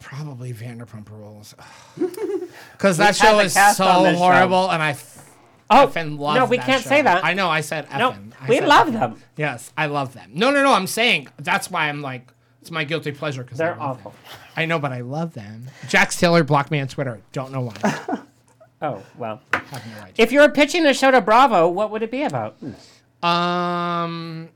probably 0.00 0.52
Vanderpump 0.52 1.08
Rules, 1.10 1.54
because 2.72 2.96
that 2.98 3.14
show 3.14 3.38
is 3.40 3.52
so 3.52 3.60
this 3.68 3.76
show. 3.76 4.18
horrible, 4.18 4.70
and 4.70 4.82
I 4.82 4.90
f- 4.90 5.18
Oh, 5.72 5.86
effing 5.86 6.18
love. 6.18 6.34
no, 6.34 6.46
we 6.46 6.58
can't 6.58 6.82
show. 6.82 6.88
say 6.88 7.02
that. 7.02 7.24
I 7.24 7.32
know. 7.34 7.48
I 7.48 7.60
said 7.60 7.86
No. 7.96 8.10
I 8.40 8.48
we 8.48 8.60
love 8.60 8.88
effing. 8.88 8.92
them. 8.94 9.22
Yes, 9.36 9.72
I 9.78 9.86
love 9.86 10.14
them. 10.14 10.32
No, 10.34 10.50
no, 10.50 10.64
no. 10.64 10.72
I'm 10.72 10.88
saying 10.88 11.28
that's 11.38 11.70
why 11.70 11.88
I'm 11.88 12.02
like 12.02 12.26
it's 12.60 12.72
my 12.72 12.82
guilty 12.82 13.12
pleasure 13.12 13.44
because 13.44 13.58
They're 13.58 13.80
awful. 13.80 14.12
I 14.56 14.66
know, 14.66 14.80
but 14.80 14.90
I 14.92 15.00
love 15.02 15.32
them. 15.34 15.66
Jax 15.88 16.18
Taylor 16.18 16.42
blocked 16.42 16.70
me 16.72 16.80
on 16.80 16.88
Twitter. 16.88 17.20
Don't 17.32 17.52
know 17.52 17.60
why. 17.60 18.18
Oh 18.82 19.02
well. 19.18 19.42
No. 19.52 19.60
If 20.16 20.32
you 20.32 20.40
were 20.40 20.48
pitching 20.48 20.86
a 20.86 20.94
show 20.94 21.10
to 21.10 21.20
Bravo, 21.20 21.68
what 21.68 21.90
would 21.90 22.02
it 22.02 22.10
be 22.10 22.22
about? 22.22 22.56
Um, 23.22 24.48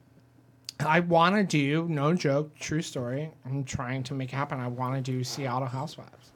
I 0.81 1.01
want 1.01 1.37
to 1.37 1.45
do 1.45 1.87
no 1.89 2.15
joke, 2.15 2.55
true 2.59 2.83
story. 2.83 3.31
I'm 3.47 3.65
trying 3.65 4.03
to 4.05 4.15
make 4.15 4.33
it 4.33 4.37
happen. 4.37 4.59
I 4.61 4.69
want 4.69 4.95
to 4.97 5.01
do 5.13 5.23
Seattle 5.25 5.69
Housewives. 5.69 6.33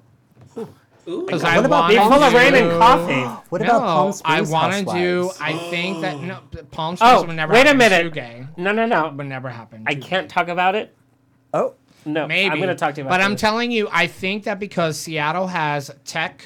Because 1.04 1.42
I 1.42 1.56
What 1.56 1.64
about 1.66 1.80
want 1.84 1.88
Be 1.92 1.96
full 1.98 2.22
of 2.22 2.32
rain 2.34 2.54
and 2.54 2.70
coffee. 2.78 3.22
What 3.48 3.62
no, 3.62 3.66
about 3.68 3.80
Palm 3.80 4.08
I 4.24 4.42
Springs 4.42 4.50
want 4.50 4.72
to 4.74 4.84
do. 4.94 5.22
Housewives? 5.28 5.40
I 5.40 5.70
think 5.70 6.00
that 6.02 6.20
no, 6.20 6.40
oh. 6.58 6.62
Palm 6.70 6.96
Springs 6.96 7.12
Oh, 7.14 7.26
would 7.26 7.34
never. 7.36 7.52
wait 7.52 7.60
a 7.62 7.64
happen. 7.64 7.78
minute. 7.78 8.02
Too 8.02 8.10
gay. 8.10 8.46
No, 8.58 8.72
no, 8.72 8.84
no. 8.86 9.08
Would 9.10 9.26
never 9.26 9.48
happen. 9.48 9.84
I 9.86 9.94
Too 9.94 10.02
can't 10.02 10.28
gay. 10.28 10.34
talk 10.34 10.48
about 10.48 10.74
it. 10.74 10.94
Oh, 11.54 11.74
No, 12.04 12.26
Maybe. 12.26 12.50
I'm 12.50 12.58
going 12.58 12.68
to 12.68 12.74
talk 12.74 12.94
to 12.94 13.00
you 13.00 13.06
about 13.06 13.14
it. 13.14 13.18
But 13.18 13.24
I'm 13.24 13.32
this. 13.32 13.40
telling 13.40 13.70
you, 13.70 13.88
I 13.90 14.06
think 14.06 14.44
that 14.44 14.58
because 14.58 14.98
Seattle 14.98 15.46
has 15.46 15.90
tech, 16.04 16.44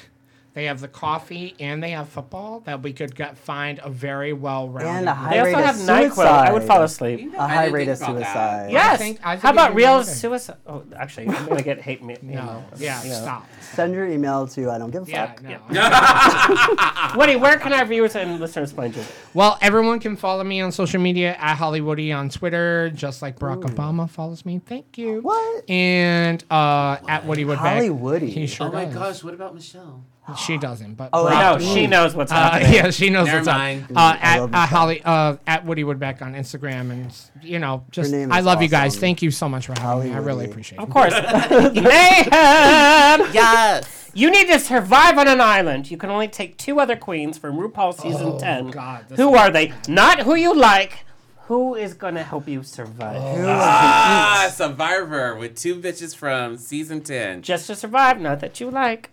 they 0.53 0.65
have 0.65 0.79
the 0.81 0.87
coffee, 0.87 1.55
and 1.59 1.81
they 1.81 1.91
have 1.91 2.09
football, 2.09 2.59
that 2.61 2.81
we 2.83 2.93
could 2.93 3.15
get, 3.15 3.37
find 3.37 3.79
a 3.83 3.89
very 3.89 4.33
well-rounded. 4.33 4.89
And 4.99 5.09
a 5.09 5.13
high 5.13 5.29
They 5.31 5.39
also 5.39 5.51
rate 5.57 5.65
have 5.65 5.75
of 5.75 5.81
NyQuil. 6.13 6.25
I 6.27 6.53
would 6.53 6.63
fall 6.63 6.83
asleep. 6.83 7.33
a 7.35 7.47
high 7.47 7.67
rate 7.67 7.87
of 7.87 7.97
suicide. 7.97 8.71
Yes. 8.71 8.99
think- 8.99 9.19
I 9.23 9.31
think 9.33 9.41
How 9.43 9.51
about 9.51 9.65
it'd 9.71 9.77
be 9.77 9.83
real 9.83 9.93
really 9.93 10.03
suicide? 10.05 10.57
Oh, 10.67 10.83
actually, 10.95 11.29
I'm 11.29 11.45
going 11.45 11.57
to 11.57 11.63
get 11.63 11.81
hate 11.81 12.03
me. 12.03 12.17
No, 12.21 12.63
yeah, 12.77 13.01
You 13.03 13.09
know. 13.09 13.15
stop. 13.15 13.47
Send 13.61 13.93
your 13.95 14.05
email 14.07 14.47
to 14.49 14.69
I 14.69 14.77
don't 14.77 14.91
give 14.91 15.07
a 15.07 15.11
Yeah, 15.11 15.27
fuck. 15.33 15.41
no. 15.43 17.15
Woody, 17.19 17.35
where 17.35 17.57
can 17.57 17.73
our 17.73 17.85
viewers 17.85 18.15
and 18.15 18.39
listeners 18.39 18.71
find 18.71 18.95
you? 18.95 19.03
Well, 19.33 19.57
everyone 19.61 19.99
can 19.99 20.15
follow 20.15 20.43
me 20.43 20.61
on 20.61 20.71
social 20.71 21.01
media 21.01 21.35
at 21.39 21.57
Hollywoody 21.57 22.15
on 22.15 22.29
Twitter, 22.29 22.91
just 22.93 23.21
like 23.21 23.39
Barack 23.39 23.61
Obama 23.63 24.09
follows 24.09 24.45
me. 24.45 24.61
Thank 24.65 24.97
you. 24.97 25.21
What? 25.21 25.69
And 25.69 26.43
uh, 26.51 26.97
at 27.07 27.25
Woody 27.25 27.43
Woodbeck. 27.45 27.57
Hollywoody. 27.57 28.29
He 28.29 28.45
sure 28.47 28.67
Oh 28.67 28.71
my 28.71 28.85
does. 28.85 28.93
gosh, 28.93 29.23
what 29.23 29.33
about 29.33 29.53
Michelle? 29.55 30.03
She 30.37 30.57
doesn't, 30.57 30.93
but 30.95 31.09
Oh, 31.11 31.25
Barack- 31.25 31.59
No, 31.59 31.73
she 31.73 31.85
knows 31.85 32.15
what's 32.15 32.31
Uh, 32.31 32.35
happening. 32.35 32.73
yeah, 32.75 32.89
she 32.91 33.09
knows 33.09 33.25
Never 33.25 33.39
what's 33.39 33.47
up. 33.49 33.57
mind. 33.57 33.85
Uh, 33.93 33.99
I 33.99 34.19
at 34.21 34.39
love 34.39 34.53
uh, 34.55 34.65
Holly 34.67 35.01
uh, 35.03 35.35
at 35.45 35.65
Woody 35.65 35.83
Woodbeck 35.83 36.21
on 36.21 36.33
Instagram, 36.33 36.91
and 36.91 37.13
you 37.41 37.59
know, 37.59 37.83
just 37.91 38.11
name 38.11 38.31
I 38.31 38.39
is 38.39 38.45
love 38.45 38.61
you 38.61 38.69
guys. 38.69 38.91
awesome. 38.93 39.01
Thank 39.01 39.21
you 39.21 39.31
so 39.31 39.49
much 39.49 39.65
for 39.65 39.77
having 39.77 40.05
me. 40.05 40.09
I 40.11 40.13
Holly 40.13 40.25
really 40.25 40.37
Woody. 40.43 40.51
appreciate 40.51 40.79
it. 40.79 40.83
Of 40.83 40.89
course. 40.89 41.13
Mayhem! 41.73 43.29
Yes. 43.33 44.11
You 44.13 44.29
need 44.31 44.47
to 44.47 44.59
survive 44.59 45.17
on 45.17 45.27
an 45.27 45.41
island. 45.41 45.89
You 45.91 45.97
can 45.97 46.09
only 46.09 46.27
take 46.27 46.57
two 46.57 46.79
other 46.79 46.95
queens 46.95 47.37
from 47.37 47.57
RuPaul 47.57 47.99
season 47.99 48.37
10. 48.39 48.69
God, 48.71 49.05
this 49.09 49.17
who 49.19 49.33
is- 49.33 49.39
are 49.41 49.49
they? 49.51 49.73
Not 49.87 50.21
who 50.21 50.35
you 50.35 50.53
like. 50.55 51.05
Who 51.47 51.75
is 51.75 51.93
going 51.93 52.15
to 52.15 52.23
help 52.23 52.47
you 52.47 52.63
survive? 52.63 53.19
Ah, 53.45 54.49
Survivor 54.53 55.35
with 55.35 55.55
two 55.57 55.75
bitches 55.75 56.15
from 56.15 56.57
season 56.57 57.01
10. 57.01 57.41
Just 57.41 57.67
to 57.67 57.75
survive, 57.75 58.21
not 58.21 58.39
that 58.39 58.59
you 58.61 58.69
like. 58.71 59.09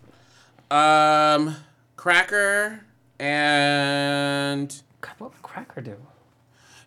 Um, 0.70 1.56
Cracker 1.96 2.80
and 3.18 4.82
God, 5.00 5.12
what 5.18 5.32
would 5.32 5.42
Cracker 5.42 5.80
do? 5.80 5.96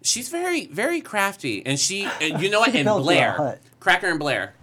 she's 0.01 0.30
very, 0.30 0.68
very 0.68 1.01
crafty. 1.01 1.65
And 1.65 1.80
she, 1.80 2.07
and 2.22 2.41
you 2.41 2.49
know 2.49 2.60
what? 2.60 2.69
And 2.76 2.85
built 2.85 2.97
you 2.97 3.01
a 3.01 3.03
Blair. 3.03 3.31
hut. 3.34 3.61
Cracker 3.80 4.07
and 4.07 4.19
Blair. 4.19 4.53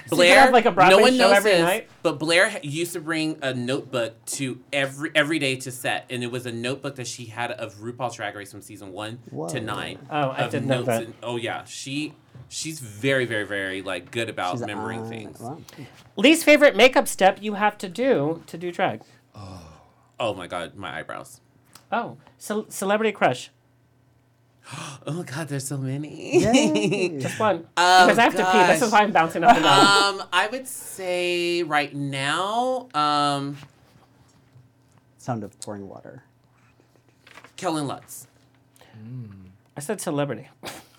they 0.10 0.16
Blair, 0.16 0.40
have, 0.40 0.52
like, 0.52 0.64
a 0.66 0.70
Broadway 0.70 0.96
no 0.96 1.02
one 1.02 1.12
show 1.12 1.18
knows 1.18 1.36
every 1.36 1.50
this, 1.52 1.60
night? 1.62 1.88
but 2.02 2.18
Blair 2.18 2.58
used 2.62 2.92
to 2.94 3.00
bring 3.00 3.38
a 3.42 3.52
notebook 3.54 4.24
to 4.26 4.60
every 4.72 5.10
every 5.14 5.38
day 5.38 5.56
to 5.56 5.70
set, 5.70 6.06
and 6.10 6.22
it 6.22 6.30
was 6.30 6.46
a 6.46 6.52
notebook 6.52 6.96
that 6.96 7.06
she 7.06 7.26
had 7.26 7.50
of 7.52 7.74
RuPaul's 7.76 8.16
Drag 8.16 8.34
Race 8.34 8.50
from 8.50 8.62
season 8.62 8.92
one 8.92 9.18
Whoa. 9.30 9.48
to 9.48 9.60
nine. 9.60 9.98
Oh, 10.10 10.30
I 10.30 10.48
didn't 10.48 10.66
know 10.68 10.82
that. 10.82 11.02
and- 11.04 11.14
oh 11.22 11.36
yeah, 11.36 11.64
she 11.64 12.14
she's 12.48 12.80
very, 12.80 13.24
very, 13.24 13.44
very 13.46 13.82
like 13.82 14.10
good 14.10 14.28
about 14.28 14.52
She's 14.52 14.60
remembering 14.62 15.00
on- 15.00 15.08
things. 15.08 15.40
wow. 15.40 15.58
Least 16.16 16.44
favorite 16.44 16.76
makeup 16.76 17.08
step 17.08 17.38
you 17.42 17.54
have 17.54 17.78
to 17.78 17.88
do 17.88 18.42
to 18.46 18.58
do 18.58 18.70
drag? 18.72 19.02
Oh, 19.34 19.80
oh 20.20 20.34
my 20.34 20.46
god, 20.46 20.74
my 20.76 20.98
eyebrows. 20.98 21.40
Oh, 21.90 22.16
ce- 22.38 22.66
celebrity 22.68 23.12
crush. 23.12 23.50
Oh 25.04 25.24
God, 25.24 25.48
there's 25.48 25.66
so 25.66 25.76
many. 25.78 26.40
Yay. 26.40 27.18
Just 27.18 27.40
one. 27.40 27.66
Oh, 27.76 28.06
because 28.06 28.18
I 28.18 28.22
have 28.22 28.36
to 28.36 28.44
pee. 28.52 28.72
This 28.72 28.82
is 28.82 28.92
why 28.92 29.00
I'm 29.00 29.10
bouncing 29.10 29.42
up 29.42 29.56
and 29.56 29.64
down. 29.64 30.20
Um, 30.20 30.26
I 30.32 30.46
would 30.46 30.68
say 30.68 31.64
right 31.64 31.92
now, 31.92 32.88
um, 32.94 33.56
Sound 35.18 35.42
of 35.42 35.58
pouring 35.60 35.88
water. 35.88 36.22
Kellen 37.56 37.86
Lutz. 37.88 38.26
I 39.76 39.80
said 39.80 40.00
celebrity. 40.00 40.48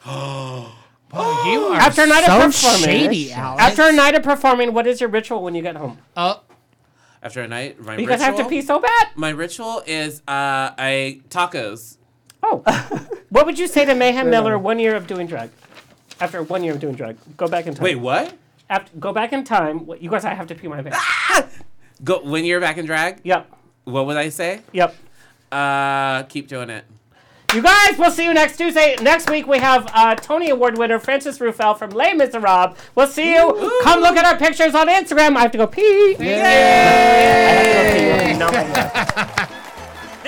Oh, 1.16 1.46
you 1.46 1.62
are 1.74 1.76
After 1.80 2.02
a 2.04 2.08
night 2.08 2.26
so 2.26 2.38
of 2.38 2.52
performing. 2.52 2.82
shady, 2.84 3.32
Alex. 3.32 3.62
After 3.64 3.84
a 3.84 3.92
night 3.94 4.16
of 4.16 4.24
performing, 4.24 4.74
what 4.74 4.88
is 4.88 5.00
your 5.00 5.10
ritual 5.12 5.44
when 5.44 5.54
you 5.54 5.62
get 5.62 5.76
home? 5.78 6.00
Oh, 6.18 6.42
After 7.22 7.42
a 7.42 7.48
night, 7.48 7.80
my 7.80 7.96
Because 7.96 8.20
I 8.20 8.26
have 8.26 8.38
to 8.38 8.46
pee 8.50 8.62
so 8.64 8.80
bad. 8.80 9.10
My 9.16 9.30
ritual 9.30 9.84
is 9.86 10.22
uh, 10.28 10.74
I 10.78 11.22
tacos. 11.30 11.98
Oh, 12.42 12.64
what 13.34 13.46
would 13.48 13.58
you 13.60 13.68
say 13.68 13.84
to 13.86 13.94
Mayhem 13.96 14.30
Miller 14.30 14.58
one 14.58 14.80
year 14.80 14.96
of 14.96 15.08
doing 15.08 15.28
drag? 15.28 15.50
After 16.22 16.42
one 16.44 16.64
year 16.64 16.74
of 16.74 16.80
doing 16.80 16.94
drag, 16.96 17.18
go 17.36 17.48
back 17.48 17.66
in 17.68 17.74
time. 17.74 17.84
Wait, 17.84 17.96
what? 17.96 18.34
After, 18.70 18.96
go 18.98 19.12
back 19.12 19.34
in 19.34 19.44
time. 19.44 19.86
What- 19.86 20.02
You 20.02 20.10
guys, 20.10 20.24
I 20.24 20.34
have 20.34 20.48
to 20.48 20.56
pee 20.56 20.68
my 20.68 20.82
pants. 20.82 20.98
Go 22.04 22.22
when 22.24 22.46
you're 22.46 22.60
back 22.62 22.78
in 22.78 22.86
drag. 22.86 23.20
Yep, 23.24 23.52
What 23.86 24.06
would 24.06 24.18
I 24.18 24.30
say? 24.30 24.62
yep. 24.72 24.96
Uh, 25.52 26.24
keep 26.24 26.48
doing 26.48 26.70
it. 26.70 26.86
You 27.54 27.62
guys, 27.62 27.98
we'll 28.00 28.10
see 28.12 28.24
you 28.26 28.34
next 28.34 28.58
Tuesday. 28.58 28.96
Next 29.02 29.30
week 29.30 29.46
we 29.46 29.60
have 29.60 29.88
uh, 29.94 30.16
Tony 30.16 30.50
Award 30.50 30.78
winner 30.80 30.98
Frances 30.98 31.38
Ruffelle 31.40 31.76
from 31.78 31.92
Les 31.92 32.14
Miserables. 32.16 32.76
We'll 32.96 33.06
see 33.08 33.32
you. 33.34 33.80
Come 33.84 34.00
look 34.02 34.16
at 34.18 34.26
our 34.26 34.38
pictures 34.38 34.74
on 34.74 34.88
Instagram. 34.88 35.36
I 35.38 35.42
have 35.42 35.52
to 35.52 35.58
go 35.60 35.68
pee. 35.68 36.16
I 36.20 36.24
have 39.40 39.50